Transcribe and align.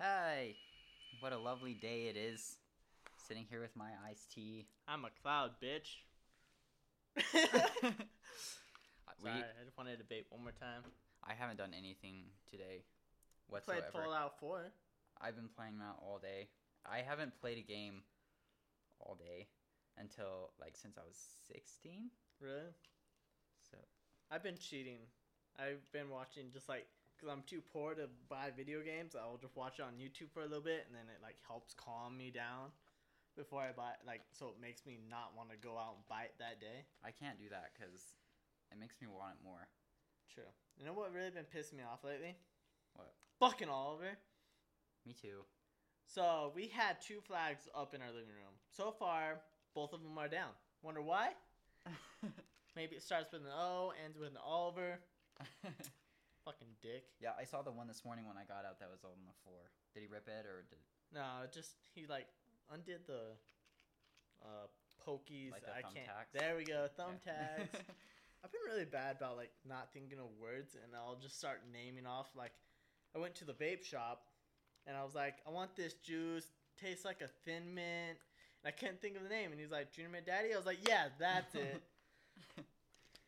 Hi. 0.00 0.54
What 1.20 1.34
a 1.34 1.38
lovely 1.38 1.74
day 1.74 2.06
it 2.08 2.16
is. 2.16 2.56
Sitting 3.28 3.44
here 3.50 3.60
with 3.60 3.76
my 3.76 3.90
iced 4.08 4.32
tea. 4.32 4.64
I'm 4.88 5.04
a 5.04 5.10
cloud, 5.22 5.50
bitch. 5.62 6.00
Sorry, 9.22 9.34
I 9.34 9.62
just 9.62 9.76
wanted 9.76 9.90
to 9.90 9.96
debate 9.98 10.24
one 10.30 10.42
more 10.42 10.52
time. 10.52 10.84
I 11.22 11.34
haven't 11.34 11.58
done 11.58 11.74
anything 11.76 12.30
today 12.50 12.84
whatsoever. 13.48 13.82
Played. 13.92 14.04
Fallout 14.04 14.40
4. 14.40 14.72
I've 15.20 15.36
been 15.36 15.50
playing 15.54 15.78
that 15.80 15.96
all 16.00 16.18
day. 16.18 16.48
I 16.90 17.02
haven't 17.06 17.38
played 17.38 17.58
a 17.58 17.62
game 17.62 18.00
all 19.00 19.16
day 19.16 19.48
until 19.98 20.52
like 20.58 20.78
since 20.78 20.96
I 20.96 21.02
was 21.06 21.18
16. 21.52 22.08
Really? 22.40 22.72
So 23.70 23.76
I've 24.30 24.42
been 24.42 24.56
cheating. 24.56 25.00
I've 25.58 25.84
been 25.92 26.08
watching 26.08 26.44
just 26.54 26.70
like 26.70 26.86
because 27.20 27.32
I'm 27.32 27.44
too 27.44 27.60
poor 27.60 27.92
to 27.94 28.08
buy 28.32 28.48
video 28.56 28.80
games. 28.80 29.12
I'll 29.12 29.36
just 29.36 29.56
watch 29.56 29.76
it 29.78 29.84
on 29.84 30.00
YouTube 30.00 30.32
for 30.32 30.40
a 30.40 30.48
little 30.48 30.64
bit, 30.64 30.88
and 30.88 30.96
then 30.96 31.04
it 31.12 31.20
like 31.20 31.36
helps 31.44 31.76
calm 31.76 32.16
me 32.16 32.32
down 32.32 32.72
before 33.36 33.60
I 33.60 33.76
buy. 33.76 33.92
Like 34.06 34.24
so, 34.32 34.48
it 34.56 34.58
makes 34.60 34.88
me 34.88 34.96
not 35.04 35.36
want 35.36 35.52
to 35.52 35.60
go 35.60 35.76
out 35.76 36.00
and 36.00 36.04
buy 36.08 36.32
it 36.32 36.34
that 36.40 36.60
day. 36.60 36.88
I 37.04 37.12
can't 37.12 37.36
do 37.36 37.52
that 37.52 37.76
because 37.76 38.16
it 38.72 38.80
makes 38.80 38.96
me 39.04 39.08
want 39.12 39.36
it 39.36 39.44
more. 39.44 39.68
True. 40.32 40.48
You 40.78 40.86
know 40.86 40.96
what 40.96 41.12
really 41.12 41.28
been 41.28 41.44
pissing 41.44 41.76
me 41.76 41.84
off 41.84 42.00
lately? 42.04 42.36
What? 42.96 43.12
Fucking 43.38 43.68
Oliver. 43.68 44.16
Me 45.04 45.12
too. 45.12 45.44
So 46.06 46.52
we 46.54 46.68
had 46.68 47.00
two 47.00 47.20
flags 47.20 47.68
up 47.76 47.94
in 47.94 48.00
our 48.00 48.08
living 48.08 48.32
room. 48.32 48.56
So 48.72 48.90
far, 48.90 49.40
both 49.74 49.92
of 49.92 50.02
them 50.02 50.16
are 50.16 50.28
down. 50.28 50.50
Wonder 50.82 51.02
why? 51.02 51.30
Maybe 52.76 52.96
it 52.96 53.02
starts 53.02 53.32
with 53.32 53.42
an 53.42 53.48
O, 53.54 53.92
ends 54.04 54.18
with 54.18 54.30
an 54.30 54.38
Oliver. 54.42 54.98
Fucking 56.50 56.74
dick. 56.82 57.04
yeah, 57.20 57.38
I 57.38 57.44
saw 57.44 57.62
the 57.62 57.70
one 57.70 57.86
this 57.86 58.04
morning 58.04 58.26
when 58.26 58.36
I 58.36 58.44
got 58.44 58.66
out 58.66 58.78
that 58.80 58.90
was 58.90 59.04
on 59.04 59.14
the 59.26 59.36
floor. 59.46 59.70
Did 59.94 60.02
he 60.02 60.08
rip 60.10 60.26
it 60.26 60.46
or 60.46 60.66
did? 60.68 60.82
No, 61.14 61.46
just 61.52 61.78
he 61.94 62.06
like 62.06 62.26
undid 62.72 63.06
the 63.06 63.38
uh 64.42 64.66
pokies. 64.98 65.52
Like 65.52 65.64
the 65.64 65.72
I 65.72 65.82
can't. 65.82 66.06
tags? 66.06 66.30
There 66.34 66.56
we 66.56 66.64
go, 66.64 66.88
thumbtacks. 66.98 67.70
Yeah. 67.72 67.80
I've 68.44 68.52
been 68.52 68.66
really 68.66 68.84
bad 68.86 69.16
about 69.16 69.36
like 69.36 69.50
not 69.68 69.92
thinking 69.92 70.18
of 70.18 70.26
words, 70.40 70.74
and 70.74 70.92
I'll 70.96 71.18
just 71.20 71.38
start 71.38 71.60
naming 71.72 72.06
off. 72.06 72.28
Like, 72.34 72.52
I 73.14 73.18
went 73.18 73.34
to 73.36 73.44
the 73.44 73.52
vape 73.52 73.84
shop, 73.84 74.22
and 74.86 74.96
I 74.96 75.04
was 75.04 75.14
like, 75.14 75.36
I 75.46 75.50
want 75.50 75.76
this 75.76 75.94
juice. 75.94 76.46
Tastes 76.80 77.04
like 77.04 77.20
a 77.20 77.28
thin 77.44 77.74
mint. 77.74 78.16
And 78.62 78.66
I 78.66 78.70
couldn't 78.70 79.00
think 79.02 79.16
of 79.16 79.22
the 79.22 79.28
name, 79.28 79.52
and 79.52 79.60
he's 79.60 79.70
like, 79.70 79.92
Junior 79.92 80.10
Mint 80.10 80.26
Daddy. 80.26 80.54
I 80.54 80.56
was 80.56 80.66
like, 80.66 80.88
Yeah, 80.88 81.08
that's 81.18 81.54
it. 81.54 81.82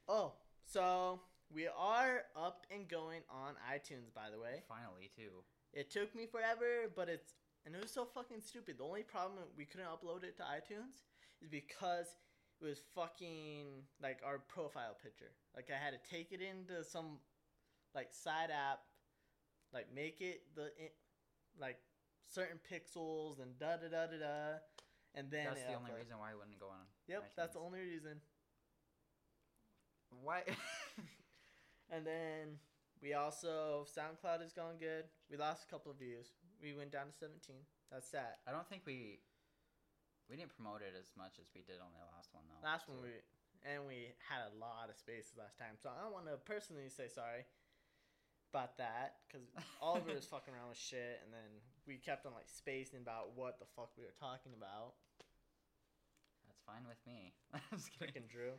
oh, 0.09 0.33
so 0.65 1.21
we 1.55 1.69
are 1.69 2.23
up 2.37 2.67
and 2.71 2.89
going 2.89 3.21
on 3.31 3.55
iTunes, 3.71 4.13
by 4.15 4.31
the 4.33 4.39
way. 4.41 4.63
Finally, 4.69 5.11
too. 5.15 5.45
It 5.73 5.91
took 5.91 6.15
me 6.15 6.27
forever, 6.27 6.91
but 6.95 7.09
it's 7.09 7.35
and 7.65 7.75
it 7.75 7.81
was 7.81 7.91
so 7.93 8.05
fucking 8.05 8.41
stupid. 8.41 8.79
The 8.79 8.85
only 8.85 9.03
problem 9.03 9.39
we 9.57 9.65
couldn't 9.65 9.87
upload 9.87 10.25
it 10.25 10.37
to 10.39 10.43
iTunes 10.43 11.01
is 11.41 11.49
because 11.49 12.17
it 12.61 12.65
was 12.65 12.81
fucking 12.95 13.67
like 14.03 14.21
our 14.25 14.39
profile 14.39 14.97
picture. 15.03 15.33
Like 15.55 15.71
I 15.71 15.83
had 15.83 15.93
to 15.93 16.11
take 16.11 16.33
it 16.33 16.41
into 16.41 16.83
some 16.85 17.19
like 17.95 18.13
side 18.13 18.51
app, 18.51 18.81
like 19.73 19.87
make 19.95 20.21
it 20.21 20.43
the 20.55 20.71
like 21.61 21.79
certain 22.27 22.59
pixels 22.71 23.41
and 23.41 23.59
da 23.59 23.77
da 23.77 23.89
da 23.89 24.07
da 24.07 24.19
da, 24.19 24.59
and 25.15 25.31
then 25.31 25.47
That's 25.47 25.63
the 25.63 25.75
only 25.75 25.91
uploaded. 25.91 25.99
reason 25.99 26.19
why 26.19 26.33
I 26.33 26.35
wouldn't 26.35 26.59
go 26.59 26.67
on. 26.67 26.87
Yep, 27.09 27.33
that's 27.37 27.55
the 27.55 27.61
only 27.61 27.81
reason. 27.81 28.21
Why? 30.23 30.43
And 31.93 32.09
then 32.09 32.57
we 33.05 33.13
also 33.13 33.85
SoundCloud 33.85 34.41
is 34.41 34.57
going 34.57 34.81
good. 34.81 35.05
We 35.31 35.37
lost 35.37 35.69
a 35.69 35.71
couple 35.71 35.93
of 35.93 36.01
views. 36.01 36.33
We 36.57 36.73
went 36.73 36.91
down 36.91 37.13
to 37.13 37.15
17. 37.15 37.53
That's 37.93 38.09
sad. 38.09 38.41
I 38.49 38.51
don't 38.51 38.67
think 38.67 38.83
we 38.89 39.21
we 40.33 40.41
didn't 40.41 40.57
promote 40.57 40.81
it 40.81 40.97
as 40.97 41.13
much 41.13 41.37
as 41.37 41.53
we 41.53 41.61
did 41.61 41.77
on 41.85 41.93
the 41.93 42.01
last 42.17 42.33
one 42.33 42.49
though. 42.49 42.65
Last 42.65 42.89
one 42.89 43.05
we 43.05 43.21
and 43.63 43.85
we 43.87 44.17
had 44.19 44.49
a 44.49 44.55
lot 44.59 44.91
of 44.91 44.97
spaces 44.97 45.39
last 45.39 45.55
time, 45.61 45.79
so 45.79 45.93
I 45.93 46.03
don't 46.03 46.11
want 46.11 46.27
to 46.27 46.41
personally 46.43 46.89
say 46.89 47.07
sorry 47.07 47.47
about 48.51 48.81
that 48.81 49.23
because 49.29 49.47
Oliver 49.85 50.17
was 50.17 50.25
fucking 50.27 50.57
around 50.57 50.73
with 50.73 50.81
shit, 50.81 51.21
and 51.23 51.31
then 51.31 51.61
we 51.87 52.01
kept 52.01 52.25
on 52.25 52.33
like 52.33 52.49
spacing 52.49 53.05
about 53.05 53.37
what 53.37 53.61
the 53.61 53.69
fuck 53.77 53.93
we 54.01 54.09
were 54.09 54.17
talking 54.17 54.57
about. 54.57 54.97
That's 56.49 56.65
fine 56.65 56.89
with 56.89 57.01
me. 57.05 57.37
I'm 57.55 57.77
just 57.77 57.93
kidding. 57.93 58.17
Freaking 58.17 58.29
Drew. 58.33 58.57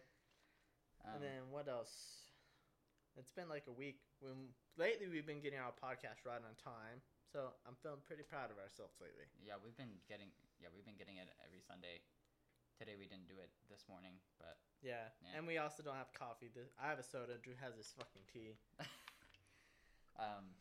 Um, 1.03 1.17
and 1.17 1.23
then 1.23 1.41
what 1.51 1.67
else? 1.67 2.22
It's 3.13 3.29
been 3.29 3.49
like 3.49 3.69
a 3.69 3.75
week. 3.75 4.01
When 4.21 4.53
lately 4.77 5.05
we've 5.05 5.25
been 5.27 5.41
getting 5.41 5.61
our 5.61 5.73
podcast 5.75 6.25
right 6.25 6.41
on 6.41 6.57
time, 6.57 7.05
so 7.29 7.53
I'm 7.65 7.77
feeling 7.77 8.01
pretty 8.01 8.25
proud 8.25 8.49
of 8.49 8.57
ourselves 8.57 8.97
lately. 8.97 9.29
yeah, 9.41 9.57
we've 9.61 9.77
been 9.77 10.01
getting 10.09 10.33
yeah 10.57 10.73
we've 10.73 10.85
been 10.85 10.97
getting 10.97 11.21
it 11.21 11.29
every 11.45 11.61
Sunday. 11.61 12.01
Today 12.73 12.97
we 12.97 13.05
didn't 13.05 13.29
do 13.29 13.37
it 13.37 13.53
this 13.69 13.85
morning, 13.85 14.17
but 14.41 14.57
Yeah. 14.81 15.13
Yeah. 15.21 15.37
and 15.37 15.45
we 15.45 15.61
also 15.61 15.85
don't 15.85 15.97
have 15.97 16.09
coffee. 16.17 16.49
I 16.81 16.89
have 16.89 16.97
a 16.97 17.05
soda. 17.05 17.37
Drew 17.37 17.53
has 17.61 17.77
his 17.77 17.93
fucking 17.93 18.25
tea. 18.33 18.57
um, 20.17 20.57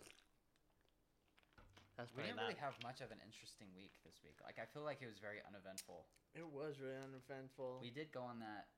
That's 1.96 2.12
we 2.12 2.28
didn't 2.28 2.36
really 2.36 2.60
have 2.60 2.76
much 2.84 3.00
of 3.00 3.08
an 3.16 3.20
interesting 3.24 3.72
week 3.72 3.96
this 4.04 4.20
week. 4.20 4.36
Like 4.44 4.60
I 4.60 4.68
feel 4.68 4.84
like 4.84 5.00
it 5.00 5.08
was 5.08 5.16
very 5.24 5.40
uneventful. 5.48 6.04
It 6.36 6.44
was 6.44 6.76
really 6.84 7.00
uneventful. 7.00 7.80
We 7.80 7.88
did 7.88 8.12
go 8.12 8.20
on 8.20 8.44
that. 8.44 8.68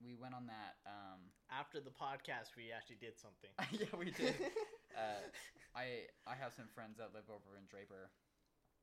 We 0.00 0.16
went 0.16 0.32
on 0.32 0.48
that. 0.48 0.80
Um, 0.88 1.28
After 1.52 1.78
the 1.78 1.92
podcast, 1.92 2.56
we 2.56 2.72
actually 2.72 2.98
did 2.98 3.20
something. 3.20 3.52
yeah, 3.76 3.92
we 3.94 4.10
did. 4.10 4.32
uh, 4.96 5.22
I 5.76 6.08
I 6.24 6.34
have 6.34 6.56
some 6.56 6.72
friends 6.72 6.96
that 6.96 7.12
live 7.12 7.28
over 7.28 7.54
in 7.60 7.68
Draper, 7.68 8.08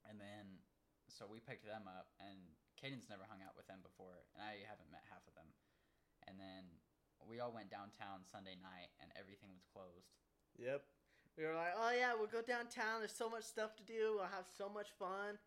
and 0.06 0.22
then 0.22 0.62
so 1.10 1.26
we 1.26 1.42
picked 1.42 1.66
them 1.66 1.90
up, 1.90 2.14
and 2.22 2.38
Caden's 2.78 3.10
never 3.10 3.26
hung 3.26 3.42
out 3.42 3.58
with 3.58 3.66
them 3.66 3.82
before, 3.82 4.22
and 4.36 4.40
I 4.40 4.62
haven't 4.62 4.94
met 4.94 5.02
half 5.10 5.26
of 5.26 5.34
them, 5.34 5.50
and 6.30 6.38
then 6.38 6.78
we 7.26 7.40
all 7.42 7.50
went 7.50 7.68
downtown 7.72 8.22
Sunday 8.22 8.54
night, 8.62 8.94
and 9.02 9.10
everything 9.18 9.50
was 9.50 9.66
closed. 9.66 10.14
Yep. 10.56 10.86
We 11.36 11.46
were 11.46 11.54
like, 11.54 11.74
oh 11.78 11.92
yeah, 11.94 12.14
we'll 12.18 12.30
go 12.30 12.42
downtown. 12.42 12.98
There's 12.98 13.14
so 13.14 13.30
much 13.30 13.44
stuff 13.44 13.76
to 13.76 13.84
do. 13.86 14.18
We'll 14.18 14.30
have 14.30 14.46
so 14.58 14.68
much 14.68 14.90
fun. 14.98 15.38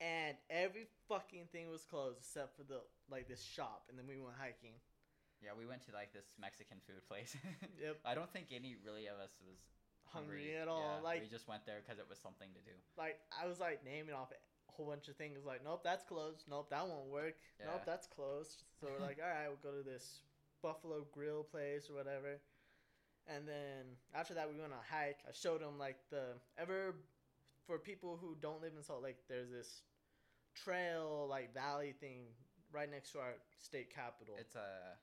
And 0.00 0.36
every 0.48 0.86
fucking 1.08 1.50
thing 1.52 1.68
was 1.68 1.84
closed 1.84 2.18
except 2.22 2.56
for 2.56 2.62
the 2.62 2.80
like 3.10 3.28
this 3.28 3.42
shop. 3.42 3.88
And 3.88 3.98
then 3.98 4.06
we 4.06 4.16
went 4.16 4.38
hiking. 4.40 4.80
Yeah, 5.42 5.54
we 5.56 5.66
went 5.66 5.86
to 5.86 5.92
like 5.94 6.12
this 6.12 6.26
Mexican 6.40 6.78
food 6.86 7.02
place. 7.06 7.36
Yep. 7.82 7.98
I 8.04 8.14
don't 8.14 8.30
think 8.32 8.50
any 8.50 8.74
really 8.84 9.06
of 9.06 9.18
us 9.22 9.30
was 9.46 9.58
Hungry 10.12 10.56
at 10.56 10.68
all. 10.68 10.80
Yeah, 10.80 11.04
like 11.04 11.20
we 11.20 11.28
just 11.28 11.46
went 11.46 11.66
there 11.66 11.80
because 11.84 11.98
it 12.00 12.08
was 12.08 12.18
something 12.18 12.48
to 12.56 12.62
do. 12.64 12.72
like 12.96 13.20
I 13.28 13.46
was 13.46 13.60
like 13.60 13.84
naming 13.84 14.14
off 14.14 14.32
a 14.32 14.40
whole 14.72 14.86
bunch 14.86 15.08
of 15.08 15.16
things. 15.16 15.44
Like, 15.44 15.62
nope, 15.62 15.82
that's 15.84 16.02
closed. 16.02 16.44
Nope, 16.48 16.70
that 16.70 16.86
won't 16.86 17.08
work. 17.12 17.36
Yeah. 17.60 17.66
Nope, 17.72 17.82
that's 17.84 18.06
closed. 18.06 18.64
So 18.80 18.88
we're 18.88 19.04
like, 19.04 19.18
all 19.22 19.28
right, 19.28 19.48
we'll 19.48 19.60
go 19.60 19.76
to 19.76 19.84
this 19.84 20.20
Buffalo 20.62 21.04
Grill 21.12 21.44
place 21.44 21.90
or 21.90 21.94
whatever. 21.94 22.40
And 23.28 23.46
then 23.46 23.84
after 24.14 24.32
that, 24.34 24.48
we 24.48 24.58
went 24.58 24.72
on 24.72 24.78
a 24.80 24.88
hike. 24.88 25.18
I 25.28 25.32
showed 25.32 25.60
them 25.60 25.78
like 25.78 25.98
the 26.10 26.40
ever 26.56 26.94
for 27.66 27.78
people 27.78 28.18
who 28.20 28.34
don't 28.40 28.62
live 28.62 28.72
in 28.76 28.82
Salt 28.82 29.02
Lake. 29.02 29.16
There's 29.28 29.50
this 29.50 29.82
trail 30.54 31.26
like 31.28 31.52
valley 31.52 31.94
thing 32.00 32.32
right 32.72 32.90
next 32.90 33.12
to 33.12 33.18
our 33.18 33.34
state 33.58 33.94
capital. 33.94 34.36
It's 34.38 34.56
a, 34.56 34.96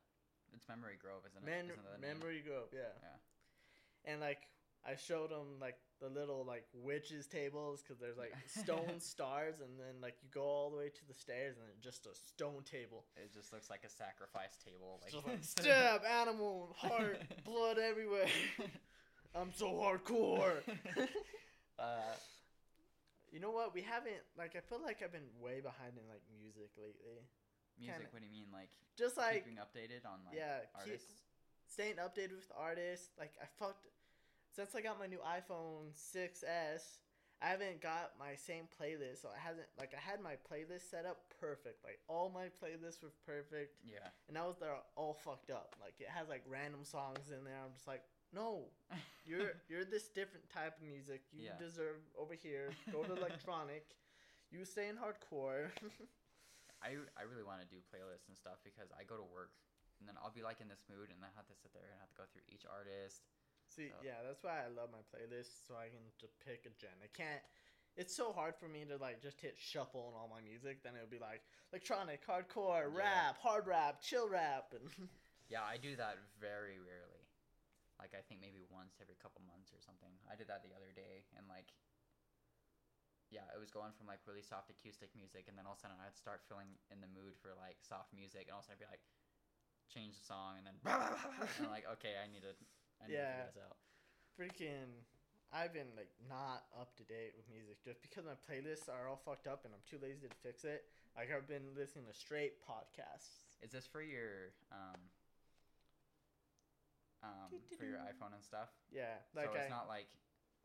it's 0.56 0.68
Memory 0.68 0.98
Grove, 1.00 1.24
isn't 1.30 1.44
it? 1.44 1.52
Isn't 1.52 1.84
the 1.84 2.00
name? 2.00 2.18
Memory 2.20 2.44
Grove, 2.46 2.70
yeah. 2.74 2.94
Yeah. 3.02 4.12
And 4.12 4.22
like 4.22 4.48
I 4.88 4.96
showed 4.96 5.32
them 5.32 5.60
like 5.60 5.78
the 6.02 6.10
little 6.10 6.46
like 6.46 6.66
witches 6.74 7.28
tables 7.28 7.82
because 7.82 8.00
there's 8.00 8.18
like 8.18 8.34
stone 8.48 9.00
stars, 9.00 9.56
and 9.62 9.80
then 9.80 10.02
like 10.02 10.16
you 10.22 10.30
go 10.32 10.44
all 10.44 10.70
the 10.70 10.78
way 10.78 10.90
to 10.90 11.08
the 11.08 11.14
stairs, 11.14 11.58
and 11.58 11.68
then 11.68 11.76
just 11.82 12.06
a 12.06 12.14
stone 12.14 12.64
table. 12.64 13.06
It 13.18 13.34
just 13.34 13.52
looks 13.52 13.70
like 13.70 13.84
a 13.86 13.90
sacrifice 13.90 14.58
table. 14.64 15.00
Like, 15.02 15.12
Just 15.12 15.28
like 15.28 15.44
stab 15.66 16.02
animal, 16.06 16.76
heart, 16.78 17.22
blood 17.46 17.78
everywhere. 17.80 18.28
I'm 19.34 19.52
so 19.54 19.68
hardcore. 19.74 20.62
uh, 21.80 22.16
you 23.32 23.40
know 23.40 23.52
what? 23.52 23.74
We 23.74 23.82
haven't 23.82 24.22
like 24.38 24.56
I 24.56 24.62
feel 24.62 24.82
like 24.84 25.02
I've 25.04 25.12
been 25.12 25.28
way 25.42 25.60
behind 25.62 25.98
in 25.98 26.08
like 26.08 26.22
music 26.32 26.70
lately. 26.78 27.26
Music. 27.80 27.96
Kinda. 27.96 28.10
What 28.12 28.22
do 28.22 28.26
you 28.28 28.32
mean, 28.34 28.48
like 28.54 28.70
Just 28.98 29.18
like 29.18 29.44
keeping 29.46 29.58
updated 29.60 30.06
on 30.06 30.20
like 30.26 30.36
yeah, 30.38 30.60
keep- 30.62 30.92
artists? 30.92 31.22
staying 31.68 31.96
updated 31.98 32.36
with 32.40 32.52
artists. 32.56 33.10
Like 33.20 33.34
I 33.42 33.46
fucked 33.60 33.88
since 34.56 34.74
I 34.76 34.82
got 34.82 35.00
my 35.00 35.08
new 35.08 35.20
iPhone 35.20 35.92
6s. 35.94 37.00
I 37.42 37.48
haven't 37.50 37.82
got 37.82 38.14
my 38.18 38.34
same 38.36 38.64
playlist, 38.80 39.22
so 39.22 39.28
I 39.28 39.38
hasn't 39.38 39.68
like 39.78 39.92
I 39.94 40.00
had 40.00 40.22
my 40.22 40.36
playlist 40.50 40.90
set 40.90 41.06
up 41.06 41.18
perfect. 41.40 41.84
Like 41.84 42.00
all 42.08 42.32
my 42.34 42.46
playlists 42.48 43.04
were 43.04 43.12
perfect, 43.26 43.76
Yeah. 43.84 44.08
and 44.28 44.36
now 44.36 44.56
they're 44.58 44.80
all 44.96 45.14
fucked 45.14 45.52
up. 45.52 45.76
Like 45.82 45.96
it 46.00 46.08
has 46.08 46.30
like 46.30 46.44
random 46.48 46.86
songs 46.86 47.30
in 47.38 47.44
there. 47.44 47.60
I'm 47.62 47.74
just 47.74 47.88
like, 47.88 48.04
no, 48.34 48.68
you're 49.26 49.52
you're 49.68 49.84
this 49.84 50.08
different 50.08 50.48
type 50.50 50.78
of 50.78 50.84
music. 50.88 51.24
You 51.34 51.48
Yeah. 51.48 51.58
deserve 51.60 52.00
over 52.18 52.34
here. 52.34 52.72
Go 52.92 53.04
to 53.04 53.14
electronic. 53.22 53.86
You 54.50 54.64
stay 54.64 54.88
in 54.88 54.96
hardcore. 54.96 55.68
I 56.86 56.94
I 57.18 57.26
really 57.26 57.42
want 57.44 57.66
to 57.66 57.68
do 57.68 57.82
playlists 57.90 58.30
and 58.30 58.38
stuff 58.38 58.62
because 58.62 58.94
I 58.94 59.02
go 59.02 59.18
to 59.18 59.26
work 59.26 59.58
and 59.98 60.06
then 60.06 60.14
I'll 60.22 60.30
be 60.34 60.46
like 60.46 60.62
in 60.62 60.70
this 60.70 60.86
mood 60.86 61.10
and 61.10 61.18
I 61.26 61.32
have 61.34 61.50
to 61.50 61.56
sit 61.58 61.74
there 61.74 61.90
and 61.90 61.98
have 61.98 62.14
to 62.14 62.20
go 62.22 62.28
through 62.30 62.46
each 62.46 62.70
artist. 62.70 63.26
See, 63.66 63.90
So- 63.90 64.06
yeah, 64.06 64.22
that's 64.22 64.46
why 64.46 64.62
I 64.62 64.70
love 64.70 64.94
my 64.94 65.02
playlist, 65.10 65.66
so 65.66 65.74
I 65.74 65.90
can 65.90 66.06
just 66.22 66.38
pick 66.46 66.70
a 66.70 66.74
gen. 66.78 66.94
I 67.02 67.10
can't 67.10 67.42
it's 67.96 68.12
so 68.12 68.36
hard 68.36 68.54
for 68.60 68.68
me 68.68 68.84
to 68.92 69.00
like 69.00 69.24
just 69.24 69.40
hit 69.40 69.56
shuffle 69.58 70.12
on 70.12 70.20
all 70.20 70.28
my 70.28 70.44
music. 70.44 70.84
Then 70.84 70.94
it 70.94 71.02
would 71.02 71.10
be 71.16 71.24
like 71.24 71.42
electronic, 71.72 72.22
hardcore, 72.28 72.92
Yeah. 72.92 73.00
rap, 73.32 73.40
hard 73.40 73.66
rap, 73.66 74.04
chill 74.04 74.28
rap, 74.30 74.76
and 74.76 74.86
Yeah, 75.50 75.64
I 75.64 75.78
do 75.80 75.96
that 75.96 76.20
very 76.38 76.78
rarely. 76.78 77.24
Like 77.98 78.12
I 78.12 78.20
think 78.28 78.44
maybe 78.44 78.68
once 78.68 79.00
every 79.00 79.16
couple 79.16 79.40
months 79.48 79.72
or 79.72 79.80
something. 79.80 80.12
I 80.28 80.36
did 80.36 80.52
that 80.52 80.60
the 80.68 80.76
other 80.76 80.92
day 80.92 81.24
and 81.40 81.48
like 81.48 81.72
yeah, 83.36 83.52
it 83.52 83.60
was 83.60 83.68
going 83.70 83.92
from 84.00 84.08
like 84.08 84.24
really 84.24 84.42
soft 84.46 84.72
acoustic 84.72 85.12
music 85.12 85.52
and 85.52 85.60
then 85.60 85.68
all 85.68 85.76
of 85.76 85.80
a 85.80 85.84
sudden 85.84 86.00
I'd 86.00 86.16
start 86.16 86.40
feeling 86.48 86.80
in 86.88 87.04
the 87.04 87.12
mood 87.12 87.36
for 87.44 87.52
like 87.60 87.84
soft 87.84 88.16
music 88.16 88.48
and 88.48 88.56
all 88.56 88.64
of 88.64 88.66
a 88.66 88.72
sudden 88.72 88.80
I'd 88.80 88.88
be 88.88 88.94
like 88.96 89.04
change 89.92 90.16
the 90.18 90.26
song 90.26 90.58
and 90.58 90.66
then 90.66 90.78
and 90.88 91.62
I'm 91.68 91.74
like 91.74 91.88
okay, 92.00 92.16
I 92.16 92.32
need 92.32 92.48
to 92.48 92.56
I 93.04 93.12
need 93.12 93.20
Yeah. 93.20 93.20
to 93.20 93.28
figure 93.28 93.52
this 93.52 93.60
out. 93.60 93.78
freaking. 94.40 95.04
I've 95.54 95.74
been 95.74 95.88
like 95.96 96.10
not 96.28 96.66
up 96.76 96.96
to 96.98 97.04
date 97.04 97.34
with 97.38 97.48
music 97.50 97.80
just 97.86 98.02
because 98.02 98.26
my 98.26 98.36
playlists 98.36 98.90
are 98.90 99.08
all 99.08 99.16
fucked 99.24 99.48
up 99.48 99.64
and 99.64 99.74
I'm 99.74 99.84
too 99.88 99.98
lazy 100.02 100.28
to 100.28 100.36
fix 100.44 100.66
it. 100.66 100.84
Like 101.16 101.32
I've 101.32 101.48
been 101.48 101.76
listening 101.78 102.06
to 102.12 102.14
straight 102.14 102.60
podcasts. 102.60 103.46
Is 103.62 103.72
this 103.72 103.86
for 103.88 104.02
your 104.02 104.52
um 104.72 105.00
um 107.24 107.52
for 107.78 107.86
your 107.86 107.98
iPhone 107.98 108.34
and 108.34 108.44
stuff? 108.44 108.70
Yeah, 108.92 109.16
like 109.36 109.48
so 109.48 109.56
I, 109.56 109.60
it's 109.62 109.70
not 109.70 109.88
like 109.88 110.08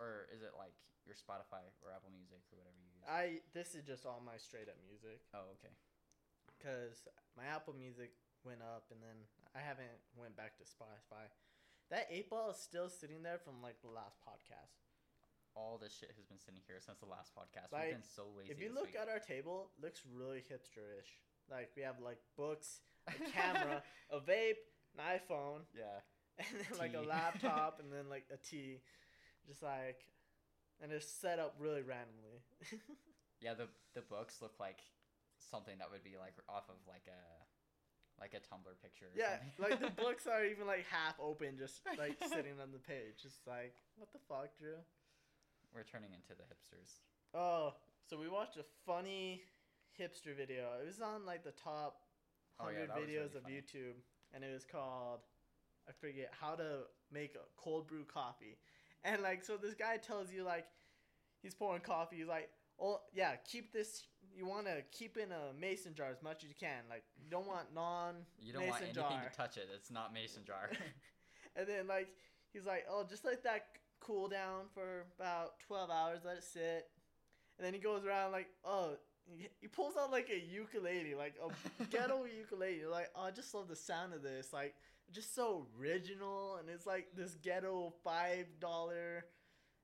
or 0.00 0.26
is 0.32 0.40
it 0.42 0.56
like 0.56 0.72
your 1.04 1.14
Spotify 1.14 1.62
or 1.84 1.92
Apple 1.92 2.10
Music 2.10 2.40
or 2.50 2.58
whatever 2.58 2.80
you 2.80 2.88
use? 2.90 3.04
I 3.04 3.44
this 3.52 3.76
is 3.76 3.84
just 3.84 4.02
all 4.08 4.18
my 4.24 4.40
straight 4.40 4.66
up 4.72 4.80
music. 4.82 5.20
oh, 5.36 5.52
okay. 5.60 5.72
because 6.56 7.04
my 7.36 7.44
Apple 7.46 7.76
Music 7.76 8.10
went 8.44 8.64
up, 8.64 8.88
and 8.90 9.00
then 9.04 9.28
I 9.54 9.60
haven't 9.60 10.00
went 10.16 10.36
back 10.36 10.56
to 10.58 10.64
Spotify. 10.64 11.28
That 11.90 12.06
eight 12.10 12.30
ball 12.30 12.50
is 12.50 12.58
still 12.60 12.88
sitting 12.88 13.22
there 13.22 13.38
from 13.38 13.60
like 13.62 13.80
the 13.82 13.92
last 13.92 14.16
podcast. 14.24 14.80
All 15.56 15.76
this 15.82 15.92
shit 15.98 16.12
has 16.14 16.24
been 16.24 16.38
sitting 16.38 16.62
here 16.66 16.78
since 16.78 17.00
the 17.02 17.10
last 17.10 17.34
podcast. 17.34 17.72
Like, 17.74 17.90
We've 17.90 17.98
been 17.98 18.06
so 18.16 18.30
lazy. 18.38 18.52
if 18.54 18.62
you 18.62 18.70
look 18.72 18.94
week. 18.94 19.00
at 19.00 19.08
our 19.10 19.18
table, 19.18 19.70
it 19.76 19.82
looks 19.84 20.00
really 20.06 20.40
hipsterish. 20.46 21.10
Like 21.50 21.70
we 21.76 21.82
have 21.82 21.98
like 22.00 22.18
books, 22.38 22.80
a 23.08 23.12
camera, 23.34 23.82
a 24.10 24.20
vape, 24.20 24.62
an 24.94 25.02
iPhone, 25.18 25.66
yeah, 25.74 25.98
and 26.38 26.46
then 26.54 26.78
like 26.78 26.94
a 26.94 27.02
laptop, 27.02 27.80
and 27.82 27.90
then 27.92 28.08
like 28.08 28.24
a 28.32 28.36
tea, 28.38 28.78
just 29.50 29.62
like, 29.62 30.06
and 30.78 30.92
it's 30.94 31.10
set 31.10 31.42
up 31.42 31.58
really 31.58 31.82
randomly. 31.82 32.46
yeah. 33.42 33.54
The 33.58 33.66
the 33.98 34.06
books 34.06 34.38
look 34.40 34.54
like 34.62 34.78
something 35.50 35.74
that 35.82 35.90
would 35.90 36.06
be 36.06 36.14
like 36.14 36.38
off 36.48 36.70
of 36.70 36.78
like 36.86 37.10
a 37.10 37.20
like 38.22 38.38
a 38.38 38.42
Tumblr 38.46 38.70
picture. 38.78 39.10
Yeah, 39.16 39.42
like 39.58 39.80
the 39.80 39.90
books 40.02 40.26
are 40.30 40.44
even 40.44 40.66
like 40.66 40.86
half 40.86 41.18
open, 41.18 41.58
just 41.58 41.82
like 41.98 42.14
sitting 42.30 42.62
on 42.62 42.70
the 42.70 42.78
page. 42.78 43.26
It's 43.26 43.42
like, 43.46 43.74
what 43.98 44.12
the 44.12 44.22
fuck, 44.28 44.54
Drew? 44.56 44.78
We're 45.74 45.82
turning 45.82 46.14
into 46.14 46.38
the 46.38 46.46
hipsters. 46.46 47.02
Oh, 47.34 47.74
so 48.08 48.18
we 48.18 48.28
watched 48.28 48.56
a 48.56 48.64
funny 48.86 49.42
hipster 49.98 50.36
video. 50.36 50.78
It 50.82 50.86
was 50.86 51.00
on 51.00 51.26
like 51.26 51.42
the 51.42 51.56
top 51.58 52.06
Oh, 52.60 52.68
yeah, 52.68 52.86
hundred 52.92 53.08
videos 53.08 53.32
really 53.32 53.40
of 53.40 53.42
funny. 53.42 53.54
YouTube, 53.56 53.96
and 54.34 54.44
it 54.44 54.52
was 54.52 54.66
called 54.68 55.20
I 55.88 55.92
forget 55.98 56.30
how 56.38 56.54
to 56.54 56.86
make 57.10 57.34
a 57.34 57.46
cold 57.56 57.88
brew 57.88 58.04
coffee. 58.04 58.58
And 59.04 59.22
like, 59.22 59.44
so 59.44 59.56
this 59.56 59.74
guy 59.74 59.96
tells 59.96 60.32
you 60.32 60.44
like 60.44 60.66
he's 61.42 61.54
pouring 61.54 61.82
coffee. 61.82 62.16
He's 62.16 62.28
like, 62.28 62.50
oh 62.80 63.00
yeah, 63.12 63.36
keep 63.50 63.72
this. 63.72 64.04
You 64.34 64.46
want 64.46 64.66
to 64.66 64.82
keep 64.92 65.16
in 65.16 65.32
a 65.32 65.58
mason 65.58 65.94
jar 65.94 66.08
as 66.10 66.22
much 66.22 66.44
as 66.44 66.48
you 66.48 66.54
can. 66.58 66.84
Like, 66.88 67.02
you 67.22 67.30
don't 67.30 67.46
want 67.46 67.74
non 67.74 68.14
You 68.40 68.52
don't 68.52 68.66
want 68.68 68.82
anything 68.82 69.02
jar. 69.02 69.28
to 69.30 69.36
touch 69.36 69.56
it. 69.56 69.68
It's 69.74 69.90
not 69.90 70.14
mason 70.14 70.42
jar. 70.46 70.70
and 71.56 71.66
then 71.66 71.86
like 71.86 72.08
he's 72.52 72.66
like, 72.66 72.84
oh, 72.90 73.04
just 73.08 73.24
let 73.24 73.42
that 73.44 73.66
cool 74.00 74.28
down 74.28 74.64
for 74.74 75.06
about 75.18 75.60
twelve 75.66 75.90
hours, 75.90 76.20
let 76.24 76.36
it 76.36 76.44
sit, 76.44 76.88
and 77.58 77.66
then 77.66 77.74
he 77.74 77.80
goes 77.80 78.04
around 78.04 78.32
like, 78.32 78.48
oh, 78.64 78.96
he, 79.36 79.48
he 79.60 79.68
pulls 79.68 79.94
out 79.96 80.10
like 80.10 80.30
a 80.30 80.38
ukulele, 80.38 81.14
like 81.14 81.34
a 81.42 81.84
ghetto 81.90 82.24
ukulele. 82.24 82.86
Like, 82.90 83.10
oh, 83.14 83.22
I 83.22 83.30
just 83.30 83.54
love 83.54 83.68
the 83.68 83.76
sound 83.76 84.14
of 84.14 84.22
this, 84.22 84.52
like 84.52 84.74
just 85.12 85.34
so 85.34 85.66
original, 85.80 86.56
and 86.60 86.68
it's 86.68 86.86
like 86.86 87.08
this 87.16 87.34
ghetto 87.42 87.92
five 88.04 88.46
dollar 88.60 89.24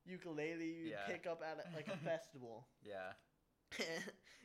ukulele 0.05 0.65
you 0.65 0.91
Yeah. 0.91 1.07
pick 1.07 1.27
up 1.27 1.43
at 1.45 1.59
like 1.75 1.89
a 1.89 1.97
festival. 2.05 2.67
yeah. 2.85 3.13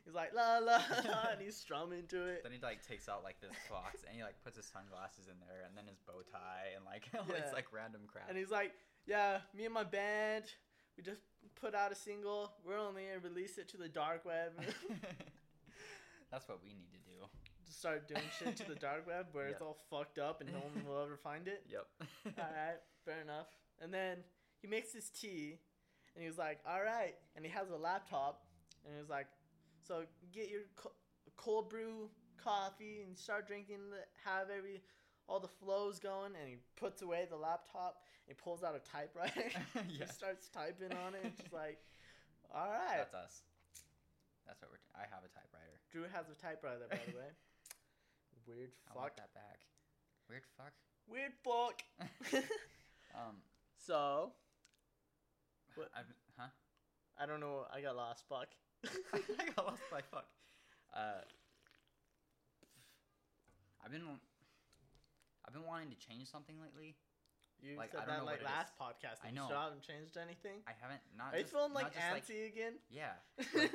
he's 0.04 0.16
like 0.16 0.34
la 0.34 0.58
la, 0.58 0.82
la, 1.06 1.28
and 1.32 1.40
he's 1.40 1.56
strumming 1.56 2.08
to 2.08 2.26
it. 2.26 2.42
Then 2.44 2.52
he 2.52 2.58
like 2.60 2.86
takes 2.86 3.08
out 3.08 3.24
like 3.24 3.40
this 3.40 3.52
box 3.70 4.04
and 4.08 4.16
he 4.16 4.24
like 4.24 4.42
puts 4.44 4.58
his 4.58 4.66
sunglasses 4.66 5.28
in 5.28 5.36
there 5.40 5.62
and 5.68 5.78
then 5.78 5.86
his 5.88 6.00
bow 6.00 6.22
tie 6.32 6.74
and 6.76 6.84
like 6.84 7.04
all 7.18 7.26
Yeah. 7.30 7.42
this 7.44 7.54
like 7.54 7.72
random 7.72 8.02
crap. 8.08 8.28
And 8.30 8.36
he's 8.38 8.50
like, 8.50 8.72
"Yeah, 9.06 9.42
me 9.56 9.66
and 9.66 9.74
my 9.74 9.84
band, 9.84 10.46
we 10.98 11.04
just 11.04 11.22
put 11.54 11.76
out 11.76 11.92
a 11.92 11.96
single. 11.96 12.52
We're 12.66 12.80
only 12.80 13.04
gonna 13.06 13.20
release 13.20 13.60
it 13.60 13.70
to 13.70 13.78
the 13.78 13.88
dark 13.90 14.26
web. 14.26 14.54
That's 16.32 16.48
what 16.50 16.60
we 16.64 16.70
need 16.70 16.90
to 16.92 16.98
do. 16.98 17.28
Start 17.74 18.08
doing 18.08 18.22
shit 18.40 18.56
to 18.58 18.68
the 18.68 18.76
dark 18.76 19.08
web 19.08 19.28
where 19.32 19.48
it's 19.48 19.62
all 19.62 19.78
fucked 19.90 20.20
up 20.20 20.42
and 20.42 20.52
no 20.52 20.60
one 20.60 20.86
will 20.88 21.02
ever 21.02 21.18
find 21.18 21.48
it. 21.48 21.64
Yep. 21.70 21.88
All 22.38 22.54
right, 22.54 22.80
fair 23.06 23.22
enough. 23.22 23.48
And 23.82 23.94
then 23.94 24.18
he 24.62 24.68
makes 24.68 24.94
his 24.94 25.10
tea, 25.10 25.58
and 26.16 26.24
he's 26.24 26.38
like, 26.38 26.60
"All 26.68 26.82
right," 26.84 27.16
and 27.36 27.44
he 27.46 27.52
has 27.52 27.70
a 27.70 27.76
laptop, 27.76 28.44
and 28.86 28.94
he's 29.00 29.10
like, 29.10 29.28
"So 29.88 30.04
get 30.32 30.50
your 30.50 30.62
co- 30.76 30.94
cold 31.36 31.70
brew 31.70 32.10
coffee 32.38 33.02
and 33.06 33.18
start 33.18 33.48
drinking. 33.48 33.90
The, 33.90 34.30
have 34.30 34.50
every 34.56 34.82
all 35.28 35.40
the 35.40 35.48
flows 35.48 36.00
going." 36.00 36.34
And 36.40 36.48
he 36.48 36.58
puts 36.76 37.02
away 37.02 37.26
the 37.30 37.38
laptop. 37.38 38.04
And 38.28 38.38
he 38.38 38.44
pulls 38.44 38.62
out 38.64 38.76
a 38.76 38.84
typewriter. 38.86 39.50
yeah. 39.76 40.06
He 40.06 40.14
starts 40.14 40.48
typing 40.50 40.96
on 40.96 41.16
it. 41.16 41.22
and 41.24 41.36
just 41.36 41.52
like, 41.52 41.80
all 42.54 42.70
right. 42.70 43.02
That's 43.02 43.16
us. 43.16 43.42
That's 44.46 44.62
what 44.62 44.70
we're. 44.72 44.78
T- 44.84 44.94
I 44.94 45.10
have 45.10 45.24
a 45.26 45.32
typewriter. 45.34 45.80
Drew 45.90 46.04
has 46.12 46.30
a 46.30 46.38
typewriter, 46.38 46.86
by 46.90 47.00
the 47.10 47.18
way. 47.18 47.32
Weird 48.48 48.72
fuck. 48.88 48.96
I 48.96 49.00
want 49.00 49.16
that 49.18 49.34
back. 49.34 49.60
Weird 50.30 50.44
fuck. 50.58 50.74
Weird 51.10 51.34
fuck. 51.44 51.82
Um. 53.14 53.44
so, 53.86 54.32
What? 55.76 55.90
I've, 55.94 56.06
huh? 56.38 56.48
I 57.20 57.26
don't 57.26 57.42
know. 57.42 57.66
I 57.74 57.82
got 57.82 57.98
lost. 57.98 58.24
Fuck. 58.30 58.48
I 59.14 59.52
got 59.54 59.66
lost 59.66 59.84
by 59.92 60.00
fuck. 60.10 60.26
Uh. 60.96 61.20
I've 63.84 63.92
been. 63.92 64.04
I've 65.46 65.54
been 65.54 65.66
wanting 65.66 65.90
to 65.90 65.98
change 65.98 66.30
something 66.32 66.56
lately. 66.62 66.96
You 67.62 67.76
Like, 67.78 67.92
said 67.92 68.02
I 68.02 68.06
don't 68.06 68.14
that 68.16 68.20
know 68.22 68.26
like 68.26 68.44
last 68.46 68.72
podcast. 68.80 69.20
I 69.28 69.32
know. 69.32 69.50
You 69.50 69.56
haven't 69.56 69.82
changed 69.82 70.16
anything. 70.16 70.64
I 70.66 70.72
haven't 70.82 71.02
not. 71.18 71.34
Are 71.36 71.38
you 71.40 71.44
feeling 71.44 71.74
like 71.74 71.94
just, 71.94 72.12
like 72.12 72.26
antsy 72.26 72.48
again? 72.48 72.74
yeah, 72.90 73.20
like, 73.54 73.72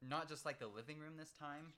not 0.00 0.28
just 0.28 0.46
like 0.46 0.60
the 0.60 0.68
living 0.68 0.98
room 1.00 1.16
this 1.18 1.32
time, 1.38 1.72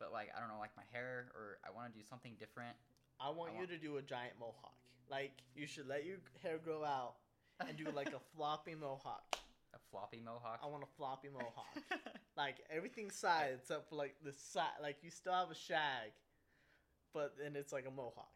but 0.00 0.10
like 0.12 0.32
I 0.36 0.40
don't 0.40 0.48
know, 0.48 0.58
like 0.58 0.74
my 0.76 0.82
hair 0.92 1.30
or 1.36 1.58
I 1.62 1.70
want 1.70 1.92
to 1.92 1.94
do 1.96 2.02
something 2.08 2.32
different. 2.40 2.74
I 3.20 3.28
want 3.30 3.50
I 3.50 3.52
you 3.52 3.58
want- 3.68 3.70
to 3.70 3.78
do 3.78 3.98
a 3.98 4.02
giant 4.02 4.34
mohawk. 4.40 4.74
Like 5.10 5.32
you 5.54 5.66
should 5.66 5.86
let 5.86 6.04
your 6.04 6.16
hair 6.42 6.58
grow 6.58 6.82
out 6.84 7.14
and 7.66 7.76
do 7.76 7.84
like 7.94 8.08
a 8.08 8.20
floppy 8.36 8.74
mohawk. 8.74 9.36
a 9.74 9.78
floppy 9.90 10.20
mohawk. 10.24 10.58
I 10.64 10.66
want 10.66 10.82
a 10.82 10.90
floppy 10.96 11.28
mohawk. 11.28 11.76
like 12.36 12.56
everything 12.74 13.10
side 13.10 13.52
except 13.60 13.88
for 13.90 13.96
like 13.96 14.16
the 14.24 14.32
side. 14.32 14.80
Like 14.82 14.96
you 15.02 15.10
still 15.10 15.34
have 15.34 15.50
a 15.50 15.54
shag, 15.54 16.10
but 17.12 17.34
then 17.40 17.54
it's 17.54 17.72
like 17.72 17.86
a 17.86 17.90
mohawk. 17.90 18.32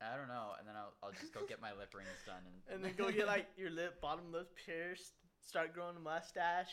I 0.00 0.16
don't 0.16 0.26
know, 0.26 0.58
and 0.58 0.66
then 0.66 0.74
I'll, 0.74 0.92
I'll 1.00 1.12
just 1.12 1.32
go 1.32 1.46
get 1.46 1.62
my 1.62 1.70
lip 1.78 1.94
rings 1.94 2.08
done 2.26 2.42
and 2.42 2.56
And 2.74 2.84
then 2.84 2.94
go 2.96 3.12
get 3.12 3.26
like 3.28 3.46
your 3.56 3.70
lip 3.70 4.00
bottom 4.00 4.32
lip 4.32 4.50
pierced. 4.66 5.12
Start 5.46 5.74
growing 5.74 5.96
a 5.96 6.00
mustache. 6.00 6.72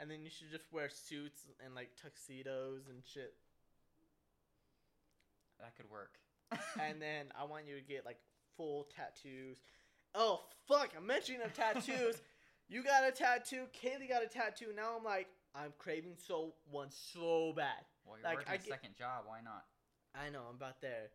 And 0.00 0.10
then 0.10 0.22
you 0.22 0.30
should 0.30 0.50
just 0.50 0.64
wear 0.72 0.88
suits 0.88 1.42
and 1.64 1.74
like 1.74 1.90
tuxedos 2.00 2.88
and 2.88 3.02
shit. 3.04 3.34
that 5.60 5.76
could 5.76 5.90
work. 5.90 6.16
and 6.80 7.00
then 7.00 7.26
I 7.38 7.44
want 7.44 7.66
you 7.68 7.76
to 7.76 7.82
get 7.82 8.06
like 8.06 8.18
full 8.56 8.88
tattoos. 8.96 9.58
Oh 10.14 10.40
fuck! 10.66 10.90
I'm 10.96 11.06
mentioning 11.06 11.42
of 11.42 11.52
tattoos. 11.52 12.16
you 12.68 12.82
got 12.82 13.06
a 13.06 13.12
tattoo. 13.12 13.66
Kaylee 13.76 14.08
got 14.08 14.24
a 14.24 14.26
tattoo. 14.26 14.72
Now 14.74 14.96
I'm 14.96 15.04
like, 15.04 15.28
I'm 15.54 15.72
craving 15.78 16.16
so 16.26 16.54
one 16.70 16.88
so 16.90 17.52
bad. 17.54 17.84
well, 18.06 18.16
you're 18.18 18.24
like, 18.24 18.38
working 18.38 18.52
I 18.52 18.54
a 18.54 18.58
get- 18.58 18.68
second 18.68 18.96
job. 18.96 19.24
Why 19.26 19.40
not? 19.44 19.64
I 20.14 20.30
know 20.30 20.42
I'm 20.48 20.56
about 20.56 20.80
there. 20.80 21.10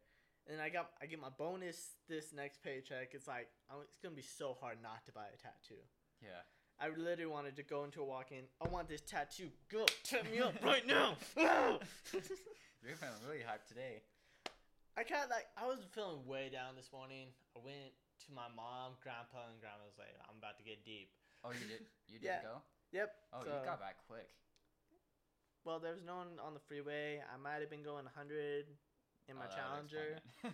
And 0.47 0.61
I 0.61 0.69
got 0.69 0.91
I 1.01 1.07
get 1.07 1.19
my 1.19 1.33
bonus 1.35 1.97
this 2.07 2.31
next 2.31 2.61
paycheck. 2.63 3.09
It's 3.13 3.27
like 3.27 3.49
I'm, 3.69 3.77
it's 3.81 3.99
gonna 4.01 4.15
be 4.15 4.21
so 4.21 4.55
hard 4.61 4.77
not 4.81 5.03
to 5.07 5.11
buy 5.11 5.25
a 5.33 5.37
tattoo. 5.37 5.81
Yeah. 6.21 6.45
I 6.79 6.89
literally 6.89 7.25
wanted 7.25 7.55
to 7.55 7.63
go 7.63 7.83
into 7.83 8.01
a 8.01 8.05
walk-in. 8.05 8.43
I 8.61 8.67
want 8.67 8.89
this 8.89 9.01
tattoo. 9.01 9.47
Go, 9.71 9.85
tap 10.03 10.29
me 10.29 10.39
up 10.39 10.53
right 10.63 10.85
now. 10.85 11.15
You're 11.35 12.99
feeling 12.99 13.23
really 13.27 13.43
hyped 13.43 13.67
today. 13.67 14.03
I 14.97 15.03
kind 15.03 15.23
of 15.23 15.29
like. 15.29 15.47
I 15.57 15.67
was 15.67 15.79
feeling 15.91 16.25
way 16.27 16.49
down 16.51 16.75
this 16.75 16.91
morning. 16.91 17.27
I 17.55 17.59
went 17.63 17.95
to 18.27 18.29
my 18.31 18.47
mom, 18.55 18.95
grandpa, 19.03 19.47
and 19.51 19.59
grandma 19.59 19.83
was 19.87 19.97
like, 19.99 20.11
"I'm 20.27 20.37
about 20.37 20.57
to 20.59 20.63
get 20.63 20.83
deep." 20.85 21.11
Oh, 21.43 21.51
you 21.51 21.67
did. 21.67 21.83
You 22.07 22.19
did 22.19 22.27
Yeah. 22.27 22.43
go. 22.43 22.61
Yep. 22.91 23.09
Oh, 23.33 23.43
so, 23.43 23.49
you 23.51 23.65
got 23.65 23.79
back 23.79 23.97
quick. 24.07 24.29
Well, 25.63 25.79
there 25.79 25.91
was 25.91 26.03
no 26.03 26.17
one 26.17 26.39
on 26.39 26.53
the 26.53 26.59
freeway. 26.59 27.19
I 27.25 27.35
might 27.41 27.59
have 27.59 27.69
been 27.69 27.83
going 27.83 28.05
100 28.05 28.67
in 29.27 29.35
oh, 29.35 29.39
my 29.39 29.47
Oh, 29.47 29.55
Challenger. 29.55 30.19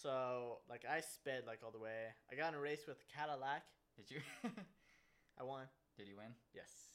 So 0.00 0.60
like 0.68 0.84
I 0.88 1.00
sped 1.00 1.44
like 1.46 1.60
all 1.62 1.70
the 1.70 1.78
way. 1.78 2.08
I 2.32 2.34
got 2.34 2.48
in 2.48 2.58
a 2.58 2.60
race 2.60 2.86
with 2.88 2.96
Cadillac. 3.14 3.64
did 3.96 4.10
you? 4.10 4.20
I 5.40 5.42
won. 5.42 5.64
Did 5.96 6.04
you 6.04 6.20
win? 6.20 6.36
Yes. 6.52 6.92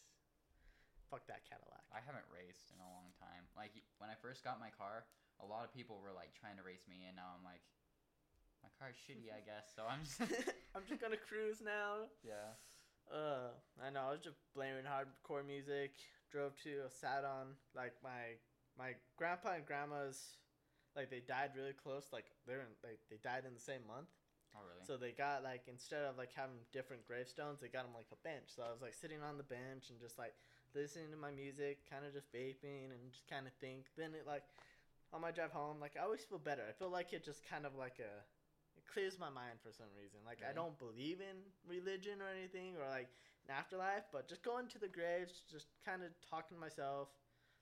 Fuck 1.10 1.26
that 1.26 1.50
Cadillac. 1.50 1.82
I 1.90 1.98
haven't 1.98 2.30
raced 2.30 2.70
in 2.70 2.78
a 2.78 2.86
long 2.86 3.10
time. 3.18 3.50
Like 3.58 3.74
when 3.98 4.14
I 4.14 4.18
first 4.22 4.46
got 4.46 4.62
my 4.62 4.70
car, 4.70 5.10
a 5.42 5.46
lot 5.50 5.66
of 5.66 5.74
people 5.74 5.98
were 5.98 6.14
like 6.14 6.38
trying 6.38 6.62
to 6.62 6.66
race 6.66 6.86
me, 6.86 7.10
and 7.10 7.18
now 7.18 7.34
I'm 7.34 7.42
like, 7.42 7.66
my 8.62 8.70
car's 8.78 8.94
shitty, 9.02 9.34
I 9.34 9.42
guess. 9.42 9.74
So 9.74 9.82
I'm 9.90 10.06
just 10.06 10.22
I'm 10.78 10.86
just 10.86 11.02
gonna 11.02 11.18
cruise 11.18 11.58
now. 11.66 12.06
yeah. 12.22 12.54
Uh, 13.10 13.54
I 13.82 13.90
know. 13.90 14.14
I 14.14 14.18
was 14.18 14.22
just 14.22 14.38
blaring 14.54 14.86
hardcore 14.86 15.46
music. 15.46 15.98
Drove 16.30 16.54
to, 16.66 16.86
sat 16.90 17.26
on 17.26 17.58
like 17.74 17.98
my 18.06 18.38
my 18.78 18.94
grandpa 19.18 19.58
and 19.58 19.66
grandma's, 19.66 20.38
like 20.94 21.10
they 21.10 21.22
died 21.26 21.58
really 21.58 21.74
close. 21.74 22.14
Like 22.14 22.30
they're 22.46 22.62
in, 22.62 22.74
like 22.86 23.02
they 23.10 23.18
died 23.26 23.50
in 23.50 23.58
the 23.58 23.62
same 23.62 23.82
month. 23.90 24.14
Oh 24.56 24.64
really? 24.64 24.84
So 24.88 24.96
they 24.96 25.12
got 25.12 25.44
like 25.44 25.68
instead 25.68 26.08
of 26.08 26.18
like 26.18 26.32
having 26.32 26.58
different 26.72 27.04
gravestones, 27.06 27.60
they 27.60 27.68
got 27.68 27.84
them 27.84 27.94
like 27.94 28.10
a 28.12 28.20
bench. 28.24 28.48
So 28.56 28.64
I 28.64 28.72
was 28.72 28.82
like 28.82 28.96
sitting 28.96 29.20
on 29.22 29.38
the 29.38 29.46
bench 29.48 29.92
and 29.92 30.00
just 30.00 30.18
like 30.18 30.34
listening 30.74 31.12
to 31.12 31.20
my 31.20 31.32
music, 31.32 31.84
kind 31.90 32.08
of 32.08 32.16
just 32.16 32.32
vaping 32.32 32.92
and 32.96 33.12
just 33.12 33.28
kind 33.28 33.48
of 33.48 33.54
think. 33.60 33.92
Then 34.00 34.16
it 34.16 34.24
like 34.26 34.44
on 35.12 35.20
my 35.22 35.32
drive 35.32 35.52
home, 35.52 35.78
like 35.84 36.00
I 36.00 36.04
always 36.08 36.24
feel 36.24 36.40
better. 36.40 36.64
I 36.68 36.74
feel 36.74 36.90
like 36.90 37.12
it 37.12 37.24
just 37.24 37.44
kind 37.44 37.66
of 37.68 37.76
like 37.76 38.00
a 38.00 38.12
it 38.80 38.84
clears 38.88 39.20
my 39.20 39.30
mind 39.32 39.60
for 39.64 39.72
some 39.72 39.92
reason. 39.96 40.20
Like 40.26 40.40
I 40.44 40.52
don't 40.56 40.80
believe 40.80 41.20
in 41.20 41.44
religion 41.68 42.24
or 42.24 42.32
anything 42.32 42.76
or 42.80 42.88
like 42.88 43.12
an 43.48 43.56
afterlife, 43.56 44.08
but 44.12 44.28
just 44.28 44.44
going 44.44 44.68
to 44.72 44.80
the 44.80 44.90
graves, 44.92 45.44
just 45.52 45.68
kind 45.84 46.04
of 46.04 46.12
talking 46.24 46.56
to 46.56 46.62
myself, 46.62 47.12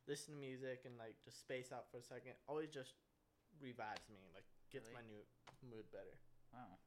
listen 0.07 0.33
to 0.33 0.39
music 0.39 0.85
and 0.85 0.97
like 0.97 1.17
just 1.25 1.41
space 1.41 1.73
out 1.73 1.89
for 1.91 1.97
a 1.97 2.05
second, 2.05 2.33
always 2.47 2.69
just 2.69 2.97
revives 3.61 4.09
me. 4.09 4.21
Like 4.33 4.45
gets 4.71 4.89
Really? 4.89 5.01
my 5.01 5.05
new 5.05 5.21
mood 5.69 5.85
better. 5.93 6.17
Wow. 6.53 6.77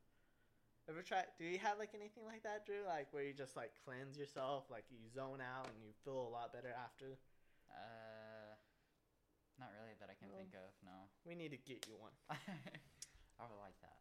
Ever 0.88 1.02
try? 1.02 1.24
Do 1.38 1.44
you 1.44 1.58
have 1.58 1.78
like 1.78 1.90
anything 1.98 2.22
like 2.24 2.42
that, 2.44 2.64
Drew? 2.64 2.86
Like 2.86 3.10
where 3.10 3.22
you 3.24 3.34
just 3.34 3.56
like 3.56 3.72
cleanse 3.84 4.16
yourself, 4.16 4.64
like 4.70 4.84
you 4.90 4.98
zone 5.12 5.42
out 5.42 5.66
and 5.66 5.82
you 5.82 5.90
feel 6.04 6.14
a 6.14 6.30
lot 6.30 6.52
better 6.52 6.70
after. 6.70 7.18
Uh, 7.70 8.54
not 9.58 9.70
really 9.74 9.94
that 9.98 10.06
I 10.10 10.14
can 10.14 10.30
Well- 10.30 10.38
think 10.38 10.54
of. 10.54 10.70
No. 10.86 11.10
We 11.26 11.34
need 11.34 11.50
to 11.50 11.58
get 11.58 11.86
you 11.88 11.96
one. 11.98 12.12
I 12.30 13.42
would 13.42 13.58
like 13.60 13.74
that. 13.82 13.98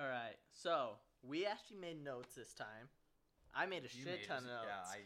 All 0.00 0.08
right. 0.08 0.34
So 0.50 0.98
we 1.22 1.46
actually 1.46 1.78
made 1.78 2.02
notes 2.02 2.34
this 2.34 2.52
time. 2.54 2.90
I 3.54 3.66
made 3.66 3.82
a 3.86 3.90
You 3.94 4.02
shit 4.04 4.20
made 4.20 4.26
ton 4.26 4.38
us- 4.38 4.44
of 4.44 4.50
notes. 4.50 4.66
Yeah, 4.66 4.82
I, 4.90 4.98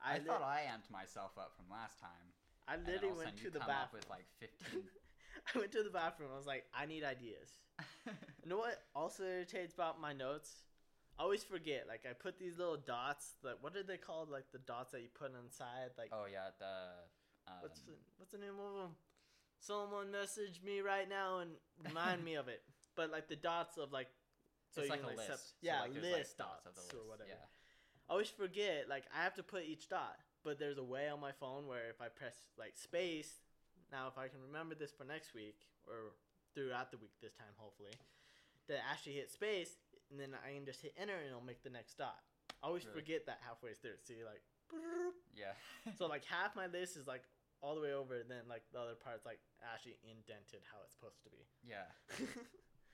I, 0.00 0.14
I, 0.14 0.18
lit- 0.18 0.26
thought 0.26 0.42
I 0.42 0.64
amped 0.72 0.90
myself 0.90 1.32
up 1.38 1.52
from 1.56 1.66
last 1.70 2.00
time. 2.00 2.32
I 2.68 2.74
and 2.74 2.84
then 2.86 2.94
literally 2.94 3.12
of 3.12 3.20
a 3.20 3.24
went 3.24 3.36
to 3.38 3.44
you 3.44 3.50
the 3.50 3.58
come 3.60 3.70
up 3.70 3.92
bathroom. 3.92 4.00
with 4.00 4.10
like 4.10 4.26
15. 4.40 4.82
I 5.54 5.58
went 5.58 5.72
to 5.72 5.82
the 5.82 5.90
bathroom. 5.90 6.30
I 6.32 6.36
was 6.36 6.46
like, 6.46 6.64
I 6.74 6.86
need 6.86 7.04
ideas. 7.04 7.50
You 8.46 8.50
know 8.50 8.58
what 8.58 8.78
also 8.94 9.24
irritates 9.24 9.74
about 9.74 10.00
my 10.00 10.12
notes? 10.12 10.62
I 11.18 11.24
always 11.24 11.42
forget. 11.42 11.86
Like 11.88 12.06
I 12.08 12.12
put 12.12 12.38
these 12.38 12.58
little 12.58 12.76
dots. 12.76 13.34
Like 13.42 13.56
what 13.60 13.74
are 13.74 13.82
they 13.82 13.96
called? 13.96 14.30
Like 14.30 14.44
the 14.52 14.58
dots 14.58 14.92
that 14.92 15.00
you 15.02 15.08
put 15.18 15.32
inside. 15.34 15.90
Like 15.98 16.10
oh 16.12 16.26
yeah, 16.30 16.54
the. 16.60 17.50
Um, 17.50 17.58
what's 17.62 17.80
the, 17.80 17.92
what's 18.18 18.30
the 18.30 18.38
name 18.38 18.54
of 18.54 18.80
them? 18.80 18.90
Someone 19.58 20.12
message 20.12 20.60
me 20.64 20.80
right 20.80 21.08
now 21.08 21.40
and 21.40 21.50
remind 21.84 22.24
me 22.24 22.36
of 22.36 22.46
it. 22.46 22.62
But 22.94 23.10
like 23.10 23.26
the 23.26 23.34
dots 23.34 23.78
of 23.78 23.92
like, 23.92 24.06
so 24.70 24.82
it's 24.82 24.88
you 24.88 24.90
like 24.92 25.00
can, 25.00 25.06
a 25.06 25.16
like, 25.16 25.28
list. 25.28 25.28
sep- 25.28 25.38
So, 25.38 25.54
yeah, 25.62 25.80
like, 25.80 25.92
there's, 25.92 26.04
like, 26.04 26.14
list 26.18 26.38
dots 26.38 26.62
the 26.90 26.96
or 26.98 27.02
whatever. 27.08 27.30
Yeah. 27.30 27.46
I 28.08 28.12
always 28.12 28.30
forget. 28.30 28.86
Like 28.88 29.04
I 29.10 29.24
have 29.24 29.34
to 29.34 29.42
put 29.42 29.64
each 29.64 29.88
dot, 29.88 30.16
but 30.44 30.60
there's 30.60 30.78
a 30.78 30.84
way 30.84 31.08
on 31.08 31.18
my 31.18 31.32
phone 31.32 31.66
where 31.66 31.90
if 31.90 32.00
I 32.00 32.06
press 32.14 32.36
like 32.56 32.78
space, 32.78 33.42
now 33.92 34.08
if 34.08 34.18
I 34.18 34.28
can 34.28 34.40
remember 34.42 34.74
this 34.74 34.92
for 34.92 35.04
next 35.04 35.34
week 35.34 35.56
or 35.86 36.14
throughout 36.54 36.90
the 36.90 36.98
week 36.98 37.12
this 37.22 37.34
time, 37.34 37.52
hopefully, 37.56 37.94
to 38.68 38.74
actually 38.90 39.14
hit 39.14 39.30
space, 39.30 39.76
and 40.10 40.18
then 40.18 40.34
I 40.34 40.54
can 40.54 40.64
just 40.66 40.82
hit 40.82 40.94
enter 40.98 41.14
and 41.16 41.26
it'll 41.28 41.44
make 41.44 41.62
the 41.62 41.70
next 41.70 41.96
dot. 41.98 42.18
I 42.62 42.66
always 42.66 42.84
Really? 42.86 43.00
forget 43.02 43.26
that 43.26 43.38
halfway 43.46 43.74
through. 43.74 43.98
See, 44.02 44.24
like, 44.24 44.42
Yeah. 45.34 45.52
so 45.98 46.06
like 46.06 46.24
half 46.30 46.56
my 46.56 46.66
list 46.66 46.96
is 46.96 47.06
like 47.06 47.22
all 47.62 47.74
the 47.74 47.80
way 47.80 47.92
over, 47.92 48.16
and 48.20 48.30
then 48.30 48.44
like 48.48 48.62
the 48.72 48.78
other 48.80 48.94
part's 48.98 49.24
like 49.24 49.38
actually 49.62 49.96
indented 50.04 50.60
how 50.72 50.78
it's 50.84 50.94
supposed 50.94 51.22
to 51.24 51.30
be. 51.30 51.42
yeah. 51.62 51.86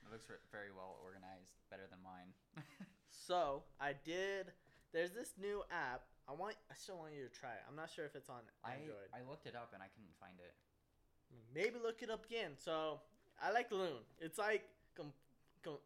It 0.03 0.11
looks 0.11 0.27
very 0.51 0.75
well 0.75 0.99
organized, 0.99 1.55
better 1.71 1.87
than 1.87 2.03
mine. 2.03 2.35
so 3.09 3.63
I 3.79 3.95
did. 3.95 4.51
There's 4.93 5.15
this 5.15 5.39
new 5.39 5.63
app. 5.71 6.03
I 6.27 6.35
want. 6.35 6.59
I 6.69 6.75
still 6.75 6.99
want 6.99 7.15
you 7.15 7.23
to 7.23 7.31
try 7.33 7.55
it. 7.55 7.63
I'm 7.71 7.79
not 7.79 7.87
sure 7.89 8.05
if 8.05 8.19
it's 8.19 8.29
on 8.29 8.43
I 8.67 8.83
Android. 8.83 9.09
I 9.15 9.23
looked 9.23 9.47
it 9.47 9.55
up 9.55 9.71
and 9.73 9.81
I 9.81 9.87
couldn't 9.95 10.13
find 10.19 10.35
it. 10.43 10.53
Maybe 11.55 11.77
look 11.83 12.03
it 12.03 12.11
up 12.11 12.25
again. 12.25 12.53
So 12.59 13.01
I 13.43 13.53
like 13.53 13.71
Loon. 13.71 14.03
It's 14.21 14.39
like 14.39 14.65
com- 14.97 15.13
com- 15.65 15.79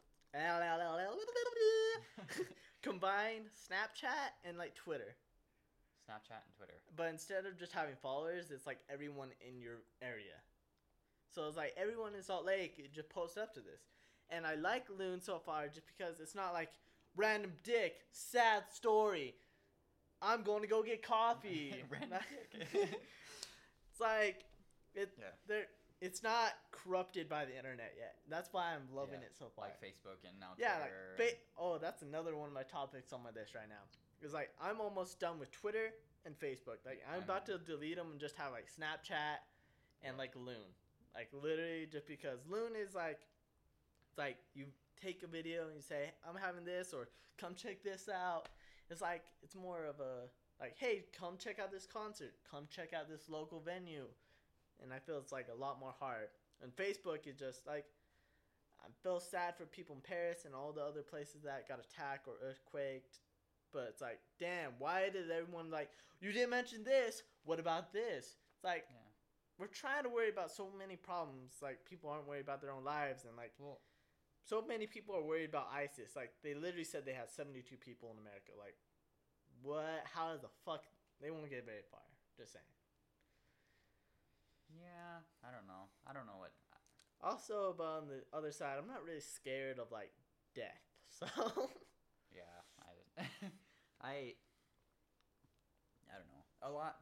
combine 2.82 3.42
Snapchat 3.54 4.34
and 4.44 4.58
like 4.58 4.74
Twitter. 4.74 5.16
Snapchat 6.08 6.42
and 6.44 6.54
Twitter. 6.56 6.74
But 6.96 7.08
instead 7.08 7.46
of 7.46 7.58
just 7.58 7.72
having 7.72 7.94
followers, 8.00 8.50
it's 8.50 8.66
like 8.66 8.78
everyone 8.88 9.30
in 9.46 9.60
your 9.60 9.78
area. 10.02 10.38
So 11.34 11.46
it's 11.48 11.56
like 11.56 11.74
everyone 11.76 12.14
in 12.14 12.22
Salt 12.22 12.46
Lake 12.46 12.92
just 12.94 13.08
posts 13.08 13.36
up 13.36 13.54
to 13.54 13.60
this. 13.60 13.80
And 14.30 14.46
I 14.46 14.54
like 14.54 14.86
Loon 14.98 15.20
so 15.20 15.38
far 15.38 15.68
just 15.68 15.86
because 15.86 16.20
it's 16.20 16.34
not 16.34 16.52
like 16.52 16.70
random 17.16 17.52
dick, 17.64 17.96
sad 18.12 18.64
story. 18.72 19.34
I'm 20.22 20.42
going 20.42 20.62
to 20.62 20.68
go 20.68 20.82
get 20.82 21.02
coffee. 21.02 21.74
It's 23.96 24.00
like 24.02 24.44
it 24.96 25.12
Yeah. 25.18 25.26
there 25.46 25.66
it's 26.00 26.22
not 26.22 26.52
corrupted 26.72 27.26
by 27.26 27.46
the 27.46 27.56
internet 27.56 27.94
yet. 27.96 28.16
That's 28.28 28.52
why 28.52 28.74
I'm 28.74 28.86
loving 28.94 29.20
Yeah, 29.20 29.26
it 29.28 29.36
so 29.38 29.46
far. 29.56 29.64
Like 29.66 29.80
Facebook 29.80 30.28
and 30.28 30.38
now 30.38 30.52
yeah, 30.58 30.78
like 30.80 30.92
Twitter. 31.16 31.32
ba- 31.36 31.38
oh, 31.58 31.78
that's 31.78 32.02
another 32.02 32.36
one 32.36 32.48
of 32.48 32.54
my 32.54 32.64
topics 32.64 33.12
on 33.14 33.22
my 33.22 33.30
list 33.30 33.54
right 33.54 33.68
now. 33.68 33.80
It's 34.20 34.34
like 34.34 34.50
I'm 34.60 34.80
almost 34.80 35.20
done 35.20 35.38
with 35.38 35.50
Twitter 35.52 35.94
and 36.26 36.38
Facebook. 36.38 36.84
Like 36.84 37.02
I'm 37.08 37.14
I'm- 37.14 37.22
about 37.22 37.46
to 37.46 37.56
delete 37.58 37.96
them 37.96 38.10
and 38.10 38.20
just 38.20 38.36
have 38.36 38.52
like 38.52 38.66
Snapchat 38.68 39.38
and 40.02 40.18
like 40.18 40.34
Loon. 40.36 40.74
Like 41.14 41.28
literally 41.32 41.86
just 41.90 42.06
because 42.06 42.40
Loon 42.46 42.72
is 42.76 42.94
like 42.94 43.20
it's 44.10 44.18
like 44.18 44.36
you 44.54 44.66
take 45.02 45.22
a 45.22 45.26
video 45.26 45.66
and 45.66 45.76
you 45.76 45.82
say 45.82 46.10
I'm 46.28 46.36
having 46.36 46.64
this 46.66 46.92
or 46.92 47.08
come 47.38 47.54
check 47.54 47.82
this 47.82 48.06
out. 48.08 48.50
It's 48.90 49.00
like 49.00 49.24
it's 49.42 49.54
more 49.54 49.86
of 49.86 50.00
a 50.00 50.28
like 50.60 50.74
hey, 50.76 51.06
come 51.18 51.38
check 51.38 51.58
out 51.58 51.72
this 51.72 51.86
concert. 51.86 52.34
Come 52.50 52.66
check 52.70 52.92
out 52.92 53.08
this 53.08 53.30
local 53.30 53.60
venue. 53.60 54.08
And 54.82 54.92
I 54.92 54.98
feel 54.98 55.18
it's 55.18 55.32
like 55.32 55.48
a 55.52 55.58
lot 55.58 55.80
more 55.80 55.94
hard. 55.98 56.28
And 56.62 56.74
Facebook 56.74 57.26
is 57.26 57.36
just 57.38 57.66
like 57.66 57.84
I 58.80 58.88
feel 59.02 59.20
sad 59.20 59.56
for 59.56 59.64
people 59.64 59.96
in 59.96 60.02
Paris 60.02 60.44
and 60.44 60.54
all 60.54 60.72
the 60.72 60.82
other 60.82 61.02
places 61.02 61.42
that 61.44 61.68
got 61.68 61.80
attacked 61.80 62.28
or 62.28 62.34
earthquaked. 62.44 63.20
But 63.72 63.86
it's 63.90 64.00
like, 64.00 64.20
damn, 64.38 64.72
why 64.78 65.08
did 65.10 65.30
everyone 65.30 65.70
like 65.70 65.90
you 66.20 66.32
didn't 66.32 66.50
mention 66.50 66.84
this? 66.84 67.22
What 67.44 67.58
about 67.60 67.92
this? 67.92 68.36
It's 68.54 68.64
like 68.64 68.84
Yeah. 68.88 68.96
we're 69.58 69.66
trying 69.66 70.04
to 70.04 70.08
worry 70.08 70.30
about 70.30 70.50
so 70.50 70.70
many 70.78 70.96
problems. 70.96 71.54
Like 71.62 71.84
people 71.84 72.10
aren't 72.10 72.26
worried 72.28 72.44
about 72.44 72.60
their 72.60 72.70
own 72.72 72.84
lives, 72.84 73.24
and 73.24 73.36
like 73.36 73.52
Well, 73.58 73.80
so 74.44 74.62
many 74.62 74.86
people 74.86 75.16
are 75.16 75.22
worried 75.22 75.48
about 75.48 75.68
ISIS. 75.72 76.14
Like 76.14 76.32
they 76.42 76.54
literally 76.54 76.84
said 76.84 77.04
they 77.04 77.12
had 77.14 77.30
seventy 77.30 77.62
two 77.62 77.76
people 77.76 78.10
in 78.12 78.18
America. 78.18 78.52
Like 78.58 78.76
what? 79.62 80.04
How 80.14 80.36
the 80.36 80.48
fuck? 80.64 80.84
They 81.20 81.30
won't 81.30 81.50
get 81.50 81.64
very 81.64 81.82
far. 81.90 82.04
Just 82.36 82.52
saying. 82.52 82.75
Yeah. 84.72 85.22
I 85.44 85.52
don't 85.54 85.66
know. 85.66 85.88
I 86.06 86.12
don't 86.12 86.26
know 86.26 86.38
what. 86.38 86.52
Also, 87.22 87.74
but 87.76 87.84
on 87.84 88.08
the 88.08 88.22
other 88.36 88.52
side, 88.52 88.76
I'm 88.78 88.86
not 88.88 89.02
really 89.04 89.20
scared 89.20 89.78
of 89.78 89.90
like 89.92 90.12
death. 90.54 90.82
So 91.08 91.26
Yeah. 92.34 92.60
I. 92.82 93.24
I. 94.02 94.14
I 96.10 96.14
don't 96.18 96.28
know. 96.28 96.44
A 96.62 96.70
lot. 96.70 96.96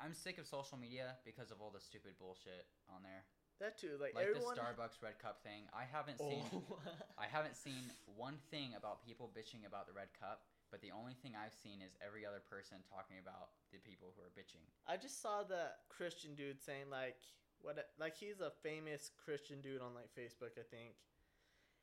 I'm 0.00 0.14
sick 0.14 0.38
of 0.38 0.46
social 0.46 0.78
media 0.78 1.16
because 1.24 1.50
of 1.52 1.60
all 1.60 1.70
the 1.70 1.80
stupid 1.80 2.16
bullshit 2.18 2.66
on 2.88 3.02
there. 3.04 3.22
that 3.60 3.76
too, 3.78 4.00
like, 4.00 4.14
Like 4.16 4.26
everyone. 4.32 4.56
the 4.56 4.62
Starbucks 4.64 4.98
Red 5.04 5.20
Cup 5.20 5.44
thing. 5.44 5.68
I 5.76 5.84
haven't 5.84 6.18
seen. 6.18 6.42
oh. 6.56 6.80
I 7.20 7.26
haven't 7.28 7.54
seen 7.54 7.92
one 8.16 8.38
thing 8.50 8.72
about 8.76 9.04
people 9.04 9.28
bitching 9.30 9.68
about 9.68 9.86
the 9.86 9.92
red 9.92 10.08
cup, 10.18 10.48
but 10.70 10.80
the 10.80 10.94
only 10.94 11.14
thing 11.18 11.34
I've 11.34 11.54
seen 11.54 11.82
is 11.82 11.98
every 11.98 12.24
other 12.24 12.40
person 12.40 12.78
talking 12.86 13.18
about 13.18 13.58
the 13.74 13.82
people 13.82 14.14
who 14.14 14.22
are 14.22 14.30
bitching. 14.30 14.62
I 14.86 14.96
just 14.96 15.20
saw 15.20 15.42
the 15.42 15.74
Christian 15.90 16.34
dude 16.34 16.62
saying 16.62 16.86
like 16.90 17.18
what 17.60 17.76
like 17.98 18.16
he's 18.16 18.40
a 18.40 18.50
famous 18.62 19.10
Christian 19.24 19.60
dude 19.60 19.82
on 19.82 19.94
like 19.94 20.08
Facebook 20.14 20.54
I 20.58 20.64
think. 20.70 20.94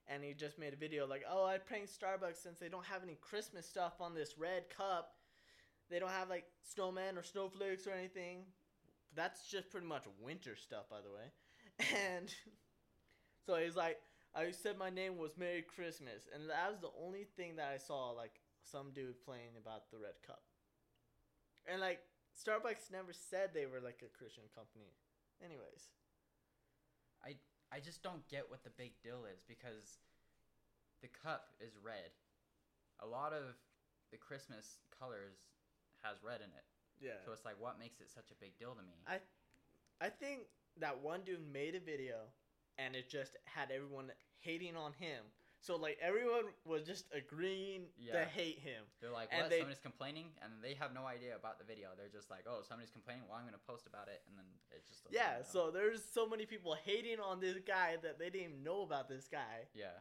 And 0.08 0.24
he 0.24 0.34
just 0.34 0.58
made 0.58 0.72
a 0.72 0.78
video 0.78 1.06
like, 1.06 1.26
"Oh, 1.30 1.46
I 1.46 1.58
pranked 1.58 1.92
Starbucks 1.92 2.42
since 2.42 2.60
they 2.60 2.70
don't 2.70 2.86
have 2.86 3.04
any 3.04 3.16
Christmas 3.20 3.68
stuff 3.68 4.00
on 4.00 4.16
this 4.16 4.38
red 4.38 4.70
cup. 4.70 5.16
They 5.90 6.00
don't 6.00 6.12
have 6.12 6.30
like 6.30 6.46
snowmen 6.64 7.18
or 7.18 7.24
snowflakes 7.24 7.88
or 7.88 7.92
anything. 7.92 8.46
That's 9.16 9.50
just 9.50 9.70
pretty 9.70 9.88
much 9.88 10.06
winter 10.22 10.56
stuff, 10.56 10.90
by 10.90 11.02
the 11.02 11.12
way." 11.12 11.28
And 11.94 12.34
so 13.46 13.56
he's 13.56 13.76
like, 13.76 14.00
"I 14.34 14.50
said 14.52 14.78
my 14.78 14.90
name 14.90 15.18
was 15.18 15.38
Merry 15.38 15.62
Christmas." 15.62 16.24
And 16.34 16.50
that 16.50 16.72
was 16.72 16.80
the 16.80 16.96
only 17.04 17.26
thing 17.36 17.58
that 17.58 17.70
I 17.74 17.78
saw 17.78 18.12
like 18.12 18.40
some 18.72 18.92
dude 18.94 19.24
playing 19.24 19.56
about 19.60 19.90
the 19.92 19.98
red 19.98 20.20
cup. 20.26 20.44
And 21.68 21.82
like 21.82 22.00
Starbucks 22.36 22.92
never 22.92 23.12
said 23.12 23.52
they 23.52 23.66
were 23.66 23.82
like 23.82 24.04
a 24.04 24.12
Christian 24.12 24.46
company. 24.54 24.94
Anyways, 25.44 25.92
I 27.24 27.36
I 27.72 27.80
just 27.80 28.04
don't 28.04 28.28
get 28.28 28.50
what 28.50 28.64
the 28.64 28.72
big 28.76 28.94
deal 29.04 29.26
is 29.28 29.44
because 29.48 30.00
the 31.02 31.10
cup 31.10 31.50
is 31.60 31.74
red. 31.84 32.12
A 33.04 33.08
lot 33.08 33.34
of 33.34 33.56
the 34.12 34.18
Christmas 34.18 34.80
colors 34.98 35.38
has 36.02 36.18
red 36.24 36.40
in 36.42 36.52
it. 36.56 36.66
Yeah. 37.00 37.20
So 37.26 37.32
it's 37.32 37.46
like, 37.46 37.60
what 37.60 37.78
makes 37.78 38.00
it 38.00 38.10
such 38.10 38.32
a 38.32 38.38
big 38.40 38.58
deal 38.58 38.74
to 38.74 38.82
me? 38.82 38.98
I 39.06 39.20
I 40.00 40.10
think 40.10 40.48
that 40.80 41.02
one 41.02 41.22
dude 41.26 41.42
made 41.52 41.76
a 41.76 41.80
video 41.80 42.30
and 42.78 42.96
it 42.96 43.10
just 43.10 43.36
had 43.46 43.72
everyone 43.72 44.12
hating 44.40 44.76
on 44.76 44.94
him. 44.94 45.26
So 45.60 45.76
like 45.76 45.98
everyone 46.02 46.54
was 46.66 46.84
just 46.86 47.06
agreeing 47.12 47.90
to 48.14 48.24
hate 48.26 48.60
him. 48.60 48.86
They're 49.02 49.12
like, 49.12 49.30
and 49.32 49.42
what? 49.42 49.50
they- 49.50 49.60
Somebody's 49.60 49.82
complaining, 49.82 50.30
and 50.42 50.54
they 50.62 50.76
have 50.76 50.94
no 50.94 51.06
idea 51.06 51.36
about 51.36 51.58
the 51.58 51.66
video. 51.66 51.90
They're 51.98 52.14
just 52.14 52.30
like, 52.30 52.46
oh, 52.48 52.62
somebody's 52.62 52.92
complaining. 52.94 53.24
Well, 53.28 53.38
I'm 53.38 53.46
gonna 53.46 53.58
post 53.66 53.88
about 53.88 54.08
it, 54.08 54.22
and 54.30 54.38
then 54.38 54.46
it 54.72 54.86
just. 54.86 55.04
doesn't 55.04 55.18
Yeah, 55.18 55.42
go. 55.42 55.46
so 55.50 55.72
there's 55.72 56.06
so 56.06 56.28
many 56.30 56.46
people 56.46 56.78
hating 56.86 57.20
on 57.20 57.40
this 57.42 57.58
guy 57.66 57.98
that 58.04 58.20
they 58.20 58.30
didn't 58.30 58.62
even 58.62 58.64
know 58.64 58.84
about 58.84 59.10
this 59.10 59.28
guy. 59.28 59.66
Yeah. 59.74 59.98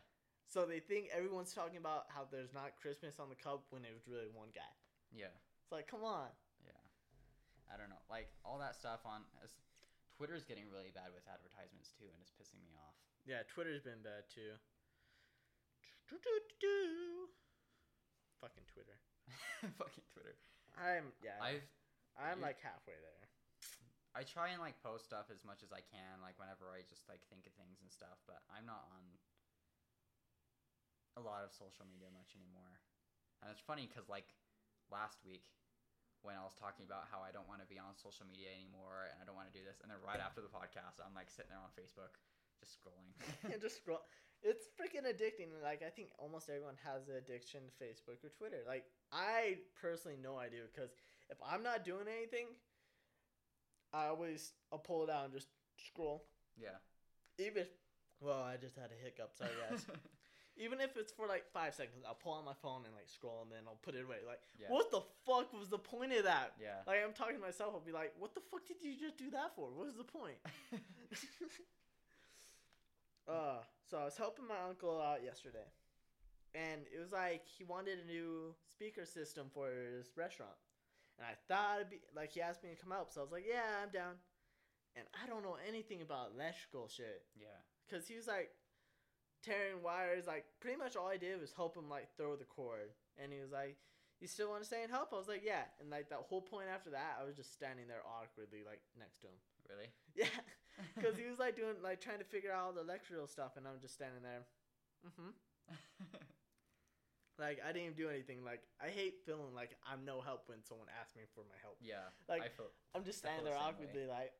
So 0.46 0.62
they 0.64 0.78
think 0.78 1.08
everyone's 1.10 1.52
talking 1.52 1.78
about 1.80 2.06
how 2.14 2.28
there's 2.30 2.52
not 2.54 2.76
Christmas 2.78 3.18
on 3.18 3.28
the 3.28 3.34
cup 3.34 3.66
when 3.74 3.82
it 3.82 3.90
was 3.90 4.06
really 4.06 4.30
one 4.30 4.54
guy. 4.54 4.70
Yeah. 5.10 5.34
It's 5.64 5.72
like, 5.72 5.88
come 5.90 6.04
on. 6.06 6.30
Yeah. 6.62 6.78
I 7.66 7.74
don't 7.74 7.90
know. 7.90 7.98
Like 8.06 8.30
all 8.44 8.60
that 8.62 8.76
stuff 8.78 9.02
on 9.02 9.26
as 9.42 9.56
Twitter's 10.14 10.44
getting 10.46 10.70
really 10.70 10.94
bad 10.94 11.10
with 11.10 11.26
advertisements 11.26 11.90
too, 11.98 12.06
and 12.06 12.22
it's 12.22 12.30
pissing 12.30 12.62
me 12.62 12.78
off. 12.78 12.94
Yeah, 13.26 13.42
Twitter's 13.50 13.82
been 13.82 14.06
bad 14.06 14.30
too. 14.30 14.54
Fucking 18.40 18.66
Twitter. 18.70 18.98
Fucking 19.80 20.06
Twitter. 20.14 20.36
I'm 20.78 21.10
yeah. 21.24 21.40
I've 21.42 21.66
I'm 22.14 22.40
like 22.40 22.62
halfway 22.62 22.96
there. 22.96 23.26
I 24.16 24.24
try 24.24 24.56
and 24.56 24.60
like 24.62 24.80
post 24.80 25.04
stuff 25.04 25.28
as 25.28 25.44
much 25.44 25.60
as 25.60 25.76
I 25.76 25.84
can, 25.84 26.24
like 26.24 26.40
whenever 26.40 26.72
I 26.72 26.80
just 26.88 27.04
like 27.04 27.20
think 27.28 27.44
of 27.44 27.52
things 27.60 27.84
and 27.84 27.92
stuff, 27.92 28.16
but 28.24 28.40
I'm 28.48 28.64
not 28.64 28.88
on 28.88 29.04
a 31.20 31.22
lot 31.24 31.44
of 31.44 31.52
social 31.52 31.84
media 31.84 32.08
much 32.12 32.32
anymore. 32.32 32.80
And 33.44 33.52
it's 33.52 33.60
funny 33.60 33.84
because 33.84 34.08
like 34.08 34.32
last 34.88 35.20
week 35.20 35.52
when 36.24 36.32
I 36.32 36.42
was 36.48 36.56
talking 36.56 36.88
about 36.88 37.12
how 37.12 37.20
I 37.20 37.28
don't 37.28 37.44
want 37.44 37.60
to 37.60 37.68
be 37.68 37.76
on 37.76 37.92
social 37.92 38.24
media 38.24 38.48
anymore 38.56 39.12
and 39.12 39.20
I 39.20 39.28
don't 39.28 39.36
want 39.36 39.52
to 39.52 39.56
do 39.56 39.64
this, 39.66 39.84
and 39.84 39.92
then 39.92 40.00
right 40.00 40.22
after 40.22 40.40
the 40.40 40.48
podcast, 40.48 40.96
I'm 41.02 41.12
like 41.12 41.28
sitting 41.28 41.52
there 41.52 41.60
on 41.60 41.68
Facebook 41.76 42.16
just 42.56 42.80
scrolling. 42.80 43.12
and 43.52 43.60
just 43.60 43.76
scroll. 43.76 44.00
It's 44.46 44.66
freaking 44.78 45.02
addicting. 45.02 45.50
Like 45.62 45.82
I 45.84 45.90
think 45.90 46.10
almost 46.18 46.48
everyone 46.48 46.76
has 46.84 47.08
an 47.08 47.16
addiction 47.16 47.62
to 47.66 47.84
Facebook 47.84 48.22
or 48.22 48.30
Twitter. 48.30 48.62
Like 48.66 48.84
I 49.12 49.58
personally 49.80 50.16
know 50.22 50.36
I 50.36 50.48
do 50.48 50.62
because 50.72 50.90
if 51.28 51.38
I'm 51.44 51.64
not 51.64 51.84
doing 51.84 52.06
anything, 52.06 52.46
I 53.92 54.06
always 54.06 54.52
I'll 54.72 54.78
pull 54.78 55.02
it 55.02 55.10
out 55.10 55.24
and 55.24 55.34
just 55.34 55.48
scroll. 55.76 56.24
yeah. 56.56 56.78
Even 57.38 57.66
well, 58.20 58.40
I 58.40 58.56
just 58.56 58.76
had 58.76 58.90
a 58.94 59.04
hiccup. 59.04 59.34
Sorry 59.36 59.50
guys. 59.68 59.84
Even 60.58 60.80
if 60.80 60.96
it's 60.96 61.12
for 61.12 61.26
like 61.26 61.44
five 61.52 61.74
seconds, 61.74 62.02
I'll 62.06 62.14
pull 62.14 62.32
out 62.32 62.44
my 62.44 62.56
phone 62.62 62.86
and 62.86 62.94
like 62.94 63.10
scroll 63.10 63.42
and 63.42 63.52
then 63.52 63.66
I'll 63.66 63.82
put 63.82 63.94
it 63.94 64.04
away. 64.04 64.24
Like, 64.26 64.40
yeah. 64.58 64.68
what 64.70 64.90
the 64.90 65.02
fuck 65.26 65.52
was 65.52 65.68
the 65.68 65.78
point 65.78 66.14
of 66.14 66.24
that? 66.24 66.54
Yeah. 66.58 66.80
Like 66.86 67.04
I'm 67.04 67.12
talking 67.12 67.36
to 67.36 67.42
myself, 67.42 67.74
I'll 67.74 67.84
be 67.84 67.92
like, 67.92 68.14
what 68.18 68.32
the 68.32 68.40
fuck 68.50 68.64
did 68.64 68.80
you 68.80 68.96
just 68.96 69.18
do 69.18 69.28
that 69.32 69.54
for? 69.54 69.68
What 69.68 69.84
was 69.84 69.96
the 69.96 70.04
point? 70.04 70.38
uh, 73.28 73.58
so 73.88 73.98
I 73.98 74.04
was 74.04 74.16
helping 74.16 74.46
my 74.46 74.60
uncle 74.68 75.00
out 75.00 75.22
yesterday, 75.22 75.66
and 76.54 76.82
it 76.94 76.98
was 76.98 77.12
like 77.12 77.42
he 77.46 77.64
wanted 77.64 77.98
a 78.02 78.06
new 78.06 78.54
speaker 78.70 79.04
system 79.04 79.46
for 79.52 79.68
his 79.70 80.10
restaurant, 80.16 80.56
and 81.18 81.26
I 81.26 81.34
thought 81.48 81.80
it'd 81.80 81.90
be 81.90 82.00
like 82.14 82.32
he 82.32 82.40
asked 82.40 82.62
me 82.62 82.70
to 82.70 82.76
come 82.76 82.92
help, 82.92 83.12
so 83.12 83.20
I 83.20 83.24
was 83.24 83.32
like, 83.32 83.46
yeah, 83.48 83.82
I'm 83.82 83.90
down, 83.90 84.14
and 84.94 85.04
I 85.22 85.26
don't 85.26 85.42
know 85.42 85.56
anything 85.66 86.02
about 86.02 86.32
electrical 86.34 86.88
shit, 86.88 87.22
yeah. 87.38 87.58
cause 87.90 88.06
he 88.06 88.16
was 88.16 88.26
like 88.26 88.50
tearing 89.42 89.82
wires, 89.82 90.26
like 90.26 90.44
pretty 90.60 90.76
much 90.76 90.96
all 90.96 91.08
I 91.08 91.16
did 91.16 91.40
was 91.40 91.52
help 91.52 91.76
him 91.76 91.88
like 91.88 92.08
throw 92.16 92.36
the 92.36 92.44
cord, 92.44 92.90
and 93.18 93.32
he 93.32 93.40
was 93.40 93.52
like. 93.52 93.76
You 94.18 94.28
still 94.28 94.48
want 94.48 94.62
to 94.62 94.66
stay 94.66 94.80
and 94.80 94.90
help? 94.90 95.12
I 95.12 95.16
was 95.16 95.28
like, 95.28 95.44
yeah. 95.44 95.68
And 95.78 95.90
like 95.90 96.08
that 96.08 96.24
whole 96.24 96.40
point 96.40 96.72
after 96.72 96.88
that, 96.88 97.20
I 97.20 97.26
was 97.26 97.36
just 97.36 97.52
standing 97.52 97.86
there 97.86 98.00
awkwardly, 98.00 98.64
like 98.64 98.80
next 98.98 99.20
to 99.20 99.26
him. 99.26 99.36
Really? 99.68 99.92
Yeah, 100.16 100.32
because 100.94 101.16
he 101.16 101.26
was 101.26 101.38
like 101.38 101.56
doing 101.56 101.74
like 101.82 102.00
trying 102.00 102.18
to 102.18 102.24
figure 102.24 102.52
out 102.52 102.64
all 102.64 102.72
the 102.72 102.80
electrical 102.82 103.26
stuff, 103.26 103.56
and 103.56 103.66
I'm 103.66 103.80
just 103.80 103.94
standing 103.94 104.22
there. 104.22 104.44
Mm-hmm. 105.06 105.30
Like 107.38 107.60
I 107.60 107.68
didn't 107.68 107.92
even 107.92 108.00
do 108.00 108.08
anything. 108.08 108.40
Like 108.44 108.64
I 108.80 108.88
hate 108.88 109.20
feeling 109.28 109.52
like 109.52 109.76
I'm 109.84 110.08
no 110.08 110.24
help 110.24 110.48
when 110.48 110.64
someone 110.64 110.88
asks 110.96 111.12
me 111.16 111.28
for 111.36 111.44
my 111.44 111.58
help. 111.60 111.76
yeah. 111.84 112.08
Like 112.28 112.40
I 112.40 112.48
feel 112.48 112.72
I'm 112.96 113.04
just 113.04 113.20
standing 113.20 113.44
there 113.44 113.52
the 113.52 113.60
same 113.60 113.68
way. 113.68 113.76
awkwardly, 113.92 114.06
like 114.08 114.32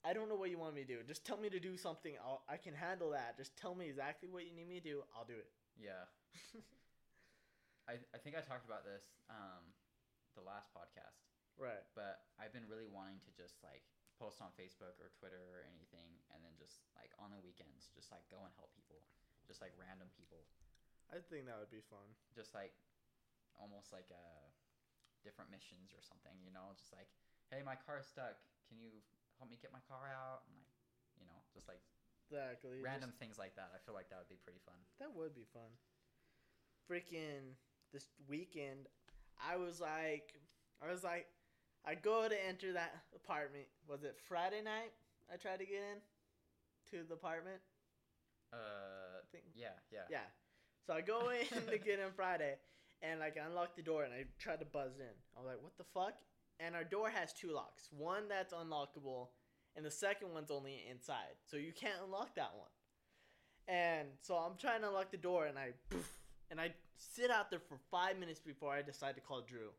I 0.00 0.16
don't 0.16 0.32
know 0.32 0.40
what 0.40 0.48
you 0.48 0.56
want 0.56 0.74
me 0.74 0.80
to 0.80 0.88
do. 0.88 0.98
Just 1.04 1.28
tell 1.28 1.36
me 1.36 1.52
to 1.52 1.60
do 1.60 1.76
something. 1.76 2.16
I'll 2.24 2.40
I 2.48 2.56
can 2.56 2.72
handle 2.72 3.12
that. 3.12 3.36
Just 3.36 3.52
tell 3.60 3.76
me 3.76 3.84
exactly 3.84 4.32
what 4.32 4.48
you 4.48 4.52
need 4.56 4.64
me 4.64 4.80
to 4.80 4.86
do. 4.96 5.04
I'll 5.12 5.28
do 5.28 5.36
it. 5.36 5.52
yeah. 5.76 6.08
I 7.92 8.00
I 8.16 8.18
think 8.24 8.32
I 8.32 8.40
talked 8.40 8.64
about 8.64 8.88
this 8.88 9.04
um 9.28 9.76
the 10.32 10.40
last 10.40 10.72
podcast. 10.72 11.20
right. 11.60 11.84
but 11.92 12.24
I've 12.40 12.56
been 12.56 12.64
really 12.64 12.88
wanting 12.88 13.20
to 13.28 13.30
just 13.36 13.60
like 13.60 13.84
post 14.22 14.38
on 14.38 14.54
Facebook 14.54 14.94
or 15.02 15.10
Twitter 15.18 15.42
or 15.58 15.66
anything, 15.66 16.22
and 16.30 16.38
then 16.46 16.54
just 16.54 16.86
like 16.94 17.10
on 17.18 17.34
the 17.34 17.42
weekends, 17.42 17.90
just 17.90 18.14
like 18.14 18.22
go 18.30 18.38
and 18.46 18.54
help 18.54 18.70
people, 18.78 19.02
just 19.50 19.58
like 19.58 19.74
random 19.74 20.06
people, 20.14 20.46
I 21.10 21.18
think 21.18 21.50
that 21.50 21.58
would 21.58 21.74
be 21.74 21.82
fun. 21.82 22.06
just 22.30 22.54
like 22.54 22.70
almost 23.58 23.90
like 23.90 24.06
a 24.14 24.26
different 25.26 25.50
missions 25.50 25.90
or 25.90 26.00
something, 26.06 26.38
you 26.46 26.54
know, 26.54 26.70
just 26.78 26.94
like 26.94 27.10
hey, 27.50 27.60
my 27.66 27.74
car's 27.74 28.06
stuck, 28.08 28.38
can 28.70 28.78
you 28.80 29.02
help 29.36 29.50
me 29.50 29.58
get 29.60 29.74
my 29.74 29.82
car 29.90 30.06
out, 30.08 30.46
and 30.46 30.54
like 30.62 30.78
you 31.18 31.26
know, 31.26 31.42
just 31.50 31.66
like 31.66 31.82
Exactly. 32.30 32.78
just- 32.80 32.86
random 32.86 33.12
things 33.18 33.36
like 33.36 33.58
that. 33.58 33.74
I 33.74 33.78
feel 33.84 33.92
like 33.92 34.08
that 34.08 34.22
would 34.22 34.30
be 34.32 34.40
pretty 34.40 34.62
fun. 34.64 34.78
That 35.02 35.12
would 35.12 35.34
be 35.34 35.44
fun. 35.52 35.68
Freaking 36.88 37.58
this 37.92 38.08
weekend, 38.28 38.88
I 39.36 39.56
was 39.60 39.80
like, 39.80 40.32
I 40.80 40.90
was 40.90 41.04
like, 41.04 41.28
I 41.84 41.94
go 41.94 42.28
to 42.28 42.46
enter 42.46 42.72
that 42.74 42.94
apartment. 43.14 43.66
Was 43.88 44.04
it 44.04 44.16
Friday 44.28 44.62
night? 44.62 44.92
I 45.32 45.36
tried 45.36 45.58
to 45.58 45.66
get 45.66 45.82
in 45.82 45.98
to 46.90 47.06
the 47.06 47.14
apartment. 47.14 47.58
Uh, 48.52 49.22
Thing. 49.32 49.40
yeah, 49.54 49.68
yeah, 49.90 50.00
Yeah. 50.10 50.18
So 50.86 50.92
I 50.92 51.00
go 51.00 51.30
in 51.30 51.46
to 51.70 51.78
get 51.78 51.98
in 52.00 52.10
Friday, 52.14 52.56
and 53.02 53.20
like 53.20 53.36
I 53.38 53.46
unlock 53.46 53.76
the 53.76 53.82
door 53.82 54.04
and 54.04 54.12
I 54.12 54.24
try 54.38 54.56
to 54.56 54.64
buzz 54.64 54.98
in. 54.98 55.14
I 55.36 55.40
was 55.40 55.46
like, 55.46 55.62
what 55.62 55.76
the 55.78 55.84
fuck? 55.94 56.14
And 56.60 56.76
our 56.76 56.84
door 56.84 57.08
has 57.10 57.32
two 57.32 57.52
locks. 57.52 57.88
One 57.96 58.28
that's 58.28 58.52
unlockable, 58.52 59.28
and 59.76 59.84
the 59.84 59.90
second 59.90 60.32
one's 60.32 60.50
only 60.50 60.84
inside. 60.90 61.34
So 61.46 61.56
you 61.56 61.72
can't 61.72 61.98
unlock 62.04 62.34
that 62.36 62.52
one. 62.56 62.68
And 63.68 64.08
so 64.20 64.34
I'm 64.34 64.56
trying 64.58 64.82
to 64.82 64.88
unlock 64.88 65.10
the 65.10 65.16
door, 65.16 65.46
and 65.46 65.58
I 65.58 65.70
poof, 65.88 66.08
and 66.50 66.60
I 66.60 66.74
sit 66.96 67.30
out 67.30 67.50
there 67.50 67.60
for 67.60 67.78
five 67.90 68.18
minutes 68.18 68.40
before 68.40 68.72
I 68.72 68.82
decide 68.82 69.14
to 69.16 69.20
call 69.20 69.40
Drew. 69.40 69.70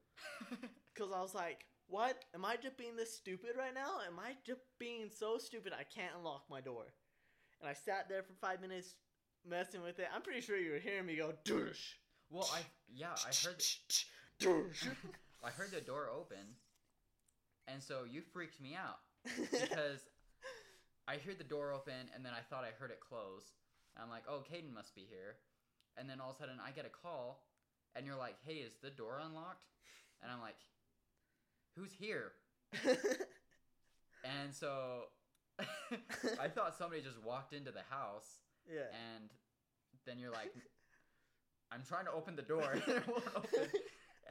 Because 0.93 1.11
I 1.11 1.21
was 1.21 1.33
like, 1.33 1.65
what? 1.93 2.25
Am 2.33 2.43
I 2.43 2.55
just 2.55 2.75
being 2.75 2.95
this 2.95 3.15
stupid 3.15 3.51
right 3.55 3.73
now? 3.73 4.01
Am 4.07 4.17
I 4.17 4.33
just 4.43 4.61
being 4.79 5.11
so 5.15 5.37
stupid 5.37 5.73
I 5.73 5.83
can't 5.83 6.15
unlock 6.17 6.45
my 6.49 6.59
door? 6.59 6.85
And 7.61 7.69
I 7.69 7.73
sat 7.73 8.09
there 8.09 8.23
for 8.23 8.33
five 8.41 8.61
minutes 8.61 8.95
messing 9.47 9.83
with 9.83 9.99
it. 9.99 10.07
I'm 10.13 10.23
pretty 10.23 10.41
sure 10.41 10.57
you 10.57 10.71
were 10.71 10.79
hearing 10.79 11.05
me 11.05 11.15
go, 11.15 11.33
douche. 11.45 11.93
well, 12.31 12.49
I 12.51 12.61
yeah, 12.91 13.13
I 13.13 13.31
heard 13.45 13.63
douche. 14.39 14.87
I 15.43 15.51
heard 15.51 15.69
the 15.69 15.81
door 15.81 16.09
open, 16.09 16.57
and 17.67 17.83
so 17.83 18.05
you 18.09 18.21
freaked 18.21 18.59
me 18.59 18.75
out. 18.75 18.97
because 19.51 20.01
I 21.07 21.17
heard 21.17 21.37
the 21.37 21.45
door 21.45 21.71
open 21.71 22.09
and 22.15 22.25
then 22.25 22.33
I 22.33 22.41
thought 22.49 22.65
I 22.65 22.73
heard 22.75 22.91
it 22.91 22.99
close. 22.99 23.53
I'm 24.01 24.09
like, 24.09 24.23
oh, 24.27 24.41
Caden 24.51 24.73
must 24.73 24.95
be 24.95 25.05
here. 25.07 25.37
And 25.95 26.09
then 26.09 26.19
all 26.19 26.31
of 26.31 26.37
a 26.37 26.39
sudden 26.39 26.57
I 26.59 26.71
get 26.71 26.85
a 26.85 26.89
call 26.89 27.45
and 27.95 28.05
you're 28.05 28.17
like, 28.17 28.35
hey, 28.43 28.65
is 28.65 28.73
the 28.81 28.89
door 28.89 29.21
unlocked? 29.23 29.63
And 30.21 30.31
I'm 30.31 30.41
like, 30.41 30.57
who's 31.75 31.91
here? 31.93 32.31
And 34.23 34.53
so 34.53 35.11
I 36.39 36.47
thought 36.47 36.75
somebody 36.77 37.01
just 37.01 37.21
walked 37.21 37.53
into 37.53 37.71
the 37.71 37.83
house 37.89 38.39
yeah. 38.63 38.87
and 38.95 39.29
then 40.05 40.17
you're 40.17 40.31
like, 40.31 40.55
I'm 41.71 41.83
trying 41.87 42.05
to 42.05 42.11
open 42.11 42.35
the 42.35 42.47
door 42.47 42.63
and 42.71 42.81
it 42.87 43.07
won't 43.07 43.23
open. 43.35 43.67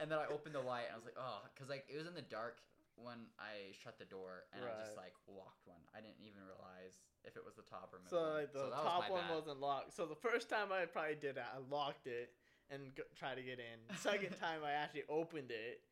And 0.01 0.09
then 0.09 0.17
I 0.17 0.25
opened 0.33 0.57
the 0.57 0.65
light 0.65 0.89
and 0.89 0.93
I 0.93 0.97
was 0.97 1.05
like, 1.05 1.21
oh, 1.21 1.45
because 1.53 1.69
like 1.69 1.85
it 1.85 1.95
was 1.95 2.09
in 2.09 2.17
the 2.17 2.25
dark 2.25 2.57
when 2.97 3.29
I 3.37 3.77
shut 3.77 4.01
the 4.01 4.09
door 4.09 4.49
and 4.49 4.65
I 4.65 4.73
just 4.81 4.97
like 4.97 5.13
locked 5.29 5.61
one. 5.69 5.85
I 5.93 6.01
didn't 6.01 6.17
even 6.25 6.41
realize 6.41 6.97
if 7.21 7.37
it 7.37 7.45
was 7.45 7.53
the 7.53 7.61
top 7.61 7.93
or 7.93 8.01
middle. 8.01 8.09
So 8.09 8.41
like 8.41 8.49
the 8.57 8.73
that 8.73 8.81
was 8.81 8.89
top 8.89 9.05
my 9.05 9.13
one 9.13 9.29
bad. 9.29 9.37
wasn't 9.37 9.61
locked. 9.61 9.93
So 9.93 10.09
the 10.09 10.17
first 10.17 10.49
time 10.49 10.73
I 10.73 10.89
probably 10.89 11.21
did 11.21 11.37
it, 11.37 11.45
I 11.45 11.61
locked 11.69 12.09
it 12.09 12.33
and 12.73 12.89
g- 12.97 13.05
tried 13.13 13.37
to 13.37 13.45
get 13.45 13.61
in. 13.61 13.77
Second 14.01 14.33
time 14.41 14.65
I 14.65 14.73
actually 14.73 15.05
opened 15.13 15.53
it, 15.53 15.85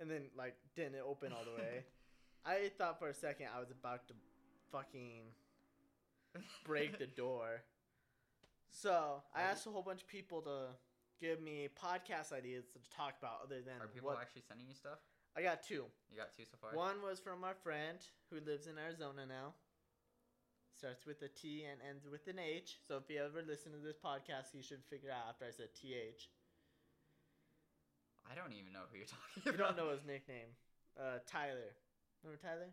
and 0.00 0.10
then 0.10 0.22
like 0.36 0.54
didn't 0.76 0.96
open 1.06 1.32
all 1.32 1.44
the 1.44 1.62
way. 1.62 1.84
I 2.44 2.70
thought 2.76 2.98
for 2.98 3.08
a 3.08 3.14
second 3.14 3.46
I 3.54 3.60
was 3.60 3.70
about 3.70 4.08
to 4.08 4.14
fucking 4.70 5.22
break 6.64 6.98
the 6.98 7.06
door. 7.06 7.62
So 8.70 9.22
I 9.34 9.42
asked 9.42 9.66
a 9.66 9.70
whole 9.70 9.82
bunch 9.82 10.02
of 10.02 10.08
people 10.08 10.40
to 10.42 10.72
give 11.20 11.40
me 11.40 11.68
podcast 11.78 12.32
ideas 12.32 12.64
to 12.72 12.78
talk 12.90 13.14
about 13.20 13.40
other 13.44 13.60
than 13.60 13.80
Are 13.80 13.86
people 13.86 14.10
what 14.10 14.18
actually 14.20 14.42
sending 14.48 14.66
you 14.66 14.74
stuff? 14.74 14.98
I 15.36 15.42
got 15.42 15.62
two. 15.62 15.84
You 16.10 16.16
got 16.16 16.34
two 16.36 16.44
so 16.44 16.56
far. 16.60 16.74
One 16.74 17.00
was 17.00 17.20
from 17.20 17.44
our 17.44 17.54
friend 17.54 17.98
who 18.30 18.40
lives 18.44 18.66
in 18.66 18.76
Arizona 18.76 19.24
now. 19.24 19.54
Starts 20.76 21.06
with 21.06 21.22
a 21.22 21.28
T 21.28 21.64
and 21.64 21.78
ends 21.88 22.08
with 22.10 22.26
an 22.26 22.40
H. 22.40 22.80
So 22.88 22.96
if 22.96 23.08
you 23.08 23.22
ever 23.22 23.40
listen 23.46 23.72
to 23.72 23.78
this 23.78 23.96
podcast, 23.96 24.52
you 24.52 24.62
should 24.62 24.82
figure 24.90 25.10
out 25.10 25.30
after 25.30 25.44
I 25.44 25.52
said 25.52 25.68
TH. 25.78 26.28
I 28.32 28.34
I 28.34 28.40
don't 28.40 28.56
even 28.56 28.72
know 28.72 28.88
who 28.88 28.96
you're 28.96 29.12
talking 29.12 29.44
You 29.44 29.52
about. 29.52 29.76
don't 29.76 29.76
know 29.76 29.92
his 29.92 30.00
nickname. 30.08 30.48
Uh, 30.96 31.20
Tyler. 31.28 31.76
Remember 32.24 32.40
Tyler? 32.40 32.72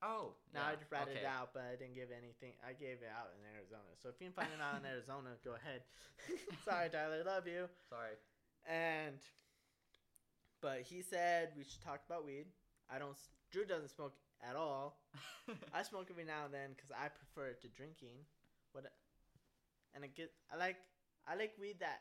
Oh, 0.00 0.32
No, 0.56 0.60
yeah, 0.64 0.72
I 0.72 0.80
just 0.80 0.88
read 0.92 1.08
okay. 1.08 1.20
it 1.20 1.28
out, 1.28 1.52
but 1.52 1.68
I 1.68 1.76
didn't 1.76 1.96
give 1.96 2.08
anything. 2.12 2.56
I 2.64 2.72
gave 2.72 3.04
it 3.04 3.12
out 3.12 3.32
in 3.36 3.40
Arizona. 3.52 3.92
So 4.00 4.08
if 4.08 4.16
you 4.20 4.28
can 4.32 4.36
find 4.36 4.48
it 4.52 4.60
out 4.60 4.80
in 4.80 4.88
Arizona, 4.88 5.36
go 5.44 5.52
ahead. 5.56 5.84
Sorry, 6.64 6.88
Tyler. 6.88 7.20
Love 7.28 7.44
you. 7.44 7.68
Sorry. 7.92 8.16
And, 8.64 9.20
but 10.64 10.80
he 10.88 11.04
said 11.04 11.52
we 11.56 11.64
should 11.64 11.84
talk 11.84 12.00
about 12.08 12.24
weed. 12.24 12.48
I 12.88 12.96
don't. 12.96 13.16
Drew 13.52 13.64
doesn't 13.68 13.92
smoke 13.92 14.16
at 14.40 14.56
all. 14.56 14.96
I 15.72 15.84
smoke 15.84 16.08
every 16.08 16.24
now 16.24 16.48
and 16.48 16.52
then 16.54 16.72
because 16.76 16.88
I 16.92 17.08
prefer 17.12 17.52
it 17.52 17.60
to 17.62 17.68
drinking. 17.68 18.24
What? 18.72 18.84
And 19.94 20.04
it 20.04 20.16
get. 20.16 20.32
I 20.52 20.56
like. 20.56 20.76
I 21.28 21.36
like 21.36 21.52
weed 21.60 21.80
that 21.80 22.00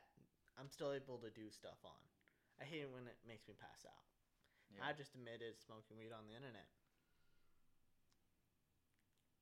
I'm 0.60 0.70
still 0.70 0.92
able 0.94 1.18
to 1.24 1.30
do 1.32 1.48
stuff 1.52 1.80
on. 1.84 2.00
I 2.62 2.64
hate 2.64 2.88
it 2.88 2.92
when 2.92 3.08
it 3.08 3.20
makes 3.28 3.48
me 3.48 3.54
pass 3.60 3.84
out. 3.84 4.06
Yeah. 4.72 4.88
I 4.88 4.94
just 4.94 5.16
admitted 5.16 5.60
smoking 5.60 6.00
weed 6.00 6.16
on 6.16 6.28
the 6.28 6.36
internet. 6.36 6.68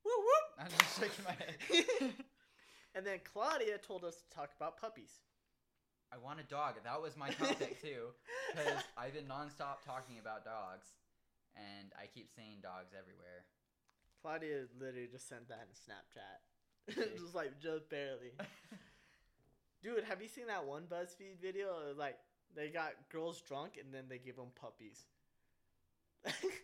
Woo 0.04 0.12
whoop! 0.12 0.48
I'm 0.60 0.72
just 0.74 0.94
shaking 1.00 1.26
my 1.26 1.38
head. 1.38 1.58
and 2.96 3.06
then 3.06 3.24
Claudia 3.24 3.80
told 3.80 4.04
us 4.04 4.20
to 4.20 4.28
talk 4.34 4.52
about 4.58 4.78
puppies. 4.78 5.24
I 6.14 6.18
want 6.22 6.40
a 6.40 6.46
dog. 6.46 6.78
That 6.84 7.02
was 7.02 7.18
my 7.18 7.30
topic 7.34 7.82
too, 7.82 8.14
because 8.54 8.86
I've 8.98 9.18
been 9.18 9.26
nonstop 9.26 9.82
talking 9.82 10.22
about 10.22 10.46
dogs, 10.46 10.94
and 11.58 11.90
I 11.98 12.06
keep 12.06 12.30
seeing 12.30 12.62
dogs 12.62 12.94
everywhere. 12.94 13.50
Claudia 14.22 14.70
literally 14.78 15.10
just 15.10 15.28
sent 15.28 15.50
that 15.50 15.66
in 15.66 15.74
Snapchat. 15.74 16.38
Just 17.18 17.34
like, 17.34 17.60
just 17.60 17.90
barely. 17.90 18.36
Dude, 19.82 20.04
have 20.06 20.22
you 20.22 20.28
seen 20.28 20.48
that 20.48 20.66
one 20.66 20.84
BuzzFeed 20.84 21.42
video? 21.42 21.68
It 21.84 21.90
was 21.90 21.98
like, 21.98 22.16
they 22.56 22.70
got 22.70 22.94
girls 23.10 23.42
drunk 23.42 23.78
and 23.80 23.94
then 23.94 24.06
they 24.10 24.18
give 24.20 24.36
them 24.36 24.52
puppies. 24.56 25.06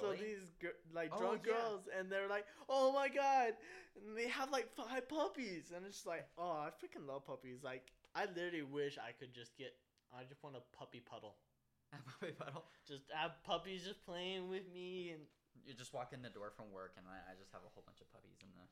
So 0.00 0.12
these 0.12 0.52
like 0.94 1.12
Oh, 1.12 1.18
drunk 1.18 1.42
yeah. 1.46 1.54
girls, 1.62 1.88
and 1.96 2.10
they're 2.10 2.28
like, 2.28 2.46
"Oh 2.68 2.92
my 2.92 3.08
god!" 3.08 3.54
And 3.96 4.16
they 4.16 4.28
have 4.28 4.50
like 4.50 4.68
five 4.74 5.08
puppies, 5.08 5.72
and 5.74 5.84
it's 5.84 5.96
just 5.96 6.06
like, 6.06 6.26
"Oh, 6.38 6.52
I 6.52 6.70
freaking 6.70 7.06
love 7.06 7.26
puppies!" 7.26 7.62
Like, 7.62 7.90
I 8.14 8.24
literally 8.26 8.62
wish 8.62 8.98
I 8.98 9.12
could 9.12 9.34
just 9.34 9.56
get. 9.58 9.74
I 10.12 10.24
just 10.24 10.42
want 10.42 10.56
a 10.56 10.64
puppy 10.76 11.00
puddle. 11.00 11.36
A 11.92 11.98
puppy 12.10 12.32
puddle. 12.32 12.64
Just 12.86 13.02
have 13.14 13.42
puppies 13.44 13.84
just 13.84 14.04
playing 14.04 14.48
with 14.48 14.66
me, 14.72 15.10
and 15.10 15.22
You 15.66 15.74
just 15.74 15.92
walk 15.92 16.12
in 16.12 16.22
the 16.22 16.30
door 16.30 16.50
from 16.56 16.70
work, 16.72 16.94
and 16.96 17.06
I 17.06 17.18
I 17.32 17.34
just 17.38 17.52
have 17.52 17.62
a 17.66 17.70
whole 17.74 17.82
bunch 17.84 18.00
of 18.00 18.08
puppies 18.12 18.38
in 18.42 18.48
the. 18.56 18.64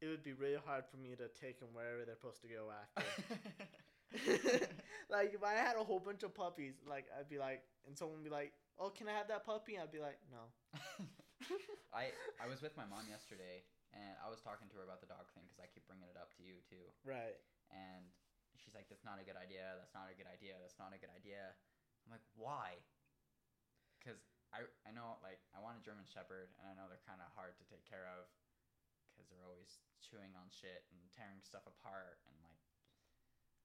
it 0.00 0.08
would 0.08 0.22
be 0.22 0.32
really 0.32 0.58
hard 0.66 0.84
for 0.90 0.96
me 0.96 1.14
to 1.16 1.28
take 1.40 1.60
them 1.60 1.68
wherever 1.72 2.04
they're 2.04 2.16
supposed 2.16 2.42
to 2.42 2.48
go 2.48 2.70
after. 2.70 3.04
like 5.10 5.32
if 5.34 5.42
I 5.42 5.54
had 5.54 5.76
a 5.76 5.84
whole 5.84 6.00
bunch 6.00 6.22
of 6.22 6.34
puppies, 6.34 6.76
like 6.84 7.06
I'd 7.16 7.28
be 7.28 7.38
like, 7.38 7.64
and 7.86 7.96
someone 7.96 8.20
would 8.20 8.28
be 8.28 8.32
like, 8.32 8.52
"Oh, 8.78 8.90
can 8.90 9.08
I 9.08 9.14
have 9.16 9.28
that 9.28 9.44
puppy?" 9.44 9.78
I'd 9.78 9.92
be 9.92 10.02
like, 10.02 10.18
"No." 10.28 10.52
I 11.92 12.12
I 12.40 12.46
was 12.48 12.60
with 12.60 12.76
my 12.76 12.84
mom 12.84 13.08
yesterday, 13.08 13.64
and 13.92 14.16
I 14.20 14.28
was 14.28 14.40
talking 14.40 14.68
to 14.72 14.76
her 14.80 14.84
about 14.84 15.00
the 15.00 15.08
dog 15.08 15.30
thing 15.32 15.44
because 15.46 15.60
I 15.60 15.68
keep 15.70 15.86
bringing 15.86 16.08
it 16.08 16.18
up 16.18 16.34
to 16.38 16.42
you 16.42 16.60
too. 16.66 16.84
Right. 17.06 17.38
And 17.70 18.10
she's 18.58 18.74
like, 18.74 18.90
"That's 18.90 19.04
not 19.06 19.22
a 19.22 19.24
good 19.24 19.38
idea. 19.38 19.78
That's 19.78 19.94
not 19.94 20.10
a 20.10 20.16
good 20.16 20.28
idea. 20.28 20.58
That's 20.58 20.76
not 20.76 20.92
a 20.92 20.98
good 20.98 21.12
idea." 21.12 21.54
I'm 22.04 22.10
like, 22.10 22.26
"Why?" 22.34 22.82
Because 24.02 24.26
I 24.50 24.66
I 24.82 24.90
know 24.90 25.22
like 25.22 25.38
I 25.54 25.62
want 25.62 25.78
a 25.78 25.84
German 25.86 26.04
Shepherd, 26.10 26.50
and 26.58 26.66
I 26.66 26.74
know 26.74 26.90
they're 26.90 27.06
kind 27.06 27.22
of 27.22 27.30
hard 27.38 27.54
to 27.62 27.64
take 27.70 27.86
care 27.86 28.10
of 28.18 28.26
because 29.14 29.30
they're 29.30 29.46
always 29.46 29.78
chewing 30.02 30.34
on 30.34 30.50
shit 30.50 30.82
and 30.90 30.98
tearing 31.14 31.38
stuff 31.46 31.62
apart, 31.70 32.18
and 32.26 32.34
like 32.41 32.41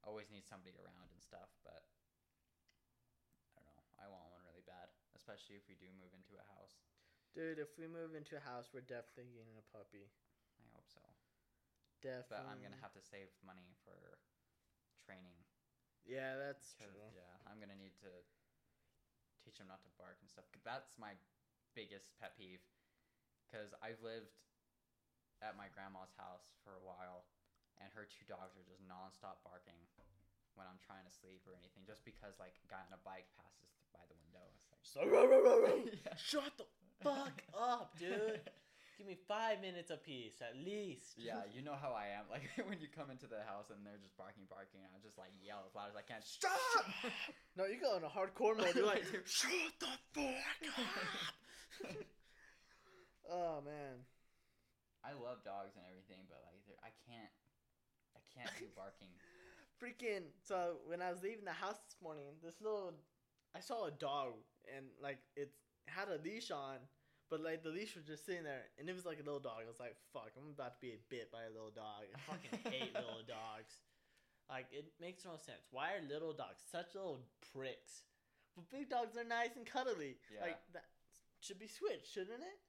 always 0.08 0.32
need 0.32 0.48
somebody 0.48 0.72
around 0.80 1.12
and 1.12 1.20
stuff. 1.20 1.52
But 1.68 1.84
I 3.56 3.60
don't 3.60 3.76
know. 3.76 3.84
I 4.00 4.08
want 4.08 4.32
one 4.32 4.44
really 4.48 4.64
bad, 4.64 4.88
especially 5.20 5.60
if 5.60 5.68
we 5.68 5.76
do 5.76 5.92
move 5.92 6.16
into 6.16 6.40
a 6.40 6.46
house. 6.56 6.80
Dude, 7.36 7.60
if 7.60 7.78
we 7.78 7.88
move 7.88 8.16
into 8.16 8.38
a 8.38 8.40
house, 8.40 8.72
we're 8.74 8.82
definitely 8.82 9.36
getting 9.36 9.58
a 9.60 9.66
puppy. 9.76 10.10
I 10.60 10.66
hope 10.74 10.88
so. 10.90 11.02
Definitely. 12.02 12.46
But 12.46 12.46
I'm 12.50 12.62
gonna 12.62 12.80
have 12.82 12.94
to 12.94 13.02
save 13.02 13.30
money 13.44 13.76
for 13.84 14.20
training. 15.06 15.44
Yeah, 16.06 16.38
that's 16.38 16.74
true. 16.78 17.12
yeah, 17.12 17.36
I'm 17.50 17.60
gonna 17.60 17.76
need 17.76 17.96
to 18.02 18.24
teach 19.44 19.58
him 19.60 19.68
not 19.68 19.82
to 19.84 19.90
bark 19.98 20.18
and 20.22 20.30
stuff. 20.30 20.46
'Cause 20.52 20.64
That's 20.64 20.98
my 20.98 21.18
biggest 21.74 22.16
pet 22.18 22.36
peeve. 22.38 22.62
Because 23.46 23.74
I've 23.82 24.02
lived 24.02 24.32
at 25.42 25.56
my 25.56 25.70
grandma's 25.70 26.12
house 26.18 26.44
for 26.64 26.74
a 26.76 26.80
while, 26.82 27.26
and 27.82 27.90
her 27.94 28.06
two 28.10 28.26
dogs 28.26 28.58
are 28.58 28.66
just 28.66 28.82
nonstop 28.86 29.42
barking 29.46 29.78
when 30.58 30.66
I'm 30.66 30.82
trying 30.82 31.06
to 31.06 31.14
sleep 31.14 31.46
or 31.46 31.54
anything. 31.54 31.86
Just 31.86 32.02
because 32.02 32.36
like 32.42 32.58
a 32.66 32.68
guy 32.68 32.82
on 32.82 32.94
a 32.98 33.02
bike 33.06 33.30
passes 33.38 33.78
by 33.94 34.02
the 34.10 34.18
window, 34.18 34.44
it's 34.58 34.68
like. 34.74 34.82
So. 34.84 35.06
Yeah. 35.88 36.18
Shut 36.18 36.54
the 36.58 36.66
fuck 37.04 37.46
up, 37.54 37.94
dude. 38.02 38.42
Give 38.98 39.06
me 39.06 39.14
five 39.30 39.62
minutes 39.62 39.94
apiece, 39.94 40.42
at 40.42 40.58
least. 40.58 41.22
Yeah, 41.22 41.46
you 41.54 41.62
know 41.62 41.78
how 41.78 41.94
I 41.94 42.18
am. 42.18 42.26
Like 42.34 42.50
when 42.66 42.82
you 42.82 42.90
come 42.90 43.14
into 43.14 43.30
the 43.30 43.46
house 43.46 43.70
and 43.70 43.86
they're 43.86 44.02
just 44.02 44.18
barking, 44.18 44.50
barking, 44.50 44.82
I 44.82 44.98
just 45.06 45.22
like 45.22 45.30
yell 45.38 45.62
as 45.70 45.78
loud 45.78 45.94
as 45.94 45.98
I 45.98 46.02
can. 46.02 46.18
Shut 46.26 46.50
up! 46.82 46.90
No, 47.54 47.70
you 47.70 47.78
go 47.78 47.94
on 47.94 48.02
a 48.02 48.10
hardcore 48.10 48.58
mode. 48.58 48.74
You're 48.74 48.90
like, 48.90 49.06
shut 49.30 49.54
the 49.78 49.94
fuck 50.18 50.66
up. 50.82 51.34
oh 53.30 53.62
man. 53.62 54.02
I 55.06 55.14
love 55.14 55.46
dogs 55.46 55.78
and 55.78 55.86
everything, 55.86 56.26
but 56.26 56.42
like 56.50 56.58
I 56.82 56.90
can't, 57.06 57.30
can't 58.38 58.58
do 58.60 58.66
barking. 58.76 59.10
Freaking. 59.82 60.30
So 60.46 60.78
when 60.86 61.02
I 61.02 61.12
was 61.12 61.22
leaving 61.24 61.46
the 61.46 61.52
house 61.54 61.78
this 61.86 61.98
morning, 62.02 62.26
this 62.44 62.62
little, 62.62 62.94
I 63.56 63.60
saw 63.60 63.86
a 63.86 63.92
dog 63.92 64.34
and 64.76 64.86
like 65.02 65.20
it 65.36 65.52
had 65.86 66.10
a 66.10 66.18
leash 66.24 66.52
on, 66.52 66.78
but 67.30 67.42
like 67.42 67.64
the 67.64 67.70
leash 67.70 67.96
was 67.96 68.06
just 68.06 68.26
sitting 68.26 68.44
there, 68.44 68.66
and 68.80 68.90
it 68.90 68.96
was 68.96 69.06
like 69.06 69.20
a 69.20 69.24
little 69.24 69.40
dog. 69.40 69.62
I 69.64 69.68
was 69.68 69.80
like, 69.80 69.96
fuck, 70.14 70.32
I'm 70.38 70.50
about 70.54 70.74
to 70.76 70.82
be 70.82 70.98
bit 71.10 71.32
by 71.32 71.44
a 71.46 71.54
little 71.54 71.72
dog. 71.72 72.10
I 72.10 72.18
fucking 72.26 72.72
hate 72.72 72.94
little 72.94 73.22
dogs. 73.28 73.86
Like 74.50 74.68
it 74.72 74.86
makes 75.00 75.26
no 75.26 75.36
sense. 75.38 75.68
Why 75.72 75.94
are 75.94 76.02
little 76.08 76.34
dogs 76.34 76.64
such 76.72 76.96
little 76.96 77.20
pricks? 77.54 78.04
But 78.56 78.70
big 78.72 78.90
dogs 78.90 79.16
are 79.18 79.24
nice 79.28 79.56
and 79.56 79.66
cuddly. 79.66 80.18
Yeah. 80.34 80.42
Like 80.42 80.58
that 80.74 80.86
should 81.42 81.60
be 81.60 81.68
switched, 81.68 82.10
shouldn't 82.12 82.42
it? 82.42 82.60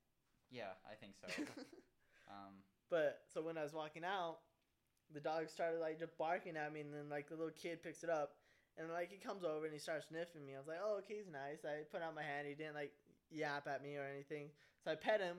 Yeah, 0.50 0.76
I 0.84 0.94
think 0.94 1.14
so. 1.16 1.28
Um, 2.28 2.60
But 2.90 3.20
so 3.32 3.40
when 3.40 3.56
I 3.56 3.62
was 3.62 3.72
walking 3.72 4.04
out, 4.04 4.40
the 5.14 5.20
dog 5.20 5.48
started 5.48 5.80
like 5.80 5.98
just 5.98 6.16
barking 6.18 6.56
at 6.56 6.72
me, 6.72 6.80
and 6.80 6.92
then 6.92 7.08
like 7.10 7.28
the 7.28 7.36
little 7.36 7.54
kid 7.54 7.82
picks 7.82 8.04
it 8.04 8.10
up, 8.10 8.32
and 8.76 8.90
like 8.90 9.10
he 9.10 9.16
comes 9.16 9.44
over 9.44 9.64
and 9.64 9.72
he 9.72 9.80
starts 9.80 10.08
sniffing 10.08 10.44
me. 10.46 10.54
I 10.54 10.58
was 10.58 10.68
like, 10.68 10.82
oh, 10.84 10.98
okay, 10.98 11.16
he's 11.18 11.32
nice. 11.32 11.64
I 11.64 11.84
put 11.90 12.02
out 12.02 12.14
my 12.14 12.22
hand. 12.22 12.46
He 12.46 12.54
didn't 12.54 12.74
like 12.74 12.92
yap 13.30 13.66
at 13.66 13.82
me 13.82 13.96
or 13.96 14.04
anything, 14.04 14.48
so 14.84 14.92
I 14.92 14.94
pet 14.94 15.20
him, 15.20 15.36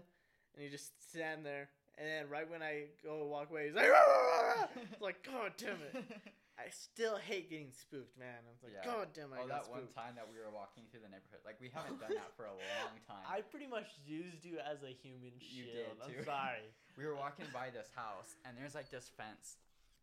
and 0.53 0.63
he 0.63 0.69
just 0.69 0.91
stand 1.11 1.45
there. 1.45 1.69
And 1.97 2.07
then 2.07 2.29
right 2.29 2.49
when 2.49 2.63
I 2.63 2.85
go 3.03 3.25
walk 3.25 3.51
away, 3.51 3.67
he's 3.67 3.75
like, 3.75 3.89
rah, 3.89 4.67
like, 5.01 5.25
God 5.25 5.51
damn 5.57 5.81
it! 5.93 6.05
I 6.59 6.67
still 6.75 7.15
hate 7.15 7.47
getting 7.47 7.71
spooked, 7.71 8.19
man. 8.19 8.43
I'm 8.43 8.59
like, 8.59 8.75
Yeah. 8.75 8.83
God 8.83 9.15
damn 9.15 9.31
it! 9.31 9.39
I 9.39 9.47
oh, 9.47 9.47
got 9.47 9.63
that 9.63 9.71
one 9.71 9.87
time 9.95 10.19
that 10.19 10.27
we 10.27 10.35
were 10.35 10.51
walking 10.51 10.83
through 10.91 11.07
the 11.07 11.11
neighborhood, 11.11 11.39
like 11.47 11.55
we 11.63 11.71
haven't 11.71 12.03
done 12.03 12.11
that 12.19 12.35
for 12.35 12.51
a 12.51 12.55
long 12.59 12.99
time. 13.07 13.23
I 13.23 13.39
pretty 13.47 13.71
much 13.71 13.87
used 14.03 14.43
you 14.43 14.59
as 14.59 14.83
a 14.83 14.91
human 14.91 15.31
You 15.39 15.71
shield. 15.71 15.95
did, 16.03 16.19
I'm 16.19 16.27
sorry. 16.27 16.67
we 16.99 17.07
were 17.07 17.15
walking 17.15 17.47
by 17.55 17.71
this 17.71 17.87
house 17.95 18.35
and 18.43 18.59
there's 18.59 18.75
like 18.75 18.91
this 18.91 19.07
fence 19.15 19.55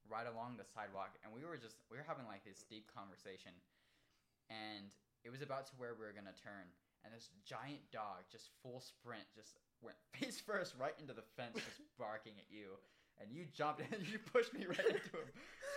right 0.08 0.24
along 0.24 0.56
the 0.56 0.64
sidewalk 0.64 1.12
and 1.20 1.28
we 1.28 1.44
were 1.44 1.60
just 1.60 1.76
we 1.92 2.00
were 2.00 2.06
having 2.08 2.24
like 2.24 2.40
this 2.46 2.64
deep 2.72 2.88
conversation 2.88 3.52
and 4.48 4.94
it 5.26 5.34
was 5.34 5.42
about 5.42 5.66
to 5.66 5.74
where 5.76 5.92
we 5.98 6.06
were 6.06 6.14
gonna 6.14 6.32
turn 6.40 6.64
and 7.04 7.12
this 7.12 7.28
giant 7.44 7.82
dog 7.90 8.24
just 8.30 8.54
full 8.62 8.78
sprint 8.80 9.26
just 9.34 9.58
went 9.82 9.98
face 10.16 10.40
first 10.40 10.72
right 10.78 10.94
into 10.96 11.12
the 11.12 11.26
fence 11.36 11.58
just 11.58 11.82
barking 11.98 12.38
at 12.38 12.48
you 12.48 12.78
and 13.20 13.30
you 13.32 13.46
jumped 13.52 13.80
in 13.80 13.86
and 13.92 14.06
you 14.12 14.18
pushed 14.18 14.54
me 14.54 14.66
right 14.66 14.78
into 14.78 14.94
him 14.94 15.32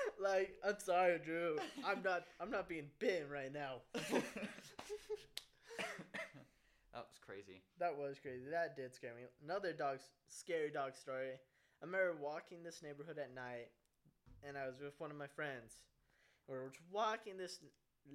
like, 0.22 0.56
I'm 0.66 0.80
sorry, 0.80 1.20
Drew. 1.24 1.58
I'm 1.86 2.02
not. 2.04 2.24
I'm 2.40 2.50
not 2.50 2.68
being 2.68 2.88
bitten 3.00 3.30
right 3.30 3.54
now. 3.54 3.82
that 3.94 4.04
was 6.94 7.20
crazy 7.26 7.62
That 7.80 7.98
was 7.98 8.18
crazy. 8.22 8.44
That 8.52 8.76
did 8.76 8.94
scare 8.94 9.14
me. 9.16 9.24
Another 9.44 9.74
dog, 9.74 10.00
scary 10.28 10.72
dog 10.72 10.96
story. 10.96 11.32
I 11.82 11.86
remember 11.86 12.16
walking 12.22 12.64
this 12.64 12.82
neighborhood 12.84 13.18
at 13.18 13.34
night, 13.34 13.70
and 14.48 14.58
I 14.58 14.68
was 14.68 14.76
with 14.82 15.00
one 15.00 15.12
of 15.12 15.18
my 15.18 15.28
friends. 15.28 15.78
We 16.48 16.56
were 16.56 16.72
walking 16.92 17.38
this 17.38 17.60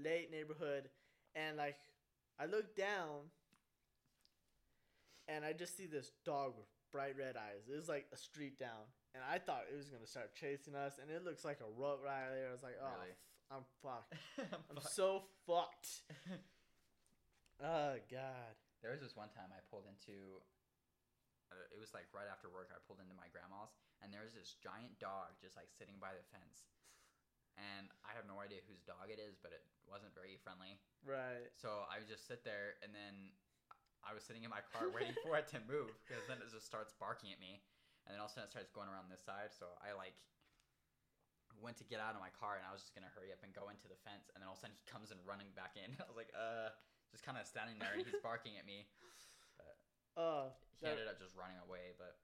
late 0.04 0.30
neighborhood, 0.30 0.88
and 1.34 1.56
like, 1.56 1.76
I 2.38 2.46
look 2.46 2.76
down, 2.76 3.30
and 5.28 5.44
I 5.44 5.52
just 5.52 5.76
see 5.76 5.86
this 5.86 6.10
dog 6.26 6.52
with 6.58 6.66
bright 6.94 7.18
red 7.18 7.34
eyes. 7.34 7.66
It 7.66 7.74
was 7.74 7.90
like 7.90 8.06
a 8.14 8.16
street 8.16 8.54
down, 8.62 8.86
and 9.18 9.22
I 9.26 9.42
thought 9.42 9.66
it 9.66 9.74
was 9.74 9.90
gonna 9.90 10.06
start 10.06 10.30
chasing 10.38 10.78
us, 10.78 11.02
and 11.02 11.10
it 11.10 11.26
looks 11.26 11.42
like 11.44 11.58
a 11.58 11.66
Rottweiler. 11.74 12.46
I 12.46 12.54
was 12.54 12.62
like, 12.62 12.78
oh, 12.78 12.86
Really? 12.94 13.10
f- 13.10 13.26
I'm 13.50 13.64
fucked. 13.82 14.14
I'm 14.70 14.78
Fuck. 14.78 14.92
so 14.94 15.26
fucked. 15.46 16.06
Oh 17.62 17.94
god. 18.10 18.54
There 18.82 18.90
was 18.90 19.00
this 19.00 19.14
one 19.16 19.30
time 19.32 19.48
I 19.54 19.62
pulled 19.70 19.86
into. 19.88 20.42
Uh, 21.54 21.66
it 21.70 21.78
was 21.78 21.94
like 21.94 22.10
right 22.10 22.26
after 22.28 22.50
work. 22.50 22.74
I 22.74 22.82
pulled 22.84 22.98
into 22.98 23.14
my 23.14 23.30
grandma's, 23.30 23.70
and 24.02 24.10
there 24.10 24.26
was 24.26 24.34
this 24.34 24.58
giant 24.58 24.98
dog 24.98 25.38
just 25.38 25.54
like 25.54 25.70
sitting 25.70 25.96
by 26.02 26.12
the 26.12 26.26
fence. 26.34 26.66
and 27.54 27.86
I 28.02 28.10
have 28.18 28.26
no 28.26 28.42
idea 28.42 28.58
whose 28.66 28.82
dog 28.82 29.06
it 29.14 29.22
is, 29.22 29.38
but 29.38 29.54
it 29.54 29.62
wasn't 29.86 30.10
very 30.18 30.34
friendly. 30.42 30.82
Right. 31.06 31.46
So 31.54 31.86
I 31.86 32.02
would 32.02 32.10
just 32.10 32.26
sit 32.26 32.42
there, 32.42 32.74
and 32.82 32.90
then 32.90 33.30
I 34.04 34.12
was 34.12 34.22
sitting 34.22 34.44
in 34.44 34.52
my 34.52 34.60
car 34.72 34.88
waiting 34.92 35.16
for 35.24 35.36
it 35.40 35.48
to 35.56 35.58
move 35.64 35.92
because 36.04 36.22
then 36.28 36.38
it 36.44 36.48
just 36.52 36.68
starts 36.68 36.92
barking 36.96 37.32
at 37.32 37.40
me, 37.40 37.60
and 38.04 38.12
then 38.12 38.20
all 38.20 38.28
of 38.28 38.32
a 38.32 38.38
sudden 38.38 38.48
it 38.48 38.54
starts 38.54 38.70
going 38.72 38.88
around 38.88 39.08
this 39.08 39.24
side. 39.24 39.50
So 39.56 39.72
I 39.80 39.96
like 39.96 40.14
went 41.62 41.78
to 41.80 41.86
get 41.86 42.02
out 42.02 42.12
of 42.12 42.20
my 42.20 42.32
car, 42.34 42.58
and 42.58 42.64
I 42.66 42.72
was 42.74 42.82
just 42.84 42.92
gonna 42.92 43.10
hurry 43.14 43.32
up 43.32 43.40
and 43.46 43.54
go 43.54 43.70
into 43.72 43.86
the 43.88 43.96
fence, 44.04 44.28
and 44.34 44.42
then 44.42 44.46
all 44.50 44.58
of 44.58 44.60
a 44.60 44.68
sudden 44.68 44.76
he 44.76 44.84
comes 44.84 45.08
and 45.14 45.20
running 45.24 45.48
back 45.56 45.78
in. 45.78 45.94
I 46.02 46.06
was 46.08 46.18
like, 46.18 46.32
uh, 46.34 46.74
just 47.14 47.24
kind 47.24 47.38
of 47.38 47.46
standing 47.46 47.78
there, 47.78 47.94
and 47.94 48.04
he's 48.04 48.20
barking 48.20 48.58
at 48.60 48.66
me. 48.66 48.86
Uh, 50.16 50.50
He 50.82 50.90
that- 50.90 50.98
ended 50.98 51.08
up 51.08 51.22
just 51.22 51.38
running 51.38 51.56
away, 51.64 51.94
but 51.96 52.18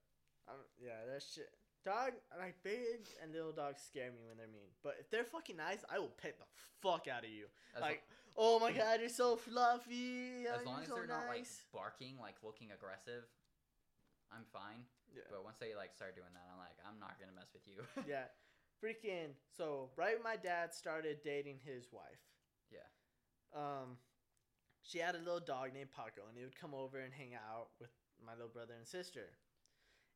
um, 0.51 0.61
yeah, 0.77 1.07
that 1.07 1.23
shit. 1.23 1.49
Dog, 1.81 2.13
like 2.37 2.61
big 2.61 3.09
and 3.23 3.33
little 3.33 3.57
dogs 3.57 3.81
scare 3.81 4.13
me 4.13 4.21
when 4.29 4.37
they're 4.37 4.53
mean. 4.53 4.69
But 4.85 5.01
if 5.01 5.09
they're 5.09 5.25
fucking 5.25 5.57
nice, 5.57 5.81
I 5.89 5.97
will 5.97 6.13
pet 6.13 6.37
the 6.37 6.45
fuck 6.85 7.09
out 7.09 7.25
of 7.25 7.31
you. 7.33 7.49
as, 7.73 7.81
like, 7.81 8.05
oh 8.37 8.59
my 8.59 8.73
god, 8.73 9.01
you're 9.01 9.09
so 9.09 9.37
fluffy. 9.37 10.47
as 10.47 10.65
long 10.67 10.83
as 10.83 10.89
so 10.89 10.95
they're 10.95 11.07
not 11.07 11.27
like 11.29 11.47
barking, 11.73 12.17
like 12.21 12.37
looking 12.43 12.69
aggressive, 12.73 13.25
I'm 14.33 14.45
fine. 14.53 14.87
yeah. 15.15 15.27
But 15.31 15.45
once 15.45 15.59
they 15.59 15.75
like 15.75 15.95
start 15.95 16.15
doing 16.15 16.33
that, 16.33 16.47
I'm 16.51 16.59
like, 16.59 16.79
I'm 16.87 16.99
not 16.99 17.19
gonna 17.19 17.35
mess 17.35 17.51
with 17.53 17.67
you. 17.67 17.83
yeah. 18.09 18.31
Freaking. 18.79 19.37
So 19.57 19.91
right 19.97 20.15
when 20.15 20.25
my 20.25 20.37
dad 20.37 20.73
started 20.73 21.19
dating 21.23 21.59
his 21.65 21.89
wife. 21.93 22.23
Yeah. 22.71 22.87
Um, 23.55 23.99
she 24.83 24.99
had 24.99 25.15
a 25.15 25.19
little 25.19 25.41
dog 25.41 25.75
named 25.75 25.91
Paco, 25.91 26.27
and 26.29 26.39
he 26.39 26.45
would 26.45 26.59
come 26.59 26.73
over 26.75 26.99
and 26.99 27.13
hang 27.13 27.35
out 27.35 27.69
with 27.79 27.91
my 28.25 28.33
little 28.33 28.49
brother 28.49 28.75
and 28.79 28.87
sister. 28.87 29.37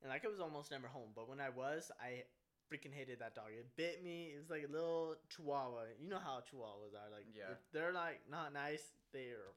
And 0.03 0.11
like 0.11 0.25
I 0.25 0.29
was 0.29 0.41
almost 0.41 0.71
never 0.71 0.89
home, 0.89 1.11
but 1.15 1.29
when 1.29 1.41
I 1.41 1.51
was, 1.51 1.91
I 2.01 2.25
freaking 2.73 2.93
hated 2.93 3.19
that 3.21 3.35
dog. 3.35 3.47
It 3.51 3.67
bit 3.77 4.03
me. 4.03 4.33
It 4.35 4.39
was 4.41 4.51
like 4.51 4.65
a 4.69 4.73
little 4.73 5.15
chihuahua. 5.29 5.85
You 6.01 6.09
know 6.09 6.19
how 6.19 6.41
chihuahuas 6.41 6.95
are. 6.95 7.11
Like 7.13 7.27
Yeah. 7.35 7.53
if 7.53 7.59
they're 7.73 7.93
like 7.93 8.21
not 8.31 8.53
nice. 8.53 8.83
They're 9.13 9.53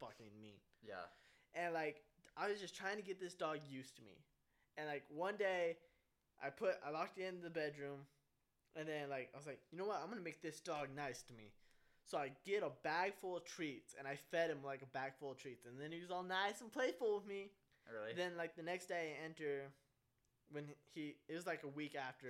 fucking 0.00 0.30
mean. 0.40 0.58
yeah. 0.82 1.06
And 1.54 1.74
like 1.74 2.02
I 2.36 2.48
was 2.48 2.60
just 2.60 2.76
trying 2.76 2.96
to 2.96 3.02
get 3.02 3.20
this 3.20 3.34
dog 3.34 3.58
used 3.68 3.96
to 3.96 4.02
me. 4.02 4.16
And 4.76 4.86
like 4.86 5.04
one 5.08 5.36
day 5.36 5.76
I 6.42 6.50
put 6.50 6.74
I 6.86 6.90
locked 6.90 7.18
it 7.18 7.24
in 7.28 7.42
the 7.42 7.50
bedroom 7.50 8.00
and 8.76 8.88
then 8.88 9.10
like 9.10 9.30
I 9.34 9.36
was 9.36 9.46
like, 9.46 9.60
you 9.70 9.78
know 9.78 9.84
what, 9.86 10.00
I'm 10.02 10.08
gonna 10.08 10.22
make 10.22 10.42
this 10.42 10.60
dog 10.60 10.88
nice 10.96 11.22
to 11.22 11.34
me. 11.34 11.52
So 12.06 12.18
I 12.18 12.32
get 12.44 12.62
a 12.62 12.70
bag 12.82 13.12
full 13.20 13.36
of 13.36 13.44
treats 13.44 13.94
and 13.98 14.08
I 14.08 14.16
fed 14.16 14.50
him 14.50 14.58
like 14.64 14.82
a 14.82 14.86
bag 14.86 15.12
full 15.20 15.32
of 15.32 15.38
treats 15.38 15.66
and 15.66 15.80
then 15.80 15.92
he 15.92 16.00
was 16.00 16.10
all 16.10 16.22
nice 16.24 16.60
and 16.60 16.72
playful 16.72 17.14
with 17.16 17.26
me. 17.26 17.50
Oh, 17.88 17.92
really? 18.00 18.14
Then 18.16 18.32
like 18.36 18.56
the 18.56 18.62
next 18.62 18.86
day 18.86 19.14
I 19.20 19.24
enter 19.24 19.64
when 20.52 20.64
he 20.94 21.16
it 21.28 21.34
was 21.34 21.46
like 21.46 21.62
a 21.64 21.68
week 21.68 21.94
after 21.94 22.28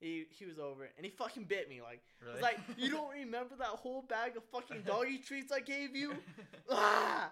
he 0.00 0.26
he 0.30 0.46
was 0.46 0.58
over 0.58 0.88
and 0.96 1.04
he 1.04 1.10
fucking 1.10 1.44
bit 1.44 1.68
me 1.68 1.80
like 1.82 2.00
really? 2.20 2.34
was 2.34 2.42
like, 2.42 2.58
you 2.76 2.90
don't 2.96 3.12
remember 3.12 3.54
that 3.56 3.76
whole 3.80 4.02
bag 4.02 4.36
of 4.36 4.44
fucking 4.52 4.82
doggy 4.86 5.18
treats 5.26 5.52
I 5.52 5.60
gave 5.60 5.94
you? 5.94 6.14
ah! 6.70 7.30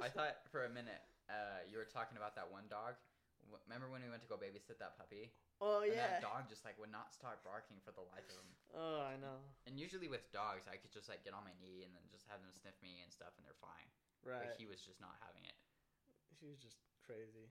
I 0.00 0.08
thought 0.08 0.36
for 0.52 0.64
a 0.64 0.70
minute 0.70 1.00
uh, 1.28 1.64
you 1.70 1.78
were 1.78 1.88
talking 1.88 2.16
about 2.16 2.36
that 2.36 2.50
one 2.52 2.64
dog. 2.68 2.94
Remember 3.68 3.88
when 3.92 4.00
we 4.00 4.08
went 4.08 4.24
to 4.24 4.28
go 4.28 4.36
babysit 4.40 4.80
that 4.80 4.96
puppy? 4.96 5.32
Oh 5.60 5.84
And 5.84 5.92
yeah. 5.94 6.18
that 6.18 6.24
dog 6.24 6.48
just 6.50 6.64
like 6.64 6.76
would 6.80 6.92
not 6.92 7.14
start 7.14 7.44
barking 7.44 7.78
for 7.80 7.92
the 7.94 8.04
life 8.12 8.26
of 8.28 8.36
him. 8.36 8.50
Oh, 8.74 9.00
I 9.06 9.16
know. 9.20 9.40
And 9.68 9.78
usually 9.78 10.10
with 10.10 10.24
dogs, 10.34 10.66
I 10.66 10.76
could 10.76 10.90
just 10.92 11.06
like 11.08 11.22
get 11.22 11.32
on 11.32 11.44
my 11.46 11.54
knee 11.62 11.86
and 11.86 11.92
then 11.94 12.04
just 12.10 12.26
have 12.28 12.42
them 12.42 12.52
sniff 12.52 12.76
me 12.82 13.00
and 13.00 13.08
stuff, 13.12 13.32
and 13.38 13.44
they're 13.46 13.62
fine. 13.62 13.88
Right. 14.26 14.44
But 14.44 14.58
he 14.58 14.66
was 14.66 14.82
just 14.82 14.98
not 15.00 15.14
having 15.22 15.44
it. 15.46 15.56
She 16.40 16.50
was 16.50 16.58
just 16.60 16.80
crazy. 17.06 17.48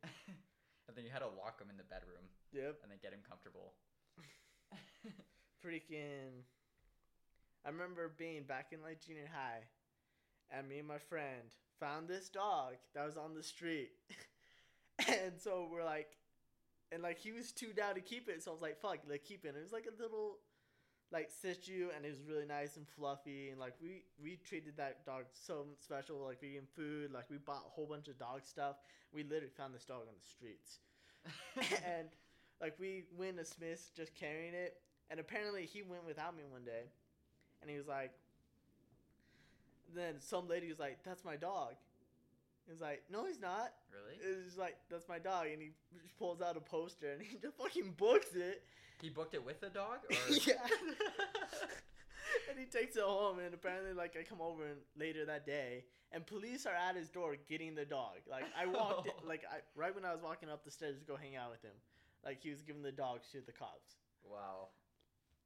And 0.88 0.96
then 0.98 1.04
you 1.06 1.12
had 1.12 1.20
to 1.20 1.28
lock 1.28 1.60
him 1.62 1.70
in 1.70 1.78
the 1.78 1.84
bedroom 1.84 2.26
Yep. 2.52 2.80
and 2.84 2.92
then 2.92 3.00
get 3.02 3.14
him 3.14 3.20
comfortable. 3.28 3.74
Freaking. 5.66 6.44
I 7.66 7.70
remember 7.70 8.12
being 8.18 8.44
back 8.44 8.68
in 8.74 8.82
like 8.82 9.00
junior 9.00 9.30
high, 9.34 9.64
and 10.52 10.68
me 10.68 10.80
and 10.80 10.88
my 10.88 10.98
friend 10.98 11.56
found 11.80 12.08
this 12.08 12.28
dog 12.30 12.74
that 12.94 13.06
was 13.06 13.16
on 13.18 13.34
the 13.34 13.44
street, 13.44 13.92
and 15.08 15.40
so 15.40 15.70
we're 15.72 15.86
like, 15.86 16.18
and 16.92 17.02
like 17.02 17.18
he 17.20 17.32
was 17.32 17.52
too 17.54 17.72
down 17.74 17.96
to 17.96 18.02
keep 18.02 18.28
it, 18.28 18.44
so 18.44 18.52
I 18.52 18.54
was 18.54 18.62
like, 18.62 18.82
"Fuck, 18.82 19.00
like 19.10 19.24
keep 19.24 19.46
it." 19.46 19.56
It 19.58 19.64
was 19.64 19.72
like 19.72 19.88
a 19.88 20.02
little, 20.02 20.40
like 21.14 21.30
Shih 21.42 21.54
Tzu, 21.54 21.90
and 21.96 22.04
it 22.04 22.10
was 22.10 22.22
really 22.28 22.46
nice 22.46 22.76
and 22.76 22.88
fluffy, 22.98 23.50
and 23.50 23.60
like 23.60 23.76
we 23.82 24.04
we 24.22 24.40
treated 24.44 24.76
that 24.78 25.06
dog 25.06 25.26
so 25.32 25.68
special, 25.80 26.18
like 26.26 26.42
we 26.42 26.50
gave 26.50 26.60
him 26.60 26.68
food, 26.76 27.14
like 27.14 27.30
we 27.30 27.38
bought 27.38 27.64
a 27.68 27.70
whole 27.70 27.86
bunch 27.86 28.08
of 28.08 28.18
dog 28.18 28.42
stuff. 28.44 28.78
We 29.14 29.24
literally 29.24 29.54
found 29.56 29.76
this 29.76 29.86
dog 29.86 30.02
on 30.02 30.16
the 30.18 30.28
streets. 30.28 30.80
and 31.86 32.10
like 32.60 32.74
we 32.80 33.04
went 33.16 33.38
to 33.38 33.46
Smith's 33.46 33.92
just 33.96 34.16
carrying 34.16 34.56
it, 34.56 34.82
and 35.12 35.20
apparently 35.20 35.66
he 35.66 35.84
went 35.84 36.04
without 36.06 36.36
me 36.36 36.44
one 36.50 36.66
day, 36.66 36.90
and 37.62 37.70
he 37.70 37.78
was 37.78 37.88
like, 37.88 38.12
then 39.96 40.16
some 40.20 40.48
lady 40.48 40.68
was 40.68 40.80
like, 40.80 40.98
"That's 41.04 41.24
my 41.24 41.36
dog." 41.36 41.76
He 42.66 42.72
was 42.72 42.82
like, 42.82 43.04
"No, 43.12 43.26
he's 43.26 43.40
not." 43.40 43.74
really? 43.94 44.44
Was 44.44 44.58
like, 44.58 44.78
"That's 44.90 45.08
my 45.08 45.20
dog," 45.20 45.48
and 45.48 45.62
he 45.62 45.72
pulls 46.18 46.42
out 46.42 46.58
a 46.58 46.62
poster 46.62 47.12
and 47.12 47.22
he 47.22 47.38
just 47.38 47.58
fucking 47.62 47.94
books 47.98 48.34
it. 48.34 48.64
He 49.04 49.10
booked 49.10 49.34
it 49.34 49.46
with 49.46 49.62
a 49.64 49.70
dog, 49.70 49.98
or 50.10 50.16
yeah. 50.48 50.54
and 52.50 52.58
he 52.58 52.64
takes 52.64 52.96
it 52.96 53.04
home, 53.04 53.40
and 53.40 53.54
apparently, 53.54 53.92
like, 53.92 54.16
I 54.18 54.24
come 54.24 54.40
over 54.40 54.64
later 54.98 55.26
that 55.26 55.46
day, 55.46 55.84
and 56.14 56.26
police 56.26 56.66
are 56.66 56.74
at 56.74 56.96
his 56.96 57.10
door 57.10 57.36
getting 57.50 57.76
the 57.76 57.84
dog. 57.84 58.24
Like, 58.32 58.46
I 58.58 58.66
walked, 58.66 59.08
in, 59.08 59.14
like, 59.28 59.44
I 59.52 59.58
right 59.76 59.94
when 59.94 60.06
I 60.06 60.14
was 60.14 60.22
walking 60.24 60.50
up 60.50 60.64
the 60.64 60.72
stairs 60.72 61.00
to 61.00 61.06
go 61.06 61.18
hang 61.18 61.36
out 61.36 61.52
with 61.52 61.62
him, 61.62 61.76
like, 62.24 62.42
he 62.42 62.50
was 62.50 62.62
giving 62.62 62.82
the 62.82 62.94
dog 62.94 63.20
to 63.34 63.42
the 63.46 63.52
cops. 63.52 63.98
wow. 64.24 64.70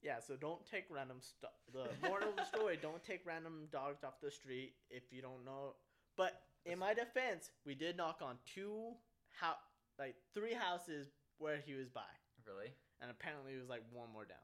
Yeah, 0.03 0.19
so 0.19 0.35
don't 0.35 0.63
take 0.63 0.85
random 0.91 1.17
stuff. 1.19 1.57
The 1.73 1.89
moral 2.07 2.29
of 2.29 2.35
the 2.35 2.45
story: 2.45 2.77
don't 2.79 3.03
take 3.03 3.25
random 3.25 3.67
dogs 3.71 4.03
off 4.03 4.21
the 4.21 4.29
street 4.29 4.73
if 4.91 5.01
you 5.09 5.23
don't 5.23 5.43
know. 5.43 5.73
But 6.15 6.39
in 6.63 6.77
my 6.77 6.93
defense, 6.93 7.49
we 7.65 7.73
did 7.73 7.97
knock 7.97 8.19
on 8.21 8.35
two 8.45 8.91
how 9.41 9.55
like 9.97 10.13
three 10.35 10.53
houses 10.53 11.07
where 11.39 11.57
he 11.57 11.73
was 11.73 11.89
by, 11.89 12.01
Really? 12.45 12.69
And 13.01 13.11
apparently 13.11 13.53
it 13.53 13.59
was 13.59 13.69
like 13.69 13.83
one 13.91 14.07
more 14.13 14.25
down. 14.25 14.37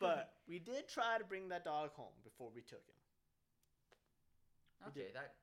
But 0.00 0.32
we 0.48 0.58
did 0.58 0.88
try 0.88 1.18
to 1.18 1.24
bring 1.24 1.48
that 1.48 1.64
dog 1.64 1.90
home 1.94 2.14
before 2.24 2.50
we 2.54 2.62
took 2.62 2.82
him. 2.86 2.96
we 4.94 5.02
okay, 5.02 5.10
that 5.14 5.34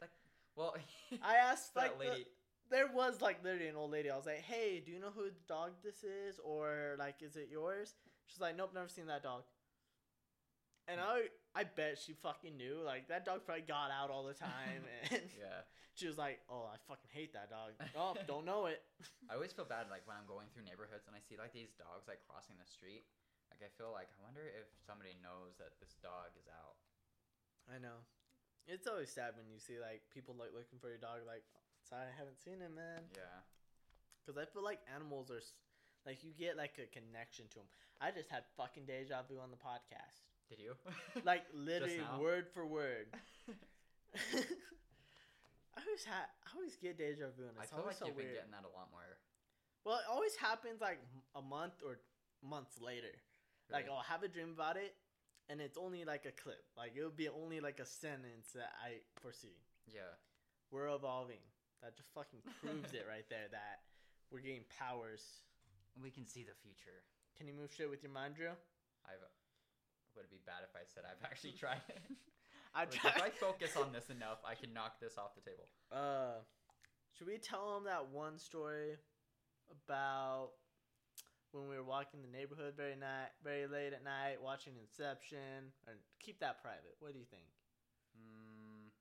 that 0.00 0.10
well. 0.56 0.74
I 1.22 1.36
asked 1.36 1.74
that 1.74 1.98
like 1.98 1.98
the- 1.98 2.10
lady. 2.10 2.26
there 2.70 2.88
was 2.92 3.20
like 3.20 3.42
literally 3.44 3.68
an 3.68 3.76
old 3.76 3.92
lady. 3.92 4.10
I 4.10 4.16
was 4.16 4.26
like, 4.26 4.42
"Hey, 4.42 4.82
do 4.84 4.92
you 4.92 5.00
know 5.00 5.12
who 5.14 5.24
the 5.24 5.46
dog 5.48 5.72
this 5.84 6.02
is, 6.04 6.40
or 6.42 6.96
like, 6.98 7.16
is 7.22 7.36
it 7.36 7.48
yours?" 7.50 7.94
She's 8.26 8.40
like, 8.40 8.56
"Nope, 8.56 8.72
never 8.74 8.88
seen 8.88 9.06
that 9.06 9.22
dog." 9.22 9.42
And 10.88 11.00
hmm. 11.00 11.06
I, 11.06 11.60
I 11.60 11.64
bet 11.64 11.98
she 11.98 12.12
fucking 12.12 12.56
knew. 12.56 12.78
Like 12.84 13.08
that 13.08 13.24
dog 13.24 13.44
probably 13.44 13.64
got 13.66 13.90
out 13.90 14.10
all 14.10 14.24
the 14.24 14.34
time, 14.34 14.82
and 15.10 15.20
yeah. 15.38 15.62
She 15.96 16.04
was 16.04 16.20
like, 16.20 16.44
"Oh, 16.52 16.68
I 16.68 16.76
fucking 16.84 17.08
hate 17.08 17.32
that 17.32 17.48
dog." 17.48 17.72
Oh, 17.96 18.12
don't 18.30 18.44
know 18.44 18.68
it. 18.68 18.84
I 19.32 19.34
always 19.34 19.50
feel 19.56 19.64
bad 19.64 19.88
like 19.88 20.04
when 20.04 20.14
I'm 20.14 20.28
going 20.28 20.52
through 20.52 20.68
neighborhoods 20.68 21.08
and 21.08 21.16
I 21.16 21.24
see 21.24 21.40
like 21.40 21.56
these 21.56 21.72
dogs 21.80 22.04
like 22.04 22.20
crossing 22.28 22.60
the 22.60 22.68
street. 22.68 23.08
Like 23.48 23.64
I 23.64 23.70
feel 23.80 23.96
like 23.96 24.12
I 24.12 24.18
wonder 24.20 24.44
if 24.44 24.68
somebody 24.84 25.16
knows 25.24 25.56
that 25.56 25.80
this 25.80 25.96
dog 26.04 26.36
is 26.36 26.44
out. 26.52 26.76
I 27.72 27.80
know. 27.80 28.04
It's 28.68 28.84
always 28.84 29.08
sad 29.08 29.32
when 29.40 29.48
you 29.48 29.56
see 29.56 29.80
like 29.80 30.04
people 30.12 30.36
like 30.36 30.52
looking 30.52 30.76
for 30.76 30.92
your 30.92 31.00
dog. 31.00 31.24
Like, 31.24 31.48
sorry, 31.80 32.06
I 32.06 32.14
haven't 32.14 32.38
seen 32.44 32.60
him, 32.60 32.76
man. 32.76 33.08
Yeah. 33.16 33.40
Because 34.20 34.36
I 34.36 34.44
feel 34.44 34.66
like 34.66 34.82
animals 34.90 35.30
are, 35.30 35.38
like, 36.02 36.26
you 36.26 36.34
get 36.34 36.58
like 36.58 36.82
a 36.82 36.90
connection 36.90 37.46
to 37.54 37.62
them. 37.62 37.70
I 38.02 38.10
just 38.10 38.28
had 38.28 38.42
fucking 38.58 38.84
deja 38.84 39.22
vu 39.30 39.38
on 39.38 39.54
the 39.54 39.56
podcast. 39.56 40.26
Did 40.50 40.58
you? 40.60 40.74
Like 41.24 41.42
literally 41.54 42.02
word 42.20 42.46
for 42.52 42.66
word. 42.66 43.06
I 45.76 45.84
always 45.84 46.04
ha- 46.04 46.30
I 46.44 46.48
always 46.56 46.76
get 46.76 46.96
deja 46.96 47.28
vu, 47.36 47.44
and 47.44 47.56
it's 47.60 47.68
I 47.68 47.76
feel 47.76 47.84
always 47.84 48.00
like 48.00 48.00
so 48.00 48.06
you've 48.08 48.16
been 48.16 48.32
getting 48.32 48.50
that 48.56 48.64
a 48.64 48.72
lot 48.72 48.88
more. 48.90 49.04
Well, 49.84 50.00
it 50.00 50.08
always 50.10 50.34
happens 50.36 50.80
like 50.80 50.98
a 51.36 51.42
month 51.42 51.78
or 51.84 52.00
months 52.42 52.80
later. 52.80 53.12
Like 53.70 53.86
I'll 53.90 54.02
have 54.06 54.22
a 54.22 54.28
dream 54.28 54.50
about 54.54 54.76
it, 54.76 54.94
and 55.50 55.60
it's 55.60 55.76
only 55.76 56.04
like 56.04 56.24
a 56.24 56.32
clip. 56.32 56.64
Like 56.76 56.96
it'll 56.96 57.10
be 57.10 57.28
only 57.28 57.60
like 57.60 57.78
a 57.78 57.86
sentence 57.86 58.50
that 58.54 58.72
I 58.82 59.04
foresee. 59.20 59.58
Yeah. 59.86 60.16
We're 60.70 60.88
evolving. 60.88 61.42
That 61.82 61.96
just 61.96 62.08
fucking 62.14 62.40
proves 62.62 62.94
it 62.94 63.04
right 63.06 63.26
there. 63.28 63.46
That 63.50 63.84
we're 64.32 64.40
getting 64.40 64.64
powers. 64.78 65.22
We 66.02 66.10
can 66.10 66.26
see 66.26 66.42
the 66.42 66.56
future. 66.62 67.04
Can 67.36 67.46
you 67.46 67.54
move 67.54 67.70
shit 67.72 67.88
with 67.90 68.02
your 68.02 68.12
mind, 68.12 68.34
Drew? 68.36 68.54
I've. 69.04 69.22
Would 70.16 70.24
it 70.24 70.30
be 70.30 70.40
bad 70.46 70.64
if 70.64 70.72
I 70.74 70.82
said 70.88 71.04
I've 71.04 71.22
actually 71.22 71.52
tried 71.52 71.84
it? 71.88 72.00
I 72.76 72.84
Like, 72.84 73.00
if 73.00 73.22
I 73.22 73.30
focus 73.40 73.72
on 73.72 73.88
this 73.96 74.12
enough, 74.12 74.44
I 74.44 74.52
can 74.52 74.76
knock 74.76 75.00
this 75.00 75.16
off 75.16 75.32
the 75.32 75.40
table. 75.40 75.64
Uh, 75.88 76.44
should 77.16 77.26
we 77.26 77.40
tell 77.40 77.72
them 77.72 77.88
that 77.88 78.12
one 78.12 78.36
story 78.36 79.00
about 79.72 80.52
when 81.56 81.72
we 81.72 81.76
were 81.80 81.88
walking 81.88 82.20
the 82.20 82.28
neighborhood 82.28 82.76
very 82.76 82.92
night, 82.92 83.32
very 83.40 83.64
late 83.64 83.96
at 83.96 84.04
night, 84.04 84.44
watching 84.44 84.76
Inception, 84.76 85.72
or 85.88 85.96
keep 86.20 86.36
that 86.44 86.60
private? 86.60 87.00
What 87.00 87.16
do 87.16 87.18
you 87.18 87.24
think? 87.32 87.48
Hmm. 88.12 88.92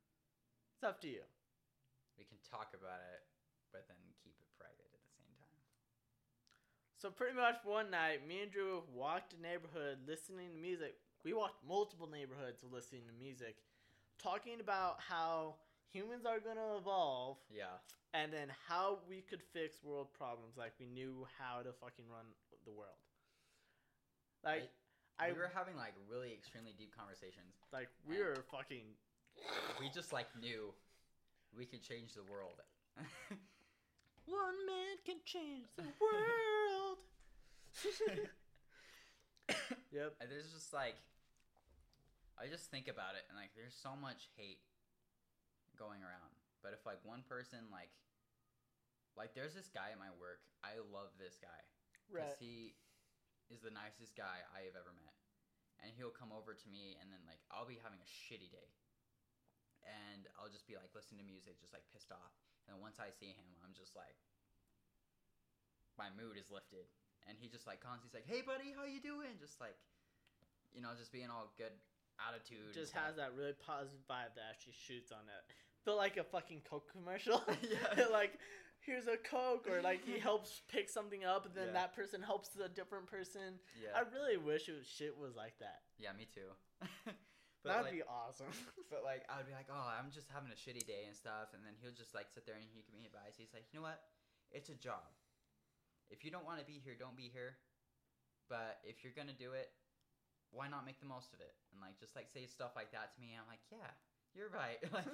It's 0.80 0.88
up 0.88 1.04
to 1.04 1.12
you. 1.12 1.28
We 2.16 2.24
can 2.24 2.40
talk 2.48 2.72
about 2.72 3.04
it, 3.04 3.28
but 3.76 3.92
then 3.92 4.00
keep 4.24 4.40
it 4.40 4.48
private 4.56 4.88
at 4.88 5.04
the 5.04 5.12
same 5.20 5.36
time. 5.36 5.60
So 6.96 7.12
pretty 7.12 7.36
much 7.36 7.60
one 7.68 7.92
night, 7.92 8.24
me 8.24 8.48
and 8.48 8.52
Drew 8.52 8.88
walked 8.88 9.36
the 9.36 9.44
neighborhood 9.44 10.08
listening 10.08 10.56
to 10.56 10.60
music. 10.64 10.96
We 11.26 11.34
walked 11.34 11.66
multiple 11.68 12.06
neighborhoods 12.06 12.62
listening 12.72 13.02
to 13.10 13.14
music, 13.18 13.58
talking 14.22 14.62
about 14.62 15.02
how 15.02 15.56
humans 15.90 16.24
are 16.24 16.40
gonna 16.40 16.78
evolve 16.78 17.38
Yeah. 17.50 17.82
and 18.14 18.32
then 18.32 18.54
how 18.70 19.00
we 19.10 19.22
could 19.22 19.42
fix 19.42 19.84
world 19.84 20.14
problems 20.14 20.56
like 20.56 20.74
we 20.80 20.86
knew 20.86 21.26
how 21.40 21.64
to 21.64 21.74
fucking 21.74 22.06
run 22.08 22.26
the 22.64 22.72
world. 22.72 23.02
Like 24.44 24.70
I, 25.18 25.32
we 25.32 25.40
were 25.40 25.50
having 25.52 25.76
like 25.76 25.94
really 26.08 26.32
extremely 26.32 26.74
deep 26.78 26.96
conversations. 26.96 27.58
like 27.74 27.90
we 28.08 28.20
were 28.20 28.46
fucking 28.52 28.86
We 29.82 29.90
just 29.90 30.14
like 30.14 30.28
knew 30.40 30.74
we 31.58 31.66
could 31.66 31.82
change 31.82 32.14
the 32.14 32.24
world. 32.24 32.62
one 34.26 34.66
man 34.68 34.98
can 35.06 35.18
change 35.26 35.66
the 35.76 35.90
world. 36.00 37.00
yep. 39.92 40.14
And 40.22 40.30
there's 40.30 40.52
just 40.54 40.72
like 40.74 40.96
I 42.36 42.52
just 42.52 42.68
think 42.68 42.92
about 42.92 43.16
it 43.16 43.24
and 43.32 43.40
like 43.40 43.56
there's 43.56 43.76
so 43.76 43.96
much 43.96 44.28
hate 44.36 44.60
going 45.80 46.04
around. 46.04 46.36
But 46.60 46.76
if 46.76 46.84
like 46.84 47.00
one 47.04 47.24
person 47.28 47.72
like 47.72 47.92
like 49.16 49.32
there's 49.32 49.56
this 49.56 49.72
guy 49.72 49.96
at 49.96 50.00
my 50.00 50.12
work. 50.20 50.44
I 50.60 50.76
love 50.92 51.16
this 51.16 51.40
guy 51.40 51.62
because 52.12 52.36
he 52.40 52.76
is 53.48 53.64
the 53.64 53.72
nicest 53.72 54.18
guy 54.18 54.44
I 54.52 54.68
have 54.68 54.76
ever 54.76 54.92
met. 54.92 55.16
And 55.84 55.92
he'll 55.96 56.16
come 56.16 56.32
over 56.32 56.56
to 56.56 56.68
me 56.68 57.00
and 57.00 57.08
then 57.12 57.24
like 57.24 57.40
I'll 57.52 57.68
be 57.68 57.80
having 57.80 58.00
a 58.00 58.08
shitty 58.08 58.52
day. 58.52 58.76
And 59.88 60.28
I'll 60.36 60.52
just 60.52 60.68
be 60.68 60.76
like 60.76 60.92
listening 60.92 61.24
to 61.24 61.28
music 61.28 61.62
just 61.64 61.72
like 61.72 61.88
pissed 61.96 62.12
off. 62.12 62.36
And 62.66 62.76
then 62.76 62.82
once 62.82 63.00
I 63.00 63.14
see 63.14 63.32
him, 63.32 63.48
I'm 63.64 63.78
just 63.78 63.96
like 63.96 64.20
my 65.96 66.12
mood 66.12 66.36
is 66.36 66.52
lifted. 66.52 66.92
And 67.30 67.40
he 67.40 67.48
just 67.48 67.66
like 67.66 67.82
constantly 67.82 68.22
like, 68.22 68.30
"Hey 68.30 68.46
buddy, 68.46 68.70
how 68.74 68.86
you 68.86 69.02
doing?" 69.02 69.42
Just 69.42 69.58
like 69.58 69.78
you 70.74 70.82
know, 70.84 70.94
just 70.94 71.10
being 71.10 71.32
all 71.32 71.50
good 71.58 71.74
attitude. 72.22 72.74
Just 72.74 72.94
has 72.94 73.16
that 73.18 73.32
really 73.38 73.54
positive 73.54 74.00
vibe 74.10 74.36
that 74.36 74.46
actually 74.50 74.76
shoots 74.76 75.12
on 75.12 75.24
it. 75.28 75.44
Feel 75.84 75.98
like 75.98 76.18
a 76.18 76.24
fucking 76.24 76.62
Coke 76.70 76.90
commercial. 76.92 77.44
Yeah. 77.62 78.06
like 78.12 78.40
here's 78.82 79.08
a 79.08 79.18
Coke, 79.18 79.66
or 79.70 79.82
like 79.82 80.06
he 80.06 80.20
helps 80.30 80.62
pick 80.70 80.90
something 80.90 81.26
up, 81.26 81.46
and 81.46 81.54
then 81.56 81.74
Yeah. 81.74 81.86
that 81.86 81.96
person 81.96 82.22
helps 82.22 82.54
a 82.58 82.70
different 82.70 83.08
person. 83.08 83.58
Yeah. 83.82 83.94
I 83.98 84.06
really 84.14 84.38
wish 84.38 84.70
it 84.70 84.78
was, 84.78 84.88
shit 84.88 85.18
was 85.18 85.36
like 85.36 85.58
that. 85.60 85.82
yeah, 85.98 86.14
me 86.14 86.28
too. 86.30 86.50
but 87.64 87.70
That'd 87.70 87.86
like, 87.90 87.98
be 87.98 88.06
awesome. 88.06 88.54
But 88.90 89.02
like 89.04 89.26
I 89.30 89.38
would 89.42 89.50
be 89.50 89.54
like, 89.58 89.70
oh, 89.74 89.88
I'm 89.90 90.10
just 90.14 90.30
having 90.30 90.50
a 90.54 90.58
shitty 90.58 90.86
day 90.86 91.06
and 91.10 91.16
stuff, 91.18 91.54
and 91.58 91.66
then 91.66 91.74
he'll 91.82 91.96
just 91.98 92.14
like 92.14 92.30
sit 92.30 92.46
there 92.46 92.56
and 92.56 92.64
he 92.64 92.70
give 92.86 92.86
me 92.94 93.06
advice. 93.10 93.34
He's 93.38 93.54
like, 93.54 93.66
you 93.74 93.80
know 93.82 93.86
what? 93.90 94.02
It's 94.54 94.70
a 94.70 94.78
job. 94.78 95.06
If 96.14 96.22
you 96.24 96.30
don't 96.30 96.46
want 96.46 96.62
to 96.62 96.66
be 96.66 96.78
here, 96.78 96.94
don't 96.94 97.18
be 97.18 97.30
here. 97.34 97.58
But 98.50 98.78
if 98.86 99.02
you're 99.02 99.18
gonna 99.18 99.34
do 99.34 99.54
it, 99.58 99.74
why 100.56 100.68
not 100.68 100.86
make 100.86 101.00
the 101.00 101.06
most 101.06 101.34
of 101.34 101.40
it? 101.40 101.54
And 101.74 101.82
like 101.82 102.00
just 102.00 102.16
like 102.16 102.28
say 102.34 102.48
stuff 102.48 102.72
like 102.76 102.92
that 102.92 103.14
to 103.14 103.22
me. 103.22 103.36
And 103.36 103.44
I'm 103.44 103.50
like, 103.52 103.64
yeah, 103.72 103.92
you're 104.34 104.50
right. 104.50 104.80
like, 104.96 105.06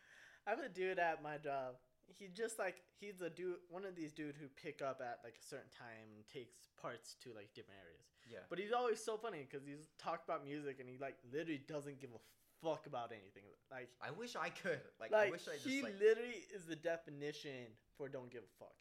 I 0.46 0.50
have 0.50 0.60
a 0.60 0.68
dude 0.68 0.98
at 0.98 1.22
my 1.22 1.38
job. 1.38 1.80
He 2.18 2.26
just 2.28 2.58
like 2.58 2.82
he's 2.98 3.20
a 3.20 3.30
dude, 3.30 3.62
one 3.70 3.84
of 3.84 3.94
these 3.94 4.12
dude 4.12 4.34
who 4.36 4.48
pick 4.60 4.82
up 4.82 5.00
at 5.00 5.20
like 5.22 5.38
a 5.40 5.46
certain 5.46 5.70
time 5.70 6.10
and 6.16 6.26
takes 6.26 6.68
parts 6.80 7.14
to 7.22 7.30
like 7.32 7.54
different 7.54 7.78
areas. 7.80 8.04
yeah, 8.28 8.42
But 8.50 8.58
he's 8.58 8.72
always 8.72 8.98
so 9.02 9.16
funny 9.16 9.46
because 9.48 9.64
he's 9.66 9.88
talk 9.98 10.22
about 10.26 10.44
music 10.44 10.80
and 10.80 10.88
he 10.88 10.98
like 10.98 11.16
literally 11.32 11.62
doesn't 11.68 12.00
give 12.00 12.10
a 12.10 12.20
fuck 12.66 12.86
about 12.86 13.12
anything. 13.12 13.46
Like 13.70 13.88
I 14.02 14.10
wish 14.10 14.34
I 14.34 14.50
could. 14.50 14.80
Like, 15.00 15.12
like 15.12 15.28
I 15.28 15.30
wish 15.30 15.46
I 15.46 15.54
just 15.54 15.68
he 15.68 15.82
like. 15.82 15.94
literally 16.00 16.42
is 16.54 16.64
the 16.66 16.74
definition 16.76 17.78
for 17.96 18.08
don't 18.08 18.30
give 18.30 18.42
a 18.42 18.54
fuck. 18.58 18.74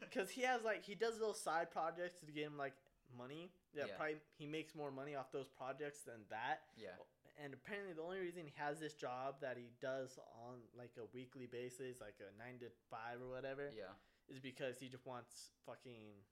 Because 0.00 0.30
he 0.30 0.42
has 0.42 0.62
like 0.64 0.84
he 0.84 0.94
does 0.94 1.18
little 1.18 1.34
side 1.34 1.70
projects 1.70 2.20
to 2.24 2.32
get 2.32 2.44
him 2.44 2.56
like 2.56 2.72
money. 3.16 3.50
Yeah, 3.72 3.86
Yeah. 3.86 3.96
probably 3.96 4.20
he 4.36 4.46
makes 4.46 4.74
more 4.74 4.90
money 4.90 5.14
off 5.14 5.30
those 5.32 5.48
projects 5.48 6.02
than 6.02 6.24
that. 6.30 6.62
yeah, 6.76 6.96
And 7.42 7.52
apparently, 7.54 7.94
the 7.94 8.02
only 8.02 8.20
reason 8.20 8.44
he 8.44 8.52
has 8.56 8.78
this 8.78 8.94
job 8.94 9.40
that 9.40 9.56
he 9.56 9.70
does 9.80 10.18
on 10.46 10.60
like 10.76 10.92
a 10.98 11.06
weekly 11.12 11.46
basis, 11.46 12.00
like 12.00 12.14
a 12.20 12.30
nine 12.38 12.58
to 12.60 12.66
five 12.90 13.20
or 13.22 13.28
whatever, 13.30 13.72
yeah, 13.76 13.94
is 14.28 14.38
because 14.38 14.78
he 14.78 14.88
just 14.88 15.04
wants 15.06 15.50
fucking 15.66 16.22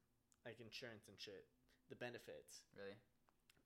like 0.46 0.60
insurance 0.60 1.08
and 1.08 1.18
shit, 1.18 1.44
the 1.90 1.96
benefits. 1.96 2.62
really. 2.76 2.96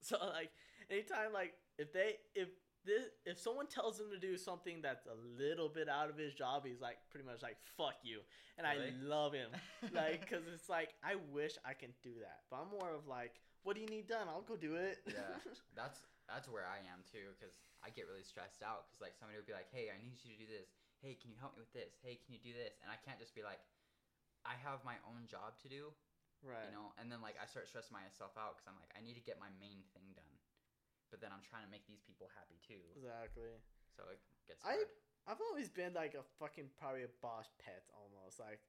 So 0.00 0.18
like 0.20 0.50
anytime 0.90 1.32
like 1.32 1.54
if 1.78 1.90
they 1.92 2.16
if 2.34 2.48
this 2.86 3.04
if 3.26 3.38
someone 3.38 3.66
tells 3.66 3.98
him 3.98 4.06
to 4.10 4.18
do 4.18 4.36
something 4.36 4.80
that's 4.80 5.06
a 5.06 5.18
little 5.36 5.68
bit 5.68 5.88
out 5.88 6.08
of 6.08 6.16
his 6.16 6.32
job, 6.32 6.64
he's 6.64 6.80
like 6.80 6.96
pretty 7.10 7.26
much 7.26 7.42
like 7.42 7.58
fuck 7.76 7.98
you, 8.02 8.20
and 8.56 8.66
Really? 8.66 8.94
I 8.94 9.04
love 9.04 9.34
him 9.34 9.50
like 9.92 10.20
because 10.20 10.46
it's 10.54 10.68
like 10.68 10.94
I 11.02 11.16
wish 11.34 11.58
I 11.64 11.74
can 11.74 11.90
do 12.02 12.14
that, 12.22 12.46
but 12.50 12.62
I'm 12.62 12.70
more 12.70 12.94
of 12.94 13.06
like 13.06 13.42
what 13.66 13.74
do 13.74 13.82
you 13.82 13.90
need 13.90 14.06
done? 14.06 14.30
I'll 14.30 14.46
go 14.46 14.54
do 14.54 14.78
it. 14.78 15.02
Yeah. 15.10 15.42
That's 15.74 15.98
that's 16.30 16.50
where 16.50 16.66
I 16.66 16.82
am 16.90 17.06
too, 17.06 17.34
because 17.38 17.58
I 17.86 17.90
get 17.94 18.10
really 18.10 18.26
stressed 18.26 18.62
out. 18.62 18.86
Because 18.86 19.02
like 19.02 19.14
somebody 19.14 19.38
would 19.38 19.46
be 19.46 19.54
like, 19.54 19.70
"Hey, 19.70 19.90
I 19.94 19.98
need 20.02 20.18
you 20.26 20.34
to 20.34 20.38
do 20.42 20.46
this. 20.50 20.74
Hey, 20.98 21.14
can 21.14 21.30
you 21.30 21.38
help 21.38 21.54
me 21.54 21.62
with 21.62 21.74
this? 21.74 21.94
Hey, 22.02 22.18
can 22.18 22.34
you 22.34 22.42
do 22.42 22.50
this?" 22.50 22.78
And 22.82 22.90
I 22.90 22.98
can't 22.98 23.18
just 23.18 23.34
be 23.34 23.46
like, 23.46 23.62
"I 24.42 24.58
have 24.58 24.82
my 24.82 24.98
own 25.06 25.30
job 25.30 25.54
to 25.62 25.70
do," 25.70 25.94
right. 26.42 26.66
you 26.66 26.74
know. 26.74 26.90
And 26.98 27.06
then 27.06 27.22
like 27.22 27.38
I 27.38 27.46
start 27.46 27.70
stressing 27.70 27.94
myself 27.94 28.34
out 28.34 28.58
because 28.58 28.66
I'm 28.66 28.78
like, 28.78 28.90
I 28.98 29.02
need 29.06 29.14
to 29.14 29.22
get 29.22 29.38
my 29.38 29.50
main 29.62 29.86
thing 29.94 30.10
done, 30.18 30.25
but 31.10 31.20
then 31.20 31.30
I'm 31.32 31.42
trying 31.44 31.64
to 31.64 31.70
make 31.70 31.86
these 31.86 32.02
people 32.02 32.26
happy 32.34 32.58
too. 32.62 32.82
Exactly. 32.96 33.56
So 33.96 34.04
it 34.12 34.20
gets 34.46 34.64
I- 34.64 34.80
hard. 34.80 34.90
I've 35.26 35.42
always 35.50 35.68
been 35.68 35.92
like 35.92 36.14
a 36.14 36.22
fucking 36.38 36.70
probably 36.78 37.02
a 37.02 37.10
boss 37.20 37.50
pet 37.58 37.82
almost 37.90 38.38
like, 38.38 38.60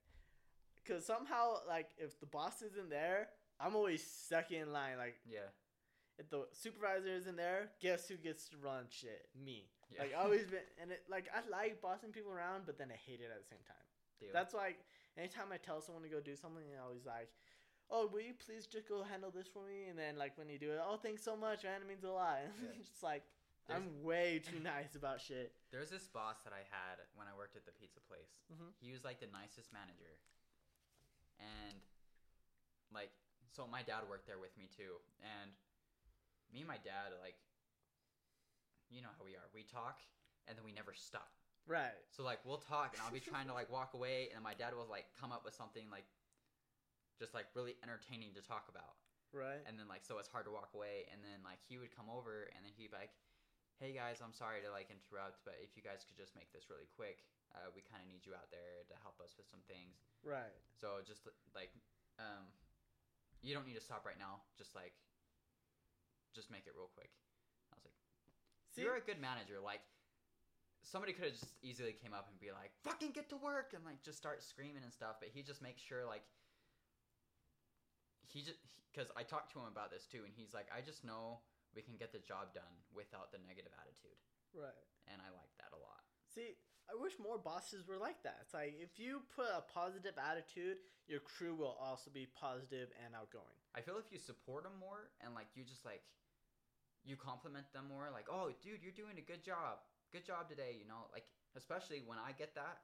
cause 0.87 1.05
somehow 1.05 1.61
like 1.67 1.93
if 1.97 2.19
the 2.19 2.25
boss 2.25 2.63
isn't 2.63 2.89
there, 2.89 3.29
I'm 3.59 3.75
always 3.75 4.01
second 4.01 4.57
in 4.65 4.73
line. 4.73 4.97
Like 4.97 5.21
yeah. 5.29 5.53
if 6.17 6.29
the 6.31 6.47
supervisor 6.53 7.13
isn't 7.13 7.37
there, 7.37 7.69
guess 7.79 8.07
who 8.07 8.17
gets 8.17 8.49
to 8.49 8.57
run 8.57 8.85
shit? 8.89 9.29
Me. 9.37 9.69
Yeah. 9.93 10.01
Like 10.01 10.13
I 10.17 10.23
always 10.23 10.47
been, 10.47 10.65
and 10.81 10.91
it 10.91 11.03
like 11.07 11.29
I 11.29 11.47
like 11.47 11.79
bossing 11.79 12.09
people 12.09 12.31
around, 12.31 12.63
but 12.65 12.79
then 12.79 12.89
I 12.89 12.97
hate 12.97 13.21
it 13.21 13.29
at 13.29 13.37
the 13.37 13.47
same 13.47 13.61
time. 13.67 13.85
Deal. 14.19 14.29
That's 14.33 14.55
like 14.55 14.81
anytime 15.17 15.53
I 15.53 15.57
tell 15.57 15.81
someone 15.81 16.03
to 16.03 16.09
go 16.09 16.19
do 16.19 16.35
something, 16.35 16.63
I 16.73 16.81
always 16.81 17.05
like, 17.05 17.29
oh, 17.89 18.07
will 18.11 18.21
you 18.21 18.33
please 18.35 18.67
just 18.67 18.87
go 18.87 19.03
handle 19.03 19.31
this 19.31 19.47
for 19.47 19.63
me? 19.65 19.87
And 19.89 19.97
then 19.97 20.17
like 20.17 20.37
when 20.37 20.49
you 20.49 20.59
do 20.59 20.71
it, 20.71 20.79
oh, 20.83 20.97
thanks 20.97 21.23
so 21.23 21.35
much, 21.35 21.63
man. 21.63 21.81
It 21.81 21.87
means 21.87 22.03
a 22.03 22.11
lot. 22.11 22.39
Yeah. 22.61 22.79
it's 22.79 23.03
like 23.03 23.23
I'm 23.69 24.03
way 24.03 24.39
too 24.39 24.59
nice 24.63 24.95
about 24.95 25.19
shit. 25.19 25.51
There's 25.71 25.89
this 25.91 26.07
boss 26.07 26.39
that 26.47 26.55
I 26.55 26.63
had 26.71 27.03
when 27.19 27.27
I 27.27 27.35
worked 27.35 27.59
at 27.59 27.65
the 27.67 27.75
pizza 27.75 27.99
place. 28.07 28.39
Mhm. 28.47 28.71
He 28.79 28.91
was 28.95 29.03
like 29.03 29.19
the 29.19 29.27
nicest 29.27 29.71
manager. 29.75 30.15
And 31.39 31.75
like 32.93 33.11
so 33.51 33.67
my 33.67 33.83
dad 33.83 34.07
worked 34.07 34.27
there 34.27 34.39
with 34.39 34.55
me 34.57 34.69
too. 34.71 34.99
And 35.19 35.51
me 36.53 36.63
and 36.63 36.67
my 36.67 36.79
dad 36.79 37.11
like 37.19 37.35
you 38.89 39.01
know 39.03 39.11
how 39.19 39.23
we 39.27 39.35
are. 39.35 39.47
We 39.53 39.63
talk 39.67 39.99
and 40.47 40.55
then 40.57 40.63
we 40.63 40.71
never 40.71 40.93
stop. 40.95 41.27
Right. 41.67 41.91
So 42.15 42.23
like 42.23 42.39
we'll 42.47 42.63
talk 42.63 42.95
and 42.95 43.01
I'll 43.03 43.11
be 43.11 43.19
trying 43.31 43.47
to 43.47 43.53
like 43.53 43.67
walk 43.71 43.93
away 43.93 44.29
and 44.33 44.39
my 44.43 44.53
dad 44.55 44.71
will 44.75 44.87
like 44.89 45.05
come 45.19 45.31
up 45.35 45.43
with 45.43 45.53
something 45.53 45.83
like 45.91 46.05
just 47.17 47.33
like 47.33 47.49
really 47.57 47.75
entertaining 47.81 48.33
to 48.37 48.41
talk 48.41 48.69
about. 48.69 48.97
Right. 49.35 49.59
and 49.67 49.75
then 49.75 49.91
like 49.91 50.07
so 50.07 50.23
it's 50.23 50.31
hard 50.31 50.47
to 50.47 50.53
walk 50.55 50.71
away. 50.71 51.05
And 51.11 51.19
then 51.19 51.43
like 51.43 51.59
he 51.67 51.75
would 51.77 51.91
come 51.91 52.07
over 52.07 52.47
and 52.55 52.63
then 52.63 52.71
he'd 52.77 52.89
be 52.89 52.97
like 52.97 53.11
hey 53.77 53.93
guys 53.93 54.25
i'm 54.25 54.33
sorry 54.33 54.57
to 54.65 54.73
like 54.73 54.89
interrupt 54.89 55.37
but 55.45 55.53
if 55.61 55.77
you 55.77 55.85
guys 55.85 56.01
could 56.01 56.17
just 56.17 56.33
make 56.33 56.49
this 56.49 56.65
really 56.65 56.89
quick 56.97 57.21
uh, 57.55 57.69
we 57.71 57.85
kind 57.85 58.01
of 58.03 58.09
need 58.09 58.25
you 58.25 58.33
out 58.35 58.49
there 58.51 58.83
to 58.89 58.95
help 59.05 59.21
us 59.23 59.37
with 59.39 59.47
some 59.47 59.63
things. 59.71 60.03
Right. 60.25 60.51
so 60.81 60.99
just 61.05 61.23
like 61.55 61.71
um 62.19 62.49
you 63.45 63.53
don't 63.53 63.69
need 63.69 63.77
to 63.77 63.83
stop 63.83 64.03
right 64.03 64.17
now. 64.17 64.43
Just 64.57 64.73
like 64.73 64.93
just 66.33 66.49
make 66.49 66.65
it 66.65 66.73
real 66.75 66.89
quick. 66.91 67.13
I 67.71 67.77
was 67.77 67.85
like 67.85 67.97
See, 68.73 68.83
you're 68.83 68.97
a 68.97 69.05
good 69.05 69.21
manager. 69.21 69.61
Like 69.61 69.81
somebody 70.83 71.13
could 71.13 71.31
have 71.31 71.37
just 71.37 71.53
easily 71.61 71.93
came 71.93 72.13
up 72.13 72.27
and 72.29 72.37
be 72.41 72.51
like 72.53 72.73
fucking 72.83 73.13
get 73.13 73.29
to 73.33 73.37
work 73.37 73.73
and 73.73 73.85
like 73.85 74.01
just 74.03 74.17
start 74.17 74.43
screaming 74.43 74.83
and 74.83 74.93
stuff. 74.93 75.21
But 75.21 75.29
he 75.31 75.41
just 75.41 75.61
makes 75.61 75.81
sure 75.81 76.05
like 76.05 76.25
he 78.27 78.43
just 78.43 78.59
because 78.91 79.09
i 79.15 79.23
talked 79.23 79.51
to 79.51 79.59
him 79.59 79.67
about 79.71 79.89
this 79.91 80.05
too 80.05 80.23
and 80.27 80.35
he's 80.35 80.53
like 80.53 80.67
i 80.71 80.83
just 80.83 81.03
know 81.03 81.39
we 81.75 81.81
can 81.81 81.95
get 81.95 82.11
the 82.11 82.21
job 82.23 82.51
done 82.53 82.75
without 82.93 83.31
the 83.31 83.39
negative 83.47 83.71
attitude 83.79 84.19
right. 84.55 84.83
and 85.07 85.19
i 85.23 85.29
like 85.31 85.51
that 85.57 85.71
a 85.73 85.79
lot 85.79 86.03
See, 86.27 86.53
I 86.85 86.93
wish 86.93 87.17
more 87.17 87.39
bosses 87.39 87.87
were 87.87 87.97
like 87.97 88.21
that. 88.21 88.37
It's 88.43 88.53
like 88.53 88.77
if 88.77 88.99
you 88.99 89.25
put 89.33 89.47
a 89.49 89.63
positive 89.73 90.13
attitude, 90.21 90.77
your 91.07 91.23
crew 91.23 91.55
will 91.55 91.79
also 91.79 92.11
be 92.11 92.27
positive 92.35 92.91
and 92.99 93.15
outgoing. 93.15 93.55
i 93.73 93.79
feel 93.79 93.97
if 93.97 94.11
you 94.11 94.19
support 94.19 94.67
them 94.67 94.75
more 94.79 95.09
and 95.23 95.31
like 95.33 95.47
you 95.55 95.63
just 95.63 95.87
like 95.87 96.03
you 97.07 97.15
compliment 97.15 97.65
them 97.71 97.87
more 97.87 98.11
like 98.11 98.27
oh 98.27 98.51
dude 98.59 98.83
you're 98.83 98.95
doing 98.95 99.15
a 99.15 99.23
good 99.23 99.39
job 99.39 99.79
good 100.11 100.27
job 100.27 100.51
today 100.51 100.75
you 100.75 100.83
know 100.83 101.07
like 101.15 101.23
especially 101.55 102.03
when 102.03 102.19
i 102.19 102.35
get 102.35 102.51
that 102.51 102.83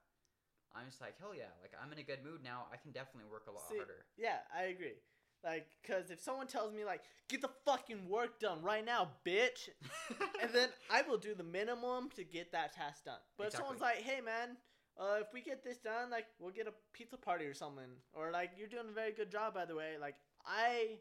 i'm 0.71 0.87
just 0.87 1.03
like 1.03 1.19
hell 1.19 1.35
yeah 1.35 1.51
like 1.59 1.75
i'm 1.75 1.91
in 1.91 1.99
a 1.99 2.07
good 2.07 2.23
mood 2.23 2.39
now 2.39 2.63
i 2.71 2.79
can 2.79 2.95
definitely 2.95 3.27
work 3.27 3.51
a 3.51 3.53
lot 3.53 3.67
See, 3.67 3.75
harder 3.75 4.07
Yeah, 4.15 4.39
I 4.55 4.71
agree. 4.71 5.03
Like, 5.43 5.67
cause 5.85 6.09
if 6.09 6.21
someone 6.21 6.47
tells 6.47 6.73
me 6.73 6.85
like, 6.85 7.01
"Get 7.27 7.41
the 7.41 7.49
fucking 7.65 8.07
work 8.07 8.39
done 8.39 8.61
right 8.63 8.85
now, 8.85 9.09
bitch," 9.25 9.69
and 10.41 10.51
then 10.53 10.69
I 10.89 11.01
will 11.01 11.17
do 11.17 11.35
the 11.35 11.43
minimum 11.43 12.09
to 12.15 12.23
get 12.23 12.51
that 12.53 12.73
task 12.73 13.05
done. 13.05 13.19
But 13.37 13.47
if 13.47 13.53
someone's 13.53 13.81
like, 13.81 13.97
"Hey, 13.97 14.21
man, 14.21 14.57
uh, 14.97 15.17
if 15.19 15.33
we 15.33 15.41
get 15.41 15.63
this 15.63 15.77
done, 15.77 16.09
like, 16.09 16.25
we'll 16.39 16.51
get 16.51 16.67
a 16.67 16.73
pizza 16.93 17.17
party 17.17 17.45
or 17.45 17.53
something," 17.53 17.91
or 18.13 18.31
like, 18.31 18.51
"You're 18.57 18.69
doing 18.69 18.87
a 18.89 18.93
very 18.93 19.11
good 19.11 19.29
job, 19.31 19.53
by 19.53 19.65
the 19.65 19.75
way," 19.75 19.97
like, 19.99 20.15
I 20.45 20.99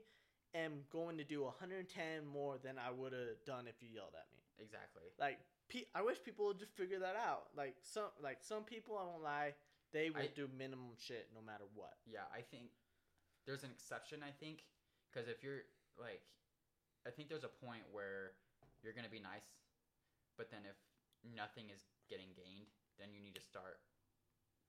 am 0.55 0.84
going 0.90 1.16
to 1.18 1.24
do 1.24 1.45
110 1.45 2.26
more 2.26 2.59
than 2.62 2.78
I 2.78 2.90
would 2.90 3.12
have 3.12 3.45
done 3.47 3.66
if 3.68 3.76
you 3.80 3.88
yelled 3.95 4.14
at 4.14 4.26
me. 4.32 4.38
Exactly. 4.59 5.05
Like, 5.18 5.38
pe- 5.68 5.86
I 5.95 6.03
wish 6.03 6.22
people 6.22 6.47
would 6.47 6.59
just 6.59 6.76
figure 6.76 6.99
that 6.99 7.16
out. 7.16 7.45
Like 7.57 7.76
some, 7.80 8.11
like 8.22 8.38
some 8.43 8.62
people, 8.64 8.99
I 8.99 9.05
won't 9.05 9.22
lie, 9.22 9.55
they 9.93 10.11
will 10.11 10.22
I- 10.22 10.30
do 10.34 10.49
minimum 10.59 10.93
shit 10.99 11.28
no 11.34 11.40
matter 11.40 11.64
what. 11.74 11.95
Yeah, 12.07 12.26
I 12.36 12.43
think 12.43 12.70
there's 13.47 13.64
an 13.64 13.70
exception. 13.70 14.20
I 14.22 14.30
think 14.30 14.64
because 15.11 15.28
if 15.28 15.43
you're 15.43 15.66
like, 15.99 16.22
I 17.07 17.11
think 17.11 17.28
there's 17.28 17.45
a 17.45 17.55
point 17.62 17.82
where 17.90 18.32
you're 18.82 18.95
gonna 18.95 19.12
be 19.12 19.22
nice, 19.22 19.47
but 20.36 20.51
then 20.51 20.62
if 20.64 20.78
nothing 21.22 21.70
is 21.70 21.84
getting 22.09 22.34
gained, 22.34 22.70
then 22.99 23.11
you 23.14 23.20
need 23.20 23.34
to 23.34 23.45
start 23.45 23.80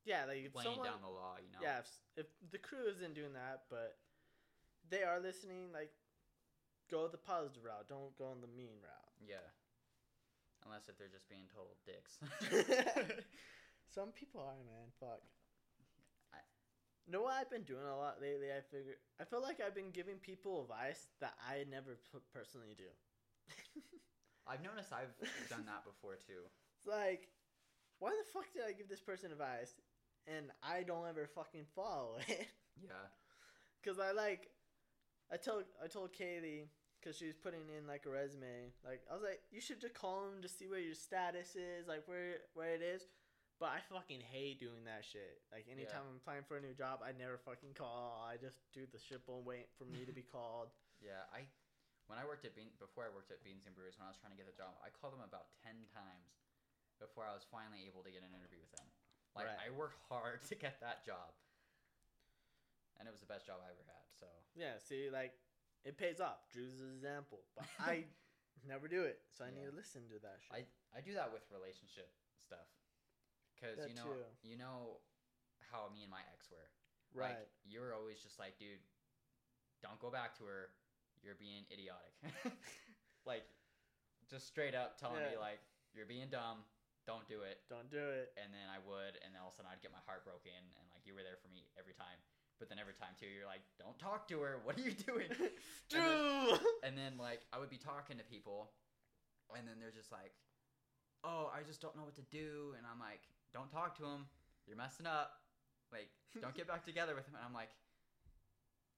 Yeah, 0.06 0.26
like 0.28 0.46
if 0.46 0.54
someone, 0.54 0.86
down 0.86 1.02
the 1.02 1.12
law. 1.12 1.38
You 1.40 1.50
know. 1.54 1.62
yeah, 1.62 1.80
if, 1.80 1.90
if 2.26 2.28
the 2.52 2.58
crew 2.58 2.90
isn't 2.90 3.16
doing 3.16 3.34
that, 3.34 3.66
but 3.70 3.98
they 4.90 5.04
are 5.04 5.20
listening, 5.20 5.72
like 5.74 5.92
go 6.92 7.08
the 7.08 7.18
positive 7.18 7.64
route. 7.64 7.88
Don't 7.88 8.16
go 8.18 8.26
on 8.26 8.42
the 8.42 8.52
mean 8.52 8.78
route. 8.84 9.14
Yeah. 9.22 9.48
Unless 10.66 10.88
if 10.88 10.98
they're 10.98 11.12
just 11.12 11.28
being 11.28 11.48
total 11.52 11.76
dicks. 11.84 12.20
Some 13.94 14.10
people 14.12 14.42
are, 14.42 14.64
man. 14.64 14.90
Fuck. 15.00 15.22
Know 17.08 17.24
what 17.24 17.34
I've 17.36 17.51
been 17.51 17.64
doing 17.64 17.84
a 17.84 17.97
lot 17.97 18.22
lately? 18.22 18.47
I 18.47 18.62
figure 18.62 18.95
I 19.20 19.26
feel 19.26 19.41
like 19.41 19.60
I've 19.60 19.76
been 19.76 19.91
giving 19.91 20.16
people 20.18 20.62
advice 20.62 21.08
that 21.20 21.34
I 21.43 21.66
never 21.70 21.99
p- 22.12 22.20
personally 22.32 22.76
do. 22.78 22.88
I've 24.47 24.64
noticed 24.64 24.93
I've 24.93 25.14
done 25.49 25.66
that 25.66 25.84
before 25.86 26.16
too. 26.16 26.47
It's 26.78 26.88
like, 26.88 27.28
why 27.99 28.10
the 28.12 28.28
fuck 28.32 28.51
did 28.54 28.64
I 28.68 28.72
give 28.72 28.88
this 28.89 29.01
person 29.01 29.32
advice 29.32 29.74
and 30.28 30.47
I 30.64 30.84
don't 30.84 31.08
ever 31.08 31.28
fucking 31.28 31.66
follow 31.76 32.18
it? 32.28 32.47
Yeah. 32.82 33.08
Cause 33.84 33.99
I 33.99 34.14
like, 34.14 34.47
I 35.32 35.38
told 35.38 35.64
I 35.84 35.88
told 35.88 36.14
Kaylee 36.14 36.68
because 36.99 37.18
she 37.18 37.26
was 37.28 37.36
putting 37.36 37.68
in 37.78 37.86
like 37.86 38.06
a 38.06 38.10
resume. 38.10 38.72
Like 38.86 39.01
I 39.12 39.14
was 39.14 39.24
like, 39.24 39.41
you 39.51 39.60
should 39.60 39.82
just 39.82 39.93
call 39.93 40.28
him 40.28 40.41
to 40.41 40.47
see 40.47 40.68
where 40.68 40.80
your 40.80 40.95
status 40.95 41.56
is, 41.56 41.88
like 41.88 42.04
where 42.08 42.47
where 42.54 42.74
it 42.74 42.82
is. 42.82 43.04
But 43.64 43.80
I 43.80 43.82
fucking 43.88 44.20
hate 44.20 44.59
doing 44.59 44.84
that 44.91 45.07
shit. 45.07 45.39
Like 45.47 45.72
anytime 45.72 46.03
I'm 46.03 46.20
applying 46.20 46.43
for 46.43 46.59
a 46.59 46.64
new 46.64 46.76
job, 46.76 46.99
I 46.99 47.16
never 47.16 47.39
fucking 47.39 47.80
call. 47.80 48.20
I 48.20 48.36
just 48.36 48.59
do 48.76 48.84
the 48.91 48.99
shipple 48.99 49.39
and 49.39 49.47
wait 49.47 49.72
for 49.80 49.88
me 49.88 50.03
to 50.03 50.11
be 50.11 50.20
called. 50.20 50.76
Yeah. 50.99 51.24
I 51.32 51.47
when 52.11 52.20
I 52.20 52.28
worked 52.28 52.43
at 52.43 52.59
Bean 52.59 52.76
before 52.76 53.07
I 53.07 53.11
worked 53.16 53.32
at 53.32 53.39
Beans 53.39 53.64
and 53.64 53.72
Brews 53.72 53.95
when 53.95 54.03
I 54.03 54.11
was 54.11 54.20
trying 54.20 54.36
to 54.36 54.39
get 54.39 54.51
the 54.51 54.57
job, 54.59 54.76
I 54.84 54.91
called 54.91 55.16
them 55.16 55.24
about 55.24 55.55
ten 55.64 55.88
times 55.95 56.43
before 56.99 57.24
I 57.24 57.32
was 57.32 57.47
finally 57.47 57.88
able 57.88 58.03
to 58.03 58.11
get 58.11 58.20
an 58.20 58.36
interview 58.36 58.59
with 58.59 58.76
them. 58.76 58.84
Like 59.32 59.47
Right. 59.47 59.64
I 59.64 59.72
worked 59.72 60.03
hard 60.11 60.43
to 60.51 60.59
get 60.59 60.84
that 60.84 61.07
job. 61.07 61.32
And 62.99 63.07
it 63.07 63.16
was 63.16 63.24
the 63.24 63.32
best 63.32 63.47
job 63.47 63.64
I 63.64 63.72
ever 63.72 63.88
had. 63.88 64.03
So 64.11 64.28
Yeah, 64.59 64.76
see, 64.84 65.07
like 65.07 65.39
it 65.88 65.95
pays 65.95 66.20
off. 66.20 66.51
Drew's 66.51 66.84
an 66.84 66.91
example, 66.91 67.47
but 67.55 67.64
I 67.80 68.11
never 68.68 68.91
do 68.91 69.07
it, 69.07 69.24
so 69.32 69.47
I 69.47 69.55
need 69.55 69.72
to 69.72 69.72
listen 69.72 70.03
to 70.11 70.20
that 70.20 70.43
shit. 70.43 70.51
I 70.51 70.68
I 70.91 70.99
do 70.99 71.16
that 71.16 71.32
with 71.32 71.47
relationship 71.47 72.11
stuff. 72.43 72.68
Cause 73.64 73.88
you 73.88 73.95
know 73.95 74.11
too. 74.11 74.28
you 74.43 74.55
know 74.59 74.99
how 75.72 75.88
me 75.95 76.03
and 76.03 76.11
my 76.11 76.22
ex 76.36 76.51
were. 76.51 76.68
right. 77.16 77.39
Like 77.39 77.49
you 77.64 77.80
were 77.80 77.95
always 77.95 78.20
just 78.20 78.36
like, 78.38 78.59
dude, 78.59 78.84
don't 79.82 79.97
go 80.03 80.11
back 80.11 80.36
to 80.38 80.43
her. 80.43 80.76
You're 81.24 81.39
being 81.39 81.64
idiotic. 81.72 82.11
like 83.26 83.47
just 84.28 84.47
straight 84.47 84.76
up 84.76 84.99
telling 84.99 85.24
me 85.24 85.39
like 85.39 85.64
you're 85.95 86.05
being 86.09 86.28
dumb. 86.28 86.68
Don't 87.07 87.28
do 87.28 87.43
it. 87.43 87.59
Don't 87.68 87.91
do 87.91 87.99
it. 87.99 88.32
And 88.39 88.51
then 88.55 88.72
I 88.72 88.80
would, 88.80 89.20
and 89.20 89.36
then 89.36 89.39
all 89.43 89.51
of 89.51 89.55
a 89.55 89.59
sudden 89.59 89.72
I'd 89.72 89.84
get 89.84 89.91
my 89.91 89.99
heart 90.07 90.24
broken, 90.24 90.55
and 90.55 90.86
like 90.95 91.03
you 91.03 91.11
were 91.11 91.24
there 91.24 91.36
for 91.39 91.51
me 91.51 91.68
every 91.76 91.91
time. 91.91 92.16
But 92.64 92.72
then 92.72 92.80
every 92.80 92.95
time 92.95 93.11
too, 93.20 93.28
you're 93.28 93.47
like, 93.49 93.59
don't 93.76 93.99
talk 93.99 94.24
to 94.32 94.39
her. 94.39 94.59
What 94.68 94.80
are 94.80 94.86
you 94.88 94.95
doing? 94.95 95.28
Drew. 95.91 96.55
and 96.80 96.95
then 96.95 97.20
like 97.20 97.43
I 97.51 97.59
would 97.59 97.68
be 97.72 97.80
talking 97.80 98.16
to 98.20 98.26
people, 98.28 98.72
and 99.51 99.68
then 99.68 99.84
they're 99.84 99.91
just 99.95 100.11
like, 100.16 100.32
"Oh, 101.28 101.51
I 101.51 101.64
just 101.68 101.84
don't 101.84 101.95
know 101.99 102.07
what 102.07 102.16
to 102.16 102.28
do," 102.32 102.72
and 102.80 102.88
I'm 102.88 103.03
like, 103.03 103.28
"Don't 103.54 103.70
talk 103.72 103.95
to 103.97 104.06
him. 104.06 104.26
You're 104.68 104.78
messing 104.78 105.06
up. 105.06 105.39
Like, 105.91 106.10
don't 106.41 106.56
get 106.56 106.68
back 106.68 106.84
together 106.86 107.16
with 107.16 107.26
him." 107.28 107.36
And 107.38 107.45
I'm 107.45 107.54
like, 107.54 107.70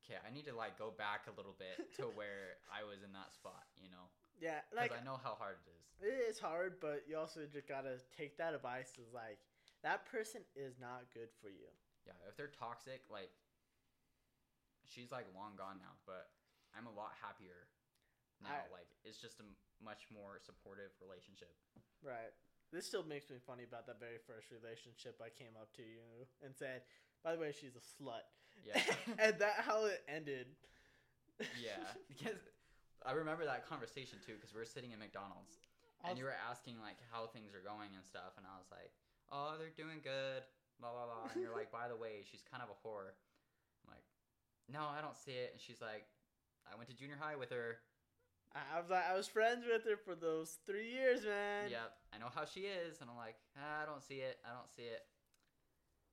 "Okay, 0.03 0.17
I 0.25 0.31
need 0.31 0.45
to 0.47 0.55
like 0.55 0.79
go 0.79 0.91
back 0.95 1.27
a 1.27 1.35
little 1.35 1.55
bit 1.59 1.93
to 1.99 2.03
where 2.19 2.57
I 2.71 2.83
was 2.87 3.03
in 3.03 3.11
that 3.13 3.33
spot, 3.33 3.67
you 3.77 3.89
know, 3.91 4.07
yeah, 4.39 4.63
because 4.71 4.91
like 4.91 5.01
I 5.01 5.03
know 5.03 5.19
how 5.21 5.35
hard 5.35 5.57
it 5.65 5.69
is." 5.71 5.83
it 6.01 6.17
is 6.29 6.39
hard, 6.39 6.79
but 6.79 7.03
you 7.07 7.15
also 7.17 7.45
just 7.47 7.67
gotta 7.67 7.99
take 8.15 8.37
that 8.37 8.53
advice 8.53 8.91
as 8.99 9.11
like 9.13 9.39
that 9.83 10.05
person 10.07 10.41
is 10.55 10.75
not 10.79 11.07
good 11.13 11.29
for 11.41 11.47
you. 11.49 11.67
Yeah, 12.07 12.15
if 12.29 12.35
they're 12.37 12.51
toxic, 12.51 13.01
like 13.09 13.31
she's 14.87 15.11
like 15.11 15.25
long 15.35 15.55
gone 15.57 15.79
now, 15.81 15.95
but 16.05 16.29
I'm 16.77 16.85
a 16.87 16.93
lot 16.93 17.11
happier 17.19 17.67
now. 18.43 18.51
I- 18.51 18.71
like 18.71 18.87
it's 19.03 19.17
just 19.17 19.39
a 19.39 19.47
much 19.83 20.07
more 20.13 20.39
supportive 20.39 20.91
relationship. 21.01 21.51
Right. 22.03 22.31
This 22.73 22.85
still 22.85 23.03
makes 23.03 23.29
me 23.29 23.37
funny 23.45 23.63
about 23.63 23.87
that 23.87 23.99
very 23.99 24.19
first 24.25 24.51
relationship 24.51 25.21
I 25.23 25.29
came 25.29 25.53
up 25.59 25.71
to 25.77 25.83
you 25.83 26.27
and 26.43 26.53
said, 26.55 26.81
by 27.23 27.33
the 27.35 27.39
way, 27.39 27.53
she's 27.53 27.75
a 27.75 27.83
slut. 27.83 28.25
Yeah. 28.65 28.81
and 29.19 29.39
that 29.39 29.65
how 29.65 29.85
it 29.85 30.03
ended. 30.07 30.47
yeah, 31.61 31.93
because 32.07 32.39
I 33.05 33.13
remember 33.13 33.45
that 33.45 33.67
conversation 33.67 34.19
too, 34.25 34.33
because 34.33 34.53
we 34.53 34.59
were 34.59 34.69
sitting 34.69 34.91
in 34.91 34.99
McDonald's 34.99 35.59
and 36.03 36.17
you 36.17 36.25
were 36.25 36.37
asking 36.49 36.77
like 36.81 37.01
how 37.09 37.25
things 37.25 37.53
are 37.57 37.63
going 37.65 37.89
and 37.97 38.05
stuff, 38.05 38.37
and 38.37 38.45
I 38.45 38.53
was 38.57 38.69
like, 38.69 38.93
"Oh, 39.31 39.57
they're 39.57 39.73
doing 39.73 40.05
good." 40.05 40.45
Blah 40.77 40.91
blah 40.91 41.07
blah. 41.07 41.31
And 41.33 41.41
you're 41.41 41.55
like, 41.55 41.71
"By 41.71 41.87
the 41.87 41.95
way, 41.95 42.21
she's 42.27 42.43
kind 42.45 42.61
of 42.61 42.69
a 42.69 42.77
whore." 42.85 43.15
I'm 43.83 43.89
like, 43.89 44.05
"No, 44.69 44.85
I 44.85 45.01
don't 45.01 45.17
see 45.17 45.33
it." 45.33 45.55
And 45.55 45.59
she's 45.61 45.81
like, 45.81 46.05
"I 46.69 46.75
went 46.75 46.89
to 46.89 46.95
junior 46.95 47.17
high 47.17 47.35
with 47.35 47.49
her. 47.49 47.81
I 48.55 48.79
was 48.79 48.89
like, 48.89 49.03
I 49.03 49.15
was 49.15 49.27
friends 49.27 49.65
with 49.67 49.83
her 49.83 49.97
for 49.97 50.15
those 50.15 50.57
three 50.65 50.89
years, 50.89 51.25
man. 51.25 51.69
Yep, 51.69 51.91
I 52.13 52.17
know 52.19 52.31
how 52.33 52.45
she 52.45 52.61
is." 52.61 53.01
And 53.01 53.09
I'm 53.09 53.17
like, 53.17 53.35
ah, 53.57 53.83
"I 53.83 53.85
don't 53.85 54.03
see 54.03 54.23
it. 54.23 54.39
I 54.45 54.55
don't 54.55 54.71
see 54.71 54.83
it." 54.87 55.03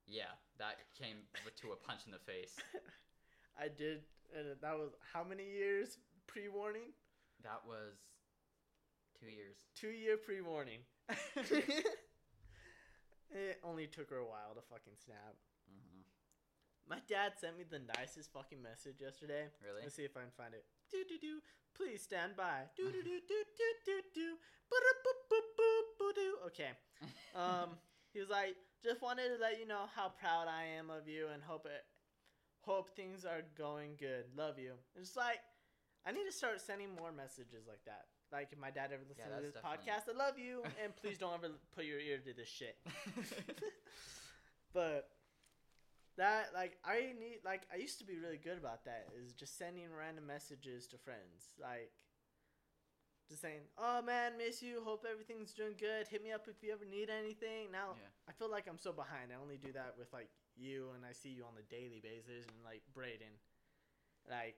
Yeah, 0.05 0.35
that 0.59 0.75
came 0.99 1.23
to 1.61 1.71
a 1.71 1.75
punch 1.75 2.01
in 2.05 2.11
the 2.11 2.19
face. 2.19 2.55
I 3.59 3.69
did, 3.69 4.03
and 4.35 4.59
that 4.61 4.75
was 4.75 4.91
how 5.13 5.23
many 5.23 5.45
years 5.45 5.97
pre-warning? 6.27 6.91
That 7.43 7.61
was 7.65 7.95
two 9.19 9.31
years. 9.31 9.55
Two 9.75 9.91
year 9.91 10.17
pre-warning. 10.17 10.79
it 13.31 13.59
only 13.63 13.87
took 13.87 14.09
her 14.09 14.17
a 14.17 14.25
while 14.25 14.53
to 14.55 14.61
fucking 14.61 14.97
snap. 15.03 15.35
hmm 15.67 16.01
My 16.89 16.99
dad 17.07 17.33
sent 17.39 17.57
me 17.57 17.63
the 17.63 17.79
nicest 17.97 18.31
fucking 18.33 18.61
message 18.61 18.99
yesterday. 18.99 19.47
Really? 19.63 19.81
Let's 19.83 19.95
see 19.95 20.03
if 20.03 20.17
I 20.17 20.21
can 20.21 20.35
find 20.35 20.53
it. 20.53 20.65
Do 20.93 21.01
do 21.09 21.17
do. 21.17 21.41
Please 21.73 22.05
stand 22.05 22.37
by. 22.37 22.69
Do 22.77 22.85
do 22.85 23.01
do 23.01 23.17
do 23.25 23.39
do 23.57 23.65
do 23.85 24.01
do. 24.13 24.37
Okay. 26.53 26.69
Um, 27.35 27.69
he 28.13 28.19
was 28.19 28.29
like, 28.29 28.55
just 28.83 29.01
wanted 29.01 29.29
to 29.35 29.41
let 29.41 29.59
you 29.59 29.67
know 29.67 29.89
how 29.95 30.09
proud 30.09 30.47
I 30.47 30.65
am 30.77 30.89
of 30.89 31.07
you 31.07 31.27
and 31.33 31.41
hope 31.41 31.65
it, 31.65 31.83
hope 32.61 32.95
things 32.95 33.25
are 33.25 33.41
going 33.57 33.95
good. 33.97 34.25
Love 34.37 34.59
you. 34.59 34.73
It's 34.95 35.15
like, 35.15 35.39
I 36.05 36.11
need 36.11 36.25
to 36.25 36.31
start 36.31 36.61
sending 36.61 36.93
more 36.93 37.11
messages 37.11 37.65
like 37.67 37.83
that. 37.85 38.05
Like 38.31 38.49
if 38.51 38.59
my 38.59 38.69
dad 38.69 38.91
ever 38.93 39.03
listens 39.07 39.27
to 39.35 39.41
this 39.41 39.53
definitely- 39.53 39.89
podcast, 39.89 40.13
I 40.13 40.17
love 40.17 40.37
you, 40.37 40.63
and 40.83 40.95
please 40.95 41.17
don't 41.17 41.33
ever 41.33 41.49
put 41.75 41.85
your 41.85 41.99
ear 41.99 42.17
to 42.19 42.33
this 42.33 42.47
shit. 42.47 42.77
but 44.73 45.09
that 46.17 46.49
like 46.53 46.77
I 46.85 47.13
need 47.19 47.39
like 47.43 47.63
I 47.73 47.77
used 47.77 47.97
to 47.99 48.05
be 48.05 48.17
really 48.19 48.37
good 48.37 48.57
about 48.57 48.85
that 48.85 49.07
is 49.17 49.33
just 49.33 49.57
sending 49.57 49.89
random 49.91 50.27
messages 50.27 50.87
to 50.87 50.97
friends 50.97 51.53
like 51.59 51.91
just 53.29 53.41
saying 53.41 53.61
oh 53.77 54.01
man 54.01 54.33
miss 54.37 54.61
you 54.61 54.81
hope 54.83 55.05
everything's 55.09 55.53
doing 55.53 55.73
good 55.79 56.07
hit 56.07 56.21
me 56.23 56.31
up 56.31 56.45
if 56.47 56.61
you 56.61 56.71
ever 56.73 56.85
need 56.85 57.09
anything 57.09 57.71
now 57.71 57.95
Yeah. 57.97 58.11
I 58.29 58.31
feel 58.33 58.51
like 58.51 58.67
I'm 58.67 58.77
so 58.77 58.91
behind 58.91 59.31
I 59.31 59.41
only 59.41 59.57
do 59.57 59.71
that 59.73 59.95
with 59.97 60.11
like 60.13 60.29
you 60.55 60.89
and 60.95 61.05
I 61.05 61.13
see 61.13 61.29
you 61.29 61.45
on 61.45 61.55
the 61.55 61.65
daily 61.73 61.99
basis 62.03 62.45
and 62.45 62.61
like 62.63 62.83
Braden 62.93 63.33
like 64.29 64.55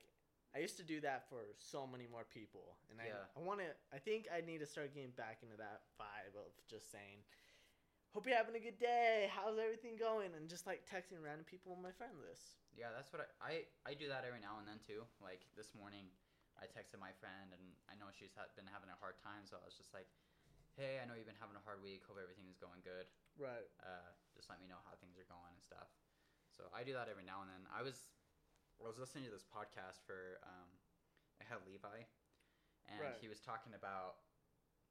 I 0.55 0.59
used 0.59 0.77
to 0.77 0.83
do 0.83 0.99
that 1.01 1.27
for 1.29 1.39
so 1.59 1.85
many 1.87 2.07
more 2.09 2.25
people 2.25 2.75
and 2.91 2.99
I 2.99 3.11
I 3.37 3.39
want 3.45 3.59
to 3.61 3.69
I 3.95 3.99
think 3.99 4.27
I 4.33 4.41
need 4.41 4.59
to 4.59 4.67
start 4.67 4.91
getting 4.95 5.15
back 5.15 5.39
into 5.43 5.55
that 5.57 5.87
vibe 5.95 6.35
of 6.35 6.51
just 6.67 6.91
saying 6.91 7.23
hope 8.15 8.23
you're 8.23 8.39
having 8.39 8.55
a 8.55 8.63
good 8.63 8.79
day. 8.79 9.27
How's 9.35 9.59
everything 9.59 9.99
going? 9.99 10.31
And 10.39 10.47
just 10.47 10.63
like 10.63 10.87
texting 10.87 11.19
random 11.19 11.43
people 11.43 11.75
on 11.75 11.83
my 11.83 11.91
friend 11.91 12.15
list. 12.23 12.63
Yeah, 12.71 12.95
that's 12.95 13.11
what 13.11 13.27
I, 13.27 13.27
I 13.43 13.53
I 13.83 13.91
do 13.91 14.07
that 14.07 14.23
every 14.23 14.39
now 14.39 14.55
and 14.63 14.63
then 14.63 14.79
too. 14.79 15.03
Like 15.19 15.43
this 15.59 15.75
morning, 15.75 16.07
I 16.55 16.63
texted 16.71 16.95
my 17.03 17.11
friend, 17.19 17.51
and 17.51 17.75
I 17.91 17.99
know 17.99 18.07
she's 18.15 18.31
ha- 18.31 18.47
been 18.55 18.71
having 18.71 18.87
a 18.87 18.95
hard 19.03 19.19
time, 19.19 19.43
so 19.43 19.59
I 19.59 19.67
was 19.67 19.75
just 19.75 19.91
like, 19.91 20.07
"Hey, 20.79 21.03
I 21.03 21.03
know 21.03 21.19
you've 21.19 21.27
been 21.27 21.39
having 21.43 21.59
a 21.59 21.63
hard 21.67 21.83
week. 21.83 22.07
Hope 22.07 22.15
everything 22.15 22.47
is 22.47 22.55
going 22.55 22.79
good. 22.87 23.11
Right. 23.35 23.67
Uh, 23.83 24.11
just 24.31 24.47
let 24.47 24.63
me 24.63 24.71
know 24.71 24.79
how 24.87 24.95
things 24.95 25.19
are 25.19 25.27
going 25.27 25.51
and 25.51 25.59
stuff." 25.59 25.91
So 26.55 26.71
I 26.71 26.87
do 26.87 26.95
that 26.95 27.11
every 27.11 27.27
now 27.27 27.43
and 27.43 27.51
then. 27.51 27.67
I 27.67 27.83
was 27.83 28.07
I 28.79 28.87
was 28.87 28.95
listening 28.95 29.27
to 29.27 29.33
this 29.35 29.43
podcast 29.43 29.99
for 30.07 30.39
um, 30.47 30.71
it 31.43 31.51
had 31.51 31.59
Levi, 31.67 32.07
and 32.87 32.99
Right. 32.99 33.19
he 33.19 33.27
was 33.27 33.43
talking 33.43 33.75
about 33.75 34.23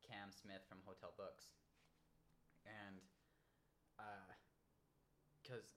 Cam 0.05 0.29
Smith 0.29 0.61
from 0.69 0.85
Hotel 0.85 1.13
Books, 1.17 1.57
and 2.69 3.01
Uh, 3.99 4.33
because 5.43 5.77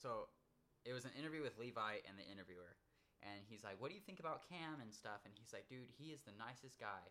so 0.00 0.28
it 0.84 0.92
was 0.92 1.04
an 1.04 1.12
interview 1.18 1.42
with 1.42 1.58
Levi 1.58 2.02
and 2.08 2.18
the 2.18 2.26
interviewer, 2.26 2.74
and 3.22 3.44
he's 3.46 3.62
like, 3.62 3.78
"What 3.78 3.90
do 3.90 3.94
you 3.94 4.02
think 4.02 4.18
about 4.20 4.48
Cam 4.48 4.80
and 4.80 4.92
stuff?" 4.92 5.22
And 5.24 5.34
he's 5.36 5.52
like, 5.52 5.68
"Dude, 5.68 5.92
he 5.94 6.10
is 6.10 6.22
the 6.22 6.34
nicest 6.38 6.80
guy. 6.80 7.04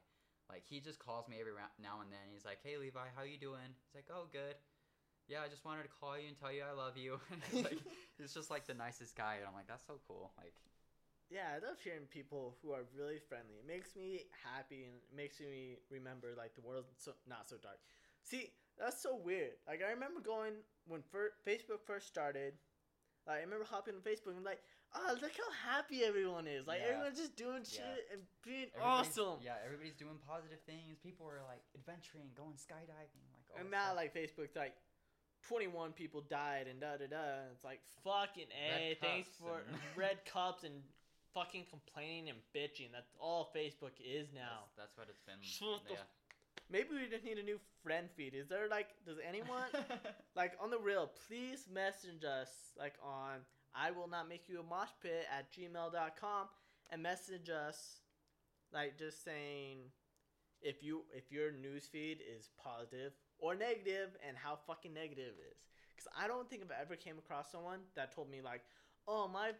Like 0.50 0.64
he 0.68 0.82
just 0.82 1.00
calls 1.00 1.30
me 1.30 1.40
every 1.40 1.56
now 1.80 2.02
and 2.04 2.12
then. 2.12 2.26
He's 2.34 2.44
like, 2.46 2.60
"Hey 2.64 2.76
Levi, 2.78 3.14
how 3.16 3.24
you 3.24 3.38
doing?" 3.38 3.72
He's 3.88 3.96
like, 3.96 4.10
"Oh, 4.12 4.28
good." 4.32 4.56
Yeah, 5.28 5.42
I 5.46 5.48
just 5.48 5.64
wanted 5.64 5.84
to 5.84 5.94
call 5.94 6.20
you 6.20 6.28
and 6.28 6.38
tell 6.38 6.52
you 6.52 6.64
I 6.68 6.76
love 6.76 6.98
you. 6.98 7.20
like 7.64 7.80
he's 8.20 8.34
just 8.34 8.52
like 8.52 8.68
the 8.68 8.76
nicest 8.76 9.16
guy, 9.16 9.40
and 9.40 9.48
I'm 9.48 9.56
like, 9.56 9.68
that's 9.68 9.86
so 9.88 10.02
cool. 10.08 10.32
Like, 10.38 10.54
Yeah, 11.30 11.56
I 11.56 11.64
love 11.64 11.80
hearing 11.80 12.12
people 12.12 12.58
who 12.62 12.72
are 12.74 12.84
really 12.92 13.20
friendly. 13.20 13.56
It 13.64 13.68
makes 13.68 13.96
me 13.96 14.28
happy 14.44 14.84
and 14.84 15.00
it 15.00 15.16
makes 15.16 15.40
me 15.40 15.80
remember 15.90 16.36
like 16.36 16.56
the 16.56 16.62
world's 16.62 16.92
so 17.00 17.14
not 17.28 17.48
so 17.48 17.56
dark. 17.56 17.80
See, 18.24 18.52
that's 18.80 19.02
so 19.02 19.16
weird. 19.16 19.52
Like 19.68 19.82
I 19.88 19.92
remember 19.92 20.20
going 20.22 20.54
when 20.88 21.02
fir- 21.12 21.34
Facebook 21.48 21.82
first 21.86 22.08
started. 22.08 22.54
Like, 23.28 23.38
I 23.38 23.42
remember 23.42 23.66
hopping 23.70 23.94
on 23.94 24.02
Facebook 24.02 24.36
and 24.36 24.44
like, 24.44 24.64
oh, 24.96 25.14
look 25.22 25.32
how 25.38 25.52
happy 25.78 26.04
everyone 26.04 26.48
is. 26.48 26.66
Like 26.66 26.82
Yeah. 26.82 26.94
everyone's 26.96 27.20
just 27.20 27.36
doing 27.36 27.64
shit 27.64 27.82
Yeah. 27.86 28.14
and 28.18 28.22
being 28.44 28.68
everybody's- 28.74 29.18
awesome. 29.18 29.40
Yeah, 29.44 29.58
everybody's 29.64 29.94
doing 29.96 30.18
positive 30.26 30.60
things. 30.66 30.98
People 31.04 31.28
are 31.28 31.44
like 31.48 31.62
adventuring, 31.76 32.32
going 32.36 32.56
skydiving, 32.58 33.22
like 33.34 33.46
all 33.54 33.62
and 33.62 33.70
now 33.70 33.94
stuff. 33.94 33.96
like 33.98 34.16
Facebook's 34.16 34.56
like. 34.56 34.74
21 35.48 35.92
people 35.94 36.22
died 36.30 36.68
and 36.70 36.80
da 36.80 36.98
da 36.98 37.08
da. 37.08 37.50
It's 37.52 37.64
like 37.64 37.82
fucking 38.04 38.46
a. 38.54 38.96
Thanks 39.02 39.30
for 39.40 39.64
red 39.98 40.24
cups 40.24 40.64
and 40.64 40.84
fucking 41.34 41.66
complaining 41.68 42.30
and 42.30 42.38
bitching. 42.56 42.92
That's 42.94 43.10
all 43.20 43.50
Facebook 43.56 43.98
is 44.00 44.28
now. 44.36 44.70
That's, 44.78 44.94
that's 44.94 44.98
what 44.98 45.08
it's 45.10 45.22
been. 45.26 45.42
Shut 45.42 45.82
the 45.88 45.94
yeah. 45.94 46.06
Maybe 46.72 46.90
we 46.92 47.10
just 47.10 47.26
need 47.26 47.38
a 47.38 47.44
new 47.44 47.60
friend 47.84 48.08
feed. 48.16 48.34
Is 48.34 48.48
there 48.48 48.68
like, 48.70 48.88
does 49.06 49.18
anyone 49.28 49.68
like 50.36 50.54
on 50.62 50.70
the 50.70 50.80
real? 50.80 51.12
Please 51.28 51.68
message 51.72 52.24
us 52.24 52.50
like 52.78 52.94
on 53.04 53.40
I 53.76 53.92
will 53.92 54.08
not 54.08 54.28
make 54.28 54.48
you 54.48 54.60
a 54.60 54.64
mosh 54.64 54.90
pit 55.02 55.26
at 55.32 55.52
gmail.com 55.54 56.48
and 56.92 57.04
message 57.04 57.50
us 57.50 58.02
like 58.74 58.98
just 58.98 59.24
saying 59.24 59.80
if 60.62 60.84
you 60.84 61.04
if 61.14 61.32
your 61.32 61.52
news 61.52 61.88
feed 61.92 62.20
is 62.22 62.50
positive 62.62 63.14
or 63.40 63.56
negative 63.56 64.10
and 64.28 64.38
how 64.38 64.58
fucking 64.68 64.94
negative 64.94 65.34
it 65.40 65.56
is. 65.58 65.68
Because 65.96 66.12
I 66.18 66.28
don't 66.28 66.50
think 66.50 66.64
I've 66.64 66.82
ever 66.82 66.96
came 66.96 67.18
across 67.18 67.52
someone 67.52 67.80
that 67.96 68.14
told 68.14 68.30
me 68.30 68.42
like, 68.42 68.62
oh 69.08 69.28
my 69.28 69.52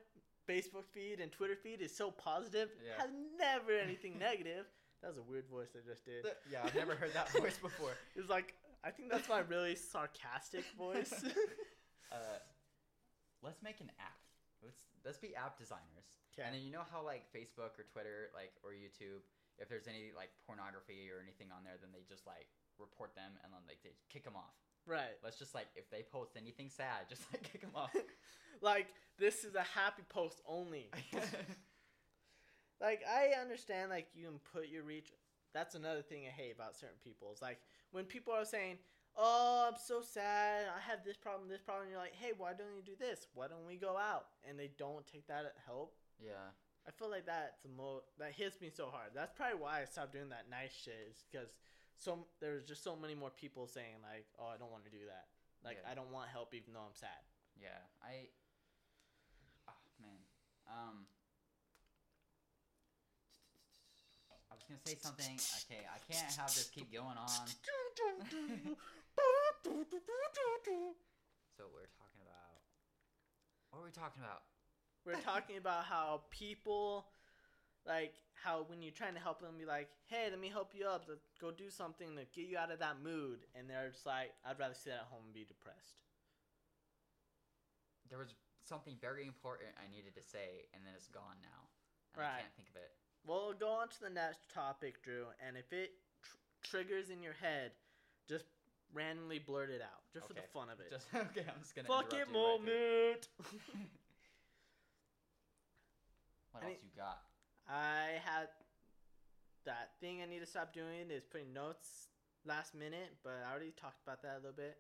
Facebook 0.50 0.86
feed 0.94 1.20
and 1.20 1.32
Twitter 1.32 1.56
feed 1.56 1.82
is 1.82 1.96
so 1.96 2.12
positive. 2.12 2.70
Yeah. 2.86 3.02
Has 3.02 3.12
never 3.38 3.72
anything 3.72 4.18
negative. 4.20 4.66
That 5.02 5.10
was 5.10 5.18
a 5.18 5.26
weird 5.26 5.48
voice 5.50 5.70
I 5.76 5.82
just 5.88 6.06
did. 6.06 6.26
yeah, 6.52 6.62
I've 6.64 6.76
never 6.76 6.94
heard 6.96 7.14
that 7.14 7.30
voice 7.38 7.58
before. 7.58 7.98
It's 8.16 8.30
like 8.30 8.54
I 8.84 8.90
think 8.90 9.10
that's 9.12 9.30
my 9.30 9.40
really 9.40 9.76
sarcastic 9.76 10.66
voice. 10.78 11.14
Uh, 12.12 12.44
let's 13.42 13.64
make 13.64 13.80
an 13.80 13.88
app. 14.04 14.20
Let's 14.62 14.84
let's 15.06 15.18
be 15.18 15.32
app 15.34 15.56
designers. 15.58 16.12
And 16.36 16.52
then 16.56 16.60
you 16.60 16.72
know 16.76 16.84
how 16.92 17.00
like 17.06 17.24
Facebook 17.32 17.80
or 17.80 17.88
Twitter 17.88 18.28
like 18.36 18.52
or 18.68 18.76
YouTube, 18.76 19.24
if 19.58 19.70
there's 19.72 19.88
any 19.88 20.12
like 20.12 20.28
pornography 20.44 21.08
or 21.08 21.24
anything 21.24 21.56
on 21.56 21.64
there, 21.64 21.80
then 21.80 21.96
they 21.96 22.04
just 22.04 22.28
like 22.28 22.52
report 22.76 23.16
them 23.16 23.32
and 23.48 23.54
then 23.54 23.64
like 23.64 23.80
they 23.80 23.96
kick 24.12 24.26
them 24.28 24.36
off. 24.36 24.60
right. 24.84 25.16
Let's 25.24 25.40
just 25.40 25.56
like 25.56 25.68
if 25.80 25.88
they 25.88 26.04
post 26.04 26.36
anything 26.36 26.68
sad, 26.68 27.08
just 27.08 27.24
like 27.32 27.48
kick 27.48 27.62
them 27.62 27.80
off. 27.80 27.96
like 28.60 28.92
this 29.18 29.48
is 29.48 29.56
a 29.56 29.64
happy 29.64 30.04
post 30.12 30.42
only. 30.44 30.92
Like 32.82 33.02
I 33.08 33.40
understand 33.40 33.90
like 33.90 34.08
you 34.16 34.26
can 34.26 34.40
put 34.54 34.68
your 34.70 34.84
reach 34.84 35.12
that's 35.54 35.76
another 35.76 36.02
thing 36.02 36.24
I 36.26 36.32
hate 36.32 36.56
about 36.56 36.78
certain 36.78 36.96
people. 37.04 37.28
It's 37.32 37.42
like 37.42 37.60
when 37.92 38.06
people 38.06 38.34
are 38.34 38.46
saying, 38.46 38.78
Oh, 39.18 39.68
I'm 39.68 39.76
so 39.78 40.00
sad, 40.02 40.64
I 40.72 40.80
have 40.90 41.04
this 41.04 41.18
problem, 41.18 41.50
this 41.50 41.60
problem, 41.60 41.90
you're 41.90 42.00
like, 42.00 42.16
Hey, 42.16 42.32
why 42.38 42.54
don't 42.54 42.72
you 42.74 42.82
do 42.82 42.96
this? 42.98 43.28
Why 43.34 43.48
don't 43.48 43.68
we 43.68 43.76
go 43.76 43.98
out? 43.98 44.28
And 44.48 44.58
they 44.58 44.72
don't 44.78 45.06
take 45.06 45.28
that 45.28 45.44
at 45.44 45.56
help. 45.66 45.96
yeah. 46.24 46.56
I 46.88 46.90
feel 46.90 47.12
like 47.12 47.28
that's 47.28 47.62
the 47.62 47.70
mo 47.70 48.02
that 48.18 48.32
hits 48.32 48.60
me 48.60 48.72
so 48.74 48.88
hard. 48.90 49.12
That's 49.14 49.30
probably 49.38 49.60
why 49.62 49.82
I 49.82 49.86
stopped 49.86 50.14
doing 50.14 50.30
that 50.30 50.50
nice 50.50 50.74
shit 50.74 50.98
is 51.14 51.22
because 51.30 51.54
so 51.94 52.26
there's 52.40 52.64
just 52.66 52.82
so 52.82 52.96
many 52.96 53.14
more 53.14 53.30
people 53.30 53.68
saying 53.68 54.02
like, 54.02 54.26
"Oh, 54.40 54.50
I 54.50 54.58
don't 54.58 54.72
want 54.72 54.86
to 54.86 54.90
do 54.90 55.06
that." 55.06 55.30
Like, 55.64 55.78
Yeah. 55.78 55.92
I 55.92 55.94
don't 55.94 56.10
want 56.10 56.34
help 56.34 56.56
even 56.56 56.74
though 56.74 56.82
I'm 56.82 56.98
sad. 56.98 57.22
Yeah. 57.62 57.78
I. 58.02 58.34
Oh 59.70 59.78
man. 60.02 60.26
Um. 60.66 61.06
I 64.52 64.54
was 64.54 64.64
gonna 64.68 64.84
say 64.84 65.00
something. 65.00 65.40
Okay, 65.72 65.88
I 65.88 65.98
can't 66.12 66.36
have 66.36 66.52
this 66.52 66.68
keep 66.68 66.92
going 66.92 67.16
on. 67.16 67.48
So 71.56 71.64
we're 71.72 71.88
talking 71.96 72.22
about. 72.22 72.60
What 73.72 73.80
are 73.80 73.86
we 73.86 73.92
talking 73.92 74.22
about? 74.22 74.44
We're 75.06 75.22
talking 75.24 75.56
about 75.58 75.86
how 75.86 76.24
people, 76.30 77.08
like, 77.88 78.14
how 78.36 78.64
when 78.64 78.82
you're 78.82 78.92
trying 78.92 79.14
to 79.14 79.20
help 79.20 79.40
them, 79.40 79.58
be 79.58 79.66
like, 79.66 79.90
"Hey, 80.08 80.30
let 80.30 80.40
me 80.40 80.50
help 80.50 80.76
you 80.76 80.86
up. 80.86 81.08
Let's 81.08 81.32
go 81.40 81.52
do 81.52 81.70
something 81.70 82.16
to 82.18 82.26
get 82.26 82.48
you 82.50 82.58
out 82.58 82.72
of 82.72 82.80
that 82.80 83.00
mood," 83.00 83.48
and 83.56 83.70
they're 83.70 83.90
just 83.90 84.06
like, 84.06 84.36
"I'd 84.44 84.60
rather 84.60 84.76
sit 84.76 84.94
at 84.94 85.08
home 85.08 85.26
and 85.26 85.34
be 85.34 85.46
depressed." 85.46 86.04
There 88.10 88.20
was 88.20 88.36
something 88.66 88.98
very 88.98 89.26
important 89.26 89.70
I 89.80 89.88
needed 89.88 90.16
to 90.16 90.22
say, 90.22 90.68
and 90.74 90.86
then 90.86 90.94
it's 90.96 91.08
gone 91.08 91.40
now. 91.42 91.70
And 92.14 92.22
Right. 92.22 92.36
I 92.36 92.42
can't 92.42 92.56
think 92.56 92.70
of 92.70 92.76
it. 92.76 93.01
Well, 93.26 93.54
go 93.58 93.70
on 93.70 93.90
to 93.90 94.00
the 94.02 94.10
next 94.10 94.50
topic, 94.54 95.04
Drew, 95.04 95.26
and 95.46 95.56
if 95.56 95.72
it 95.72 95.92
tr- 96.24 96.38
triggers 96.70 97.10
in 97.10 97.22
your 97.22 97.34
head, 97.34 97.72
just 98.28 98.46
randomly 98.94 99.40
blurt 99.40 99.70
it 99.70 99.82
out, 99.82 100.02
just 100.14 100.28
for 100.28 100.34
the 100.34 100.42
fun 100.54 100.70
of 100.70 100.80
it. 100.80 100.90
Just 100.90 101.08
okay. 101.16 101.46
I'm 101.48 101.62
just 101.62 101.76
gonna. 101.76 101.88
Fuck 101.88 102.14
it, 102.14 102.18
you 102.18 102.24
right 102.24 102.32
moment. 102.32 103.28
What 106.52 106.64
Any- 106.64 106.74
else 106.74 106.84
you 106.84 106.90
got? 106.98 107.22
I 107.70 108.20
had 108.26 108.50
that 109.66 109.92
thing 110.02 110.22
I 110.22 110.26
need 110.26 110.40
to 110.40 110.46
stop 110.46 110.74
doing 110.74 111.10
is 111.10 111.24
putting 111.24 111.54
notes 111.54 112.10
last 112.46 112.76
minute, 112.76 113.16
but 113.24 113.44
I 113.48 113.52
already 113.52 113.72
talked 113.72 114.02
about 114.04 114.22
that 114.24 114.34
a 114.34 114.42
little 114.42 114.58
bit. 114.58 114.78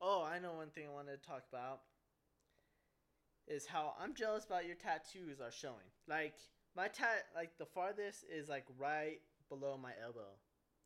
Oh, 0.00 0.22
I 0.22 0.38
know 0.38 0.52
one 0.54 0.70
thing 0.70 0.84
I 0.88 0.92
wanted 0.94 1.20
to 1.20 1.28
talk 1.28 1.42
about 1.52 1.80
is 3.48 3.66
how 3.66 3.94
I'm 4.00 4.14
jealous 4.14 4.44
about 4.44 4.66
your 4.66 4.76
tattoos 4.76 5.40
are 5.40 5.50
showing. 5.50 5.90
Like 6.06 6.34
my 6.76 6.88
tat, 6.88 7.26
like 7.34 7.56
the 7.58 7.66
farthest 7.66 8.24
is 8.30 8.48
like 8.48 8.64
right 8.78 9.20
below 9.48 9.76
my 9.76 9.92
elbow 10.02 10.30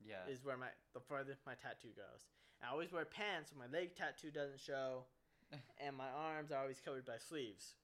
Yeah. 0.05 0.24
is 0.28 0.45
where 0.45 0.57
my 0.57 0.68
the 0.95 1.01
farthest 1.01 1.41
my 1.47 1.55
tattoo 1.55 1.93
goes. 1.97 2.26
I 2.62 2.70
always 2.72 2.93
wear 2.93 3.05
pants, 3.05 3.51
so 3.51 3.57
my 3.59 3.66
leg 3.76 3.95
tattoo 3.95 4.30
doesn't 4.30 4.61
show, 4.61 5.05
and 5.85 5.97
my 5.97 6.09
arms 6.11 6.51
are 6.53 6.61
always 6.62 6.80
covered 6.80 7.05
by 7.05 7.18
sleeves. 7.18 7.74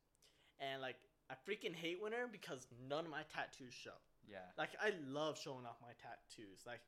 And 0.58 0.80
like 0.80 0.96
I 1.30 1.34
freaking 1.48 1.74
hate 1.74 2.00
winter 2.02 2.26
because 2.30 2.66
none 2.88 3.04
of 3.04 3.10
my 3.10 3.22
tattoos 3.34 3.74
show. 3.74 3.96
yeah. 4.28 4.48
Like 4.58 4.70
I 4.82 4.92
love 5.08 5.38
showing 5.38 5.66
off 5.66 5.76
my 5.82 5.92
tattoos. 6.00 6.60
Like, 6.66 6.80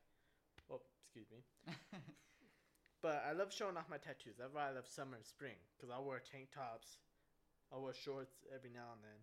oh, 0.71 0.81
excuse 1.05 1.27
me, 1.31 1.43
but 3.01 3.23
I 3.27 3.33
love 3.33 3.53
showing 3.53 3.77
off 3.77 3.89
my 3.89 3.97
tattoos. 3.97 4.35
That's 4.39 4.53
why 4.53 4.69
I 4.69 4.71
love 4.71 4.87
summer 4.87 5.15
and 5.17 5.25
spring 5.25 5.57
because 5.77 5.89
I'll 5.93 6.03
wear 6.05 6.19
tank 6.19 6.49
tops, 6.53 6.97
I'll 7.71 7.81
wear 7.83 7.93
shorts 7.93 8.33
every 8.53 8.69
now 8.73 8.93
and 8.95 9.03
then. 9.03 9.19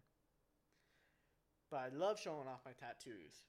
But 1.71 1.79
I 1.87 1.89
love 1.97 2.19
showing 2.19 2.49
off 2.49 2.61
my 2.65 2.73
tattoos, 2.73 3.47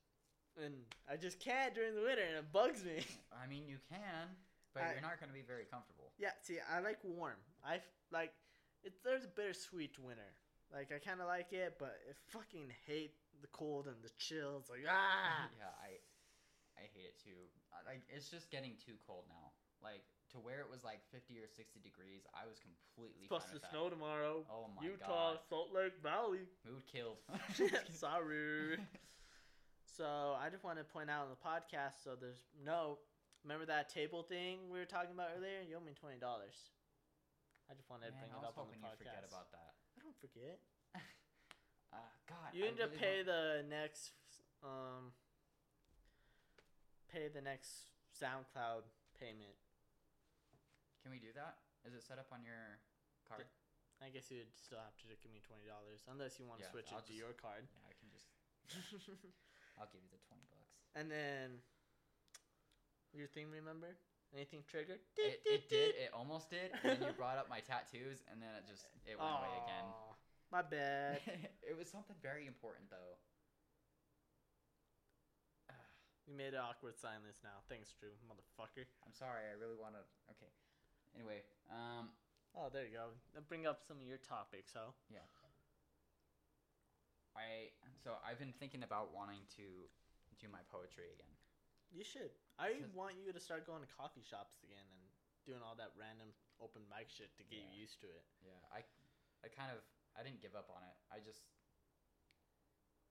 and 0.61 0.73
I 1.09 1.17
just 1.17 1.39
can't 1.39 1.73
during 1.73 1.95
the 1.95 2.01
winter, 2.01 2.21
and 2.21 2.37
it 2.37 2.51
bugs 2.53 2.83
me. 2.85 3.01
I 3.33 3.47
mean, 3.49 3.65
you 3.67 3.77
can, 3.89 4.29
but 4.73 4.83
I- 4.83 4.93
you're 4.93 5.01
not 5.01 5.19
gonna 5.19 5.33
be 5.33 5.41
very 5.45 5.65
comfortable. 5.65 6.11
yeah, 6.19 6.37
see, 6.41 6.57
I 6.61 6.79
like 6.79 6.99
warm. 7.03 7.39
I 7.65 7.81
like 8.11 8.31
it. 8.83 8.93
There's 9.03 9.25
a 9.25 9.27
bittersweet 9.33 9.97
winter. 9.97 10.31
Like 10.71 10.91
I 10.93 10.99
kind 11.03 11.19
of 11.19 11.27
like 11.27 11.51
it, 11.51 11.75
but 11.79 11.97
I 12.07 12.13
fucking 12.31 12.71
hate 12.87 13.15
the 13.41 13.47
cold 13.51 13.87
and 13.87 13.97
the 14.03 14.11
chills. 14.17 14.69
Like 14.69 14.85
ah. 14.87 15.49
yeah, 15.59 15.73
I, 15.81 15.97
I 16.77 16.85
hate 16.93 17.09
it 17.09 17.17
too. 17.19 17.35
Like 17.85 18.01
it's 18.07 18.29
just 18.29 18.51
getting 18.51 18.77
too 18.77 18.95
cold 19.05 19.25
now. 19.27 19.49
Like 19.83 20.05
to 20.31 20.37
where 20.39 20.59
it 20.63 20.69
was 20.71 20.83
like 20.83 21.01
50 21.11 21.39
or 21.39 21.47
60 21.51 21.79
degrees, 21.83 22.23
I 22.33 22.47
was 22.47 22.57
completely 22.59 23.27
supposed 23.27 23.51
fine 23.51 23.59
to 23.59 23.67
snow 23.69 23.89
tomorrow. 23.91 24.45
Oh 24.47 24.67
my 24.71 24.81
god. 24.81 24.91
Utah, 24.91 25.07
god, 25.35 25.43
Salt 25.49 25.69
Lake 25.75 25.99
Valley. 26.01 26.47
mood 26.63 26.83
killed. 26.87 27.19
Sorry. 27.91 28.79
So 29.85 30.37
I 30.39 30.47
just 30.49 30.63
want 30.63 30.79
to 30.79 30.85
point 30.87 31.09
out 31.11 31.27
on 31.27 31.31
the 31.35 31.41
podcast, 31.43 31.99
so 32.03 32.15
there's 32.15 32.43
no. 32.63 32.97
Remember 33.43 33.65
that 33.65 33.89
table 33.89 34.21
thing 34.23 34.69
we 34.71 34.77
were 34.79 34.85
talking 34.87 35.11
about 35.11 35.33
earlier? 35.35 35.65
You 35.67 35.75
owe 35.75 35.83
me 35.83 35.91
twenty 35.97 36.17
dollars. 36.21 36.55
I 37.69 37.73
just 37.73 37.89
wanted 37.89 38.07
to 38.07 38.15
bring 38.19 38.31
I 38.31 38.39
it 38.39 38.45
up 38.47 38.55
on 38.55 38.67
the 38.71 38.75
hoping 38.75 38.79
you 38.79 38.87
podcast. 38.87 38.97
forget 39.03 39.25
about 39.27 39.49
that. 39.51 39.71
I 39.97 39.99
don't 40.03 40.17
forget. 40.21 40.59
Uh, 41.91 41.97
God, 42.29 42.55
You 42.55 42.63
need 42.71 42.77
to 42.79 42.87
pay 42.87 43.23
want- 43.23 43.27
the 43.27 43.65
next 43.67 44.11
um. 44.63 45.11
Pay 47.11 47.27
the 47.27 47.41
next 47.41 47.91
SoundCloud 48.15 48.87
payment. 49.19 49.59
Can 51.01 51.09
we 51.11 51.19
do 51.19 51.33
that? 51.33 51.57
Is 51.85 51.93
it 51.97 52.05
set 52.05 52.21
up 52.21 52.29
on 52.29 52.45
your 52.45 52.77
card? 53.25 53.49
I 54.01 54.09
guess 54.09 54.29
you'd 54.33 54.49
still 54.57 54.81
have 54.81 54.97
to 55.01 55.05
give 55.05 55.29
me 55.33 55.41
twenty 55.45 55.65
dollars, 55.69 56.01
unless 56.09 56.37
you 56.41 56.45
want 56.49 56.61
to 56.61 56.65
Yeah, 56.65 56.73
switch 56.73 56.89
I'll 56.93 57.01
it 57.05 57.09
to 57.09 57.15
your 57.17 57.33
card. 57.37 57.65
Yeah, 57.69 57.85
I 57.89 57.93
can 58.01 58.09
just. 58.09 58.25
I'll 59.81 59.89
give 59.89 60.01
you 60.05 60.11
the 60.13 60.21
20 60.29 60.45
bucks. 60.53 60.69
and 60.93 61.09
then 61.09 61.57
your 63.17 63.25
thing, 63.27 63.49
remember? 63.49 63.97
Anything 64.31 64.63
triggered? 64.69 65.01
It, 65.17 65.41
it 65.43 65.67
did. 65.67 65.97
It 65.97 66.11
almost 66.13 66.47
did. 66.53 66.71
And 66.85 66.95
then 66.95 67.01
you 67.03 67.13
brought 67.17 67.35
up 67.41 67.49
my 67.49 67.59
tattoos, 67.59 68.21
and 68.31 68.39
then 68.39 68.53
it 68.55 68.63
just 68.69 68.85
it 69.09 69.17
went 69.19 69.31
away 69.41 69.53
again. 69.65 69.87
My 70.53 70.61
bad. 70.63 71.19
it 71.69 71.75
was 71.75 71.89
something 71.91 72.15
very 72.21 72.45
important 72.47 72.89
though. 72.93 73.17
You 76.29 76.37
made 76.37 76.53
an 76.53 76.61
awkward 76.63 76.95
silence 76.95 77.41
now. 77.43 77.65
Thanks, 77.67 77.91
Drew, 77.97 78.13
motherfucker. 78.29 78.85
I'm 79.03 79.11
sorry. 79.11 79.43
I 79.51 79.57
really 79.59 79.75
want 79.75 79.97
to. 79.99 80.03
Okay. 80.37 80.47
Anyway, 81.15 81.43
um, 81.69 82.09
Oh, 82.51 82.67
there 82.67 82.83
you 82.83 82.99
go. 82.99 83.15
Bring 83.47 83.63
up 83.63 83.79
some 83.87 83.95
of 83.95 84.03
your 84.03 84.19
topics, 84.19 84.75
huh? 84.75 84.91
Yeah. 85.07 85.23
I 87.31 87.71
so 88.03 88.19
I've 88.27 88.43
been 88.43 88.51
thinking 88.59 88.83
about 88.83 89.15
wanting 89.15 89.39
to 89.55 89.87
do 90.35 90.51
my 90.51 90.59
poetry 90.67 91.15
again. 91.15 91.31
You 91.95 92.03
should. 92.03 92.35
I 92.59 92.83
want 92.91 93.15
you 93.15 93.31
to 93.31 93.39
start 93.39 93.63
going 93.63 93.79
to 93.79 93.91
coffee 93.95 94.23
shops 94.23 94.59
again 94.67 94.83
and 94.83 95.03
doing 95.47 95.63
all 95.63 95.79
that 95.79 95.95
random 95.95 96.35
open 96.59 96.83
mic 96.91 97.07
shit 97.07 97.31
to 97.39 97.43
get 97.47 97.63
Yeah. 97.63 97.71
you 97.71 97.87
used 97.87 98.03
to 98.03 98.07
it. 98.11 98.25
Yeah, 98.43 98.59
I, 98.75 98.83
I 99.43 99.47
kind 99.47 99.71
of 99.71 99.79
I 100.11 100.27
didn't 100.27 100.43
give 100.43 100.59
up 100.59 100.67
on 100.67 100.83
it. 100.83 100.97
I 101.07 101.23
just 101.23 101.47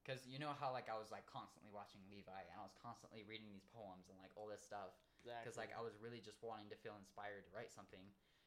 because 0.04 0.28
you 0.28 0.36
know 0.36 0.52
how 0.52 0.68
like 0.68 0.92
I 0.92 1.00
was 1.00 1.08
like 1.08 1.24
constantly 1.24 1.72
watching 1.72 2.04
Levi 2.12 2.44
and 2.44 2.56
I 2.60 2.64
was 2.64 2.76
constantly 2.76 3.24
reading 3.24 3.48
these 3.48 3.64
poems 3.72 4.12
and 4.12 4.20
like 4.20 4.36
all 4.36 4.52
this 4.52 4.60
stuff 4.60 4.92
Exactly. 5.20 5.44
because 5.44 5.60
like 5.60 5.72
I 5.76 5.84
was 5.84 6.00
really 6.00 6.20
just 6.24 6.40
wanting 6.40 6.72
to 6.72 6.78
feel 6.80 6.96
inspired 6.96 7.44
to 7.44 7.52
write 7.52 7.68
something. 7.72 8.00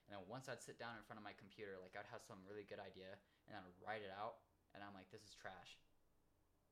And 0.05 0.11
then 0.11 0.25
once 0.27 0.51
I'd 0.51 0.59
sit 0.59 0.81
down 0.81 0.99
in 0.99 1.03
front 1.07 1.21
of 1.21 1.25
my 1.25 1.37
computer, 1.37 1.79
like 1.79 1.95
I'd 1.95 2.09
have 2.11 2.25
some 2.25 2.41
really 2.43 2.67
good 2.67 2.81
idea 2.81 3.15
and 3.47 3.55
I'd 3.55 3.77
write 3.79 4.03
it 4.03 4.11
out, 4.11 4.43
and 4.75 4.81
I'm 4.81 4.95
like, 4.95 5.07
this 5.13 5.23
is 5.23 5.37
trash. 5.37 5.79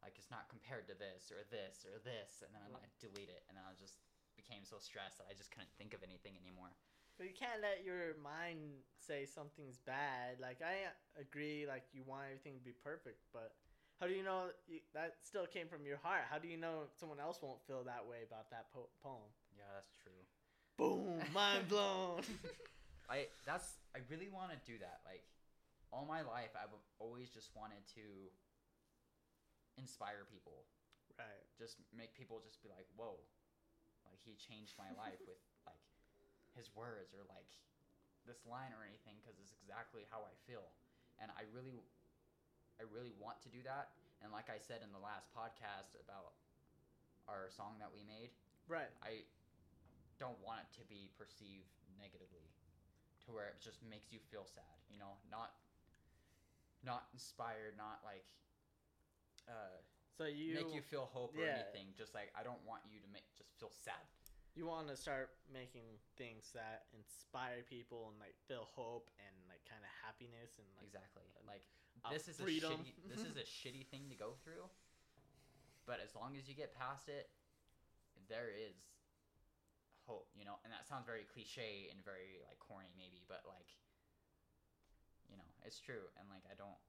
Like 0.01 0.17
it's 0.17 0.33
not 0.33 0.49
compared 0.49 0.89
to 0.89 0.95
this 0.97 1.29
or 1.29 1.45
this 1.53 1.85
or 1.85 2.01
this, 2.01 2.41
and 2.41 2.49
then 2.51 2.65
I'm 2.65 2.73
like 2.73 2.89
delete 2.97 3.29
it, 3.29 3.45
and 3.45 3.53
then 3.53 3.63
I 3.63 3.77
just 3.77 4.01
became 4.33 4.65
so 4.65 4.81
stressed 4.81 5.21
that 5.21 5.29
I 5.29 5.37
just 5.37 5.53
couldn't 5.53 5.69
think 5.77 5.93
of 5.93 6.01
anything 6.01 6.33
anymore. 6.41 6.73
But 7.21 7.29
you 7.29 7.37
can't 7.37 7.61
let 7.61 7.85
your 7.85 8.17
mind 8.17 8.81
say 8.97 9.29
something's 9.29 9.77
bad. 9.77 10.41
Like 10.41 10.65
I 10.65 10.89
agree, 11.21 11.69
like 11.69 11.85
you 11.93 12.01
want 12.01 12.33
everything 12.33 12.57
to 12.57 12.65
be 12.65 12.73
perfect, 12.73 13.21
but 13.29 13.53
how 14.01 14.09
do 14.09 14.17
you 14.17 14.25
know 14.25 14.49
you, 14.65 14.81
that 14.97 15.21
still 15.21 15.45
came 15.45 15.69
from 15.69 15.85
your 15.85 16.01
heart? 16.01 16.25
How 16.25 16.41
do 16.41 16.49
you 16.49 16.57
know 16.57 16.89
someone 16.97 17.21
else 17.21 17.37
won't 17.37 17.61
feel 17.69 17.85
that 17.85 18.01
way 18.09 18.25
about 18.25 18.49
that 18.49 18.73
po- 18.73 18.89
poem? 19.05 19.29
Yeah, 19.61 19.77
that's 19.77 19.93
true. 20.01 20.21
Boom, 20.73 21.21
mind 21.37 21.69
blown. 21.69 22.25
I 23.05 23.29
that's 23.45 23.77
I 23.93 24.01
really 24.09 24.25
want 24.33 24.49
to 24.49 24.57
do 24.65 24.81
that. 24.81 25.05
Like 25.05 25.21
all 25.93 26.09
my 26.09 26.25
life, 26.25 26.49
I've 26.57 26.73
always 26.97 27.29
just 27.29 27.53
wanted 27.53 27.85
to 27.93 28.05
inspire 29.77 30.25
people. 30.25 30.65
right. 31.21 31.45
Just 31.61 31.77
make 31.93 32.17
people 32.17 32.41
just 32.41 32.57
be 32.65 32.73
like, 32.73 32.89
"Whoa!" 32.97 33.21
Like 34.09 34.17
he 34.25 34.33
changed 34.33 34.73
my 34.81 34.89
life 34.97 35.21
with 35.29 35.37
like 35.69 35.85
his 36.57 36.73
words 36.73 37.13
or 37.13 37.21
like 37.29 37.53
this 38.25 38.41
line 38.49 38.73
or 38.73 38.81
anything 38.81 39.21
because 39.21 39.37
it's 39.37 39.53
exactly 39.53 40.09
how 40.09 40.25
I 40.25 40.33
feel, 40.49 40.73
and 41.21 41.29
I 41.37 41.45
really, 41.53 41.85
I 42.81 42.89
really 42.89 43.13
want 43.21 43.37
to 43.45 43.53
do 43.53 43.61
that. 43.69 43.93
And 44.25 44.33
like 44.33 44.49
I 44.49 44.57
said 44.57 44.81
in 44.81 44.89
the 44.89 45.01
last 45.01 45.29
podcast 45.33 45.93
about 46.01 46.37
our 47.29 47.49
song 47.53 47.77
that 47.81 47.89
we 47.93 48.01
made, 48.05 48.33
Right. 48.71 48.89
I 49.03 49.25
don't 50.21 50.37
want 50.45 50.61
it 50.61 50.69
to 50.77 50.85
be 50.85 51.09
perceived 51.17 51.73
negatively 51.97 52.45
to 53.25 53.33
where 53.33 53.49
it 53.49 53.57
just 53.57 53.81
makes 53.81 54.13
you 54.13 54.21
feel 54.29 54.45
sad, 54.45 54.77
you 54.93 55.01
know, 55.01 55.17
not 55.33 55.57
not 56.85 57.09
inspired, 57.13 57.73
not 57.77 58.01
like 58.05 58.25
uh 59.49 59.81
So 60.17 60.25
you 60.29 60.53
make 60.53 60.73
you 60.73 60.81
feel 60.85 61.09
hope 61.09 61.33
or 61.37 61.41
yeah. 61.45 61.61
anything. 61.65 61.93
Just 61.97 62.13
like 62.13 62.29
I 62.37 62.45
don't 62.45 62.61
want 62.65 62.85
you 62.85 63.01
to 63.01 63.09
make 63.09 63.25
just 63.37 63.53
feel 63.57 63.73
sad. 63.73 64.05
you 64.53 64.65
want 64.69 64.87
to 64.89 64.97
start 64.97 65.31
making 65.49 65.97
things 66.17 66.51
that 66.53 66.85
inspire 66.93 67.63
people 67.65 68.09
and 68.13 68.17
like 68.21 68.35
feel 68.49 68.67
hope 68.75 69.09
and 69.21 69.33
like 69.49 69.61
kind 69.69 69.81
of 69.81 69.91
happiness 70.05 70.57
and 70.61 70.67
like 70.77 70.85
Exactly. 70.89 71.25
Like 71.45 71.65
this 72.13 72.25
is 72.29 72.37
freedom. 72.41 72.73
a 72.73 72.75
shitty 72.81 72.93
this 73.09 73.21
is 73.25 73.35
a 73.37 73.45
shitty 73.61 73.85
thing 73.93 74.09
to 74.09 74.17
go 74.17 74.33
through. 74.45 74.65
But 75.85 75.99
as 76.01 76.13
long 76.15 76.37
as 76.37 76.47
you 76.49 76.55
get 76.55 76.73
past 76.77 77.09
it, 77.09 77.29
there 78.29 78.49
is 78.53 78.77
hope, 80.05 80.29
you 80.35 80.45
know. 80.45 80.57
And 80.63 80.73
that 80.73 80.87
sounds 80.87 81.05
very 81.05 81.25
cliche 81.29 81.89
and 81.89 82.01
very 82.03 82.41
like 82.45 82.59
corny 82.59 82.91
maybe, 82.97 83.23
but 83.27 83.43
like 83.45 83.69
you 85.29 85.37
know, 85.39 85.47
it's 85.63 85.79
true 85.79 86.11
and 86.19 86.27
like 86.27 86.43
I 86.49 86.55
don't 86.55 86.79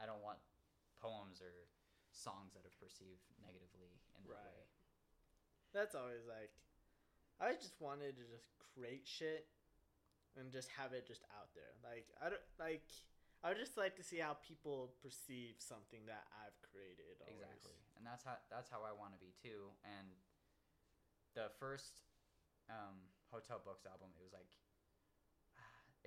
I 0.00 0.04
don't 0.08 0.22
want 0.24 0.40
poems 1.00 1.44
or 1.44 1.68
songs 2.12 2.56
that 2.56 2.64
are 2.64 2.72
perceived 2.80 3.28
negatively 3.40 3.92
in 4.16 4.24
that 4.24 4.40
Right. 4.40 4.56
way. 4.56 4.64
That's 5.76 5.92
always 5.92 6.24
like, 6.24 6.56
I 7.36 7.52
just 7.52 7.76
wanted 7.80 8.16
to 8.16 8.24
just 8.24 8.48
create 8.72 9.04
shit 9.04 9.44
and 10.36 10.48
just 10.52 10.72
have 10.72 10.92
it 10.96 11.04
just 11.04 11.24
out 11.36 11.52
there. 11.52 11.76
Like 11.84 12.08
I 12.20 12.32
don't 12.32 12.46
like. 12.58 12.88
I 13.44 13.52
would 13.52 13.60
just 13.60 13.76
like 13.76 13.94
to 14.00 14.02
see 14.02 14.18
how 14.18 14.34
people 14.40 14.96
perceive 15.04 15.60
something 15.60 16.08
that 16.08 16.24
I've 16.32 16.56
created. 16.72 17.20
Always. 17.20 17.36
Exactly, 17.36 17.76
and 17.96 18.02
that's 18.04 18.24
how 18.24 18.40
that's 18.48 18.72
how 18.72 18.80
I 18.84 18.96
want 18.96 19.12
to 19.12 19.20
be 19.20 19.36
too. 19.36 19.68
And 19.84 20.08
the 21.36 21.52
first 21.60 22.00
um, 22.70 22.96
Hotel 23.30 23.62
Books 23.62 23.86
album, 23.86 24.10
it 24.16 24.22
was 24.22 24.34
like 24.34 24.50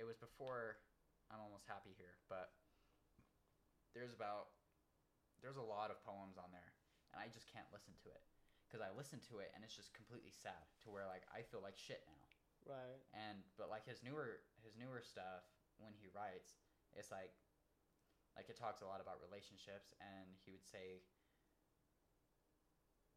it 0.00 0.04
was 0.08 0.16
before 0.16 0.80
I'm 1.28 1.40
almost 1.40 1.68
happy 1.68 1.92
here, 1.94 2.16
but 2.26 2.52
there's 3.92 4.12
about 4.12 4.54
there's 5.40 5.60
a 5.60 5.64
lot 5.64 5.88
of 5.88 6.00
poems 6.04 6.36
on 6.36 6.52
there, 6.52 6.72
and 7.12 7.20
I 7.20 7.28
just 7.32 7.48
can't 7.48 7.68
listen 7.72 7.96
to 8.04 8.08
it 8.12 8.24
because 8.70 8.78
I 8.78 8.94
listen 8.94 9.18
to 9.34 9.42
it 9.42 9.50
and 9.50 9.66
it's 9.66 9.74
just 9.74 9.90
completely 9.90 10.30
sad 10.30 10.62
to 10.86 10.94
where 10.94 11.02
like 11.10 11.26
I 11.34 11.42
feel 11.42 11.58
like 11.58 11.74
shit 11.74 12.06
now. 12.06 12.22
Right. 12.62 13.02
And 13.10 13.42
but 13.58 13.66
like 13.66 13.82
his 13.82 13.98
newer 14.06 14.46
his 14.62 14.78
newer 14.78 15.02
stuff 15.02 15.42
when 15.82 15.90
he 15.98 16.06
writes, 16.14 16.54
it's 16.94 17.10
like 17.10 17.34
like 18.38 18.46
it 18.46 18.54
talks 18.54 18.78
a 18.78 18.86
lot 18.86 19.02
about 19.02 19.18
relationships 19.18 19.90
and 19.98 20.38
he 20.46 20.54
would 20.54 20.62
say 20.62 21.02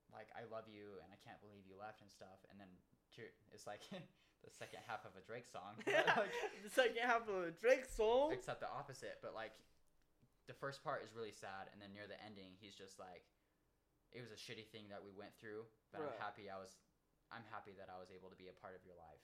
like 0.10 0.34
I 0.34 0.50
love 0.50 0.66
you 0.66 0.98
and 1.06 1.14
I 1.14 1.22
can't 1.22 1.38
believe 1.38 1.70
you 1.70 1.78
left 1.78 2.02
and 2.02 2.10
stuff 2.10 2.42
and 2.50 2.58
then 2.58 2.74
to- 3.20 3.36
it's 3.54 3.66
like 3.68 3.82
the 4.46 4.52
second 4.52 4.80
half 4.88 5.06
of 5.06 5.16
a 5.16 5.24
Drake 5.24 5.48
song. 5.48 5.80
Like, 5.88 6.32
the 6.68 6.74
second 6.74 7.00
half 7.04 7.26
of 7.30 7.48
a 7.48 7.52
Drake 7.56 7.86
song. 7.88 8.32
except 8.34 8.60
the 8.60 8.70
opposite, 8.72 9.20
but 9.22 9.34
like 9.34 9.54
the 10.48 10.56
first 10.58 10.84
part 10.84 11.00
is 11.06 11.16
really 11.16 11.32
sad 11.32 11.72
and 11.72 11.80
then 11.80 11.96
near 11.96 12.04
the 12.04 12.20
ending 12.20 12.52
he's 12.60 12.76
just 12.76 13.00
like 13.00 13.24
it 14.12 14.20
was 14.20 14.30
a 14.30 14.38
shitty 14.38 14.68
thing 14.76 14.92
that 14.92 15.00
we 15.02 15.16
went 15.16 15.32
through, 15.40 15.64
but 15.96 16.04
I'm 16.04 16.18
happy 16.20 16.52
I 16.52 16.60
was 16.60 16.76
I'm 17.32 17.46
happy 17.50 17.74
that 17.80 17.88
I 17.90 17.98
was 17.98 18.12
able 18.14 18.30
to 18.30 18.38
be 18.38 18.52
a 18.52 18.56
part 18.60 18.76
of 18.78 18.84
your 18.86 18.94
life 19.00 19.24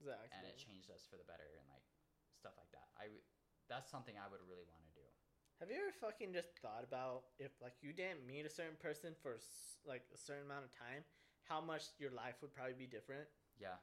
Exactly. 0.00 0.30
and 0.32 0.42
it 0.48 0.56
changed 0.56 0.88
us 0.88 1.04
for 1.04 1.18
the 1.20 1.26
better 1.28 1.46
and 1.58 1.66
like 1.68 1.84
stuff 2.38 2.54
like 2.56 2.70
that. 2.72 2.88
I 2.96 3.10
that's 3.68 3.90
something 3.90 4.14
I 4.16 4.30
would 4.30 4.40
really 4.48 4.64
want 4.70 4.82
to 4.86 4.92
do. 4.96 5.04
Have 5.60 5.70
you 5.70 5.78
ever 5.78 5.94
fucking 5.94 6.34
just 6.34 6.54
thought 6.58 6.82
about 6.82 7.30
if 7.38 7.50
like 7.62 7.74
you 7.84 7.90
didn't 7.94 8.22
meet 8.26 8.46
a 8.46 8.50
certain 8.50 8.78
person 8.80 9.14
for 9.22 9.38
like 9.86 10.02
a 10.14 10.18
certain 10.18 10.46
amount 10.46 10.64
of 10.66 10.72
time, 10.74 11.02
how 11.48 11.60
much 11.60 11.84
your 11.98 12.10
life 12.10 12.36
would 12.42 12.54
probably 12.54 12.74
be 12.74 12.86
different? 12.86 13.28
Yeah, 13.58 13.76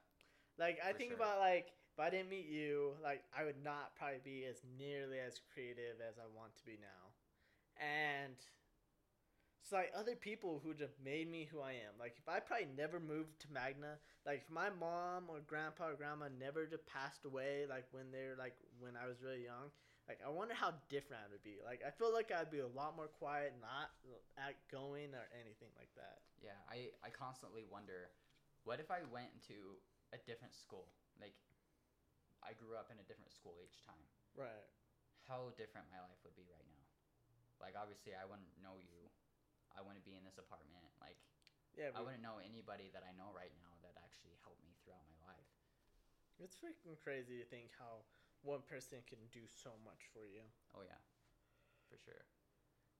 Like 0.57 0.79
I 0.83 0.93
think 0.93 1.09
sure. 1.11 1.17
about 1.17 1.39
like 1.39 1.73
if 1.93 1.99
I 1.99 2.09
didn't 2.09 2.29
meet 2.29 2.47
you, 2.47 2.93
like 3.03 3.23
I 3.37 3.43
would 3.45 3.63
not 3.63 3.95
probably 3.95 4.19
be 4.23 4.45
as 4.45 4.61
nearly 4.77 5.19
as 5.19 5.39
creative 5.53 5.99
as 6.07 6.17
I 6.19 6.27
want 6.35 6.55
to 6.57 6.65
be 6.65 6.77
now. 6.79 7.13
And 7.79 8.35
it's 9.61 9.71
like 9.71 9.91
other 9.95 10.15
people 10.15 10.59
who 10.63 10.73
just 10.73 10.93
made 11.03 11.29
me 11.29 11.47
who 11.51 11.59
I 11.61 11.71
am. 11.73 11.93
Like 11.99 12.15
if 12.17 12.27
I 12.27 12.39
probably 12.39 12.67
never 12.75 12.99
moved 12.99 13.39
to 13.41 13.51
Magna, 13.53 13.99
like 14.25 14.43
if 14.45 14.49
my 14.51 14.69
mom 14.69 15.25
or 15.29 15.39
grandpa 15.45 15.89
or 15.89 15.93
grandma 15.95 16.27
never 16.39 16.65
just 16.65 16.85
passed 16.87 17.25
away 17.25 17.65
like 17.69 17.85
when 17.91 18.11
they're 18.11 18.35
like 18.37 18.55
when 18.79 18.93
I 18.95 19.07
was 19.07 19.21
really 19.21 19.43
young, 19.43 19.69
like 20.09 20.25
I 20.25 20.33
wonder 20.33 20.57
how 20.57 20.73
different 20.89 21.21
I 21.21 21.29
would 21.29 21.45
be. 21.45 21.61
Like 21.61 21.85
I 21.85 21.93
feel 21.93 22.09
like 22.09 22.33
I'd 22.33 22.49
be 22.49 22.65
a 22.65 22.73
lot 22.73 22.97
more 22.97 23.05
quiet, 23.21 23.53
not 23.61 23.93
outgoing 24.41 25.13
or 25.13 25.29
anything 25.37 25.69
like 25.77 25.93
that. 25.93 26.25
yeah. 26.41 26.57
I 26.65 26.89
I 27.05 27.13
constantly 27.13 27.61
wonder, 27.69 28.09
what 28.65 28.81
if 28.81 28.89
I 28.89 29.05
went 29.05 29.29
into 29.37 29.77
a 30.09 30.17
different 30.25 30.57
school? 30.57 30.89
Like, 31.21 31.37
I 32.41 32.57
grew 32.57 32.73
up 32.73 32.89
in 32.89 32.97
a 32.97 33.05
different 33.05 33.29
school 33.29 33.61
each 33.61 33.77
time. 33.85 34.01
Right. 34.33 34.65
How 35.29 35.53
different 35.53 35.85
my 35.93 36.01
life 36.01 36.17
would 36.25 36.33
be 36.33 36.49
right 36.49 36.65
now. 36.65 36.83
Like 37.61 37.77
obviously 37.77 38.17
I 38.17 38.25
wouldn't 38.25 38.49
know 38.65 38.81
you. 38.81 39.13
I 39.77 39.85
wouldn't 39.85 40.03
be 40.09 40.17
in 40.17 40.25
this 40.25 40.41
apartment. 40.41 40.89
Like 40.97 41.21
Yeah, 41.77 41.93
I 41.93 42.01
wouldn't 42.01 42.25
know 42.25 42.41
anybody 42.41 42.89
that 42.97 43.05
I 43.05 43.13
know 43.13 43.29
right 43.29 43.53
now 43.61 43.77
that 43.85 43.93
actually 44.01 44.41
helped 44.41 44.65
me 44.65 44.73
throughout 44.81 45.05
my 45.05 45.21
life. 45.29 45.49
it's 46.41 46.57
freaking 46.57 46.97
crazy 46.97 47.37
to 47.37 47.45
think 47.45 47.69
how 47.77 48.07
one 48.43 48.61
person 48.67 48.99
can 49.07 49.19
do 49.31 49.43
so 49.47 49.71
much 49.83 50.07
for 50.13 50.23
you. 50.23 50.43
Oh 50.75 50.81
yeah, 50.85 50.99
for 51.89 51.97
sure. 52.01 52.23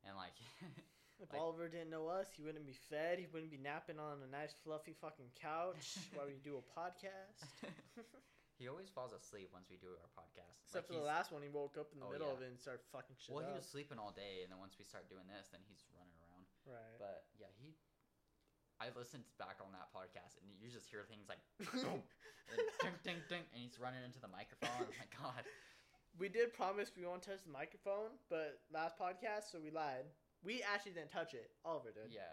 And 0.08 0.16
like, 0.16 0.36
If 1.20 1.28
Like- 1.36 1.42
Oliver 1.44 1.68
didn't 1.68 1.92
know 1.92 2.08
us, 2.08 2.32
he 2.32 2.40
wouldn't 2.48 2.64
be 2.64 2.80
fed. 2.88 3.20
He 3.20 3.28
wouldn't 3.28 3.52
be 3.52 3.60
napping 3.60 4.00
on 4.00 4.24
a 4.24 4.30
nice 4.32 4.56
fluffy 4.64 4.96
fucking 4.96 5.36
couch 5.36 6.00
while 6.16 6.24
we 6.32 6.40
do 6.40 6.56
a 6.56 6.64
podcast. 6.72 7.44
he 8.56 8.72
always 8.72 8.88
falls 8.88 9.12
asleep 9.12 9.52
once 9.52 9.68
we 9.68 9.76
do 9.76 9.92
our 10.00 10.08
podcast. 10.16 10.64
Except 10.64 10.88
Like, 10.88 10.96
for 10.96 10.96
the 10.96 11.04
last 11.04 11.36
one, 11.36 11.44
he 11.44 11.52
woke 11.52 11.76
up 11.76 11.92
in 11.92 12.00
the 12.00 12.08
Oh, 12.08 12.16
middle 12.16 12.32
yeah. 12.32 12.40
of 12.40 12.44
it 12.44 12.48
and 12.48 12.56
started 12.56 12.88
fucking 12.96 13.20
shit 13.20 13.36
Well, 13.36 13.44
he 13.44 13.52
was 13.52 13.68
sleeping 13.68 14.00
all 14.00 14.16
day, 14.16 14.48
and 14.48 14.50
then 14.56 14.64
once 14.64 14.80
we 14.80 14.88
start 14.88 15.12
doing 15.12 15.28
this, 15.28 15.52
then 15.52 15.60
he's 15.68 15.84
running 15.92 16.16
around. 16.24 16.48
right. 16.64 16.96
But 16.96 17.28
yeah, 17.36 17.52
he. 17.60 17.76
I 18.80 18.88
listened 18.96 19.28
back 19.38 19.60
on 19.60 19.72
that 19.76 19.92
podcast, 19.92 20.40
and 20.40 20.48
you 20.60 20.72
just 20.72 20.88
hear 20.88 21.04
things 21.04 21.28
like 21.28 21.44
boom, 21.76 22.00
and 22.52 22.60
ding, 22.80 22.96
ding, 23.04 23.20
ding, 23.28 23.44
and 23.52 23.60
he's 23.60 23.76
running 23.80 24.00
into 24.08 24.24
the 24.24 24.32
microphone. 24.32 24.88
Oh 24.88 24.96
my 24.96 25.08
god! 25.20 25.44
we 26.16 26.32
did 26.32 26.56
promise 26.56 26.92
we 26.96 27.04
won't 27.04 27.22
touch 27.24 27.44
the 27.44 27.52
microphone, 27.52 28.16
but 28.32 28.64
last 28.72 28.96
podcast, 28.96 29.52
so 29.52 29.60
we 29.60 29.72
lied. 29.72 30.08
We 30.44 30.64
actually 30.64 30.96
didn't 30.96 31.12
touch 31.12 31.36
it. 31.36 31.52
Oliver 31.68 31.92
did. 31.92 32.16
Yeah, 32.16 32.32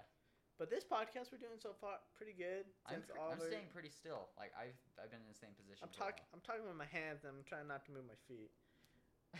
But 0.62 0.70
this 0.70 0.86
podcast 0.86 1.34
we're 1.34 1.42
doing 1.42 1.59
so 1.59 1.74
far 1.74 1.99
pretty 2.14 2.38
good. 2.38 2.70
I'm, 2.86 3.03
pre- 3.03 3.18
I'm 3.18 3.42
staying 3.42 3.66
pretty 3.74 3.90
still. 3.90 4.30
Like 4.38 4.55
I've 4.55 4.78
I've 5.03 5.11
been 5.11 5.26
in 5.26 5.30
the 5.30 5.34
same 5.34 5.51
position. 5.59 5.82
I'm 5.82 5.90
talking. 5.90 6.22
I'm 6.30 6.38
talking 6.47 6.62
with 6.62 6.78
my 6.78 6.86
hands. 6.86 7.26
and 7.26 7.34
I'm 7.34 7.42
trying 7.42 7.66
not 7.66 7.82
to 7.86 7.90
move 7.90 8.07
my 8.07 8.18
feet. 8.30 8.55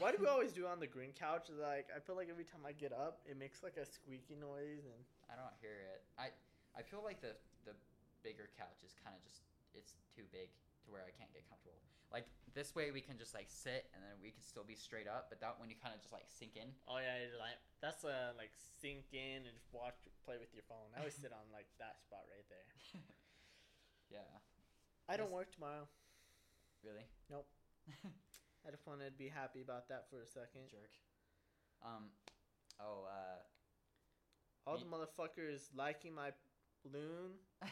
Why 0.03 0.11
do 0.11 0.19
we 0.21 0.27
always 0.27 0.51
do 0.53 0.67
it 0.67 0.71
on 0.75 0.83
the 0.83 0.91
green 0.91 1.15
couch? 1.15 1.47
Like 1.49 1.87
I 1.95 2.03
feel 2.03 2.19
like 2.19 2.27
every 2.27 2.45
time 2.45 2.67
I 2.67 2.75
get 2.75 2.91
up, 2.91 3.23
it 3.23 3.39
makes 3.39 3.63
like 3.63 3.79
a 3.79 3.87
squeaky 3.87 4.35
noise, 4.35 4.83
and. 4.83 5.01
I 5.31 5.35
don't 5.35 5.55
hear 5.63 5.75
it. 5.95 6.03
I 6.19 6.31
I 6.77 6.83
feel 6.85 7.01
like 7.03 7.21
the 7.25 7.35
the 7.65 7.75
bigger 8.23 8.53
couch 8.55 8.85
is 8.85 8.93
kind 9.01 9.17
of 9.17 9.23
just 9.25 9.43
it's 9.73 9.97
too 10.15 10.29
big 10.33 10.53
to 10.85 10.93
where 10.93 11.03
I 11.03 11.13
can't 11.17 11.33
get 11.33 11.49
comfortable. 11.49 11.81
Like 12.13 12.29
this 12.55 12.77
way 12.77 12.95
we 12.95 13.03
can 13.03 13.19
just 13.19 13.35
like 13.35 13.51
sit 13.51 13.91
and 13.97 14.01
then 14.05 14.15
we 14.23 14.31
can 14.31 14.45
still 14.45 14.63
be 14.63 14.79
straight 14.79 15.09
up, 15.11 15.27
but 15.33 15.41
that 15.43 15.59
when 15.59 15.69
you 15.73 15.77
kind 15.81 15.97
of 15.97 16.01
just 16.01 16.15
like 16.15 16.29
sink 16.29 16.55
in. 16.55 16.71
oh 16.87 17.01
yeah, 17.03 17.33
like 17.41 17.59
that's 17.83 18.05
uh 18.07 18.37
like 18.39 18.53
sink 18.81 19.11
in 19.11 19.43
and 19.49 19.55
just 19.57 19.73
watch 19.73 19.99
play 20.25 20.37
with 20.39 20.53
your 20.55 20.63
phone. 20.71 20.93
I 20.95 21.03
always 21.03 21.19
sit 21.19 21.33
on 21.35 21.49
like 21.51 21.67
that 21.83 21.99
spot 22.05 22.25
right 22.31 22.47
there. 22.47 22.69
yeah, 24.15 24.31
I 25.11 25.17
don't 25.17 25.33
work 25.35 25.51
tomorrow. 25.51 25.89
really. 26.85 27.05
Nope. 27.31 27.49
I 28.67 28.71
just 28.71 28.87
wanted 28.87 29.07
to 29.07 29.15
be 29.15 29.31
happy 29.31 29.63
about 29.63 29.89
that 29.89 30.11
for 30.11 30.23
a 30.23 30.27
second. 30.27 30.67
Jerk. 30.71 30.91
Um. 31.85 32.11
Oh. 32.81 33.07
Uh. 33.07 33.43
All 34.67 34.75
Me- 34.75 34.83
the 34.83 34.91
motherfuckers 34.91 35.71
liking 35.75 36.15
my 36.15 36.31
balloon. 36.87 37.39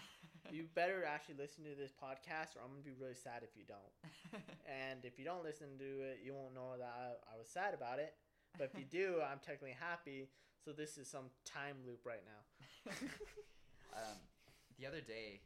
You 0.52 0.68
better 0.76 1.08
actually 1.08 1.40
listen 1.40 1.64
to 1.64 1.72
this 1.72 1.96
podcast, 1.96 2.52
or 2.52 2.60
I'm 2.60 2.68
gonna 2.76 2.84
be 2.84 2.92
really 2.92 3.16
sad 3.16 3.40
if 3.40 3.56
you 3.56 3.64
don't. 3.64 3.94
And 4.68 5.00
if 5.08 5.16
you 5.18 5.24
don't 5.24 5.40
listen 5.40 5.80
to 5.80 5.90
it, 6.04 6.20
you 6.20 6.36
won't 6.36 6.52
know 6.52 6.76
that 6.76 6.92
I, 6.92 7.16
I 7.32 7.34
was 7.40 7.48
sad 7.48 7.72
about 7.72 7.96
it. 7.96 8.12
But 8.60 8.68
if 8.68 8.76
you 8.76 8.84
do, 8.84 9.18
I'm 9.24 9.40
technically 9.40 9.72
happy. 9.72 10.28
So 10.60 10.76
this 10.76 11.00
is 11.00 11.08
some 11.08 11.32
time 11.48 11.80
loop 11.88 12.04
right 12.04 12.20
now. 12.28 12.40
um, 13.96 14.20
the 14.76 14.84
other 14.84 15.00
day, 15.00 15.40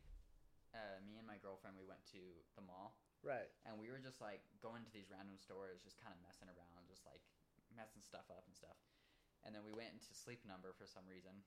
uh, 0.75 0.99
me 1.07 1.15
and 1.17 1.27
my 1.31 1.39
girlfriend 1.39 1.79
we 1.79 1.87
went 1.87 2.03
to 2.13 2.21
the 2.59 2.65
mall 2.67 2.99
Right. 3.23 3.51
and 3.67 3.79
we 3.79 3.91
were 3.91 4.03
just 4.03 4.19
like 4.23 4.43
going 4.63 4.83
to 4.83 4.93
these 4.95 5.11
random 5.15 5.39
stores, 5.39 5.83
just 5.87 5.99
kind 6.03 6.11
of 6.15 6.19
messing 6.27 6.51
around, 6.51 6.91
just 6.91 7.07
like 7.07 7.23
messing 7.75 8.03
stuff 8.03 8.27
up 8.35 8.47
and 8.51 8.55
stuff. 8.55 8.79
And 9.47 9.55
then 9.55 9.63
we 9.63 9.71
went 9.75 9.95
into 9.95 10.11
Sleep 10.11 10.43
Number 10.47 10.75
for 10.75 10.87
some 10.91 11.07
reason, 11.07 11.39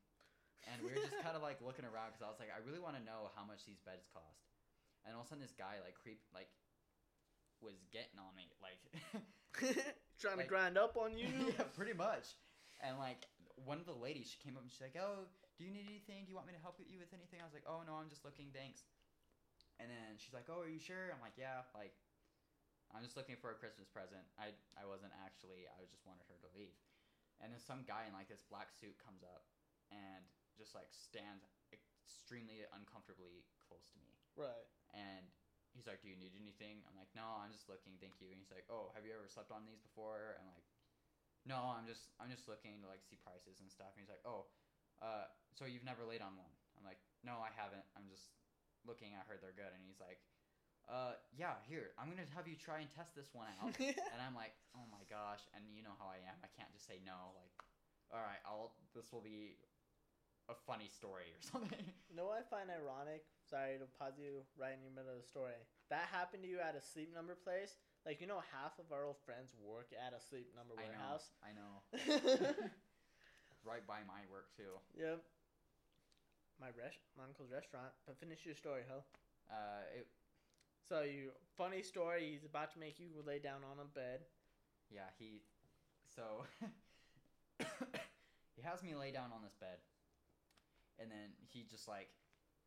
and 0.70 0.82
we 0.86 0.94
were 0.94 1.02
just 1.02 1.18
kind 1.26 1.34
of 1.34 1.42
like 1.42 1.62
looking 1.62 1.86
around 1.86 2.14
because 2.14 2.26
I 2.26 2.30
was 2.30 2.38
like, 2.38 2.54
I 2.54 2.62
really 2.62 2.82
want 2.82 2.98
to 2.98 3.04
know 3.04 3.34
how 3.34 3.46
much 3.46 3.66
these 3.66 3.82
beds 3.82 4.06
cost. 4.14 4.46
And 5.06 5.18
all 5.18 5.26
of 5.26 5.28
a 5.28 5.30
sudden, 5.34 5.42
this 5.42 5.58
guy 5.58 5.82
like 5.82 5.98
creep 5.98 6.22
like 6.30 6.50
was 7.62 7.78
getting 7.90 8.22
on 8.22 8.34
me, 8.38 8.54
like 8.62 8.82
Trying 10.22 10.38
to 10.42 10.50
grind 10.50 10.78
up 10.78 10.98
on 10.98 11.18
you. 11.18 11.30
yeah, 11.58 11.66
pretty 11.74 11.98
much. 11.98 12.38
And 12.82 12.98
like 13.02 13.26
one 13.58 13.82
of 13.82 13.90
the 13.90 13.98
ladies, 13.98 14.30
she 14.30 14.38
came 14.42 14.58
up 14.58 14.62
and 14.66 14.70
she's 14.70 14.82
like, 14.82 14.98
"Oh, 14.98 15.26
do 15.58 15.66
you 15.66 15.74
need 15.74 15.90
anything? 15.90 16.26
Do 16.26 16.30
you 16.34 16.38
want 16.38 16.50
me 16.50 16.54
to 16.58 16.62
help 16.62 16.78
you 16.82 17.02
with 17.02 17.14
anything?" 17.14 17.42
I 17.42 17.46
was 17.46 17.54
like, 17.54 17.66
"Oh 17.66 17.82
no, 17.86 17.98
I'm 17.98 18.10
just 18.10 18.26
looking, 18.26 18.54
thanks." 18.54 18.86
And 19.82 19.90
then 19.90 20.18
she's 20.22 20.34
like, 20.34 20.46
"Oh, 20.50 20.62
are 20.62 20.70
you 20.70 20.82
sure?" 20.82 21.10
I'm 21.10 21.22
like, 21.22 21.38
"Yeah." 21.38 21.66
Like, 21.74 21.94
I'm 22.94 23.02
just 23.02 23.18
looking 23.18 23.38
for 23.38 23.50
a 23.54 23.58
Christmas 23.58 23.90
present. 23.90 24.26
I 24.38 24.54
I 24.78 24.86
wasn't 24.86 25.14
actually. 25.22 25.66
I 25.70 25.78
was 25.82 25.90
just 25.90 26.06
wanted 26.06 26.26
her 26.30 26.38
to 26.42 26.50
leave. 26.54 26.78
And 27.42 27.50
then 27.50 27.62
some 27.62 27.82
guy 27.90 28.06
in 28.06 28.14
like 28.14 28.30
this 28.30 28.46
black 28.46 28.70
suit 28.70 28.94
comes 29.02 29.26
up 29.26 29.50
and 29.90 30.26
just 30.58 30.76
like 30.76 30.90
stands 30.92 31.46
extremely 31.72 32.64
uncomfortably 32.76 33.46
close 33.64 33.88
to 33.94 34.00
me 34.00 34.12
Right. 34.36 34.68
and 34.94 35.28
he's 35.72 35.88
like, 35.88 36.04
"Do 36.04 36.12
you 36.12 36.20
need 36.20 36.36
anything?" 36.36 36.84
I'm 36.88 36.96
like, 37.00 37.12
"No, 37.16 37.24
I'm 37.40 37.52
just 37.52 37.68
looking, 37.72 37.96
thank 38.00 38.20
you." 38.20 38.28
And 38.32 38.40
he's 38.40 38.52
like, 38.52 38.68
"Oh, 38.68 38.92
have 38.96 39.06
you 39.08 39.16
ever 39.16 39.28
slept 39.28 39.52
on 39.52 39.64
these 39.64 39.80
before?" 39.80 40.36
And 40.40 40.48
like, 40.48 40.68
"No, 41.48 41.72
I'm 41.72 41.88
just 41.88 42.12
I'm 42.20 42.28
just 42.32 42.48
looking 42.48 42.82
to 42.84 42.88
like 42.92 43.04
see 43.08 43.16
prices 43.20 43.60
and 43.64 43.72
stuff." 43.72 43.96
And 43.96 44.04
he's 44.04 44.12
like, 44.12 44.24
"Oh, 44.28 44.52
uh, 45.00 45.32
so 45.56 45.64
you've 45.64 45.88
never 45.88 46.04
laid 46.04 46.20
on 46.20 46.36
one?" 46.36 46.52
I'm 46.76 46.84
like, 46.84 47.00
"No, 47.24 47.40
I 47.40 47.52
haven't. 47.56 47.88
I'm 47.96 48.08
just 48.12 48.36
looking. 48.84 49.16
I 49.16 49.24
heard 49.24 49.40
they're 49.40 49.56
good." 49.56 49.72
And 49.72 49.84
he's 49.88 50.00
like, 50.04 50.20
"Uh, 50.92 51.16
yeah, 51.32 51.56
here, 51.72 51.96
I'm 51.96 52.12
gonna 52.12 52.28
have 52.36 52.48
you 52.52 52.56
try 52.60 52.80
and 52.84 52.92
test 52.92 53.16
this 53.16 53.32
one 53.32 53.48
out." 53.64 53.72
and 53.80 54.20
I'm 54.20 54.36
like, 54.36 54.56
"Oh 54.76 54.84
my 54.92 55.04
gosh!" 55.08 55.44
And 55.56 55.64
you 55.72 55.84
know 55.84 55.96
how 56.00 56.12
I 56.12 56.20
am. 56.28 56.36
I 56.44 56.52
can't 56.56 56.72
just 56.76 56.84
say 56.88 57.00
no. 57.04 57.32
Like, 57.36 57.52
all 58.12 58.20
right, 58.20 58.44
I'll. 58.44 58.76
This 58.92 59.08
will 59.12 59.24
be 59.24 59.56
a 60.52 60.60
funny 60.68 60.92
story 60.92 61.32
or 61.32 61.42
something. 61.52 61.82
You 62.12 62.16
know 62.16 62.28
what 62.28 62.44
I 62.44 62.46
find 62.52 62.68
ironic? 62.70 63.24
Sorry 63.48 63.80
to 63.80 63.88
pause 63.98 64.20
you 64.20 64.44
right 64.60 64.76
in 64.76 64.84
the 64.84 64.92
middle 64.94 65.16
of 65.16 65.24
the 65.24 65.28
story. 65.28 65.56
That 65.90 66.12
happened 66.12 66.44
to 66.44 66.50
you 66.52 66.60
at 66.60 66.76
a 66.76 66.84
sleep 66.84 67.10
number 67.16 67.36
place. 67.36 67.80
Like 68.06 68.20
you 68.20 68.28
know, 68.28 68.44
half 68.52 68.76
of 68.80 68.92
our 68.92 69.06
old 69.08 69.20
friends 69.24 69.56
work 69.58 69.92
at 69.96 70.12
a 70.12 70.20
sleep 70.22 70.52
number 70.56 70.76
I 70.76 70.84
know. 70.84 70.92
warehouse. 70.92 71.26
I 71.46 71.52
know. 71.56 71.74
right 73.64 73.86
by 73.86 74.02
my 74.08 74.22
work 74.32 74.52
too. 74.58 74.76
yep. 74.98 75.22
My 76.60 76.70
res- 76.78 77.02
my 77.18 77.26
uncle's 77.26 77.50
restaurant. 77.50 77.90
But 78.06 78.18
finish 78.20 78.46
your 78.46 78.56
story, 78.56 78.84
ho. 78.90 79.04
Uh, 79.50 79.84
it, 79.98 80.08
So 80.88 81.02
you 81.02 81.32
funny 81.58 81.82
story. 81.82 82.30
He's 82.32 82.46
about 82.46 82.72
to 82.74 82.80
make 82.80 83.00
you 83.00 83.10
lay 83.26 83.40
down 83.40 83.62
on 83.64 83.78
a 83.82 83.86
bed. 83.88 84.26
yeah, 84.90 85.10
he, 85.18 85.42
so, 86.16 86.46
he 88.56 88.62
has 88.64 88.84
me 88.84 88.96
lay 88.96 89.12
down 89.12 89.32
on 89.34 89.42
this 89.44 89.56
bed, 89.60 89.78
and 91.02 91.10
then 91.10 91.34
he 91.50 91.66
just 91.66 91.90
like, 91.90 92.14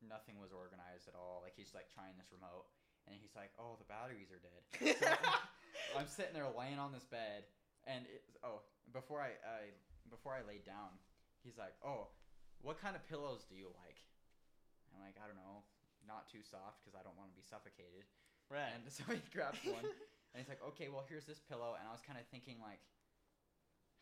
nothing 0.03 0.43
was 0.43 0.51
organized 0.51 1.07
at 1.07 1.15
all. 1.15 1.41
Like 1.47 1.55
he's 1.55 1.71
like 1.71 1.87
trying 1.95 2.19
this 2.19 2.35
remote, 2.35 2.67
and 3.07 3.15
he's 3.15 3.33
like, 3.39 3.55
"Oh, 3.57 3.79
the 3.79 3.87
batteries 3.87 4.35
are 4.35 4.43
dead." 4.43 4.63
So 4.99 5.07
I'm 5.99 6.11
sitting 6.11 6.35
there 6.35 6.51
laying 6.51 6.83
on 6.83 6.91
this 6.91 7.07
bed, 7.07 7.47
and 7.87 8.05
it, 8.11 8.27
oh, 8.43 8.67
before 8.91 9.23
I, 9.23 9.39
I 9.47 9.71
before 10.11 10.35
I 10.35 10.43
laid 10.43 10.67
down, 10.67 10.99
he's 11.47 11.57
like, 11.57 11.79
"Oh, 11.81 12.11
what 12.61 12.83
kind 12.83 12.99
of 12.99 13.07
pillows 13.07 13.47
do 13.47 13.55
you 13.55 13.71
like?" 13.87 14.03
I'm 14.91 15.01
like, 15.01 15.17
"I 15.23 15.31
don't 15.31 15.39
know, 15.39 15.63
not 16.03 16.27
too 16.27 16.43
soft 16.43 16.83
because 16.83 16.99
I 16.99 17.07
don't 17.07 17.17
want 17.17 17.31
to 17.31 17.37
be 17.39 17.47
suffocated." 17.47 18.05
right. 18.53 18.75
And 18.77 18.85
so 18.91 19.07
he 19.09 19.23
grabs 19.31 19.63
one, 19.79 19.87
and 19.87 20.37
he's 20.37 20.51
like, 20.51 20.63
"Okay, 20.75 20.91
well 20.91 21.07
here's 21.07 21.25
this 21.25 21.39
pillow." 21.39 21.79
And 21.79 21.87
I 21.87 21.93
was 21.95 22.03
kind 22.03 22.19
of 22.19 22.27
thinking 22.29 22.59
like, 22.59 22.83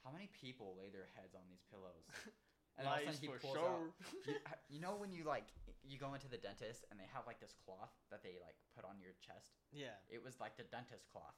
how 0.03 0.11
many 0.11 0.27
people 0.43 0.75
lay 0.75 0.91
their 0.91 1.07
heads 1.15 1.35
on 1.35 1.47
these 1.47 1.63
pillows? 1.71 2.03
And 2.79 2.89
all 2.89 2.97
of 2.97 3.05
a 3.05 3.05
sudden 3.05 3.21
he 3.21 3.29
for 3.29 3.39
pulls 3.39 3.59
sure. 3.61 3.69
out. 3.69 3.93
You, 4.27 4.35
uh, 4.47 4.57
you 4.73 4.81
know 4.81 4.97
when 4.97 5.13
you 5.13 5.25
like 5.29 5.51
you 5.85 5.99
go 5.99 6.15
into 6.15 6.31
the 6.31 6.41
dentist 6.41 6.87
and 6.89 6.97
they 6.97 7.09
have 7.13 7.27
like 7.27 7.39
this 7.43 7.53
cloth 7.53 7.93
that 8.11 8.23
they 8.25 8.39
like 8.41 8.57
put 8.73 8.87
on 8.89 8.97
your 9.03 9.13
chest. 9.21 9.61
yeah. 9.75 9.99
It 10.09 10.23
was 10.25 10.41
like 10.41 10.57
the 10.57 10.65
dentist 10.65 11.05
cloth, 11.11 11.37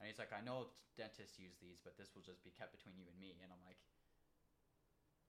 and 0.00 0.08
he's 0.08 0.18
like, 0.18 0.32
"I 0.34 0.40
know 0.42 0.72
dentists 0.98 1.38
use 1.38 1.54
these, 1.62 1.78
but 1.84 1.94
this 2.00 2.14
will 2.16 2.24
just 2.26 2.42
be 2.42 2.50
kept 2.50 2.72
between 2.74 2.96
you 2.98 3.06
and 3.06 3.16
me." 3.20 3.38
And 3.44 3.52
I'm 3.54 3.62
like, 3.62 3.78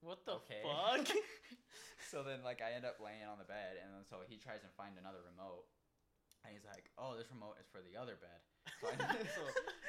What 0.01 0.25
the 0.25 0.37
okay. 0.43 0.61
fuck? 0.63 1.07
so 2.11 2.21
then 2.23 2.41
like 2.45 2.61
I 2.61 2.73
end 2.73 2.85
up 2.85 2.97
laying 3.01 3.25
on 3.25 3.37
the 3.37 3.45
bed, 3.47 3.77
and 3.81 3.93
then 3.93 4.05
so 4.05 4.21
he 4.25 4.37
tries 4.37 4.61
and 4.65 4.71
find 4.73 4.97
another 4.97 5.21
remote, 5.25 5.65
and 6.45 6.53
he's 6.53 6.65
like, 6.65 6.89
"Oh, 6.97 7.13
this 7.17 7.29
remote 7.29 7.57
is 7.61 7.67
for 7.69 7.81
the 7.85 7.97
other 7.97 8.17
bed." 8.17 8.41
So, 8.81 8.87
I, 8.91 9.17
so 9.33 9.41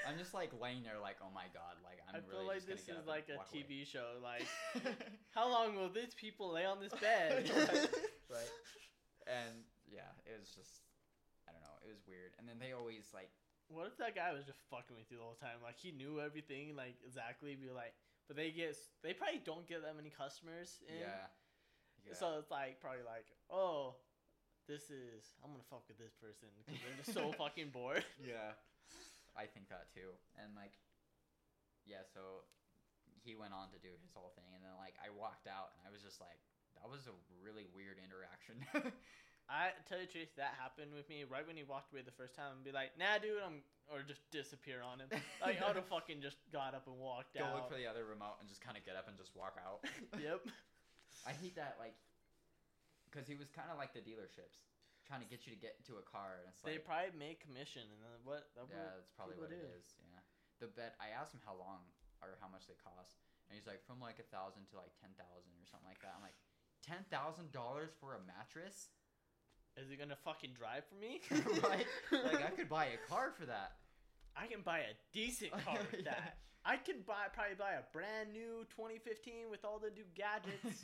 I'm 0.08 0.16
just 0.16 0.32
like 0.32 0.50
laying 0.62 0.82
there, 0.84 0.96
like, 1.02 1.16
"Oh 1.20 1.32
my 1.34 1.48
god!" 1.52 1.76
Like 1.84 2.00
I'm 2.08 2.16
I 2.16 2.20
feel 2.24 2.40
really 2.46 2.60
like 2.60 2.64
just 2.64 2.86
this 2.86 2.96
is 2.96 3.04
like 3.06 3.28
a 3.28 3.36
walk 3.36 3.50
away. 3.52 3.64
TV 3.64 3.84
show. 3.84 4.16
Like, 4.22 4.46
how 5.36 5.50
long 5.50 5.76
will 5.76 5.90
these 5.90 6.14
people 6.14 6.52
lay 6.52 6.64
on 6.64 6.80
this 6.80 6.94
bed? 7.00 7.44
Right. 7.50 7.90
right. 8.30 8.52
And 9.26 9.66
yeah, 9.90 10.08
it 10.24 10.38
was 10.38 10.48
just 10.48 10.86
I 11.48 11.52
don't 11.52 11.62
know, 11.62 11.76
it 11.84 11.90
was 11.92 12.00
weird. 12.06 12.32
And 12.38 12.48
then 12.48 12.56
they 12.62 12.72
always 12.72 13.10
like 13.12 13.30
What 13.68 13.86
if 13.90 13.98
that 13.98 14.14
guy 14.14 14.32
was 14.32 14.46
just 14.46 14.62
fucking 14.70 14.94
with 14.96 15.10
you 15.10 15.18
the 15.18 15.26
whole 15.26 15.38
time? 15.40 15.58
Like 15.62 15.76
he 15.76 15.90
knew 15.90 16.20
everything, 16.22 16.76
like 16.78 16.96
exactly. 17.04 17.58
Be 17.58 17.68
like, 17.74 17.94
but 18.28 18.36
they 18.36 18.50
get, 18.54 18.76
they 19.02 19.12
probably 19.12 19.42
don't 19.44 19.66
get 19.66 19.82
that 19.82 19.96
many 19.98 20.10
customers. 20.10 20.78
In, 20.86 21.02
yeah. 21.02 21.26
yeah. 22.06 22.14
So 22.14 22.38
it's 22.38 22.50
like 22.50 22.78
probably 22.80 23.02
like, 23.02 23.26
oh, 23.50 23.98
this 24.66 24.90
is 24.90 25.34
I'm 25.42 25.54
gonna 25.54 25.66
fuck 25.70 25.86
with 25.86 25.98
this 25.98 26.14
person 26.18 26.50
because 26.58 26.78
they're 26.82 26.98
just 26.98 27.14
so 27.14 27.30
fucking 27.40 27.70
bored. 27.70 28.04
yeah. 28.22 28.58
I 29.38 29.46
think 29.46 29.68
that 29.70 29.90
too. 29.94 30.10
And 30.38 30.54
like 30.58 30.74
yeah, 31.86 32.02
so 32.02 32.42
he 33.22 33.38
went 33.38 33.54
on 33.54 33.70
to 33.74 33.78
do 33.78 33.94
his 34.02 34.10
whole 34.14 34.34
thing 34.34 34.50
and 34.54 34.62
then 34.62 34.74
like 34.78 34.98
I 34.98 35.10
walked 35.14 35.46
out 35.46 35.74
and 35.78 35.86
I 35.86 35.90
was 35.90 36.02
just 36.02 36.18
like 36.18 36.38
that 36.82 36.86
was 36.90 37.06
a 37.08 37.14
really 37.40 37.64
weird 37.72 37.96
interaction. 38.02 38.60
I 39.46 39.70
tell 39.86 40.02
you 40.02 40.10
the 40.10 40.12
truth, 40.12 40.34
that 40.42 40.58
happened 40.58 40.90
with 40.90 41.06
me 41.06 41.22
right 41.22 41.46
when 41.46 41.54
he 41.54 41.62
walked 41.62 41.94
away 41.94 42.02
the 42.02 42.14
first 42.18 42.34
time 42.34 42.58
and 42.58 42.66
be 42.66 42.74
like, 42.74 42.98
nah, 42.98 43.22
dude, 43.22 43.38
I'm 43.38 43.62
or 43.86 44.02
just 44.02 44.18
disappear 44.34 44.82
on 44.82 44.98
him. 44.98 45.06
Like 45.38 45.62
I 45.62 45.70
would 45.70 45.78
have 45.78 45.86
fucking 45.86 46.18
just 46.18 46.42
got 46.50 46.74
up 46.74 46.90
and 46.90 46.98
walked 46.98 47.38
Go 47.38 47.46
out. 47.46 47.54
Go 47.54 47.56
look 47.62 47.70
for 47.70 47.78
the 47.78 47.86
other 47.86 48.02
remote 48.02 48.42
and 48.42 48.50
just 48.50 48.58
kind 48.58 48.74
of 48.74 48.82
get 48.82 48.98
up 48.98 49.06
and 49.06 49.14
just 49.14 49.30
walk 49.38 49.54
out. 49.62 49.86
yep. 50.18 50.42
I 51.22 51.30
hate 51.30 51.54
that 51.54 51.78
like 51.78 51.94
cuz 53.16 53.24
he 53.26 53.34
was 53.34 53.48
kind 53.48 53.72
of 53.72 53.80
like 53.80 53.96
the 53.96 54.04
dealerships 54.04 54.60
trying 55.08 55.22
to 55.24 55.30
get 55.30 55.46
you 55.46 55.54
to 55.54 55.60
get 55.60 55.78
into 55.80 55.96
a 55.96 56.04
car 56.04 56.42
and 56.42 56.50
it's 56.52 56.60
They 56.60 56.76
like 56.76 56.84
probably 56.84 57.14
make 57.16 57.40
commission 57.40 57.82
and 57.88 58.00
then 58.04 58.20
what? 58.28 58.52
that 58.58 58.68
Yeah, 58.68 58.92
that's 59.00 59.08
probably 59.16 59.36
what 59.40 59.48
it 59.52 59.62
is. 59.64 59.96
Yeah, 60.04 60.20
the 60.60 60.66
bet. 60.68 60.96
I 61.00 61.08
asked 61.16 61.32
him 61.32 61.40
how 61.46 61.54
long 61.56 61.88
or 62.20 62.36
how 62.40 62.48
much 62.48 62.66
they 62.66 62.74
cost, 62.74 63.16
and 63.48 63.54
he's 63.56 63.66
like 63.66 63.84
from 63.86 64.00
like 64.00 64.18
a 64.18 64.26
thousand 64.28 64.66
to 64.72 64.76
like 64.76 64.92
ten 65.00 65.14
thousand 65.16 65.52
or 65.62 65.66
something 65.70 65.86
like 65.88 66.00
that. 66.04 66.12
I'm 66.16 66.22
like, 66.22 66.36
ten 66.82 67.04
thousand 67.08 67.52
dollars 67.52 67.92
for 68.00 68.14
a 68.14 68.20
mattress? 68.20 68.90
Is 69.76 69.88
he 69.90 69.96
gonna 69.96 70.16
fucking 70.16 70.54
drive 70.54 70.84
for 70.86 70.96
me? 70.96 71.20
right? 71.62 71.86
Like 72.10 72.42
I 72.42 72.50
could 72.56 72.68
buy 72.68 72.86
a 72.86 72.98
car 73.08 73.30
for 73.30 73.46
that. 73.46 73.78
I 74.34 74.46
can 74.48 74.62
buy 74.62 74.80
a 74.80 74.94
decent 75.12 75.52
car 75.64 75.78
with 75.92 76.02
Yeah. 76.04 76.14
that. 76.18 76.38
I 76.64 76.78
can 76.78 77.02
buy 77.02 77.28
probably 77.32 77.54
buy 77.54 77.74
a 77.74 77.82
brand 77.92 78.32
new 78.32 78.64
2015 78.74 79.50
with 79.50 79.64
all 79.64 79.78
the 79.78 79.90
new 79.90 80.04
gadgets. 80.14 80.82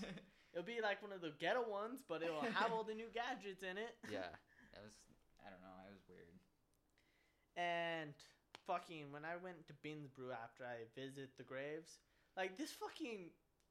It'll 0.52 0.64
be 0.68 0.80
like 0.84 1.00
one 1.02 1.12
of 1.12 1.20
the 1.24 1.32
ghetto 1.40 1.64
ones, 1.64 2.04
but 2.06 2.22
it'll 2.22 2.44
have 2.44 2.72
all 2.72 2.84
the 2.84 2.94
new 2.94 3.08
gadgets 3.14 3.62
in 3.64 3.76
it. 3.80 3.96
yeah, 4.10 4.28
that 4.76 4.82
was. 4.84 4.92
I 5.40 5.50
don't 5.50 5.60
know. 5.64 5.74
It 5.88 5.92
was 5.96 6.04
weird. 6.06 6.28
And 7.56 8.14
fucking 8.66 9.12
when 9.12 9.24
I 9.24 9.36
went 9.36 9.66
to 9.68 9.74
Beans 9.82 10.08
Brew 10.08 10.32
after 10.32 10.64
I 10.64 10.88
visited 10.96 11.28
the 11.36 11.44
graves, 11.44 11.98
like 12.36 12.56
this 12.56 12.72
fucking 12.72 13.28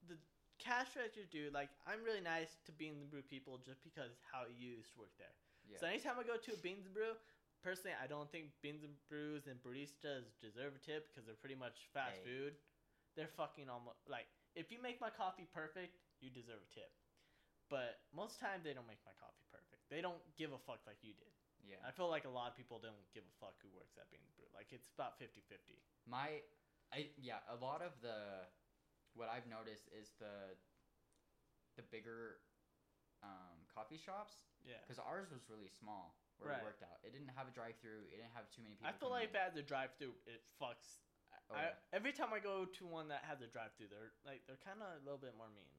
the 0.09 0.17
cash 0.59 0.93
register 0.97 1.25
dude, 1.32 1.53
like 1.53 1.69
I'm 1.88 2.03
really 2.05 2.21
nice 2.21 2.59
to 2.65 2.71
Beans 2.75 3.05
Brew 3.05 3.21
people 3.25 3.57
just 3.65 3.82
because 3.84 4.13
how 4.29 4.45
you 4.51 4.82
used 4.84 4.93
to 4.93 4.99
work 4.99 5.13
there. 5.17 5.34
Yeah. 5.65 5.77
So 5.82 5.88
anytime 5.88 6.17
I 6.19 6.25
go 6.27 6.38
to 6.38 6.51
a 6.53 6.59
Beans 6.61 6.86
Brew, 6.91 7.17
personally, 7.63 7.95
I 7.97 8.05
don't 8.05 8.29
think 8.29 8.53
Beans 8.61 8.84
and 8.86 8.93
Brews 9.09 9.47
and 9.49 9.57
baristas 9.65 10.29
deserve 10.41 10.77
a 10.77 10.82
tip 10.84 11.09
because 11.09 11.25
they're 11.25 11.39
pretty 11.39 11.57
much 11.57 11.89
fast 11.93 12.21
Hey. 12.21 12.29
food. 12.29 12.53
They're 13.17 13.32
fucking 13.36 13.67
almost 13.69 14.05
like 14.07 14.27
if 14.55 14.71
you 14.71 14.77
make 14.82 15.01
my 15.01 15.09
coffee 15.09 15.47
perfect, 15.49 15.97
you 16.22 16.30
deserve 16.30 16.61
a 16.63 16.69
tip. 16.74 16.89
But 17.69 17.99
most 18.15 18.38
times 18.39 18.63
they 18.67 18.76
don't 18.76 18.88
make 18.88 18.99
my 19.07 19.15
coffee 19.17 19.47
perfect. 19.49 19.82
They 19.89 19.99
don't 20.03 20.19
give 20.36 20.51
a 20.51 20.59
fuck 20.67 20.84
like 20.88 20.99
you 21.03 21.15
did. 21.15 21.32
yeah. 21.63 21.80
I 21.88 21.91
feel 21.95 22.07
like 22.11 22.28
a 22.28 22.32
lot 22.34 22.51
of 22.51 22.55
people 22.59 22.80
don't 22.84 22.99
give 23.15 23.24
a 23.24 23.36
fuck 23.39 23.55
who 23.63 23.72
works 23.72 23.95
at 23.95 24.11
Beans 24.11 24.28
and 24.28 24.36
Brew. 24.36 24.47
Like 24.51 24.72
it's 24.76 24.91
about 24.95 25.15
50-50. 25.19 25.80
My, 26.03 26.43
I 26.91 27.11
yeah, 27.15 27.39
a 27.47 27.57
lot 27.63 27.80
of 27.80 27.95
the, 28.03 28.43
what 29.15 29.32
I've 29.32 29.47
noticed 29.47 29.88
is 29.95 30.11
the, 30.19 30.55
the 31.80 31.84
bigger, 31.88 32.43
um, 33.24 33.63
coffee 33.72 33.99
shops 34.01 34.36
Yeah. 34.67 34.82
because 34.84 34.99
ours 34.99 35.32
was 35.32 35.45
really 35.47 35.72
small 35.72 36.19
where 36.43 36.51
Right. 36.51 36.59
we 36.59 36.74
worked 36.74 36.84
out. 36.84 36.99
It 37.07 37.13
didn't 37.15 37.32
have 37.38 37.47
a 37.47 37.53
drive-through. 37.55 38.11
It 38.11 38.19
didn't 38.19 38.36
have 38.36 38.49
too 38.51 38.65
many 38.65 38.76
people. 38.76 38.89
I 38.89 38.97
feel 38.97 39.13
like 39.13 39.32
if 39.32 39.38
in. 39.38 39.41
has 39.47 39.55
a 39.55 39.63
drive-through, 39.63 40.17
it 40.28 40.41
fucks. 40.59 40.99
Oh, 41.47 41.55
I, 41.55 41.72
yeah. 41.72 41.95
every 41.95 42.11
time 42.11 42.34
I 42.36 42.39
go 42.43 42.65
to 42.65 42.84
one 42.88 43.07
that 43.13 43.24
has 43.30 43.39
a 43.45 43.47
drive-through, 43.47 43.91
they're 43.93 44.11
like 44.26 44.41
they're 44.47 44.59
kind 44.63 44.80
of 44.84 44.89
a 44.99 45.03
little 45.05 45.19
bit 45.22 45.36
more 45.39 45.47
mean. 45.53 45.69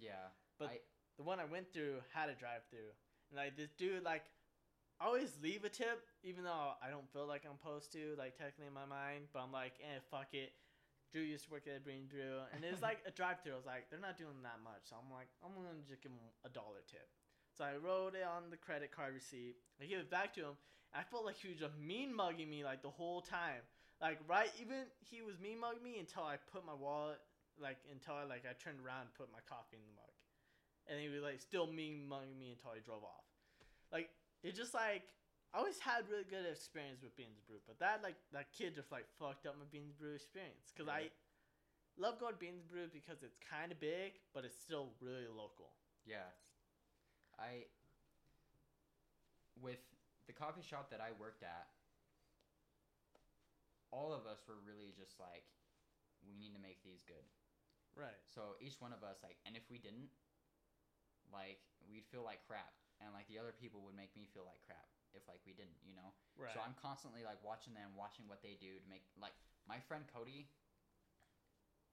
Yeah, 0.00 0.32
But 0.58 0.68
I, 0.68 0.78
the 1.16 1.22
one 1.22 1.38
I 1.40 1.44
went 1.44 1.72
through 1.72 2.00
had 2.12 2.28
a 2.28 2.34
drive 2.34 2.64
through. 2.70 2.92
And 3.30 3.36
like 3.38 3.56
this 3.56 3.70
dude 3.78 4.02
like 4.04 4.24
I 5.00 5.06
always 5.06 5.32
leave 5.42 5.64
a 5.64 5.72
tip 5.72 6.04
even 6.22 6.44
though 6.44 6.76
I 6.82 6.90
don't 6.90 7.08
feel 7.12 7.24
like 7.26 7.48
I'm 7.48 7.56
supposed 7.56 7.92
to, 7.96 8.12
like 8.18 8.36
technically 8.36 8.68
in 8.68 8.76
my 8.76 8.84
mind, 8.84 9.32
but 9.32 9.40
I'm 9.40 9.52
like, 9.52 9.80
eh, 9.80 10.00
fuck 10.10 10.36
it. 10.36 10.52
Drew 11.12 11.22
used 11.22 11.48
to 11.48 11.50
work 11.50 11.64
at 11.66 11.76
a 11.76 11.82
Green 11.82 12.06
Drew 12.06 12.44
and 12.54 12.62
it's 12.62 12.82
like 12.82 13.00
a 13.06 13.10
drive 13.10 13.40
through. 13.42 13.54
I 13.54 13.60
was 13.60 13.66
like, 13.66 13.88
they're 13.90 14.00
not 14.02 14.16
doing 14.20 14.44
that 14.44 14.60
much. 14.62 14.86
So 14.92 14.96
I'm 15.00 15.10
like, 15.10 15.28
I'm 15.42 15.56
gonna 15.56 15.80
just 15.88 16.02
give 16.02 16.12
him 16.12 16.20
a 16.44 16.50
dollar 16.52 16.84
tip. 16.86 17.08
So 17.56 17.64
I 17.64 17.76
wrote 17.76 18.14
it 18.14 18.22
on 18.22 18.50
the 18.50 18.56
credit 18.56 18.92
card 18.94 19.14
receipt. 19.14 19.56
I 19.82 19.86
give 19.86 19.98
it 19.98 20.10
back 20.10 20.32
to 20.34 20.40
him. 20.40 20.56
I 20.94 21.02
felt 21.02 21.24
like 21.24 21.36
he 21.36 21.48
was 21.48 21.58
just 21.58 21.74
mean 21.78 22.14
mugging 22.14 22.50
me 22.50 22.62
like 22.64 22.82
the 22.82 22.90
whole 22.90 23.20
time. 23.20 23.64
Like 24.00 24.18
right 24.28 24.50
even 24.60 24.86
he 25.00 25.22
was 25.22 25.38
mean 25.40 25.60
mugging 25.60 25.82
me 25.82 25.98
until 25.98 26.22
I 26.22 26.36
put 26.52 26.64
my 26.64 26.74
wallet 26.74 27.18
like 27.60 27.78
until 27.92 28.16
I 28.16 28.24
like 28.24 28.48
I 28.48 28.56
turned 28.56 28.80
around 28.80 29.08
and 29.08 29.14
put 29.14 29.28
my 29.30 29.44
coffee 29.46 29.76
in 29.76 29.84
the 29.84 29.94
mug 29.94 30.10
and 30.90 30.98
he 30.98 31.06
was 31.06 31.22
like 31.22 31.38
still 31.38 31.70
mean 31.70 32.02
mugging 32.10 32.34
me 32.34 32.50
until 32.50 32.74
he 32.74 32.82
drove 32.82 33.06
off. 33.06 33.28
Like 33.94 34.10
it 34.42 34.58
just 34.58 34.74
like 34.74 35.06
I 35.54 35.58
always 35.58 35.78
had 35.78 36.06
really 36.10 36.26
good 36.26 36.46
experience 36.46 37.02
with 37.02 37.14
Beans 37.14 37.38
Brew, 37.46 37.62
but 37.66 37.78
that 37.78 38.02
like 38.02 38.18
that 38.34 38.50
kid 38.50 38.74
just 38.74 38.90
like 38.90 39.06
fucked 39.18 39.46
up 39.46 39.54
my 39.54 39.66
Beans 39.70 39.94
Brew 39.94 40.14
experience 40.18 40.74
because 40.74 40.90
I 40.90 41.14
love 41.94 42.18
going 42.18 42.34
to 42.34 42.42
Beans 42.42 42.66
Brew 42.66 42.90
because 42.90 43.22
it's 43.22 43.38
kind 43.38 43.70
of 43.70 43.78
big, 43.78 44.18
but 44.34 44.44
it's 44.44 44.58
still 44.58 44.90
really 45.00 45.30
local. 45.30 45.70
yeah, 46.06 46.30
I. 47.38 47.70
With 49.60 49.82
the 50.24 50.32
coffee 50.32 50.64
shop 50.64 50.88
that 50.88 51.04
I 51.04 51.12
worked 51.20 51.44
at, 51.44 51.68
all 53.92 54.08
of 54.08 54.24
us 54.24 54.40
were 54.48 54.56
really 54.64 54.88
just 54.96 55.20
like, 55.20 55.44
we 56.24 56.32
need 56.32 56.56
to 56.56 56.62
make 56.64 56.80
these 56.80 57.04
good. 57.04 57.26
Right. 57.96 58.16
So 58.30 58.56
each 58.60 58.80
one 58.80 58.92
of 58.92 59.02
us, 59.02 59.20
like, 59.22 59.36
and 59.44 59.56
if 59.56 59.66
we 59.70 59.78
didn't, 59.78 60.08
like, 61.32 61.60
we'd 61.90 62.06
feel 62.10 62.22
like 62.22 62.42
crap, 62.46 62.72
and 63.00 63.12
like 63.16 63.26
the 63.28 63.40
other 63.40 63.52
people 63.56 63.80
would 63.88 63.96
make 63.96 64.12
me 64.12 64.28
feel 64.30 64.44
like 64.44 64.60
crap 64.68 64.86
if 65.16 65.26
like 65.26 65.40
we 65.48 65.56
didn't, 65.56 65.78
you 65.82 65.96
know. 65.96 66.12
Right. 66.38 66.52
So 66.54 66.60
I'm 66.62 66.76
constantly 66.78 67.24
like 67.26 67.40
watching 67.42 67.74
them, 67.74 67.96
watching 67.98 68.28
what 68.30 68.44
they 68.44 68.54
do 68.60 68.78
to 68.78 68.86
make 68.86 69.02
like 69.18 69.34
my 69.66 69.80
friend 69.88 70.04
Cody. 70.12 70.46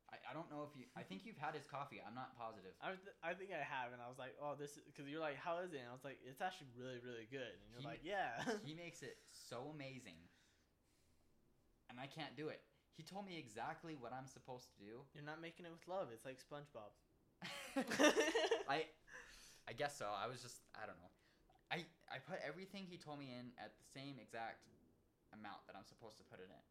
I, 0.07 0.15
I 0.23 0.31
don't 0.31 0.47
know 0.47 0.63
if 0.63 0.71
you. 0.77 0.87
I 0.95 1.03
think 1.03 1.23
you've 1.27 1.39
had 1.39 1.55
his 1.55 1.67
coffee. 1.67 1.99
I'm 2.03 2.15
not 2.15 2.35
positive. 2.37 2.75
I, 2.79 2.95
was, 2.95 3.01
I 3.23 3.33
think 3.35 3.51
I 3.51 3.63
have, 3.63 3.91
and 3.91 3.99
I 3.99 4.07
was 4.07 4.19
like, 4.19 4.35
oh, 4.39 4.55
this 4.55 4.79
is 4.79 4.83
because 4.87 5.09
you're 5.09 5.23
like, 5.23 5.35
how 5.35 5.59
is 5.63 5.73
it? 5.75 5.83
And 5.83 5.89
I 5.89 5.95
was 5.95 6.05
like, 6.05 6.19
it's 6.23 6.39
actually 6.43 6.71
really, 6.77 6.99
really 7.03 7.27
good. 7.27 7.55
And 7.59 7.67
you're 7.73 7.83
He- 7.83 7.91
like, 7.91 8.03
yeah. 8.03 8.39
he 8.67 8.71
makes 8.75 9.03
it 9.03 9.19
so 9.31 9.71
amazing, 9.73 10.19
and 11.91 11.99
I 11.99 12.07
can't 12.07 12.35
do 12.35 12.47
it. 12.51 12.61
He 12.97 13.03
told 13.05 13.29
me 13.29 13.37
exactly 13.37 13.93
what 13.93 14.11
I'm 14.11 14.25
supposed 14.25 14.73
to 14.73 14.77
do. 14.81 15.05
you're 15.13 15.23
not 15.23 15.37
making 15.39 15.69
it 15.69 15.71
with 15.71 15.85
love. 15.87 16.09
It's 16.11 16.25
like 16.25 16.41
SpongeBob. 16.41 16.89
I 18.67 18.89
I 19.69 19.73
guess 19.77 19.93
so. 19.97 20.09
I 20.09 20.25
was 20.25 20.41
just 20.41 20.65
I 20.73 20.89
don't 20.89 20.97
know. 20.97 21.13
I 21.69 21.85
I 22.09 22.17
put 22.17 22.41
everything 22.41 22.89
he 22.89 22.97
told 22.97 23.19
me 23.21 23.29
in 23.37 23.53
at 23.61 23.77
the 23.77 23.85
same 23.93 24.17
exact 24.17 24.65
amount 25.29 25.61
that 25.69 25.77
I'm 25.77 25.85
supposed 25.85 26.17
to 26.17 26.25
put 26.25 26.41
it 26.41 26.49
in. 26.49 26.63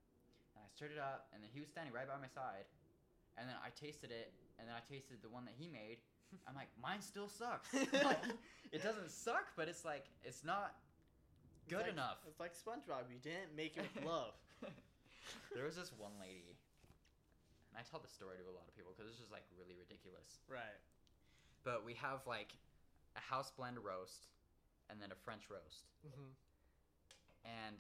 And 0.59 0.61
I 0.65 0.69
stirred 0.75 0.91
it 0.91 0.99
up 0.99 1.31
and 1.31 1.39
then 1.45 1.51
he 1.55 1.61
was 1.63 1.71
standing 1.71 1.95
right 1.95 2.09
by 2.11 2.19
my 2.19 2.27
side. 2.33 2.67
And 3.39 3.47
then 3.47 3.55
I 3.63 3.71
tasted 3.79 4.11
it 4.11 4.35
and 4.59 4.67
then 4.67 4.75
I 4.75 4.83
tasted 4.83 5.23
the 5.23 5.31
one 5.31 5.45
that 5.47 5.55
he 5.55 5.69
made. 5.71 6.03
I'm 6.49 6.57
like, 6.59 6.73
mine 6.83 7.07
still 7.07 7.29
sucks. 7.31 7.71
like, 8.03 8.19
it 8.75 8.83
doesn't 8.83 9.15
suck, 9.15 9.55
but 9.55 9.69
it's 9.71 9.85
like 9.87 10.11
it's 10.27 10.43
not 10.43 10.75
It's 11.63 11.71
good 11.71 11.87
like- 11.87 11.95
enough. 11.95 12.19
It's 12.27 12.41
like 12.43 12.51
SpongeBob. 12.59 13.07
You 13.15 13.23
didn't 13.23 13.55
make 13.55 13.79
it 13.79 13.87
with 13.95 14.03
love. 14.03 14.35
There 15.55 15.65
was 15.65 15.77
this 15.77 15.93
one 15.97 16.15
lady 16.21 16.57
and 17.77 17.85
I 17.85 17.85
tell 17.85 18.01
the 18.01 18.09
story 18.09 18.41
to 18.41 18.47
a 18.49 18.57
lot 18.57 18.65
of 18.65 18.73
people 18.73 18.97
because 18.97 19.13
it's 19.13 19.21
just 19.21 19.29
like 19.29 19.45
really 19.53 19.77
ridiculous. 19.77 20.41
right. 20.49 20.81
But 21.61 21.85
we 21.85 21.93
have 22.01 22.25
like 22.25 22.57
a 23.19 23.23
house 23.23 23.53
blend 23.53 23.77
roast 23.77 24.33
and 24.89 24.97
then 24.97 25.13
a 25.13 25.19
French 25.29 25.53
roast. 25.53 25.93
Mm-hmm. 26.01 26.33
And 27.45 27.77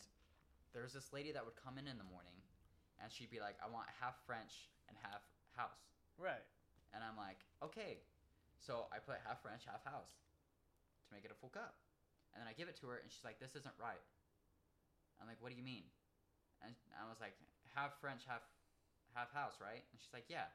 there's 0.76 0.92
this 0.92 1.16
lady 1.16 1.32
that 1.32 1.40
would 1.40 1.56
come 1.56 1.80
in 1.80 1.88
in 1.88 1.96
the 1.96 2.04
morning 2.12 2.36
and 3.00 3.08
she'd 3.08 3.32
be 3.32 3.40
like, 3.40 3.56
I 3.64 3.72
want 3.72 3.88
half 3.96 4.20
French 4.28 4.68
and 4.92 5.00
half 5.00 5.24
house. 5.56 5.80
Right. 6.20 6.44
And 6.92 7.00
I'm 7.00 7.16
like, 7.16 7.40
okay. 7.64 8.04
So 8.60 8.92
I 8.92 9.00
put 9.00 9.16
half 9.24 9.40
French, 9.40 9.64
half 9.64 9.80
house 9.88 10.12
to 11.08 11.10
make 11.16 11.24
it 11.24 11.32
a 11.32 11.38
full 11.40 11.54
cup. 11.56 11.80
And 12.36 12.44
then 12.44 12.48
I 12.50 12.52
give 12.52 12.68
it 12.68 12.76
to 12.84 12.92
her 12.92 13.00
and 13.00 13.08
she's 13.08 13.24
like, 13.24 13.40
this 13.40 13.56
isn't 13.56 13.76
right. 13.80 14.04
I'm 15.16 15.24
like, 15.24 15.40
what 15.40 15.48
do 15.48 15.56
you 15.56 15.64
mean? 15.64 15.88
And 16.64 16.72
I 16.96 17.08
was 17.08 17.18
like, 17.20 17.34
half 17.74 17.98
French, 18.00 18.22
half 18.26 18.42
half 19.14 19.32
house, 19.32 19.54
right? 19.60 19.82
And 19.92 19.96
she's 20.00 20.12
like, 20.12 20.26
yeah. 20.28 20.48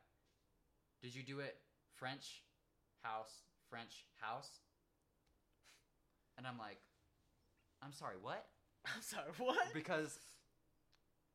Did 1.02 1.16
you 1.16 1.24
do 1.24 1.40
it 1.40 1.58
French 1.96 2.44
house, 3.02 3.44
French 3.70 4.06
house? 4.20 4.50
And 6.38 6.48
I'm 6.48 6.58
like, 6.58 6.80
I'm 7.84 7.92
sorry, 7.94 8.16
what? 8.20 8.46
I'm 8.86 9.02
sorry. 9.02 9.30
What? 9.38 9.74
because 9.74 10.18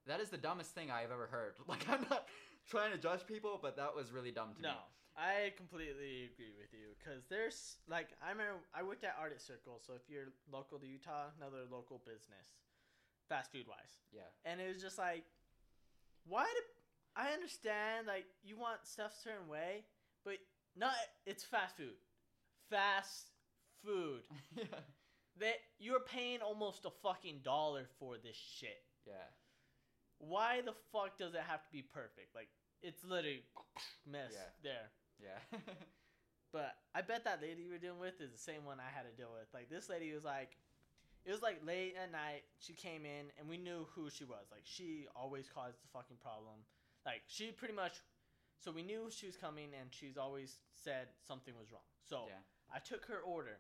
that 0.06 0.20
is 0.20 0.30
the 0.30 0.38
dumbest 0.38 0.74
thing 0.74 0.90
I've 0.90 1.12
ever 1.12 1.26
heard. 1.30 1.54
Like 1.68 1.86
I'm 1.88 2.02
not 2.10 2.26
trying 2.68 2.90
to 2.92 2.98
judge 2.98 3.26
people, 3.26 3.58
but 3.60 3.76
that 3.76 3.94
was 3.94 4.10
really 4.10 4.32
dumb 4.32 4.54
to 4.56 4.62
No, 4.62 4.68
me. 4.70 4.74
No, 4.74 4.80
I 5.22 5.52
completely 5.56 6.30
agree 6.32 6.50
with 6.58 6.72
you 6.72 6.96
because 6.98 7.22
there's 7.28 7.76
like 7.86 8.08
I 8.24 8.30
remember 8.32 8.58
I 8.74 8.82
worked 8.82 9.04
at 9.04 9.14
Arctic 9.20 9.40
Circle, 9.40 9.78
so 9.84 9.94
if 9.94 10.02
you're 10.08 10.32
local 10.50 10.78
to 10.78 10.86
Utah, 10.86 11.30
another 11.38 11.66
local 11.70 12.02
business, 12.04 12.56
fast 13.28 13.52
food 13.52 13.66
wise, 13.68 13.98
Yeah. 14.12 14.20
and 14.44 14.60
it 14.60 14.68
was 14.72 14.80
just 14.82 14.98
like, 14.98 15.24
why 16.26 16.44
do 16.44 16.60
I 17.16 17.32
understand 17.32 18.06
like 18.06 18.26
you 18.44 18.56
want 18.56 18.84
stuff 18.86 19.12
a 19.18 19.20
certain 19.22 19.48
way, 19.48 19.84
but 20.24 20.34
not 20.76 20.92
it's 21.24 21.44
fast 21.44 21.76
food, 21.76 21.96
fast 22.70 23.30
food. 23.84 24.22
yeah. 24.56 24.64
That 25.38 25.56
you're 25.78 26.00
paying 26.00 26.40
almost 26.40 26.86
a 26.86 26.90
fucking 27.02 27.40
dollar 27.44 27.86
for 27.98 28.16
this 28.16 28.36
shit. 28.36 28.82
Yeah. 29.06 29.12
Why 30.18 30.62
the 30.64 30.72
fuck 30.92 31.18
does 31.18 31.34
it 31.34 31.42
have 31.46 31.62
to 31.64 31.70
be 31.72 31.82
perfect? 31.82 32.34
Like 32.34 32.48
it's 32.82 33.04
literally 33.04 33.42
mess 34.10 34.32
Yeah. 34.32 34.48
there. 34.62 34.90
Yeah. 35.52 35.58
But 36.52 36.74
I 36.94 37.02
bet 37.02 37.24
that 37.24 37.42
lady 37.42 37.62
you 37.64 37.72
were 37.72 37.76
dealing 37.78 37.98
with 37.98 38.18
is 38.20 38.32
the 38.32 38.38
same 38.38 38.64
one 38.64 38.78
I 38.80 38.88
had 38.90 39.02
to 39.04 39.14
deal 39.14 39.28
with. 39.38 39.48
Like 39.52 39.68
this 39.68 39.90
lady 39.90 40.10
was 40.14 40.24
like, 40.24 40.56
it 41.26 41.32
was 41.32 41.42
like 41.42 41.58
late 41.66 41.94
at 42.00 42.12
night. 42.12 42.44
She 42.58 42.72
came 42.72 43.04
in 43.04 43.26
and 43.38 43.48
we 43.48 43.58
knew 43.58 43.86
who 43.94 44.08
she 44.08 44.24
was. 44.24 44.46
Like 44.50 44.62
she 44.64 45.06
always 45.14 45.48
caused 45.52 45.82
the 45.82 45.88
fucking 45.92 46.16
problem. 46.22 46.62
Like 47.04 47.22
she 47.26 47.50
pretty 47.50 47.74
much, 47.74 47.98
so 48.62 48.70
we 48.70 48.82
knew 48.82 49.10
she 49.10 49.26
was 49.26 49.36
coming 49.36 49.68
and 49.78 49.90
she's 49.90 50.16
always 50.16 50.56
said 50.72 51.08
something 51.26 51.52
was 51.58 51.70
wrong. 51.72 51.82
So 52.08 52.24
yeah. 52.28 52.40
I 52.72 52.78
took 52.78 53.04
her 53.06 53.18
order 53.26 53.58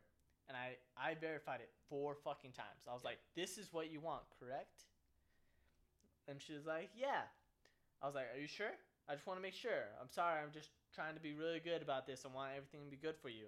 and 0.48 0.56
I 0.56 0.78
I 0.96 1.14
verified 1.14 1.60
it 1.60 1.70
four 1.90 2.14
fucking 2.14 2.52
times. 2.52 2.86
I 2.88 2.94
was 2.94 3.02
Yeah. 3.02 3.10
like, 3.10 3.18
this 3.34 3.58
is 3.58 3.72
what 3.72 3.90
you 3.90 3.98
want, 4.00 4.22
correct? 4.38 4.86
And 6.28 6.40
she 6.40 6.54
was 6.54 6.66
like, 6.66 6.90
yeah. 6.94 7.22
I 8.02 8.06
was 8.06 8.14
like, 8.14 8.26
are 8.34 8.38
you 8.38 8.46
sure? 8.48 8.74
I 9.08 9.14
just 9.14 9.26
want 9.26 9.38
to 9.38 9.42
make 9.42 9.54
sure. 9.54 9.90
I'm 10.00 10.10
sorry. 10.10 10.40
I'm 10.42 10.52
just 10.52 10.70
trying 10.94 11.14
to 11.14 11.20
be 11.20 11.32
really 11.34 11.60
good 11.60 11.82
about 11.82 12.06
this. 12.06 12.24
I 12.24 12.28
want 12.34 12.50
everything 12.56 12.84
to 12.84 12.90
be 12.90 12.96
good 12.96 13.16
for 13.22 13.28
you. 13.28 13.46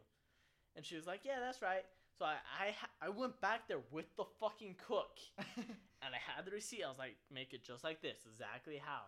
And 0.76 0.84
she 0.84 0.94
was 0.94 1.06
like, 1.06 1.20
yeah, 1.24 1.40
that's 1.40 1.60
right. 1.62 1.82
So 2.18 2.24
I 2.24 2.36
I, 2.58 3.06
I 3.06 3.08
went 3.10 3.40
back 3.40 3.68
there 3.68 3.80
with 3.90 4.06
the 4.16 4.24
fucking 4.40 4.76
cook 4.86 5.18
and 5.38 6.14
I 6.14 6.18
had 6.18 6.44
the 6.44 6.50
receipt. 6.50 6.82
I 6.84 6.88
was 6.88 6.98
like, 6.98 7.16
make 7.32 7.52
it 7.54 7.64
just 7.64 7.84
like 7.84 8.02
this, 8.02 8.26
exactly 8.30 8.80
how. 8.82 9.02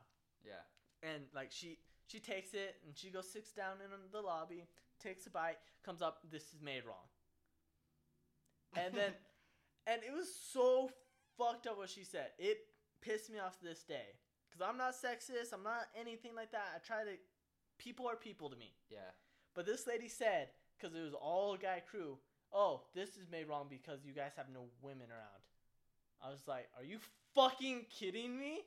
Yeah. 0.44 0.62
And 1.02 1.24
like 1.34 1.48
she 1.50 1.78
she 2.06 2.20
takes 2.20 2.54
it 2.54 2.76
and 2.86 2.96
she 2.96 3.10
goes 3.10 3.30
sits 3.30 3.52
down 3.52 3.76
in 3.84 3.90
the 4.12 4.20
lobby, 4.20 4.64
takes 5.02 5.26
a 5.26 5.30
bite, 5.30 5.58
comes 5.84 6.02
up. 6.02 6.18
This 6.30 6.44
is 6.54 6.62
made 6.62 6.84
wrong. 6.86 7.06
And 8.76 8.94
then, 8.94 9.12
and 9.86 10.02
it 10.02 10.12
was 10.14 10.32
so 10.52 10.90
fucked 11.36 11.66
up 11.66 11.78
what 11.78 11.90
she 11.90 12.04
said. 12.04 12.28
It 12.38 12.58
pissed 13.00 13.30
me 13.30 13.38
off 13.38 13.58
to 13.58 13.64
this 13.64 13.82
day. 13.82 14.18
Cause 14.52 14.66
I'm 14.68 14.76
not 14.76 14.94
sexist. 14.94 15.52
I'm 15.52 15.62
not 15.62 15.86
anything 15.98 16.32
like 16.34 16.50
that. 16.52 16.66
I 16.74 16.78
try 16.78 17.04
to. 17.04 17.16
People 17.78 18.06
are 18.08 18.16
people 18.16 18.50
to 18.50 18.56
me. 18.56 18.74
yeah. 18.90 19.14
But 19.54 19.66
this 19.66 19.86
lady 19.86 20.08
said, 20.08 20.48
because 20.78 20.94
it 20.94 21.02
was 21.02 21.14
all 21.14 21.56
guy 21.56 21.82
crew, 21.88 22.18
oh, 22.52 22.82
this 22.94 23.10
is 23.10 23.30
made 23.30 23.48
wrong 23.48 23.66
because 23.68 24.04
you 24.04 24.12
guys 24.12 24.32
have 24.36 24.46
no 24.52 24.64
women 24.82 25.06
around. 25.10 25.42
I 26.22 26.30
was 26.30 26.46
like, 26.46 26.68
are 26.76 26.84
you 26.84 26.98
fucking 27.34 27.86
kidding 27.90 28.38
me? 28.38 28.60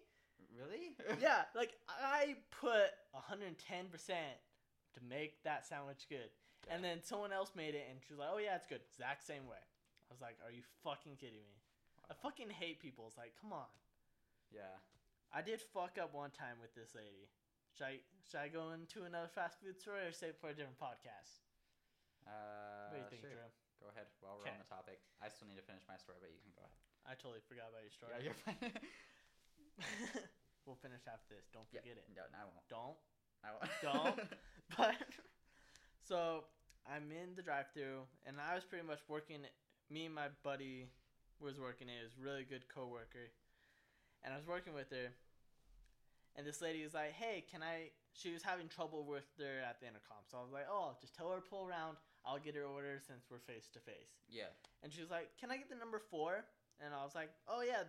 Really? 0.57 0.95
yeah, 1.21 1.45
like 1.55 1.73
I 1.89 2.35
put 2.59 2.93
110% 3.15 3.57
to 4.07 4.99
make 5.07 5.43
that 5.43 5.65
sandwich 5.65 6.05
good. 6.09 6.29
And 6.71 6.83
then 6.83 7.03
someone 7.03 7.33
else 7.33 7.51
made 7.55 7.75
it 7.75 7.87
and 7.89 7.99
she 7.99 8.13
was 8.13 8.19
like, 8.19 8.29
oh 8.31 8.39
yeah, 8.39 8.55
it's 8.55 8.67
good. 8.67 8.79
Exact 8.87 9.25
same 9.25 9.45
way. 9.47 9.59
I 9.59 10.09
was 10.13 10.21
like, 10.21 10.37
are 10.45 10.51
you 10.51 10.63
fucking 10.83 11.17
kidding 11.19 11.43
me? 11.43 11.59
I 12.09 12.13
fucking 12.13 12.49
hate 12.49 12.79
people. 12.79 13.05
It's 13.07 13.17
like, 13.17 13.33
come 13.39 13.51
on. 13.51 13.67
Yeah. 14.53 14.79
I 15.33 15.41
did 15.41 15.59
fuck 15.59 15.97
up 15.99 16.13
one 16.13 16.29
time 16.31 16.61
with 16.61 16.71
this 16.75 16.93
lady. 16.95 17.27
Should 17.75 17.89
I, 17.89 17.95
should 18.29 18.39
I 18.39 18.47
go 18.47 18.71
into 18.71 19.03
another 19.03 19.27
fast 19.33 19.57
food 19.59 19.81
story 19.81 20.05
or 20.05 20.13
save 20.13 20.37
it 20.37 20.39
for 20.39 20.49
a 20.49 20.55
different 20.55 20.77
podcast? 20.79 21.41
Uh, 22.23 22.93
What 22.93 22.95
do 22.95 22.97
you 23.01 23.09
think, 23.09 23.21
sure. 23.25 23.33
Drew? 23.33 23.49
Go 23.83 23.89
ahead. 23.91 24.07
While 24.23 24.39
we're 24.39 24.47
Okay. 24.47 24.55
on 24.55 24.63
the 24.63 24.69
topic, 24.71 25.03
I 25.19 25.27
still 25.27 25.47
need 25.51 25.59
to 25.59 25.67
finish 25.67 25.83
my 25.91 25.97
story, 25.99 26.17
but 26.23 26.31
you 26.31 26.39
can 26.39 26.55
go 26.55 26.63
ahead. 26.63 26.79
I 27.03 27.15
totally 27.19 27.41
forgot 27.43 27.67
about 27.67 27.83
your 27.83 27.91
story. 27.91 28.15
Yeah, 28.15 28.31
you're 28.31 28.39
fine. 28.47 28.71
we'll 30.65 30.79
finish 30.79 31.03
after 31.03 31.35
this. 31.35 31.43
Don't 31.51 31.67
Yeah, 31.75 31.81
forget 31.83 31.97
it. 31.99 32.07
No, 32.15 32.23
I 32.31 32.47
won't. 32.47 32.67
Don't. 32.71 32.97
I 33.43 33.51
won't. 33.51 33.67
Don't. 33.83 34.19
But 34.77 34.95
so 36.07 36.45
I'm 36.87 37.11
in 37.11 37.35
the 37.35 37.43
drive-through, 37.43 38.07
and 38.25 38.39
I 38.39 38.55
was 38.55 38.63
pretty 38.63 38.87
much 38.87 38.99
working. 39.09 39.45
Me 39.89 40.05
and 40.07 40.15
my 40.15 40.29
buddy 40.41 40.87
was 41.39 41.59
working. 41.59 41.89
It 41.89 42.01
was 42.03 42.15
a 42.17 42.21
really 42.23 42.45
good 42.47 42.63
coworker, 42.73 43.29
and 44.23 44.33
I 44.33 44.37
was 44.37 44.47
working 44.47 44.73
with 44.73 44.89
her. 44.91 45.11
And 46.35 46.47
this 46.47 46.61
lady 46.61 46.81
was 46.83 46.93
like, 46.95 47.11
"Hey, 47.11 47.41
can 47.51 47.61
I?" 47.61 47.91
She 48.13 48.31
was 48.31 48.41
having 48.41 48.69
trouble 48.69 49.05
with 49.05 49.25
her 49.37 49.59
at 49.61 49.79
the 49.81 49.87
intercom, 49.87 50.23
so 50.31 50.39
I 50.39 50.41
was 50.41 50.51
like, 50.51 50.65
"Oh, 50.71 50.95
just 51.01 51.13
tell 51.13 51.29
her 51.29 51.35
to 51.37 51.41
pull 51.45 51.67
around. 51.67 51.97
I'll 52.25 52.39
get 52.39 52.55
her 52.55 52.63
order 52.63 52.99
since 53.05 53.25
we're 53.29 53.39
face 53.39 53.69
to 53.73 53.79
face." 53.79 54.13
yeah. 54.29 54.51
And 54.81 54.91
she 54.91 55.01
was 55.01 55.11
like, 55.11 55.29
"Can 55.39 55.51
I 55.51 55.57
get 55.57 55.69
the 55.69 55.75
number 55.75 55.99
four? 55.99 56.45
And 56.79 56.93
I 56.93 57.03
was 57.03 57.15
like, 57.15 57.29
"Oh 57.47 57.61
yeah, 57.61 57.83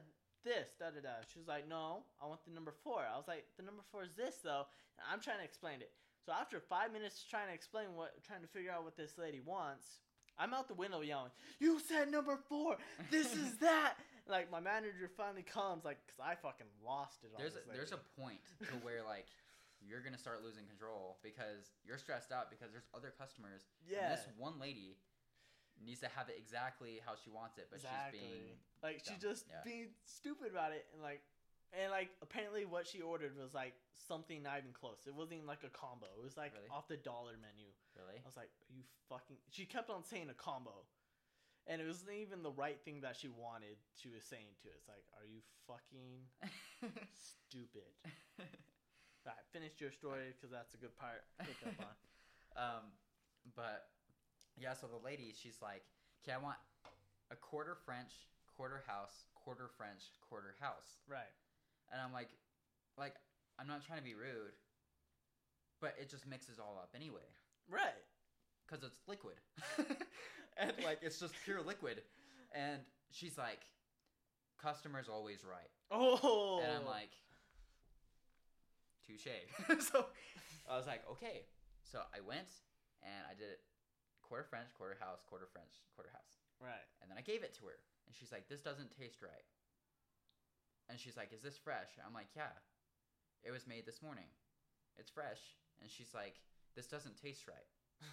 this 0.45 0.75
da 0.79 0.91
da 0.91 1.01
da." 1.01 1.23
She 1.33 1.39
was 1.39 1.49
like, 1.49 1.69
"No, 1.69 2.05
I 2.23 2.27
want 2.27 2.45
the 2.45 2.53
number 2.53 2.73
four. 2.85 3.03
I 3.03 3.17
was 3.17 3.29
like, 3.29 3.47
"The 3.57 3.63
number 3.63 3.83
four 3.91 4.05
is 4.05 4.15
this 4.15 4.37
though." 4.43 4.67
And 4.99 5.07
I'm 5.11 5.21
trying 5.21 5.39
to 5.39 5.45
explain 5.45 5.81
it. 5.81 5.91
So 6.25 6.33
after 6.33 6.61
five 6.61 6.93
minutes 6.93 7.25
trying 7.29 7.49
to 7.49 7.55
explain 7.55 7.95
what, 7.95 8.23
trying 8.25 8.43
to 8.43 8.49
figure 8.49 8.71
out 8.73 8.85
what 8.85 8.97
this 8.97 9.19
lady 9.19 9.41
wants, 9.41 10.01
I'm 10.39 10.55
out 10.55 10.69
the 10.69 10.75
window 10.75 11.01
yelling, 11.01 11.33
"You 11.61 11.81
said 11.81 12.11
number 12.11 12.37
four. 12.49 12.77
This 13.11 13.35
is 13.35 13.59
that." 13.67 13.95
like 14.29 14.51
my 14.51 14.61
manager 14.61 15.11
finally 15.17 15.43
comes, 15.43 15.85
like, 15.85 15.99
cause 16.09 16.25
I 16.25 16.35
fucking 16.35 16.67
lost 16.85 17.25
it. 17.25 17.31
There's 17.37 17.57
a, 17.57 17.61
there's 17.73 17.93
a 17.93 18.01
point 18.19 18.41
to 18.61 18.75
where 18.83 19.03
like 19.05 19.27
you're 19.87 20.01
gonna 20.01 20.19
start 20.19 20.43
losing 20.43 20.67
control 20.67 21.19
because 21.23 21.73
you're 21.85 21.99
stressed 21.99 22.33
out 22.33 22.51
because 22.51 22.73
there's 22.73 22.89
other 22.95 23.13
customers. 23.17 23.69
and 23.87 23.97
yeah. 23.97 24.09
this 24.11 24.27
one 24.37 24.59
lady 24.59 24.97
needs 25.85 26.01
to 26.01 26.09
have 26.09 26.29
it 26.29 26.37
exactly 26.39 27.01
how 27.05 27.13
she 27.19 27.31
wants 27.31 27.59
it, 27.59 27.67
but 27.71 27.77
exactly. 27.83 28.19
she's 28.19 28.29
being 28.29 28.57
like 28.83 28.97
she 29.05 29.15
dumb. 29.19 29.21
just 29.35 29.45
Yeah. 29.51 29.61
being 29.65 29.89
stupid 30.07 30.51
about 30.51 30.73
it 30.73 30.87
and 30.95 31.03
like 31.03 31.21
and 31.75 31.91
like 31.91 32.11
apparently 32.23 32.65
what 32.65 32.87
she 32.87 33.03
ordered 33.03 33.35
was 33.37 33.53
like 33.53 33.75
something 34.07 34.43
not 34.43 34.59
even 34.59 34.71
close. 34.73 35.03
It 35.07 35.15
wasn't 35.15 35.43
even 35.43 35.47
like 35.51 35.65
a 35.67 35.71
combo. 35.75 36.07
It 36.17 36.23
was 36.23 36.37
like 36.37 36.55
Really? 36.55 36.71
off 36.71 36.87
the 36.87 36.97
dollar 36.97 37.35
menu. 37.43 37.67
really. 37.99 38.19
I 38.23 38.27
was 38.27 38.37
like, 38.39 38.51
"Are 38.71 38.73
you 38.75 38.85
fucking?" 39.11 39.37
She 39.51 39.67
kept 39.67 39.91
on 39.91 40.05
saying 40.05 40.31
a 40.31 40.35
combo, 40.39 40.87
and 41.67 41.83
it 41.83 41.87
wasn't 41.87 42.13
even 42.15 42.43
the 42.47 42.53
right 42.55 42.79
thing 42.85 43.01
that 43.03 43.17
she 43.19 43.27
wanted. 43.29 43.75
She 43.99 44.07
was 44.09 44.23
saying 44.23 44.55
to 44.63 44.69
it. 44.71 44.79
It's 44.79 44.87
like, 44.89 45.03
"Are 45.19 45.27
you 45.27 45.43
fucking 45.67 46.31
stupid?" 47.51 47.91
All 49.27 49.33
right, 49.33 49.45
finish 49.53 49.73
your 49.81 49.91
story 49.91 50.33
because 50.37 50.51
that's 50.53 50.75
a 50.75 50.79
good 50.79 50.95
part. 50.99 51.25
to 51.41 51.47
Pick 51.47 51.57
up 51.67 51.81
on. 51.81 51.95
um, 52.65 52.85
but 53.57 53.89
yeah, 54.57 54.75
so 54.75 54.87
the 54.87 55.01
lady, 55.05 55.33
she's 55.35 55.59
like, 55.63 55.83
"Okay, 56.23 56.33
I 56.33 56.39
want 56.43 56.57
a 57.31 57.37
quarter 57.37 57.77
French, 57.85 58.13
quarter 58.57 58.83
house, 58.87 59.25
quarter 59.35 59.69
French, 59.77 60.03
quarter 60.29 60.55
house," 60.61 61.01
Right. 61.09 61.33
and 61.93 62.01
I'm 62.01 62.13
like, 62.13 62.29
like 62.99 63.15
I'm 63.59 63.67
not 63.67 63.85
trying 63.87 63.99
to 63.99 64.05
be 64.05 64.15
rude, 64.15 64.53
but 65.81 65.95
it 66.01 66.11
just 66.11 66.27
mixes 66.27 66.59
all 66.59 66.79
up 66.83 66.91
anyway. 66.95 67.25
Right. 67.71 68.05
because 68.67 68.85
it's 68.85 68.99
liquid 69.09 69.37
and 70.59 70.73
like 70.85 70.99
it's 71.03 71.19
just 71.19 71.33
pure 71.45 71.63
liquid 71.63 72.03
and 72.55 72.81
she's 73.11 73.39
like 73.39 73.61
customer's 74.63 75.09
always 75.09 75.45
right 75.45 75.69
Oh. 75.91 76.61
and 76.63 76.73
i'm 76.73 76.85
like 76.87 77.11
touche. 79.07 79.29
So 79.93 80.07
i 80.69 80.77
was 80.77 80.87
like 80.89 81.05
okay. 81.17 81.45
So 81.85 82.01
i 82.17 82.21
went 82.25 82.49
and 83.05 83.23
i 83.29 83.35
did 83.37 83.49
it 83.53 83.61
quarter 84.25 84.45
french 84.49 84.73
quarter 84.73 84.97
house 84.99 85.21
quarter 85.29 85.47
french 85.53 85.85
quarter 85.95 86.11
house. 86.13 86.41
Right. 86.61 86.87
and 87.03 87.11
then 87.11 87.19
i 87.19 87.25
gave 87.25 87.45
it 87.45 87.53
to 87.61 87.67
her. 87.69 87.79
And 88.09 88.13
she's 88.17 88.33
like 88.33 88.49
this 88.49 88.61
doesn't 88.65 88.91
taste 88.97 89.21
right. 89.23 89.45
And 90.89 90.99
she's 91.01 91.17
like 91.17 91.33
is 91.33 91.43
this 91.45 91.57
fresh? 91.61 91.97
I'm 92.01 92.13
like 92.17 92.33
yeah. 92.37 92.53
It 93.45 93.53
was 93.53 93.67
made 93.69 93.85
this 93.85 94.01
morning. 94.01 94.29
It's 94.97 95.11
fresh. 95.13 95.41
And 95.81 95.91
she's 95.91 96.13
like 96.17 96.41
this 96.77 96.87
doesn't 96.89 97.21
taste 97.21 97.45
right. 97.49 97.69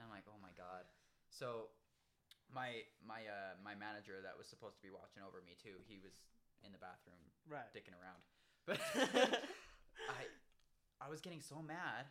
And 0.00 0.08
i'm 0.08 0.12
like 0.12 0.24
oh 0.28 0.40
my 0.40 0.52
god. 0.56 0.88
So 1.28 1.68
my 2.48 2.84
my 3.04 3.24
uh 3.28 3.56
my 3.64 3.76
manager 3.76 4.20
that 4.24 4.36
was 4.36 4.48
supposed 4.48 4.76
to 4.80 4.84
be 4.84 4.92
watching 4.92 5.20
over 5.24 5.40
me 5.44 5.52
too 5.60 5.80
he 5.88 5.96
was 6.00 6.16
in 6.64 6.72
the 6.72 6.80
bathroom 6.80 7.20
Right. 7.48 7.68
dicking 7.76 7.92
around. 7.96 8.20
But 8.64 8.80
i 10.08 10.26
i 11.00 11.08
was 11.08 11.20
getting 11.20 11.40
so 11.40 11.62
mad 11.62 12.06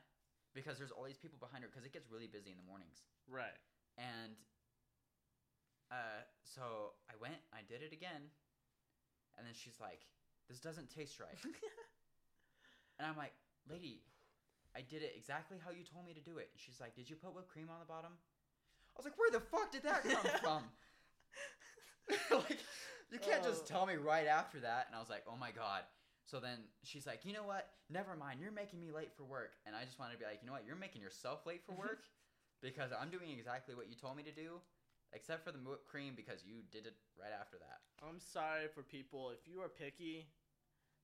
because 0.53 0.77
there's 0.77 0.91
all 0.91 1.03
these 1.03 1.17
people 1.17 1.37
behind 1.39 1.63
her 1.63 1.69
because 1.69 1.85
it 1.85 1.93
gets 1.93 2.09
really 2.11 2.27
busy 2.27 2.51
in 2.51 2.57
the 2.57 2.63
mornings 2.63 3.03
right. 3.27 3.57
and 3.97 4.35
uh, 5.91 6.23
so 6.47 6.95
I 7.11 7.19
went, 7.19 7.35
I 7.51 7.67
did 7.67 7.83
it 7.83 7.91
again, 7.91 8.31
and 9.37 9.45
then 9.45 9.53
she's 9.53 9.75
like, 9.81 10.07
"This 10.47 10.61
doesn't 10.61 10.89
taste 10.89 11.19
right," 11.19 11.35
and 12.97 13.03
I'm 13.05 13.17
like, 13.17 13.33
"Lady, 13.69 13.99
I 14.73 14.81
did 14.87 15.03
it 15.03 15.11
exactly 15.17 15.57
how 15.59 15.71
you 15.71 15.83
told 15.83 16.05
me 16.07 16.13
to 16.13 16.21
do 16.21 16.37
it." 16.37 16.47
And 16.53 16.59
she's 16.63 16.79
like, 16.79 16.95
"Did 16.95 17.09
you 17.09 17.17
put 17.17 17.35
whipped 17.35 17.49
cream 17.49 17.67
on 17.69 17.79
the 17.79 17.85
bottom?" 17.85 18.13
I 18.15 18.99
was 18.99 19.05
like, 19.05 19.19
"Where 19.19 19.31
the 19.31 19.41
fuck 19.41 19.71
did 19.71 19.83
that 19.83 20.03
come 20.07 20.31
from?" 20.41 20.63
like, 22.47 22.59
you 23.11 23.19
can't 23.19 23.43
just 23.43 23.63
Oh. 23.63 23.67
tell 23.67 23.85
me 23.85 23.95
right 23.95 24.27
after 24.27 24.61
that. 24.61 24.87
And 24.87 24.95
I 24.95 24.99
was 24.99 25.09
like, 25.09 25.25
"Oh 25.27 25.35
my 25.35 25.51
god." 25.51 25.83
So 26.31 26.39
then 26.39 26.63
she's 26.83 27.05
like, 27.05 27.25
"You 27.25 27.33
know 27.33 27.43
what? 27.43 27.67
Never 27.89 28.15
mind. 28.15 28.39
You're 28.39 28.55
making 28.55 28.79
me 28.79 28.91
late 28.95 29.11
for 29.11 29.25
work." 29.25 29.59
And 29.67 29.75
I 29.75 29.83
just 29.83 29.99
wanted 29.99 30.13
to 30.13 30.19
be 30.19 30.25
like, 30.25 30.39
"You 30.41 30.47
know 30.47 30.53
what? 30.53 30.63
You're 30.65 30.79
making 30.79 31.01
yourself 31.01 31.45
late 31.45 31.61
for 31.65 31.75
work." 31.75 32.07
because 32.61 32.91
I'm 32.93 33.09
doing 33.09 33.29
exactly 33.33 33.75
what 33.75 33.89
you 33.89 33.95
told 33.95 34.15
me 34.15 34.23
to 34.23 34.31
do, 34.31 34.61
except 35.13 35.43
for 35.43 35.51
the 35.51 35.57
whipped 35.57 35.89
cream 35.89 36.13
because 36.15 36.45
you 36.45 36.61
did 36.71 36.85
it 36.85 36.95
right 37.19 37.33
after 37.33 37.57
that. 37.57 37.81
I'm 37.99 38.21
sorry 38.21 38.69
for 38.73 38.83
people. 38.83 39.31
If 39.31 39.49
you 39.51 39.61
are 39.61 39.69
picky, 39.69 40.29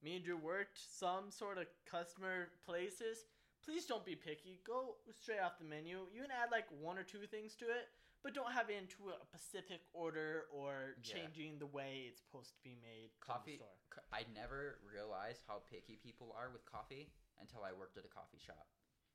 me 0.04 0.16
and 0.16 0.24
Drew 0.24 0.38
worked 0.38 0.78
some 0.78 1.30
sort 1.30 1.58
of 1.58 1.66
customer 1.90 2.54
places. 2.66 3.26
Please 3.66 3.86
don't 3.86 4.06
be 4.06 4.16
picky. 4.16 4.62
Go 4.66 4.96
straight 5.12 5.42
off 5.42 5.58
the 5.60 5.66
menu. 5.66 6.06
You 6.14 6.22
can 6.22 6.32
add 6.32 6.54
like 6.54 6.70
one 6.80 6.98
or 6.98 7.04
two 7.04 7.26
things 7.26 7.56
to 7.56 7.66
it, 7.66 7.90
but 8.24 8.34
don't 8.34 8.52
have 8.52 8.70
it 8.70 8.76
into 8.78 9.10
a 9.10 9.18
specific 9.26 9.82
order 9.94 10.48
or 10.52 10.96
Yeah. 11.04 11.14
changing 11.14 11.60
the 11.60 11.66
way 11.68 12.06
it's 12.10 12.20
supposed 12.20 12.54
to 12.56 12.62
be 12.64 12.76
made. 12.76 13.12
Coffee. 13.20 13.54
In 13.54 13.60
the 13.60 13.66
store. 13.66 13.78
c- 13.96 14.02
I 14.12 14.24
never 14.34 14.80
realized 14.84 15.44
how 15.48 15.60
picky 15.60 15.96
people 15.98 16.34
are 16.34 16.50
with 16.50 16.66
coffee 16.66 17.12
until 17.40 17.64
I 17.64 17.72
worked 17.74 17.98
at 17.98 18.06
a 18.06 18.10
coffee 18.10 18.40
shop, 18.40 18.68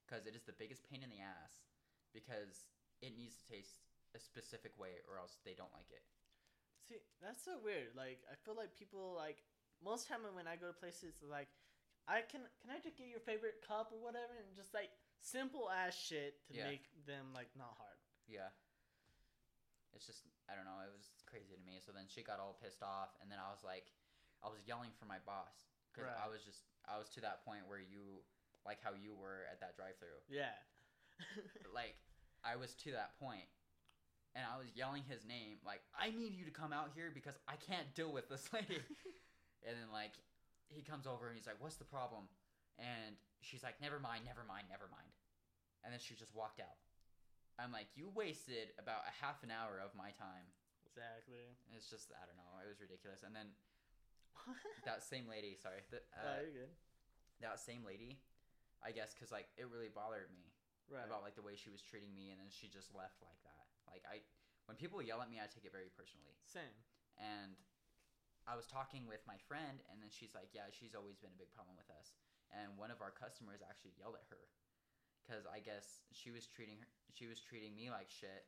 because 0.06 0.26
it 0.26 0.34
is 0.34 0.44
the 0.44 0.52
biggest 0.52 0.84
pain 0.88 1.02
in 1.02 1.10
the 1.10 1.20
ass, 1.20 1.66
because 2.12 2.66
it 3.00 3.14
needs 3.16 3.36
to 3.38 3.46
taste 3.46 3.80
a 4.14 4.18
specific 4.20 4.78
way 4.78 5.00
or 5.08 5.18
else 5.18 5.38
they 5.44 5.54
don't 5.54 5.72
like 5.72 5.90
it. 5.90 6.04
See, 6.88 7.00
that's 7.20 7.42
so 7.44 7.58
weird. 7.58 7.94
Like, 7.96 8.22
I 8.30 8.34
feel 8.34 8.54
like 8.54 8.74
people 8.76 9.14
like 9.14 9.42
most 9.82 10.06
time 10.08 10.22
when 10.34 10.46
I 10.46 10.56
go 10.56 10.68
to 10.68 10.72
places, 10.72 11.14
like, 11.22 11.48
I 12.08 12.22
can 12.22 12.42
can 12.60 12.70
I 12.70 12.78
just 12.80 12.96
get 12.96 13.06
your 13.08 13.20
favorite 13.20 13.62
cup 13.66 13.92
or 13.92 13.98
whatever, 14.00 14.34
and 14.36 14.54
just 14.56 14.74
like 14.74 14.90
simple 15.20 15.70
ass 15.70 15.94
shit 15.94 16.44
to 16.48 16.54
Yeah. 16.54 16.64
make 16.68 17.04
them 17.06 17.32
like 17.32 17.54
not 17.56 17.76
hard. 17.76 17.98
Yeah. 18.26 18.50
It's 19.94 20.08
just 20.08 20.24
I 20.48 20.56
don't 20.56 20.64
know. 20.64 20.80
It 20.84 20.92
was 20.92 21.12
crazy 21.28 21.54
to 21.54 21.62
me. 21.64 21.80
So 21.80 21.92
then 21.92 22.08
she 22.08 22.24
got 22.24 22.40
all 22.40 22.58
pissed 22.58 22.82
off, 22.82 23.14
and 23.20 23.30
then 23.30 23.38
I 23.38 23.52
was 23.52 23.62
like, 23.64 23.92
I 24.42 24.48
was 24.48 24.64
yelling 24.66 24.90
for 24.98 25.06
my 25.06 25.20
boss 25.22 25.70
because 25.92 26.08
I 26.08 26.26
was 26.26 26.42
just 26.42 26.64
I 26.88 26.96
was 26.98 27.08
to 27.16 27.20
that 27.22 27.44
point 27.44 27.68
where 27.68 27.80
you 27.80 28.24
like 28.64 28.78
how 28.82 28.94
you 28.94 29.14
were 29.14 29.46
at 29.50 29.60
that 29.60 29.76
drive-through. 29.76 30.18
Yeah. 30.30 30.54
like 31.74 31.94
I 32.42 32.56
was 32.56 32.74
to 32.86 32.96
that 32.96 33.14
point, 33.20 33.46
and 34.34 34.42
I 34.42 34.58
was 34.58 34.72
yelling 34.74 35.04
his 35.06 35.22
name 35.28 35.62
like 35.62 35.84
I 35.94 36.10
need 36.10 36.34
you 36.34 36.44
to 36.48 36.54
come 36.54 36.72
out 36.72 36.90
here 36.94 37.12
because 37.12 37.36
I 37.46 37.54
can't 37.60 37.88
deal 37.94 38.10
with 38.10 38.28
this 38.28 38.48
lady. 38.52 38.80
And 39.62 39.78
then 39.78 39.94
like 39.94 40.18
he 40.66 40.82
comes 40.82 41.06
over 41.06 41.30
and 41.30 41.38
he's 41.38 41.46
like, 41.46 41.62
"What's 41.62 41.78
the 41.78 41.86
problem?" 41.86 42.26
And 42.78 43.14
she's 43.40 43.62
like, 43.62 43.78
"Never 43.78 44.02
mind, 44.02 44.26
never 44.26 44.42
mind, 44.42 44.66
never 44.66 44.90
mind." 44.90 45.06
And 45.86 45.94
then 45.94 46.00
she 46.02 46.14
just 46.14 46.34
walked 46.34 46.58
out. 46.58 46.82
I'm 47.58 47.72
like, 47.72 47.88
"You 47.94 48.08
wasted 48.12 48.72
about 48.78 49.04
a 49.08 49.14
half 49.24 49.42
an 49.42 49.50
hour 49.50 49.80
of 49.80 49.94
my 49.94 50.10
time." 50.16 50.48
Exactly. 50.88 51.56
It's 51.72 51.88
just 51.88 52.12
I 52.12 52.24
don't 52.28 52.36
know. 52.36 52.52
It 52.64 52.68
was 52.68 52.80
ridiculous. 52.80 53.22
And 53.24 53.32
then 53.34 53.52
that 54.88 55.02
same 55.04 55.28
lady, 55.28 55.56
sorry, 55.56 55.84
the, 55.92 56.00
oh, 56.16 56.20
uh, 56.20 56.40
you're 56.42 56.66
good. 56.66 56.72
that 57.40 57.60
same 57.60 57.84
lady, 57.84 58.20
I 58.84 58.90
guess, 58.92 59.12
because 59.14 59.30
like 59.32 59.48
it 59.56 59.68
really 59.68 59.92
bothered 59.92 60.28
me 60.32 60.52
Right. 60.90 61.06
about 61.08 61.22
like 61.24 61.38
the 61.38 61.46
way 61.46 61.56
she 61.56 61.70
was 61.72 61.80
treating 61.80 62.12
me, 62.12 62.34
and 62.34 62.38
then 62.42 62.50
she 62.52 62.68
just 62.68 62.92
left 62.92 63.22
like 63.24 63.38
that. 63.48 63.64
Like 63.88 64.04
I, 64.04 64.20
when 64.68 64.76
people 64.76 65.00
yell 65.00 65.22
at 65.24 65.30
me, 65.32 65.40
I 65.40 65.48
take 65.48 65.64
it 65.64 65.72
very 65.72 65.88
personally. 65.94 66.36
Same. 66.44 66.74
And 67.16 67.56
I 68.44 68.58
was 68.58 68.66
talking 68.66 69.06
with 69.06 69.22
my 69.24 69.38
friend, 69.48 69.80
and 69.88 70.02
then 70.02 70.10
she's 70.12 70.34
like, 70.34 70.50
"Yeah, 70.52 70.68
she's 70.74 70.92
always 70.92 71.16
been 71.16 71.32
a 71.32 71.40
big 71.40 71.48
problem 71.54 71.78
with 71.78 71.88
us." 71.94 72.12
And 72.52 72.76
one 72.76 72.92
of 72.92 73.00
our 73.00 73.14
customers 73.14 73.64
actually 73.64 73.96
yelled 73.96 74.18
at 74.20 74.26
her 74.28 74.44
because 75.22 75.46
I 75.46 75.60
guess 75.60 76.02
she 76.12 76.30
was 76.30 76.46
treating 76.46 76.76
her, 76.82 76.88
she 77.14 77.26
was 77.26 77.40
treating 77.40 77.74
me 77.74 77.90
like 77.90 78.10
shit, 78.10 78.44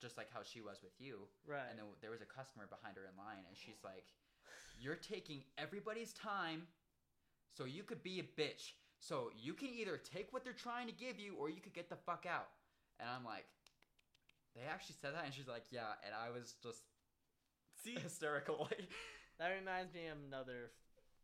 just 0.00 0.16
like 0.16 0.28
how 0.32 0.40
she 0.42 0.60
was 0.60 0.80
with 0.82 0.96
you. 0.98 1.28
Right. 1.46 1.68
And 1.70 1.78
then 1.78 1.86
there 2.00 2.10
was 2.10 2.22
a 2.22 2.28
customer 2.28 2.66
behind 2.66 2.96
her 2.96 3.06
in 3.06 3.14
line, 3.20 3.44
and 3.46 3.56
she's 3.56 3.84
like, 3.84 4.10
"You're 4.80 4.98
taking 4.98 5.44
everybody's 5.58 6.12
time, 6.12 6.66
so 7.54 7.64
you 7.64 7.82
could 7.82 8.02
be 8.02 8.20
a 8.20 8.26
bitch. 8.40 8.74
So 8.98 9.30
you 9.34 9.54
can 9.54 9.68
either 9.74 9.98
take 9.98 10.32
what 10.32 10.44
they're 10.44 10.52
trying 10.52 10.86
to 10.86 10.94
give 10.94 11.18
you, 11.18 11.34
or 11.34 11.50
you 11.50 11.60
could 11.60 11.74
get 11.74 11.88
the 11.88 11.96
fuck 11.96 12.26
out." 12.26 12.48
And 12.98 13.08
I'm 13.08 13.24
like, 13.24 13.46
"They 14.54 14.62
actually 14.68 14.96
said 15.00 15.14
that?" 15.14 15.24
And 15.24 15.34
she's 15.34 15.48
like, 15.48 15.64
"Yeah." 15.70 15.98
And 16.06 16.14
I 16.14 16.30
was 16.30 16.54
just 16.62 16.82
See, 17.82 17.94
hysterical. 18.02 18.68
Like, 18.70 18.88
that 19.38 19.48
reminds 19.48 19.94
me 19.94 20.06
of 20.06 20.18
another 20.28 20.70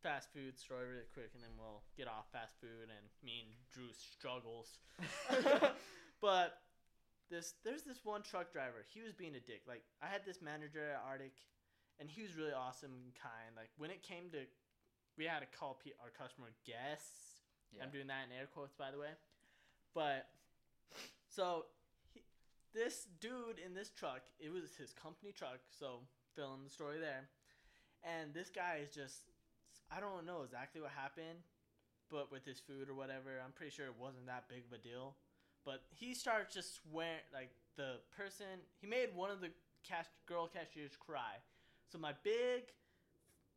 fast 0.02 0.32
food 0.32 0.58
story 0.58 0.86
really 0.86 1.10
quick, 1.12 1.30
and 1.34 1.42
then 1.42 1.54
we'll 1.58 1.82
get 1.96 2.06
off 2.06 2.30
fast 2.32 2.54
food 2.60 2.88
and 2.88 3.04
me 3.22 3.46
and 3.46 3.52
Drew's 3.70 3.98
struggles. 3.98 4.78
but 6.20 6.62
this 7.30 7.54
there's 7.64 7.82
this 7.82 8.04
one 8.04 8.22
truck 8.22 8.52
driver. 8.52 8.84
He 8.88 9.02
was 9.02 9.12
being 9.12 9.34
a 9.34 9.42
dick. 9.42 9.62
Like 9.66 9.82
I 10.02 10.06
had 10.06 10.24
this 10.24 10.40
manager 10.40 10.82
at 10.94 11.02
Arctic, 11.04 11.36
and 12.00 12.08
he 12.08 12.22
was 12.22 12.36
really 12.36 12.54
awesome 12.54 12.92
and 12.92 13.14
kind. 13.14 13.56
Like 13.56 13.70
when 13.76 13.90
it 13.90 14.02
came 14.02 14.30
to, 14.32 14.48
we 15.16 15.24
had 15.24 15.40
to 15.40 15.50
call 15.50 15.80
pe- 15.82 15.98
our 16.00 16.10
customer 16.10 16.54
guests. 16.64 17.44
Yeah. 17.74 17.84
I'm 17.84 17.90
doing 17.92 18.08
that 18.08 18.24
in 18.24 18.32
air 18.32 18.48
quotes, 18.48 18.72
by 18.72 18.90
the 18.90 18.98
way. 18.98 19.12
But 19.94 20.28
so 21.28 21.66
he, 22.14 22.22
this 22.72 23.06
dude 23.20 23.60
in 23.60 23.74
this 23.74 23.90
truck, 23.90 24.22
it 24.40 24.50
was 24.50 24.74
his 24.78 24.92
company 24.92 25.32
truck. 25.32 25.60
So 25.68 26.00
fill 26.34 26.54
in 26.54 26.64
the 26.64 26.70
story 26.70 26.98
there. 26.98 27.28
And 28.04 28.32
this 28.32 28.48
guy 28.48 28.80
is 28.82 28.94
just, 28.94 29.26
I 29.90 30.00
don't 30.00 30.26
know 30.26 30.42
exactly 30.44 30.80
what 30.80 30.90
happened, 30.90 31.40
but 32.10 32.30
with 32.30 32.44
his 32.44 32.60
food 32.60 32.88
or 32.88 32.94
whatever, 32.94 33.40
I'm 33.44 33.52
pretty 33.52 33.72
sure 33.72 33.86
it 33.86 33.94
wasn't 33.98 34.26
that 34.26 34.48
big 34.48 34.64
of 34.66 34.72
a 34.72 34.80
deal. 34.80 35.16
But 35.64 35.82
he 35.94 36.14
starts 36.14 36.54
just 36.54 36.80
swearing, 36.82 37.24
like 37.32 37.50
the 37.76 37.96
person, 38.16 38.46
he 38.80 38.86
made 38.86 39.14
one 39.14 39.30
of 39.30 39.40
the 39.40 39.50
cash, 39.86 40.06
girl 40.26 40.46
cashiers 40.48 40.96
cry. 40.96 41.40
So 41.90 41.98
my 41.98 42.12
big, 42.22 42.64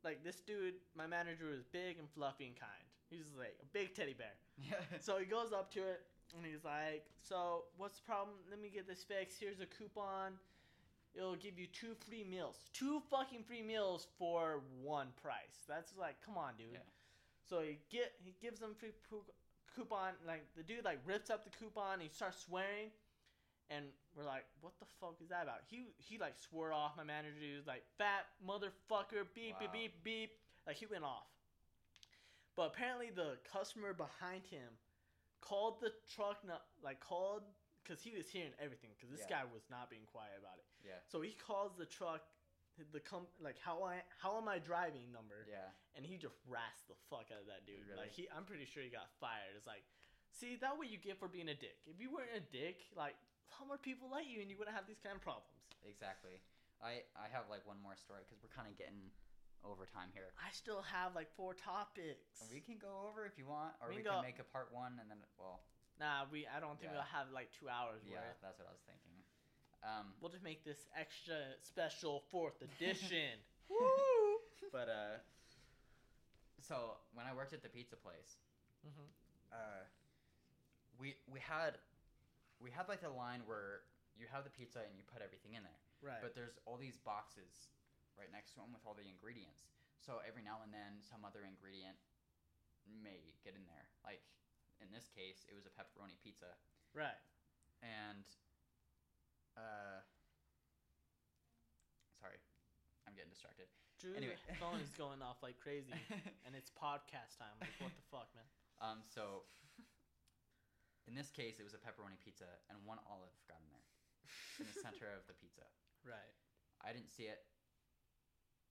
like 0.04 0.24
this 0.24 0.40
dude, 0.40 0.74
my 0.96 1.06
manager 1.06 1.46
was 1.50 1.62
big 1.72 1.98
and 1.98 2.08
fluffy 2.10 2.46
and 2.46 2.56
kind. 2.56 2.86
He's 3.10 3.26
like 3.38 3.56
a 3.60 3.66
big 3.72 3.94
teddy 3.94 4.14
bear. 4.14 4.34
yeah. 4.58 4.80
So 5.00 5.18
he 5.18 5.26
goes 5.26 5.52
up 5.52 5.70
to 5.74 5.80
it 5.80 6.00
and 6.36 6.46
he's 6.46 6.64
like, 6.64 7.04
"So 7.20 7.64
what's 7.76 7.98
the 7.98 8.04
problem? 8.04 8.36
Let 8.48 8.60
me 8.60 8.70
get 8.72 8.88
this 8.88 9.04
fixed. 9.04 9.38
Here's 9.38 9.60
a 9.60 9.66
coupon. 9.66 10.32
It'll 11.14 11.36
give 11.36 11.58
you 11.58 11.66
two 11.66 11.94
free 12.08 12.24
meals. 12.24 12.56
Two 12.72 13.00
fucking 13.10 13.44
free 13.44 13.62
meals 13.62 14.06
for 14.18 14.60
one 14.82 15.08
price. 15.22 15.64
That's 15.68 15.92
like, 15.96 16.16
come 16.24 16.38
on, 16.38 16.54
dude." 16.56 16.72
Yeah. 16.72 16.78
So 17.48 17.60
he 17.60 17.78
get 17.90 18.12
he 18.24 18.34
gives 18.40 18.60
them 18.60 18.74
free 18.74 18.92
coupon. 19.74 20.14
Like 20.26 20.44
the 20.56 20.62
dude 20.62 20.84
like 20.84 21.00
rips 21.04 21.30
up 21.30 21.44
the 21.44 21.50
coupon. 21.50 21.94
And 21.94 22.02
he 22.02 22.08
starts 22.08 22.38
swearing, 22.38 22.90
and 23.70 23.84
we're 24.14 24.24
like, 24.24 24.44
"What 24.60 24.72
the 24.78 24.86
fuck 25.00 25.16
is 25.20 25.28
that 25.28 25.42
about?" 25.42 25.60
He 25.68 25.84
he 25.98 26.18
like 26.18 26.38
swore 26.38 26.72
off 26.72 26.96
my 26.96 27.04
manager. 27.04 27.36
Was 27.56 27.66
like, 27.66 27.84
"Fat 27.98 28.26
motherfucker, 28.46 29.26
beep 29.34 29.58
beep 29.58 29.68
Wow. 29.68 29.72
beep 29.72 30.04
beep." 30.04 30.30
Like 30.66 30.76
he 30.76 30.86
went 30.86 31.04
off. 31.04 31.26
But 32.56 32.66
apparently 32.68 33.10
the 33.10 33.38
customer 33.50 33.92
behind 33.94 34.46
him 34.46 34.78
called 35.40 35.80
the 35.80 35.92
truck 36.14 36.38
like 36.82 37.00
called 37.00 37.42
because 37.82 38.02
he 38.02 38.14
was 38.16 38.28
hearing 38.30 38.52
everything 38.58 38.90
because 38.94 39.10
this 39.10 39.26
Yeah. 39.28 39.42
guy 39.42 39.44
was 39.44 39.68
not 39.70 39.90
being 39.90 40.06
quiet 40.06 40.38
about 40.38 40.58
it. 40.58 40.66
Yeah. 40.82 41.00
So 41.08 41.20
he 41.20 41.32
calls 41.34 41.76
the 41.76 41.86
truck 41.86 42.22
the 42.90 43.00
com 43.00 43.26
like 43.38 43.58
how 43.58 43.82
I 43.84 44.02
how 44.18 44.38
am 44.38 44.48
I 44.48 44.58
driving 44.58 45.12
number 45.12 45.44
Yeah. 45.46 45.70
and 45.94 46.06
he 46.06 46.16
just 46.16 46.36
rasped 46.48 46.88
the 46.88 46.96
fuck 47.10 47.30
out 47.30 47.38
of 47.40 47.46
that 47.46 47.66
dude. 47.66 47.84
Really? 47.86 48.00
Like 48.00 48.12
he 48.12 48.28
I'm 48.30 48.44
pretty 48.44 48.64
sure 48.64 48.82
he 48.82 48.88
got 48.88 49.10
fired. 49.20 49.54
It's 49.56 49.66
like 49.66 49.84
see 50.30 50.56
that 50.56 50.76
what 50.78 50.88
you 50.88 50.96
get 50.96 51.18
for 51.18 51.28
being 51.28 51.48
a 51.50 51.54
dick. 51.54 51.76
If 51.86 52.00
you 52.00 52.10
weren't 52.10 52.32
a 52.34 52.40
dick, 52.40 52.88
like 52.96 53.16
how 53.50 53.66
more 53.66 53.76
people 53.78 54.08
like 54.08 54.26
you 54.26 54.40
and 54.40 54.48
you 54.50 54.56
wouldn't 54.56 54.74
have 54.74 54.86
these 54.86 55.00
kind 55.00 55.14
of 55.16 55.20
problems. 55.22 55.60
Exactly. 55.84 56.40
I 56.80 57.04
I 57.14 57.28
have 57.28 57.48
like 57.50 57.66
one 57.66 57.78
more 57.82 57.96
story 57.96 58.22
because 58.24 58.42
we're 58.42 58.48
kind 58.56 58.68
of 58.68 58.76
getting 58.78 59.12
over 59.64 59.86
time 59.86 60.10
here. 60.12 60.32
I 60.42 60.50
still 60.50 60.82
have 60.82 61.14
like 61.14 61.30
four 61.36 61.54
topics. 61.54 62.42
We 62.50 62.60
can 62.60 62.78
go 62.78 63.06
over 63.06 63.26
if 63.26 63.38
you 63.38 63.46
want, 63.46 63.74
or 63.80 63.90
We 63.90 63.96
we, 63.96 64.02
can 64.02 64.12
can 64.12 64.22
make 64.22 64.38
a 64.40 64.44
part 64.44 64.72
one 64.72 64.98
and 64.98 65.10
then 65.10 65.22
well, 65.38 65.60
Nah, 66.02 66.26
we 66.34 66.50
I 66.50 66.58
don't 66.58 66.74
think 66.82 66.90
Yeah. 66.90 66.98
we'll 66.98 67.14
have 67.14 67.30
like 67.30 67.54
two 67.54 67.70
hours 67.70 68.02
yeah, 68.02 68.18
worth. 68.18 68.42
that's 68.42 68.58
what 68.58 68.66
I 68.66 68.74
was 68.74 68.82
thinking. 68.82 69.14
Um, 69.86 70.14
We'll 70.18 70.34
just 70.34 70.42
make 70.42 70.64
this 70.66 70.82
extra 70.98 71.54
special 71.62 72.26
fourth 72.34 72.58
edition. 72.68 73.38
Woo! 73.70 74.42
But 74.74 74.88
uh, 74.90 75.22
so 76.58 76.98
when 77.14 77.26
I 77.26 77.32
worked 77.34 77.52
at 77.54 77.62
the 77.62 77.70
pizza 77.70 77.94
place, 77.94 78.34
hmm 78.82 79.06
uh, 79.54 79.84
we 80.98 81.14
we 81.30 81.38
had 81.38 81.78
we 82.58 82.70
had 82.72 82.88
like 82.88 83.02
the 83.04 83.10
line 83.14 83.42
where 83.46 83.84
you 84.18 84.26
have 84.32 84.42
the 84.42 84.50
pizza 84.54 84.80
and 84.82 84.96
you 84.98 85.04
put 85.06 85.22
everything 85.22 85.54
in 85.54 85.62
there, 85.62 85.80
Right. 86.02 86.20
but 86.24 86.34
there's 86.34 86.58
all 86.66 86.76
these 86.80 86.96
boxes 86.98 87.70
right 88.18 88.30
next 88.32 88.54
to 88.54 88.60
them 88.64 88.72
with 88.74 88.82
all 88.86 88.94
the 88.98 89.06
ingredients. 89.06 89.70
So 90.02 90.18
every 90.26 90.42
now 90.42 90.58
and 90.66 90.72
then, 90.74 90.98
some 91.04 91.22
other 91.24 91.44
ingredient 91.46 91.94
may 92.88 93.34
get 93.46 93.54
in 93.54 93.62
there. 93.70 93.86
Like 94.02 94.22
in 94.82 94.90
this 94.90 95.06
case, 95.08 95.46
it 95.46 95.54
was 95.54 95.64
a 95.64 95.72
pepperoni 95.72 96.18
pizza, 96.20 96.50
right. 96.92 97.18
and 97.80 98.26
uh, 99.56 100.02
sorry, 102.18 102.38
I'm 103.06 103.14
getting 103.14 103.30
distracted. 103.32 103.70
Drew's 104.02 104.18
Anyway. 104.18 104.34
phone 104.58 104.82
is 104.82 104.90
going 104.98 105.22
off 105.22 105.38
like 105.46 105.56
crazy, 105.62 105.94
and 106.44 106.58
it's 106.58 106.74
podcast 106.74 107.38
time. 107.38 107.54
Like 107.62 107.70
what 107.78 107.94
the 107.94 108.06
fuck, 108.10 108.28
man? 108.34 108.48
Um, 108.82 108.98
so 109.06 109.46
in 111.06 111.14
this 111.14 111.30
case, 111.30 111.62
it 111.62 111.64
was 111.66 111.74
a 111.74 111.82
pepperoni 111.82 112.18
pizza, 112.18 112.50
and 112.66 112.78
one 112.82 112.98
olive 113.06 113.34
got 113.46 113.62
in 113.62 113.70
there 113.70 113.86
in 114.58 114.66
the 114.66 114.78
center 114.82 115.06
of 115.14 115.22
the 115.30 115.34
pizza. 115.38 115.66
Right. 116.02 116.34
I 116.82 116.90
didn't 116.90 117.14
see 117.14 117.30
it, 117.30 117.46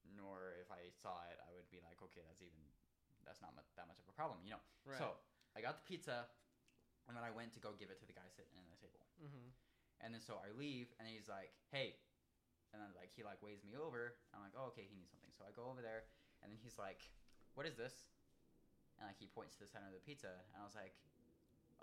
nor 0.04 0.60
if 0.60 0.68
I 0.68 0.92
saw 1.00 1.24
it, 1.32 1.40
I 1.40 1.52
would 1.56 1.68
be 1.72 1.80
like, 1.80 2.04
okay, 2.12 2.20
that's 2.28 2.44
even 2.44 2.60
that's 3.24 3.40
not 3.40 3.56
mu- 3.56 3.64
that 3.80 3.88
much 3.88 4.04
of 4.04 4.08
a 4.12 4.16
problem, 4.16 4.44
you 4.44 4.52
know. 4.52 4.64
Right. 4.84 5.00
So 5.00 5.16
I 5.56 5.60
got 5.60 5.80
the 5.80 5.86
pizza, 5.88 6.28
and 7.08 7.14
then 7.16 7.24
I 7.24 7.32
went 7.32 7.52
to 7.56 7.62
go 7.62 7.76
give 7.76 7.92
it 7.92 8.00
to 8.00 8.08
the 8.08 8.16
guy 8.16 8.26
sitting 8.32 8.56
at 8.56 8.68
the 8.72 8.80
table, 8.80 9.04
mm-hmm. 9.20 9.48
and 10.04 10.16
then 10.16 10.24
so 10.24 10.40
I 10.40 10.52
leave, 10.56 10.92
and 10.98 11.08
he's 11.08 11.28
like, 11.28 11.52
hey, 11.72 12.00
and 12.72 12.80
then 12.80 12.92
like 12.96 13.12
he 13.12 13.24
like 13.24 13.44
waves 13.44 13.64
me 13.68 13.76
over. 13.76 14.16
I'm 14.32 14.40
like, 14.44 14.56
oh 14.56 14.72
okay, 14.72 14.88
he 14.88 14.96
needs 14.96 15.12
something. 15.12 15.32
So 15.36 15.44
I 15.44 15.52
go 15.52 15.68
over 15.68 15.84
there, 15.84 16.08
and 16.42 16.48
then 16.52 16.60
he's 16.64 16.80
like, 16.80 17.04
what 17.56 17.68
is 17.68 17.76
this? 17.76 18.12
And 19.00 19.10
like 19.10 19.20
he 19.20 19.28
points 19.28 19.60
to 19.60 19.68
the 19.68 19.72
center 19.72 19.92
of 19.92 19.96
the 19.98 20.04
pizza, 20.04 20.32
and 20.54 20.58
I 20.60 20.64
was 20.64 20.78
like, 20.78 20.96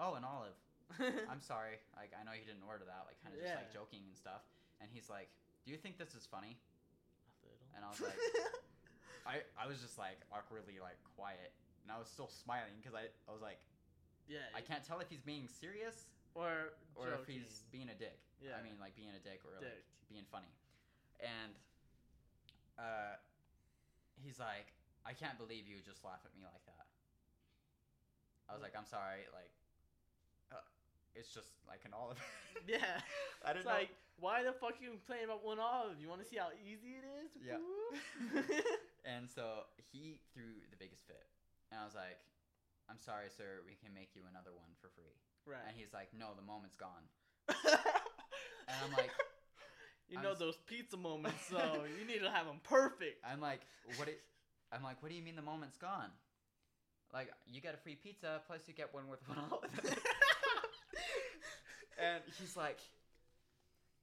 oh, 0.01 0.15
an 0.15 0.25
olive. 0.25 0.57
I'm 1.29 1.45
sorry. 1.45 1.77
Like 1.93 2.17
I 2.17 2.25
know 2.25 2.33
you 2.33 2.49
didn't 2.49 2.65
order 2.65 2.89
that. 2.89 3.05
Like 3.05 3.21
kind 3.21 3.37
of 3.37 3.45
just 3.45 3.53
like 3.53 3.69
joking 3.69 4.09
and 4.09 4.17
stuff. 4.17 4.41
And 4.81 4.89
he's 4.89 5.11
like, 5.11 5.29
"Do 5.67 5.75
you 5.75 5.77
think 5.77 6.01
this 6.01 6.17
is 6.17 6.25
funny?" 6.25 6.57
A 6.57 7.45
little. 7.45 7.69
And 7.77 7.85
I 7.85 7.89
was 7.93 8.01
like, 8.01 8.17
I 9.29 9.45
I 9.59 9.69
was 9.69 9.85
just 9.85 10.01
like 10.01 10.25
awkwardly 10.33 10.81
like 10.81 10.97
quiet, 11.19 11.53
and 11.89 11.97
I 11.97 11.97
was 11.97 12.13
still 12.13 12.29
smiling 12.29 12.77
because 12.77 12.93
I 12.93 13.09
I 13.25 13.33
was 13.33 13.41
like, 13.41 13.57
yeah. 14.29 14.45
I 14.53 14.61
can't 14.61 14.85
tell 14.85 15.01
if 15.01 15.09
he's 15.09 15.25
being 15.25 15.49
serious 15.49 16.13
or 16.37 16.77
or 16.93 17.17
if 17.17 17.25
he's 17.25 17.65
being 17.73 17.89
a 17.89 17.97
dick. 17.97 18.21
Yeah. 18.45 18.61
I 18.61 18.63
mean 18.63 18.77
like 18.77 18.93
being 18.93 19.09
a 19.17 19.23
dick 19.25 19.41
or 19.49 19.57
like 19.57 19.81
being 20.13 20.29
funny. 20.29 20.53
And 21.25 21.57
uh, 22.77 23.17
he's 24.21 24.37
like, 24.39 24.69
I 25.09 25.17
can't 25.17 25.41
believe 25.41 25.65
you 25.67 25.81
would 25.81 25.89
just 25.89 26.05
laugh 26.05 26.21
at 26.29 26.31
me 26.37 26.45
like 26.45 26.61
that. 26.69 26.85
I 28.49 28.55
was 28.55 28.63
like, 28.63 28.73
I'm 28.79 28.87
sorry, 28.87 29.27
like, 29.35 29.51
uh, 30.53 30.63
it's 31.17 31.29
just 31.29 31.51
like 31.67 31.81
an 31.89 31.93
olive. 31.97 32.21
Yeah. 32.69 32.79
I 33.45 33.51
It's 33.51 33.65
didn't 33.65 33.67
know. 33.67 33.73
like, 33.83 33.91
why 34.21 34.43
the 34.43 34.53
fuck 34.53 34.77
you 34.81 34.91
complaining 34.91 35.27
about 35.27 35.45
one 35.45 35.59
olive? 35.59 35.97
You 36.01 36.09
want 36.09 36.21
to 36.23 36.29
see 36.29 36.37
how 36.37 36.51
easy 36.63 37.01
it 37.01 37.07
is? 37.25 37.31
Yeah. 37.43 37.59
And 39.09 39.25
so 39.31 39.65
he 39.91 40.21
threw 40.35 40.61
the 40.71 40.77
biggest 40.77 41.07
fit. 41.07 41.25
And 41.71 41.81
I 41.81 41.85
was 41.85 41.95
like, 41.95 42.19
I'm 42.89 43.01
sorry, 43.01 43.29
sir, 43.29 43.61
we 43.69 43.77
can 43.77 43.93
make 43.93 44.17
you 44.17 44.23
another 44.31 44.51
one 44.57 44.73
for 44.81 44.89
free. 44.97 45.13
right. 45.45 45.61
And 45.69 45.77
he's 45.77 45.93
like, 45.93 46.09
no, 46.17 46.33
the 46.37 46.45
moment's 46.45 46.77
gone. 46.77 47.05
And 48.69 48.77
I'm 48.85 48.93
like, 48.93 49.11
you 50.09 50.19
I'm 50.19 50.25
know 50.25 50.35
those 50.35 50.57
pizza 50.67 50.97
moments, 50.97 51.47
so 51.51 51.85
you 51.99 52.07
need 52.07 52.21
to 52.21 52.31
have 52.31 52.47
them 52.47 52.61
perfect. 52.63 53.25
I'm 53.25 53.41
like, 53.41 53.61
what 53.97 54.09
it, 54.09 54.21
I'm 54.73 54.83
like, 54.83 55.03
what 55.03 55.09
do 55.11 55.17
you 55.17 55.23
mean 55.23 55.37
the 55.37 55.43
moment's 55.43 55.79
gone? 55.79 56.11
Like, 57.13 57.31
you 57.47 57.63
get 57.63 57.75
a 57.75 57.79
free 57.79 57.95
pizza, 57.95 58.43
plus 58.47 58.61
you 58.67 58.75
get 58.75 58.93
one 58.93 59.09
with 59.09 59.27
one 59.27 59.39
olive. 59.51 59.71
and 61.99 62.23
he's 62.39 62.55
like, 62.55 62.79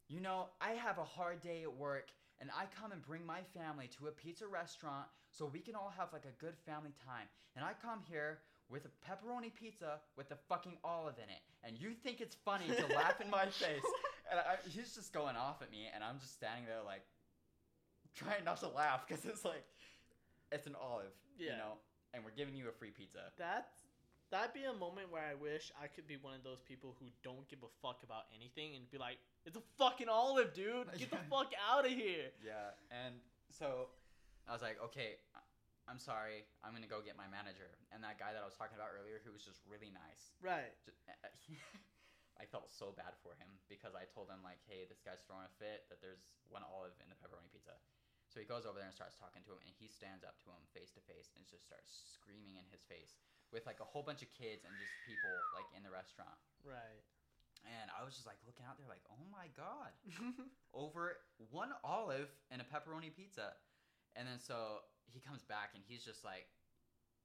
you 0.08 0.20
know, 0.20 0.48
I 0.60 0.72
have 0.72 0.98
a 0.98 1.04
hard 1.04 1.42
day 1.42 1.62
at 1.62 1.74
work, 1.76 2.08
and 2.40 2.50
I 2.52 2.66
come 2.80 2.92
and 2.92 3.02
bring 3.02 3.26
my 3.26 3.42
family 3.56 3.90
to 3.98 4.08
a 4.08 4.12
pizza 4.12 4.48
restaurant 4.48 5.08
so 5.30 5.46
we 5.46 5.60
can 5.60 5.76
all 5.76 5.94
have 5.98 6.12
like 6.14 6.26
a 6.26 6.36
good 6.40 6.56
family 6.66 6.94
time. 7.06 7.28
And 7.56 7.64
I 7.64 7.72
come 7.82 8.02
here 8.10 8.40
with 8.70 8.86
a 8.86 8.94
pepperoni 9.06 9.54
pizza 9.54 10.00
with 10.18 10.32
a 10.32 10.38
fucking 10.50 10.78
olive 10.84 11.16
in 11.18 11.30
it, 11.30 11.42
and 11.64 11.78
you 11.78 11.94
think 11.94 12.20
it's 12.20 12.36
funny 12.44 12.66
to 12.68 12.96
laugh 12.96 13.22
in 13.22 13.30
my 13.30 13.46
face. 13.46 13.82
And 14.26 14.40
I, 14.40 14.58
he's 14.68 14.96
just 14.96 15.14
going 15.14 15.36
off 15.36 15.62
at 15.62 15.70
me, 15.70 15.86
and 15.94 16.04
I'm 16.04 16.18
just 16.18 16.34
standing 16.34 16.66
there 16.66 16.82
like 16.84 17.06
trying 18.16 18.44
not 18.44 18.60
to 18.62 18.68
laugh 18.68 19.06
because 19.08 19.24
it's 19.24 19.46
like 19.46 19.64
it's 20.52 20.66
an 20.66 20.74
olive, 20.82 21.14
you 21.38 21.50
know, 21.50 21.78
and 22.12 22.26
we're 22.26 22.34
giving 22.36 22.56
you 22.56 22.68
a 22.68 22.72
free 22.72 22.90
pizza. 22.90 23.30
That's 23.38 23.85
that'd 24.32 24.54
be 24.54 24.64
a 24.66 24.74
moment 24.74 25.12
where 25.12 25.24
I 25.24 25.36
wish 25.36 25.72
I 25.78 25.88
could 25.88 26.08
be 26.08 26.18
one 26.18 26.34
of 26.34 26.44
those 26.44 26.62
people 26.62 26.96
who 27.00 27.08
don't 27.24 27.48
give 27.50 27.62
a 27.64 27.72
fuck 27.82 28.02
about 28.04 28.26
anything 28.34 28.76
and 28.76 28.90
be 28.90 28.98
like, 28.98 29.18
"It's 29.46 29.58
a 29.58 29.66
fucking 29.78 30.10
olive, 30.10 30.54
dude. 30.54 30.88
Get 30.98 31.12
the 31.12 31.22
fuck 31.32 31.52
out 31.62 31.86
of 31.86 31.92
here." 31.92 32.32
Yeah, 32.44 32.74
and 32.92 33.20
so 33.52 33.90
I 34.48 34.54
was 34.54 34.62
like, 34.62 34.78
okay, 34.92 35.18
I'm 35.88 35.98
sorry, 36.02 36.46
I'm 36.66 36.74
gonna 36.74 36.90
go 36.90 37.02
get 37.02 37.14
my 37.18 37.30
manager. 37.30 37.70
And 37.94 38.02
that 38.04 38.18
guy 38.18 38.34
that 38.34 38.42
I 38.42 38.48
was 38.50 38.58
talking 38.58 38.78
about 38.78 38.90
earlier, 38.94 39.22
who 39.22 39.34
was 39.34 39.46
just 39.46 39.62
really 39.70 39.90
nice, 39.94 40.34
Right. 40.42 40.74
just, 40.86 40.98
I 42.42 42.44
felt 42.50 42.68
so 42.74 42.92
bad 42.92 43.16
for 43.24 43.32
him 43.40 43.48
because 43.72 43.96
I 43.96 44.04
told 44.12 44.28
him 44.28 44.44
like, 44.44 44.60
hey, 44.68 44.84
this 44.90 45.00
guy's 45.00 45.24
throwing 45.24 45.48
a 45.48 45.54
fit 45.62 45.88
that 45.88 46.04
there's 46.04 46.26
one 46.52 46.66
olive 46.68 46.94
in 47.00 47.08
the 47.08 47.16
pepperoni 47.16 47.48
pizza. 47.54 47.78
So 48.28 48.44
he 48.44 48.50
goes 48.50 48.68
over 48.68 48.76
there 48.82 48.90
and 48.90 48.98
starts 48.98 49.16
talking 49.16 49.46
to 49.48 49.56
him, 49.56 49.62
and 49.64 49.72
he 49.80 49.88
stands 49.88 50.26
up 50.28 50.36
to 50.44 50.52
him 50.52 50.60
face 50.76 50.92
to 51.00 51.02
face 51.08 51.32
and 51.40 51.48
just 51.48 51.64
starts 51.64 51.94
screaming 52.12 52.60
in 52.60 52.68
his 52.74 52.84
face 52.84 53.16
with 53.56 53.64
like 53.64 53.80
a 53.80 53.88
whole 53.88 54.04
bunch 54.04 54.20
of 54.20 54.28
kids 54.36 54.68
and 54.68 54.76
just 54.76 54.92
people 55.08 55.32
like 55.56 55.64
in 55.72 55.80
the 55.80 55.90
restaurant. 55.90 56.36
Right. 56.60 57.00
And 57.64 57.88
I 57.96 58.04
was 58.04 58.14
just 58.14 58.28
like 58.28 58.38
looking 58.44 58.68
out 58.68 58.76
there, 58.76 58.86
like, 58.86 59.02
oh 59.08 59.26
my 59.32 59.48
god, 59.56 59.96
over 60.76 61.18
one 61.50 61.72
olive 61.82 62.28
and 62.52 62.60
a 62.60 62.68
pepperoni 62.68 63.10
pizza. 63.10 63.56
And 64.14 64.28
then 64.28 64.38
so 64.38 64.84
he 65.08 65.24
comes 65.24 65.48
back 65.48 65.72
and 65.72 65.82
he's 65.88 66.04
just 66.04 66.28
like 66.28 66.52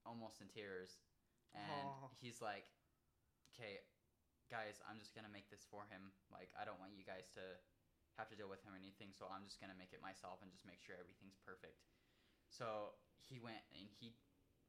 almost 0.07 0.39
in 0.39 0.47
tears. 0.47 1.03
And 1.51 1.91
he's 2.23 2.39
like, 2.39 2.71
okay, 3.51 3.83
guys, 4.55 4.79
I'm 4.87 5.03
just 5.03 5.19
going 5.19 5.27
to 5.27 5.35
make 5.35 5.51
this 5.51 5.67
for 5.67 5.83
him. 5.91 6.15
Like, 6.31 6.55
I 6.55 6.63
don't 6.63 6.79
want 6.79 6.95
you 6.95 7.03
guys 7.03 7.27
to 7.35 7.43
have 8.15 8.31
to 8.31 8.39
deal 8.39 8.47
with 8.47 8.63
him 8.63 8.71
or 8.71 8.79
anything. 8.79 9.11
So 9.11 9.27
I'm 9.27 9.43
just 9.43 9.59
going 9.59 9.75
to 9.75 9.75
make 9.75 9.91
it 9.91 9.99
myself 9.99 10.47
and 10.47 10.55
just 10.55 10.63
make 10.63 10.79
sure 10.79 10.95
everything's 10.95 11.35
perfect. 11.43 11.83
So 12.55 12.95
he 13.19 13.43
went 13.43 13.67
and 13.75 13.91
he 13.99 14.15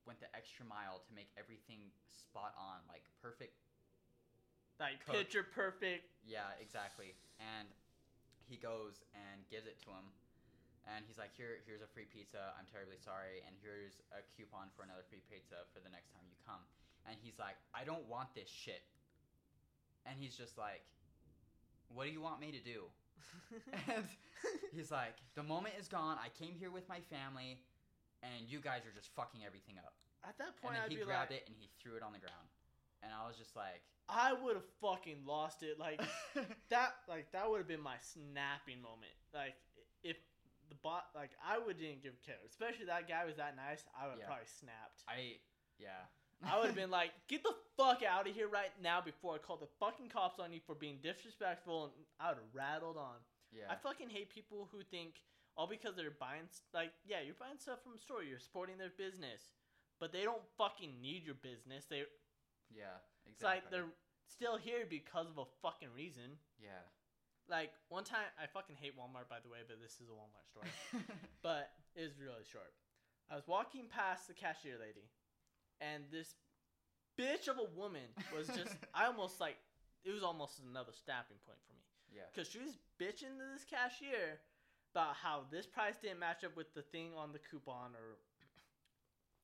went 0.08 0.20
the 0.20 0.32
extra 0.36 0.66
mile 0.66 1.02
to 1.06 1.12
make 1.14 1.30
everything 1.38 1.92
spot 2.10 2.54
on, 2.58 2.82
like 2.90 3.06
perfect 3.22 3.54
like 4.82 4.98
Cook. 5.06 5.14
picture 5.14 5.46
perfect. 5.46 6.10
yeah, 6.26 6.58
exactly. 6.58 7.14
And 7.38 7.70
he 8.50 8.58
goes 8.58 9.06
and 9.14 9.46
gives 9.54 9.70
it 9.70 9.78
to 9.86 9.94
him. 9.94 10.10
And 10.90 11.06
he's 11.06 11.22
like, 11.22 11.30
Here 11.38 11.62
here's 11.70 11.86
a 11.86 11.92
free 11.94 12.10
pizza. 12.10 12.52
I'm 12.58 12.66
terribly 12.66 12.98
sorry. 12.98 13.46
And 13.46 13.54
here's 13.62 14.02
a 14.10 14.26
coupon 14.34 14.74
for 14.74 14.82
another 14.82 15.06
free 15.06 15.22
pizza 15.30 15.70
for 15.70 15.80
the 15.86 15.94
next 15.94 16.10
time 16.10 16.26
you 16.26 16.34
come. 16.42 16.66
And 17.06 17.14
he's 17.22 17.38
like, 17.38 17.58
I 17.78 17.86
don't 17.86 18.06
want 18.10 18.34
this 18.34 18.50
shit. 18.50 18.82
And 20.10 20.18
he's 20.18 20.34
just 20.34 20.58
like, 20.58 20.82
What 21.94 22.10
do 22.10 22.12
you 22.12 22.22
want 22.22 22.42
me 22.42 22.50
to 22.52 22.62
do? 22.64 22.90
And 23.94 24.04
he's 24.74 24.90
like, 24.90 25.22
The 25.38 25.46
moment 25.46 25.78
is 25.78 25.88
gone. 25.88 26.18
I 26.18 26.34
came 26.34 26.58
here 26.58 26.74
with 26.74 26.90
my 26.90 27.00
family, 27.14 27.62
and 28.24 28.48
you 28.48 28.60
guys 28.62 28.86
are 28.86 28.94
just 28.96 29.10
fucking 29.16 29.42
everything 29.46 29.76
up. 29.78 29.94
At 30.24 30.38
that 30.38 30.54
And 30.54 30.62
point, 30.62 30.76
then 30.76 30.84
I'd 30.86 30.92
he 30.92 30.98
be 30.98 31.06
grabbed 31.06 31.32
like, 31.32 31.42
it 31.42 31.48
and 31.50 31.56
he 31.58 31.70
threw 31.82 31.96
it 31.98 32.04
on 32.04 32.14
the 32.14 32.22
ground. 32.22 32.48
And 33.02 33.10
I 33.12 33.26
was 33.28 33.36
just 33.38 33.56
like, 33.56 33.82
I 34.08 34.34
would 34.34 34.54
have 34.56 34.70
fucking 34.82 35.26
lost 35.26 35.64
it. 35.64 35.80
Like 35.80 35.98
that. 36.70 36.94
Like 37.10 37.32
that 37.34 37.50
would 37.50 37.58
have 37.58 37.68
been 37.68 37.82
my 37.82 37.98
snapping 38.02 38.82
moment. 38.82 39.16
Like 39.34 39.56
if 40.04 40.18
the 40.70 40.76
bot, 40.86 41.10
like 41.16 41.32
I 41.42 41.58
would 41.58 41.80
didn't 41.82 42.04
give 42.04 42.14
a 42.14 42.22
care. 42.26 42.38
Especially 42.46 42.86
that 42.86 43.10
guy 43.10 43.26
was 43.26 43.38
that 43.38 43.56
nice. 43.58 43.82
I 43.98 44.06
would 44.06 44.22
have 44.22 44.26
Yeah. 44.26 44.26
probably 44.30 44.52
snapped. 44.60 45.02
I, 45.10 45.42
yeah. 45.82 46.06
I 46.46 46.58
would 46.62 46.68
have 46.68 46.76
been 46.78 46.92
like, 47.02 47.12
get 47.28 47.42
the 47.42 47.56
fuck 47.78 48.04
out 48.06 48.30
of 48.30 48.36
here 48.36 48.48
right 48.48 48.70
now 48.82 49.02
before 49.02 49.34
I 49.34 49.38
call 49.40 49.58
the 49.58 49.70
fucking 49.80 50.10
cops 50.10 50.38
on 50.40 50.54
you 50.54 50.60
for 50.66 50.76
being 50.76 51.00
disrespectful. 51.02 51.86
And 51.98 52.06
I 52.20 52.30
would 52.30 52.38
have 52.38 52.54
rattled 52.54 52.98
on. 52.98 53.18
yeah. 53.52 53.66
I 53.70 53.76
fucking 53.82 54.10
hate 54.10 54.30
people 54.30 54.70
who 54.72 54.84
think 54.90 55.16
all 55.58 55.68
because 55.68 55.96
they're 55.96 56.16
buying 56.16 56.48
like 56.74 56.92
yeah, 57.06 57.22
you're 57.26 57.40
buying 57.40 57.60
stuff 57.60 57.84
from 57.84 57.94
a 57.96 58.02
store, 58.02 58.24
you're 58.24 58.40
supporting 58.40 58.78
their 58.78 58.94
business, 58.96 59.52
but 60.00 60.12
they 60.12 60.24
don't 60.24 60.44
fucking 60.58 61.02
need 61.02 61.24
your 61.26 61.36
business. 61.36 61.86
They 61.90 62.04
Yeah, 62.70 63.00
it's 63.26 63.40
exactly. 63.40 63.48
like 63.48 63.64
they're 63.72 63.94
still 64.28 64.58
here 64.58 64.86
because 64.90 65.28
of 65.28 65.38
a 65.38 65.48
fucking 65.62 65.90
reason. 65.96 66.40
yeah. 66.62 66.86
Like 67.50 67.72
one 67.90 68.06
time, 68.06 68.32
I 68.40 68.48
fucking 68.48 68.78
hate 68.80 68.96
Walmart 68.96 69.28
by 69.28 69.44
the 69.44 69.50
way, 69.50 69.60
but 69.68 69.82
this 69.82 70.00
is 70.00 70.08
a 70.08 70.16
Walmart 70.16 70.48
story. 70.48 70.72
but 71.44 71.72
it 71.96 72.04
was 72.08 72.16
really 72.16 72.48
short. 72.48 72.72
I 73.30 73.36
was 73.36 73.44
walking 73.48 73.92
past 73.92 74.28
the 74.28 74.34
cashier 74.34 74.80
lady, 74.80 75.12
and 75.82 76.04
this 76.12 76.36
bitch 77.20 77.50
of 77.52 77.60
a 77.60 77.68
woman 77.76 78.08
was 78.32 78.48
just. 78.48 78.78
I 78.94 79.08
almost 79.08 79.42
like 79.42 79.58
it 80.06 80.12
was 80.12 80.24
almost 80.24 80.62
another 80.64 80.94
stopping 80.96 81.38
point 81.44 81.60
for 81.68 81.74
me 81.76 81.84
yeah. 82.12 82.28
because 82.32 82.48
she 82.48 82.60
was 82.60 82.78
bitching 83.00 83.40
to 83.40 83.46
this 83.52 83.64
cashier 83.64 84.40
about 84.92 85.16
how 85.16 85.44
this 85.52 85.66
price 85.66 85.96
didn't 86.02 86.20
match 86.20 86.44
up 86.44 86.56
with 86.56 86.74
the 86.74 86.82
thing 86.82 87.12
on 87.18 87.32
the 87.32 87.40
coupon 87.40 87.92
or 87.96 88.20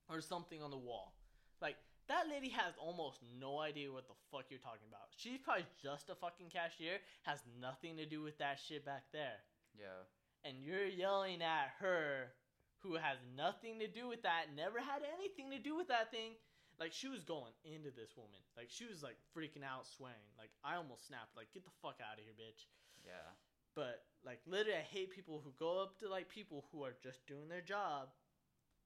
or 0.09 0.21
something 0.21 0.61
on 0.61 0.71
the 0.71 0.77
wall. 0.77 1.13
Like 1.61 1.75
that 2.07 2.27
lady 2.29 2.49
has 2.49 2.73
almost 2.79 3.19
no 3.39 3.59
idea 3.59 3.91
what 3.91 4.07
the 4.07 4.15
fuck 4.31 4.45
you're 4.49 4.63
talking 4.63 4.87
about. 4.87 5.11
She's 5.15 5.39
probably 5.39 5.67
just 5.81 6.09
a 6.09 6.15
fucking 6.15 6.47
cashier, 6.47 7.03
has 7.23 7.43
nothing 7.59 7.97
to 7.97 8.05
do 8.05 8.21
with 8.23 8.37
that 8.39 8.59
shit 8.59 8.85
back 8.85 9.03
there. 9.11 9.43
Yeah. 9.75 10.07
And 10.47 10.63
you're 10.63 10.87
yelling 10.87 11.41
at 11.41 11.75
her 11.79 12.31
who 12.79 12.95
has 12.95 13.17
nothing 13.35 13.79
to 13.79 13.87
do 13.87 14.07
with 14.07 14.23
that, 14.23 14.55
never 14.55 14.79
had 14.79 15.03
anything 15.17 15.51
to 15.51 15.59
do 15.59 15.75
with 15.75 15.89
that 15.89 16.11
thing. 16.11 16.39
Like 16.79 16.93
she 16.93 17.09
was 17.09 17.25
going 17.25 17.51
into 17.65 17.89
this 17.89 18.15
woman. 18.15 18.39
Like 18.55 18.69
she 18.69 18.85
was 18.85 19.01
like 19.01 19.17
freaking 19.35 19.65
out, 19.65 19.89
swearing. 19.89 20.31
Like 20.37 20.53
I 20.63 20.77
almost 20.77 21.09
snapped. 21.09 21.35
Like 21.35 21.51
get 21.51 21.65
the 21.65 21.75
fuck 21.81 21.99
out 21.99 22.21
of 22.21 22.23
here, 22.23 22.37
bitch. 22.37 22.69
Yeah. 23.03 23.33
But 23.77 24.01
like 24.25 24.41
literally, 24.49 24.73
I 24.79 24.81
hate 24.81 25.13
people 25.13 25.39
who 25.45 25.53
go 25.59 25.77
up 25.85 25.99
to 26.01 26.09
like 26.09 26.33
people 26.33 26.65
who 26.73 26.81
are 26.81 26.97
just 27.05 27.21
doing 27.29 27.45
their 27.47 27.61
job 27.61 28.09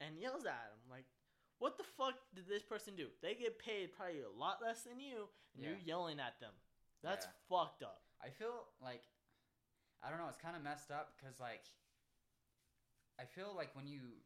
and 0.04 0.20
yells 0.20 0.44
at 0.44 0.68
them. 0.68 0.84
Like, 0.92 1.08
what 1.64 1.78
the 1.80 1.88
fuck 1.96 2.20
did 2.36 2.44
this 2.52 2.62
person 2.62 3.00
do? 3.00 3.08
They 3.24 3.34
get 3.40 3.56
paid 3.58 3.96
probably 3.96 4.20
a 4.20 4.30
lot 4.30 4.60
less 4.62 4.84
than 4.84 5.00
you, 5.00 5.30
and 5.56 5.64
Yeah. 5.64 5.70
you're 5.70 5.80
yelling 5.80 6.20
at 6.20 6.42
them. 6.44 6.52
That's 7.02 7.26
Yeah. 7.26 7.32
fucked 7.48 7.84
up. 7.84 8.04
I 8.20 8.32
feel 8.32 8.68
like 8.82 9.08
I 10.04 10.10
don't 10.10 10.20
know. 10.20 10.28
It's 10.28 10.38
kind 10.44 10.58
of 10.58 10.62
messed 10.62 10.92
up 10.92 11.16
because 11.16 11.40
like 11.40 11.64
I 13.18 13.24
feel 13.24 13.56
like 13.56 13.74
when 13.74 13.88
you 13.88 14.20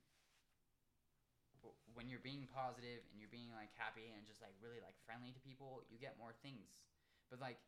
when 1.94 2.10
you're 2.10 2.20
being 2.20 2.48
positive 2.48 3.06
and 3.12 3.20
you're 3.20 3.30
being 3.30 3.52
like 3.54 3.72
happy 3.78 4.12
and 4.12 4.26
just 4.26 4.42
like 4.42 4.54
really 4.62 4.82
like 4.82 4.98
friendly 5.06 5.32
to 5.32 5.40
people, 5.40 5.84
you 5.90 6.00
get 6.00 6.18
more 6.18 6.34
things. 6.42 6.82
But 7.30 7.40
like 7.40 7.60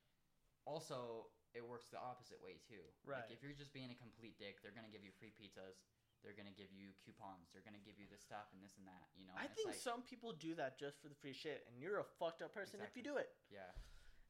also 0.66 1.30
it 1.58 1.66
works 1.66 1.90
the 1.90 1.98
opposite 1.98 2.38
way 2.38 2.62
too. 2.62 2.86
Right. 3.02 3.26
Like 3.26 3.34
if 3.34 3.42
you're 3.42 3.58
just 3.58 3.74
being 3.74 3.90
a 3.90 3.98
complete 3.98 4.38
dick, 4.38 4.62
they're 4.62 4.76
gonna 4.78 4.94
give 4.94 5.02
you 5.02 5.10
free 5.18 5.34
pizzas. 5.34 5.82
They're 6.22 6.38
gonna 6.38 6.54
give 6.54 6.70
you 6.70 6.94
coupons. 7.02 7.50
They're 7.50 7.66
gonna 7.66 7.82
give 7.82 7.98
you 7.98 8.06
this 8.06 8.22
stuff 8.22 8.54
and 8.54 8.62
this 8.62 8.78
and 8.78 8.86
that. 8.86 9.10
You 9.18 9.26
know. 9.26 9.34
I 9.34 9.50
and 9.50 9.54
think 9.58 9.74
like, 9.74 9.82
some 9.82 10.06
people 10.06 10.38
do 10.38 10.54
that 10.62 10.78
just 10.78 11.02
for 11.02 11.10
the 11.10 11.18
free 11.18 11.34
shit, 11.34 11.66
and 11.66 11.82
you're 11.82 11.98
a 11.98 12.08
fucked 12.22 12.46
up 12.46 12.54
person 12.54 12.78
if 12.86 12.94
you 12.94 13.02
do 13.02 13.18
it. 13.18 13.34
Yeah. 13.50 13.74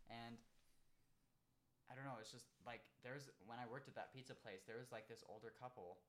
And 0.08 0.40
I 1.92 1.96
don't 1.96 2.04
know, 2.08 2.20
it's 2.20 2.32
just 2.32 2.48
like 2.68 2.84
there's 3.04 3.28
when 3.48 3.60
I 3.60 3.68
worked 3.68 3.88
at 3.92 3.96
that 3.96 4.12
pizza 4.16 4.36
place, 4.36 4.64
there 4.68 4.80
was 4.80 4.92
like 4.92 5.08
this 5.12 5.24
older 5.28 5.52
couple. 5.52 6.00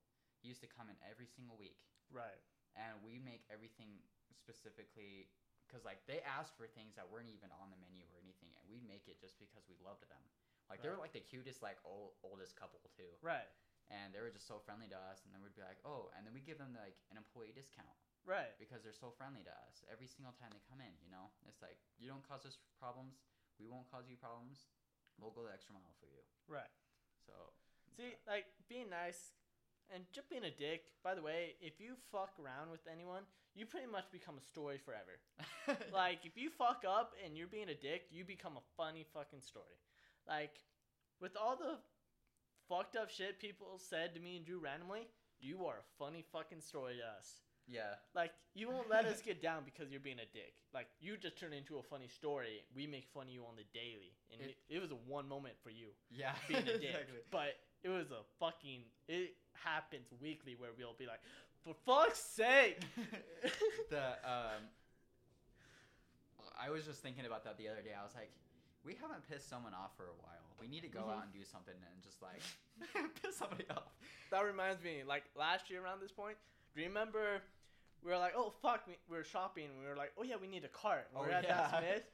Used 0.47 0.63
to 0.63 0.71
come 0.71 0.87
in 0.87 0.95
every 1.03 1.27
single 1.27 1.59
week 1.59 1.83
Right. 2.15 2.39
and 2.79 2.95
we 3.03 3.19
make 3.19 3.43
everything 3.51 3.99
specifically 4.31 5.27
cuz 5.67 5.83
like 5.83 6.07
they 6.07 6.23
asked 6.23 6.55
for 6.55 6.71
things 6.71 6.95
that 6.95 7.11
weren't 7.11 7.27
even 7.29 7.51
on 7.59 7.75
the 7.75 7.77
menu 7.83 8.07
or 8.15 8.23
anything 8.23 8.55
and 8.55 8.63
we'd 8.71 8.87
make 8.87 9.09
it 9.11 9.19
just 9.19 9.35
because 9.43 9.67
we 9.67 9.75
loved 9.83 10.07
them. 10.07 10.23
Like 10.69 10.85
they 10.85 10.93
were 10.93 11.01
like 11.01 11.17
the 11.17 11.25
cutest 11.25 11.65
like 11.65 11.81
old, 11.85 12.13
oldest 12.23 12.55
couple 12.57 12.81
too. 12.97 13.09
Right. 13.25 13.49
And 13.89 14.13
they 14.13 14.21
were 14.21 14.29
just 14.29 14.45
so 14.45 14.61
friendly 14.61 14.85
to 14.93 14.99
us 15.09 15.25
and 15.25 15.33
then 15.33 15.41
we'd 15.41 15.57
be 15.57 15.65
like, 15.65 15.81
"Oh," 15.81 16.13
and 16.13 16.29
then 16.29 16.37
we 16.37 16.45
give 16.45 16.61
them 16.61 16.77
like 16.77 17.01
an 17.09 17.17
employee 17.17 17.57
discount 17.57 17.97
Right. 18.29 18.53
because 18.61 18.85
they're 18.85 18.93
so 18.93 19.09
friendly 19.17 19.41
to 19.49 19.55
us 19.65 19.81
every 19.89 20.05
single 20.05 20.37
time 20.37 20.53
they 20.53 20.61
come 20.69 20.85
in. 20.85 20.93
You 21.01 21.09
know, 21.09 21.33
it's 21.49 21.65
like 21.65 21.81
you 21.97 22.05
don't 22.05 22.21
cause 22.29 22.45
us 22.45 22.61
problems, 22.77 23.25
we 23.57 23.65
won't 23.65 23.89
cause 23.89 24.05
you 24.13 24.21
problems. 24.21 24.69
We'll 25.17 25.33
go 25.35 25.43
the 25.43 25.51
extra 25.51 25.73
mile 25.75 25.97
for 25.99 26.07
you. 26.07 26.21
Right. 26.47 26.71
So 27.25 27.33
See, 27.97 28.15
uh, 28.15 28.31
like 28.39 28.47
being 28.69 28.93
nice 28.93 29.33
and 29.91 30.05
just 30.13 30.29
being 30.29 30.45
a 30.45 30.53
dick. 30.53 30.93
By 31.03 31.17
the 31.17 31.23
way, 31.25 31.57
if 31.65 31.81
you 31.81 31.97
fuck 32.13 32.37
around 32.39 32.71
with 32.71 32.85
anyone, 32.87 33.25
you 33.57 33.67
pretty 33.67 33.89
much 33.89 34.13
become 34.13 34.37
a 34.39 34.45
story 34.45 34.79
forever. 34.79 35.19
like 35.93 36.23
if 36.29 36.37
you 36.37 36.51
fuck 36.51 36.85
up 36.87 37.15
and 37.25 37.37
you're 37.37 37.49
being 37.51 37.71
a 37.71 37.75
dick, 37.75 38.07
you 38.13 38.25
become 38.25 38.57
a 38.57 38.65
funny 38.77 39.05
fucking 39.17 39.41
story. 39.41 39.81
Like 40.29 40.61
with 41.21 41.37
all 41.37 41.57
the 41.57 41.77
fucked 42.69 42.97
up 42.97 43.11
shit 43.11 43.39
people 43.41 43.79
said 43.79 44.15
to 44.15 44.21
me 44.21 44.37
and 44.37 44.45
Drew 44.47 44.59
randomly, 44.61 45.09
you 45.41 45.65
are 45.67 45.77
a 45.77 45.87
funny 45.99 46.25
fucking 46.33 46.61
story 46.61 46.95
to 46.97 47.19
us. 47.19 47.41
Yeah. 47.71 47.95
Like 48.15 48.33
you 48.55 48.69
won't 48.69 48.89
let 48.91 49.05
us 49.05 49.21
get 49.21 49.43
down 49.43 49.63
because 49.65 49.91
you're 49.91 50.01
being 50.01 50.19
a 50.21 50.33
dick. 50.33 50.55
Like 50.73 50.87
you 51.01 51.17
just 51.17 51.39
turn 51.39 51.53
into 51.53 51.77
a 51.79 51.83
funny 51.83 52.09
story. 52.09 52.63
We 52.75 52.87
make 52.87 53.07
fun 53.13 53.25
of 53.25 53.29
you 53.31 53.43
on 53.45 53.57
the 53.57 53.65
daily, 53.75 54.13
and 54.33 54.41
it, 54.41 54.57
It- 54.69 54.81
was 54.81 54.91
a 54.91 54.95
one 55.07 55.29
moment 55.29 55.55
for 55.63 55.71
you 55.71 55.89
Yeah. 56.11 56.33
being 56.49 56.63
a 56.63 56.65
dick. 56.79 56.83
exactly. 56.85 57.21
But 57.31 57.57
it 57.83 57.91
was 57.91 58.11
a 58.11 58.23
fucking. 58.41 58.85
It 59.09 59.35
happens 59.53 60.07
weekly 60.21 60.55
where 60.59 60.71
we'll 60.79 60.95
be 60.99 61.07
like, 61.07 61.21
for 61.65 61.75
fuck's 61.87 62.19
sake. 62.21 62.81
the 63.91 64.03
um 64.25 64.65
I 66.61 66.71
was 66.71 66.85
just 66.85 67.01
thinking 67.03 67.25
about 67.27 67.45
that 67.45 67.57
the 67.59 67.69
other 67.69 67.83
day. 67.83 67.93
I 67.99 68.03
was 68.03 68.15
like, 68.15 68.31
we 68.85 68.95
haven't 69.01 69.29
pissed 69.29 69.49
someone 69.49 69.75
off 69.75 69.97
for 69.97 70.05
a 70.05 70.17
while. 70.23 70.45
We 70.61 70.69
need 70.69 70.83
to 70.83 70.89
go 70.89 71.01
Mhm. 71.03 71.17
out 71.17 71.23
and 71.25 71.33
do 71.33 71.45
something 71.45 71.75
and 71.75 72.03
just 72.03 72.21
like 72.23 72.43
piss 73.23 73.37
somebody 73.37 73.65
off. 73.71 73.93
That 74.31 74.41
reminds 74.45 74.83
me, 74.83 75.03
like 75.05 75.25
last 75.37 75.71
year 75.71 75.83
around 75.83 76.01
this 76.01 76.13
point, 76.13 76.37
do 76.75 76.81
you 76.81 76.89
remember 76.89 77.43
we 78.05 78.11
were 78.13 78.19
like, 78.19 78.35
oh 78.37 78.51
fuck, 78.63 78.87
we, 78.87 78.97
we 79.09 79.17
were 79.17 79.25
shopping. 79.25 79.69
We 79.81 79.89
were 79.89 79.97
like, 79.97 80.13
oh 80.17 80.23
yeah, 80.23 80.37
we 80.41 80.47
need 80.47 80.65
a 80.65 80.69
cart. 80.69 81.09
And 81.11 81.19
Oh, 81.19 81.23
we're 81.23 81.31
at 81.33 81.45
yeah. 81.45 81.69
that 81.71 81.79
Smith. 81.81 82.05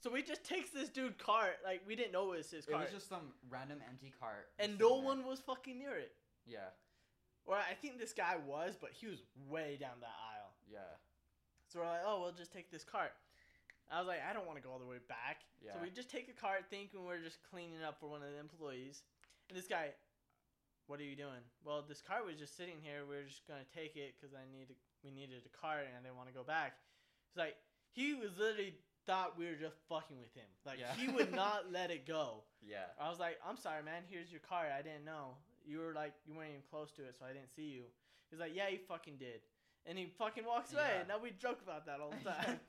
So 0.00 0.10
we 0.10 0.22
just 0.22 0.44
takes 0.44 0.70
this 0.70 0.88
dude 0.90 1.18
cart, 1.18 1.56
like 1.64 1.82
we 1.86 1.96
didn't 1.96 2.12
know 2.12 2.32
it 2.32 2.36
was 2.38 2.50
his 2.50 2.66
It 2.66 2.72
was 2.74 2.90
just 2.92 3.08
some 3.08 3.32
random 3.48 3.80
empty 3.88 4.12
cart. 4.20 4.50
and 4.58 4.78
no 4.78 4.88
sitting 4.88 4.96
there. 5.02 5.06
one 5.08 5.24
was 5.26 5.40
fucking 5.40 5.78
near 5.78 5.96
it. 5.96 6.14
Yeah, 6.46 6.68
Or 7.46 7.56
I 7.56 7.74
think 7.74 7.98
this 7.98 8.12
guy 8.12 8.36
was, 8.36 8.76
but 8.80 8.90
he 8.92 9.06
was 9.06 9.22
way 9.48 9.76
down 9.80 10.00
that 10.00 10.14
aisle. 10.32 10.52
yeah, 10.70 10.78
So 11.68 11.80
we're 11.80 11.86
like, 11.86 12.02
oh, 12.04 12.20
we'll 12.20 12.32
just 12.32 12.52
take 12.52 12.70
this 12.70 12.84
cart. 12.84 13.12
I 13.92 13.98
was 14.00 14.08
like, 14.08 14.20
I 14.24 14.32
don't 14.32 14.46
want 14.46 14.56
to 14.58 14.64
go 14.64 14.70
all 14.72 14.78
the 14.78 14.86
way 14.88 14.98
back. 15.08 15.44
yeah. 15.64 15.72
So 15.74 15.78
we 15.82 15.90
just 15.90 16.10
take 16.10 16.28
a 16.28 16.36
cart 16.36 16.64
thinking 16.70 17.04
we're 17.04 17.20
just 17.22 17.38
cleaning 17.50 17.82
up 17.86 18.00
for 18.00 18.08
one 18.08 18.22
of 18.22 18.32
the 18.32 18.40
employees. 18.40 19.02
And 19.48 19.58
this 19.58 19.66
guy, 19.68 19.92
what 20.86 21.00
are 21.00 21.04
you 21.04 21.16
doing? 21.16 21.44
Well, 21.64 21.84
this 21.86 22.00
cart 22.00 22.24
was 22.26 22.36
just 22.36 22.56
sitting 22.56 22.80
here. 22.82 23.04
We 23.08 23.16
are 23.16 23.24
just 23.28 23.46
gonna 23.46 23.68
take 23.74 23.96
it 23.96 24.14
because 24.16 24.34
I 24.34 24.44
need 24.50 24.72
we 25.04 25.10
needed 25.10 25.44
a 25.44 25.52
cart 25.52 25.84
and 25.88 25.92
I 25.96 26.00
didn't 26.00 26.16
want 26.16 26.28
to 26.28 26.34
go 26.34 26.42
back. 26.44 26.76
He's 27.32 27.40
like, 27.40 27.56
he 27.92 28.14
was 28.14 28.32
literally 28.38 28.74
thought 29.06 29.36
we 29.36 29.44
were 29.44 29.56
just 29.60 29.76
fucking 29.88 30.16
with 30.18 30.32
him. 30.32 30.48
Like 30.64 30.80
Yeah. 30.80 30.92
he 30.96 31.08
would 31.12 31.32
not 31.34 31.68
let 31.72 31.90
it 31.90 32.06
go. 32.08 32.44
yeah. 32.64 32.88
I 33.00 33.08
was 33.10 33.20
like, 33.20 33.36
I'm 33.46 33.56
sorry, 33.60 33.82
man. 33.84 34.02
Here's 34.08 34.32
your 34.32 34.40
cart. 34.40 34.68
I 34.72 34.80
didn't 34.80 35.04
know. 35.04 35.36
You 35.66 35.78
were 35.80 35.92
like, 35.92 36.12
you 36.24 36.32
weren't 36.34 36.50
even 36.50 36.62
close 36.70 36.90
to 36.96 37.02
it, 37.04 37.16
so 37.18 37.24
I 37.24 37.32
didn't 37.32 37.52
see 37.54 37.68
you. 37.68 37.84
He's 38.30 38.40
like, 38.40 38.52
yeah, 38.56 38.68
you 38.68 38.78
fucking 38.88 39.16
did. 39.16 39.40
And 39.86 39.98
he 39.98 40.06
fucking 40.18 40.44
walks 40.44 40.72
away. 40.72 40.88
Yeah. 40.92 40.98
And 41.00 41.08
now 41.08 41.18
we 41.20 41.30
joke 41.36 41.60
about 41.62 41.84
that 41.86 42.00
all 42.00 42.12
the 42.12 42.30
time. 42.30 42.60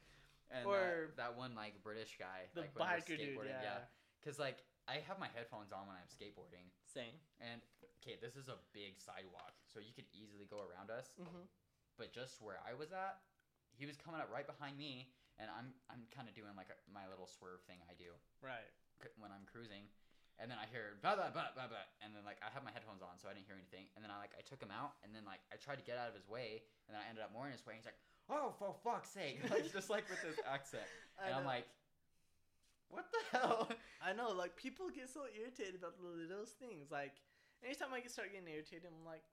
And 0.51 0.65
Or- 0.65 1.13
that, 1.15 1.17
that 1.17 1.37
one 1.37 1.55
like 1.55 1.81
British 1.83 2.17
guy, 2.17 2.47
the 2.53 2.61
like 2.67 2.73
when 2.77 2.87
we 2.87 2.93
were 2.95 3.01
biker 3.01 3.17
dude, 3.17 3.19
skateboarding, 3.37 3.61
yeah. 3.61 3.85
Cause 4.23 4.37
like 4.39 4.61
I 4.87 5.01
have 5.09 5.17
my 5.17 5.29
headphones 5.33 5.73
on 5.73 5.85
when 5.89 5.97
I'm 5.97 6.09
skateboarding, 6.09 6.69
Same. 6.85 7.17
and 7.41 7.61
okay, 8.01 8.17
this 8.21 8.37
is 8.37 8.49
a 8.49 8.57
big 8.73 9.01
sidewalk, 9.01 9.57
so 9.65 9.81
you 9.81 9.93
could 9.97 10.05
easily 10.13 10.45
go 10.45 10.61
around 10.61 10.93
us. 10.93 11.09
Mm-hmm. 11.17 11.45
but 11.97 12.13
just 12.13 12.37
where 12.41 12.61
I 12.61 12.73
was 12.77 12.91
at, 12.93 13.17
he 13.73 13.85
was 13.89 13.97
coming 13.97 14.21
up 14.21 14.29
right 14.29 14.45
behind 14.45 14.77
me, 14.77 15.09
and 15.41 15.49
I'm 15.49 15.73
I'm 15.89 16.05
kind 16.13 16.29
of 16.29 16.37
doing 16.37 16.53
like 16.53 16.69
a, 16.69 16.77
my 16.93 17.05
little 17.09 17.25
swerve 17.25 17.65
thing 17.65 17.81
I 17.89 17.97
do 17.97 18.13
Right. 18.45 18.69
c- 19.01 19.09
when 19.17 19.33
I'm 19.33 19.45
cruising, 19.49 19.89
and 20.37 20.49
then 20.49 20.61
I 20.61 20.69
hear 20.69 21.01
blah 21.01 21.17
blah 21.17 21.33
blah 21.33 21.49
blah 21.57 21.65
blah, 21.69 21.85
and 22.05 22.13
then 22.13 22.21
like 22.21 22.37
I 22.45 22.53
have 22.53 22.61
my 22.61 22.69
headphones 22.73 23.01
on, 23.01 23.17
so 23.17 23.25
I 23.25 23.33
didn't 23.33 23.49
hear 23.49 23.57
anything, 23.57 23.89
and 23.97 24.05
then 24.05 24.13
I 24.13 24.21
like 24.21 24.37
I 24.37 24.45
took 24.45 24.61
him 24.61 24.69
out, 24.73 25.01
and 25.01 25.13
then 25.17 25.25
like 25.25 25.41
I 25.49 25.57
tried 25.57 25.81
to 25.81 25.85
get 25.85 25.97
out 25.97 26.09
of 26.09 26.15
his 26.17 26.29
way, 26.29 26.61
and 26.85 26.93
then 26.93 27.01
I 27.01 27.09
ended 27.09 27.25
up 27.25 27.33
more 27.33 27.49
in 27.49 27.53
his 27.57 27.65
way. 27.65 27.73
And 27.73 27.81
he's 27.81 27.89
like, 27.89 27.97
"Oh, 28.29 28.53
for 28.57 28.75
fuck's 28.83 29.09
sake!" 29.11 29.39
like 29.49 29.71
just 29.71 29.89
like 29.89 30.09
with 30.09 30.21
this 30.21 30.39
accent, 30.45 30.83
I 31.21 31.27
and 31.27 31.35
I'm 31.35 31.45
like, 31.45 31.65
"What 32.89 33.05
the 33.11 33.37
hell?" 33.37 33.69
I 34.01 34.13
know, 34.13 34.31
like 34.31 34.55
people 34.55 34.89
get 34.89 35.09
so 35.09 35.25
irritated 35.33 35.75
about 35.75 35.97
the 35.97 36.05
littlest 36.07 36.57
things. 36.59 36.91
Like 36.91 37.13
anytime 37.63 37.89
I 37.93 37.99
get 38.01 38.11
start 38.11 38.31
getting 38.31 38.47
irritated, 38.47 38.85
I'm 38.89 39.05
like, 39.05 39.23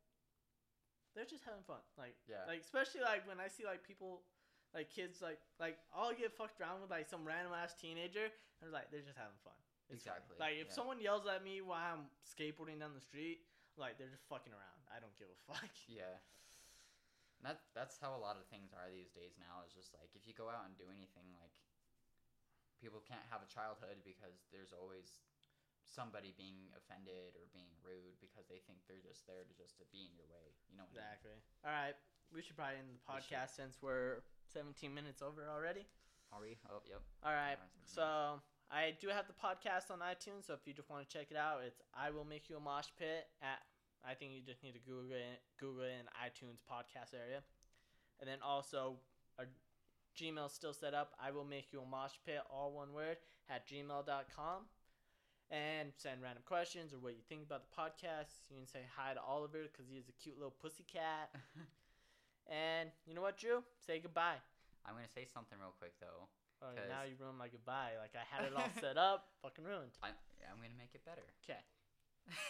they're 1.15 1.29
just 1.29 1.45
having 1.45 1.63
fun. 1.67 1.81
Like, 2.01 2.17
Yeah. 2.29 2.45
like 2.49 2.61
especially 2.65 3.03
like 3.05 3.29
when 3.29 3.37
I 3.41 3.49
see 3.49 3.65
like 3.69 3.85
people, 3.85 4.25
like 4.73 4.89
kids, 4.89 5.21
like 5.21 5.41
like 5.61 5.77
I'll 5.93 6.17
get 6.17 6.33
fucked 6.33 6.61
around 6.61 6.81
with 6.81 6.91
like 6.91 7.09
some 7.09 7.25
random 7.25 7.53
ass 7.53 7.75
teenager, 7.77 8.25
and 8.29 8.63
I'm 8.69 8.73
like, 8.73 8.89
they're 8.91 9.05
just 9.05 9.19
having 9.21 9.37
fun. 9.45 9.57
It's 9.93 10.05
fine. 10.09 10.17
Exactly, 10.17 10.37
Like 10.41 10.57
if 10.57 10.69
yeah. 10.73 10.77
someone 10.79 11.01
yells 11.05 11.29
at 11.29 11.45
me 11.45 11.61
while 11.61 11.81
I'm 11.81 12.09
skateboarding 12.25 12.81
down 12.81 12.97
the 12.97 13.05
street, 13.05 13.45
like 13.77 14.01
they're 14.01 14.09
just 14.09 14.25
fucking 14.33 14.53
around. 14.57 14.81
I 14.89 15.01
don't 15.01 15.13
give 15.21 15.29
a 15.29 15.39
fuck. 15.53 15.69
Yeah. 15.89 16.17
And 17.43 17.51
that 17.51 17.67
that's 17.75 17.99
how 17.99 18.15
a 18.15 18.23
lot 18.23 18.39
of 18.39 18.47
things 18.47 18.71
are 18.71 18.87
these 18.87 19.11
days 19.11 19.35
now. 19.35 19.67
Is 19.67 19.75
just 19.75 19.91
like 19.99 20.15
if 20.15 20.31
you 20.31 20.33
go 20.33 20.47
out 20.47 20.63
and 20.63 20.79
do 20.79 20.87
anything, 20.87 21.35
like 21.43 21.59
people 22.79 23.03
can't 23.03 23.27
have 23.35 23.43
a 23.43 23.51
childhood 23.51 24.07
because 24.07 24.47
there's 24.55 24.71
always 24.71 25.19
somebody 25.83 26.31
being 26.39 26.71
offended 26.79 27.35
or 27.35 27.51
being 27.51 27.75
rude 27.83 28.15
because 28.23 28.47
they 28.47 28.63
think 28.63 28.79
they're 28.87 29.03
just 29.03 29.27
there 29.27 29.43
to 29.43 29.55
just 29.59 29.75
to 29.83 29.85
be 29.91 30.07
in 30.07 30.15
your 30.15 30.31
way. 30.31 30.55
You 30.71 30.79
know 30.79 30.87
what 30.87 30.95
I 30.95 31.03
mean? 31.03 31.03
Exactly. 31.03 31.39
All 31.67 31.75
right, 31.75 31.97
we 32.31 32.41
should 32.47 32.55
probably 32.55 32.79
end 32.79 32.89
the 32.95 33.03
We 33.03 33.03
podcast 33.03 33.59
since 33.59 33.83
we're 33.83 34.23
17 34.55 34.95
minutes 34.95 35.19
over 35.19 35.51
already. 35.51 35.91
Are 36.33 36.41
we? 36.41 36.57
Oh, 36.71 36.81
yep. 36.89 37.03
All 37.27 37.35
right. 37.35 37.59
So 37.85 38.41
I 38.73 38.97
do 38.97 39.13
have 39.13 39.29
the 39.29 39.37
podcast 39.37 39.93
on 39.93 40.01
iTunes. 40.01 40.49
So 40.49 40.55
if 40.55 40.65
you 40.65 40.73
just 40.73 40.89
want 40.89 41.05
to 41.05 41.11
check 41.11 41.29
it 41.29 41.37
out, 41.37 41.61
it's 41.67 41.83
"I 41.93 42.09
Will 42.09 42.25
Make 42.25 42.49
You 42.49 42.57
a 42.57 42.61
Mosh 42.61 42.89
Pit." 42.97 43.29
At 43.43 43.61
I 44.05 44.15
think 44.15 44.33
you 44.33 44.41
just 44.43 44.63
need 44.63 44.73
to 44.73 44.81
Google 44.81 45.17
it, 45.17 45.41
Google 45.59 45.85
it 45.85 45.95
in 45.99 46.07
iTunes 46.19 46.59
podcast 46.67 47.15
area, 47.15 47.43
and 48.21 48.29
then 48.29 48.39
also 48.45 48.99
our 49.39 49.47
Gmail 50.19 50.51
still 50.51 50.75
set 50.75 50.93
up. 50.95 51.15
I 51.23 51.31
will 51.31 51.45
make 51.45 51.73
you 51.73 51.81
a 51.81 51.87
mosh 51.87 52.19
pit, 52.27 52.41
all 52.51 52.73
one 52.73 52.93
word, 52.93 53.17
at 53.49 53.67
gmail.com. 53.67 54.67
And 55.51 55.93
send 55.97 56.23
random 56.23 56.43
questions 56.47 56.95
or 56.95 56.99
what 56.99 57.13
you 57.13 57.21
think 57.29 57.45
about 57.45 57.61
the 57.69 57.77
podcast. 57.77 58.49
You 58.49 58.57
can 58.57 58.67
say 58.67 58.89
hi 58.97 59.13
to 59.13 59.21
Oliver 59.21 59.69
because 59.71 59.85
he's 59.93 60.09
a 60.09 60.17
cute 60.17 60.37
little 60.37 60.55
pussy 60.63 60.85
cat. 60.89 61.29
And 62.51 62.91
you 63.07 63.15
know 63.15 63.23
what, 63.23 63.39
Drew? 63.39 63.63
Say 63.87 64.01
goodbye. 64.01 64.41
I'm 64.87 64.95
gonna 64.95 65.11
say 65.15 65.27
something 65.31 65.57
real 65.61 65.75
quick 65.79 65.95
though. 66.01 66.27
Oh, 66.63 66.75
now 66.91 67.07
you 67.07 67.15
ruined 67.19 67.39
my 67.39 67.47
goodbye. 67.47 67.99
Like 67.99 68.15
I 68.19 68.27
had 68.27 68.47
it 68.47 68.55
all 68.55 68.71
set 68.83 68.99
up, 68.99 69.31
fucking 69.43 69.65
ruined. 69.65 69.95
I, 70.03 70.11
I'm 70.51 70.59
gonna 70.59 70.79
make 70.79 70.95
it 70.95 71.07
better. 71.07 71.23
Okay. 71.43 71.63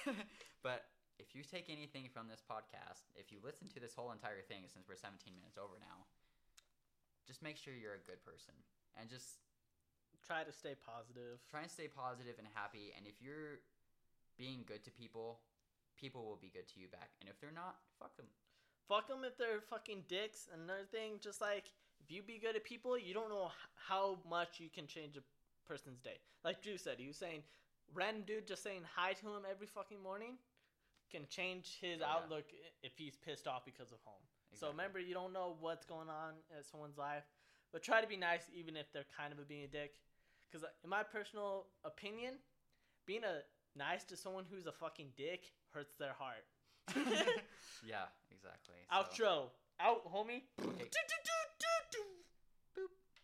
but 0.64 0.84
if 1.18 1.34
you 1.34 1.42
take 1.44 1.68
anything 1.68 2.08
from 2.12 2.28
this 2.28 2.42
podcast, 2.42 3.08
if 3.16 3.32
you 3.32 3.38
listen 3.42 3.68
to 3.74 3.80
this 3.80 3.94
whole 3.94 4.12
entire 4.12 4.42
thing 4.46 4.64
since 4.68 4.88
we're 4.88 4.96
17 4.98 5.32
minutes 5.36 5.58
over 5.58 5.76
now, 5.80 6.04
just 7.26 7.42
make 7.42 7.56
sure 7.56 7.72
you're 7.74 7.98
a 7.98 8.08
good 8.08 8.20
person 8.24 8.54
and 8.98 9.08
just 9.08 9.42
Try 10.26 10.44
to 10.44 10.52
stay 10.52 10.74
positive. 10.78 11.42
try 11.50 11.62
and 11.62 11.70
stay 11.70 11.88
positive 11.88 12.38
and 12.38 12.46
happy. 12.54 12.94
And 12.96 13.06
if 13.06 13.18
you're 13.20 13.58
being 14.38 14.62
good 14.66 14.84
to 14.84 14.90
people, 14.90 15.40
people 15.98 16.24
will 16.24 16.38
be 16.40 16.48
good 16.48 16.68
to 16.68 16.80
you 16.80 16.86
back. 16.86 17.10
And 17.20 17.28
if 17.28 17.40
they're 17.40 17.54
not, 17.54 17.76
fuck 17.98 18.16
them. 18.16 18.26
Fuck 18.88 19.08
them 19.08 19.24
if 19.24 19.36
they're 19.36 19.60
fucking 19.60 20.04
dicks. 20.08 20.48
Another 20.54 20.86
thing, 20.90 21.18
just 21.20 21.40
like 21.40 21.72
if 22.00 22.10
you 22.10 22.22
be 22.22 22.38
good 22.38 22.54
at 22.54 22.62
people, 22.62 22.96
you 22.96 23.14
don't 23.14 23.30
know 23.30 23.50
how 23.88 24.18
much 24.28 24.60
you 24.60 24.68
can 24.72 24.86
change 24.86 25.16
a 25.16 25.22
person's 25.66 25.98
day. 26.00 26.18
Like 26.44 26.62
Drew 26.62 26.78
said, 26.78 26.96
he 26.98 27.08
was 27.08 27.16
saying, 27.16 27.42
random 27.92 28.22
dude 28.26 28.46
just 28.46 28.62
saying 28.62 28.82
hi 28.94 29.12
to 29.14 29.26
him 29.26 29.42
every 29.50 29.66
fucking 29.66 30.02
morning 30.02 30.38
can 31.12 31.26
change 31.28 31.78
his 31.80 32.00
Oh, 32.00 32.06
outlook 32.06 32.44
i- 32.52 32.72
if 32.82 32.92
he's 32.96 33.16
pissed 33.16 33.46
off 33.46 33.64
because 33.64 33.92
of 33.92 33.98
home. 34.04 34.22
So 34.54 34.68
remember, 34.68 34.98
you 35.00 35.14
don't 35.14 35.32
know 35.32 35.56
what's 35.60 35.86
going 35.86 36.08
on 36.10 36.34
in 36.56 36.62
someone's 36.64 36.98
life, 36.98 37.24
but 37.72 37.82
try 37.82 38.00
to 38.00 38.06
be 38.06 38.16
nice 38.16 38.42
even 38.54 38.76
if 38.76 38.92
they're 38.92 39.06
kind 39.16 39.32
of 39.32 39.38
a 39.38 39.42
being 39.42 39.64
a 39.64 39.68
dick. 39.68 39.94
Because 40.50 40.64
uh, 40.64 40.68
in 40.84 40.90
my 40.90 41.02
personal 41.02 41.66
opinion, 41.84 42.34
being 43.06 43.24
a 43.24 43.40
nice 43.78 44.04
to 44.04 44.16
someone 44.16 44.44
who's 44.50 44.66
a 44.66 44.72
fucking 44.72 45.12
dick 45.16 45.52
hurts 45.72 45.96
their 45.96 46.12
heart. 46.12 46.44
yeah, 47.82 48.04
exactly. 48.30 48.76
So- 48.90 48.96
Outro. 48.96 49.50
Out, 49.80 50.04
homie. 50.12 50.42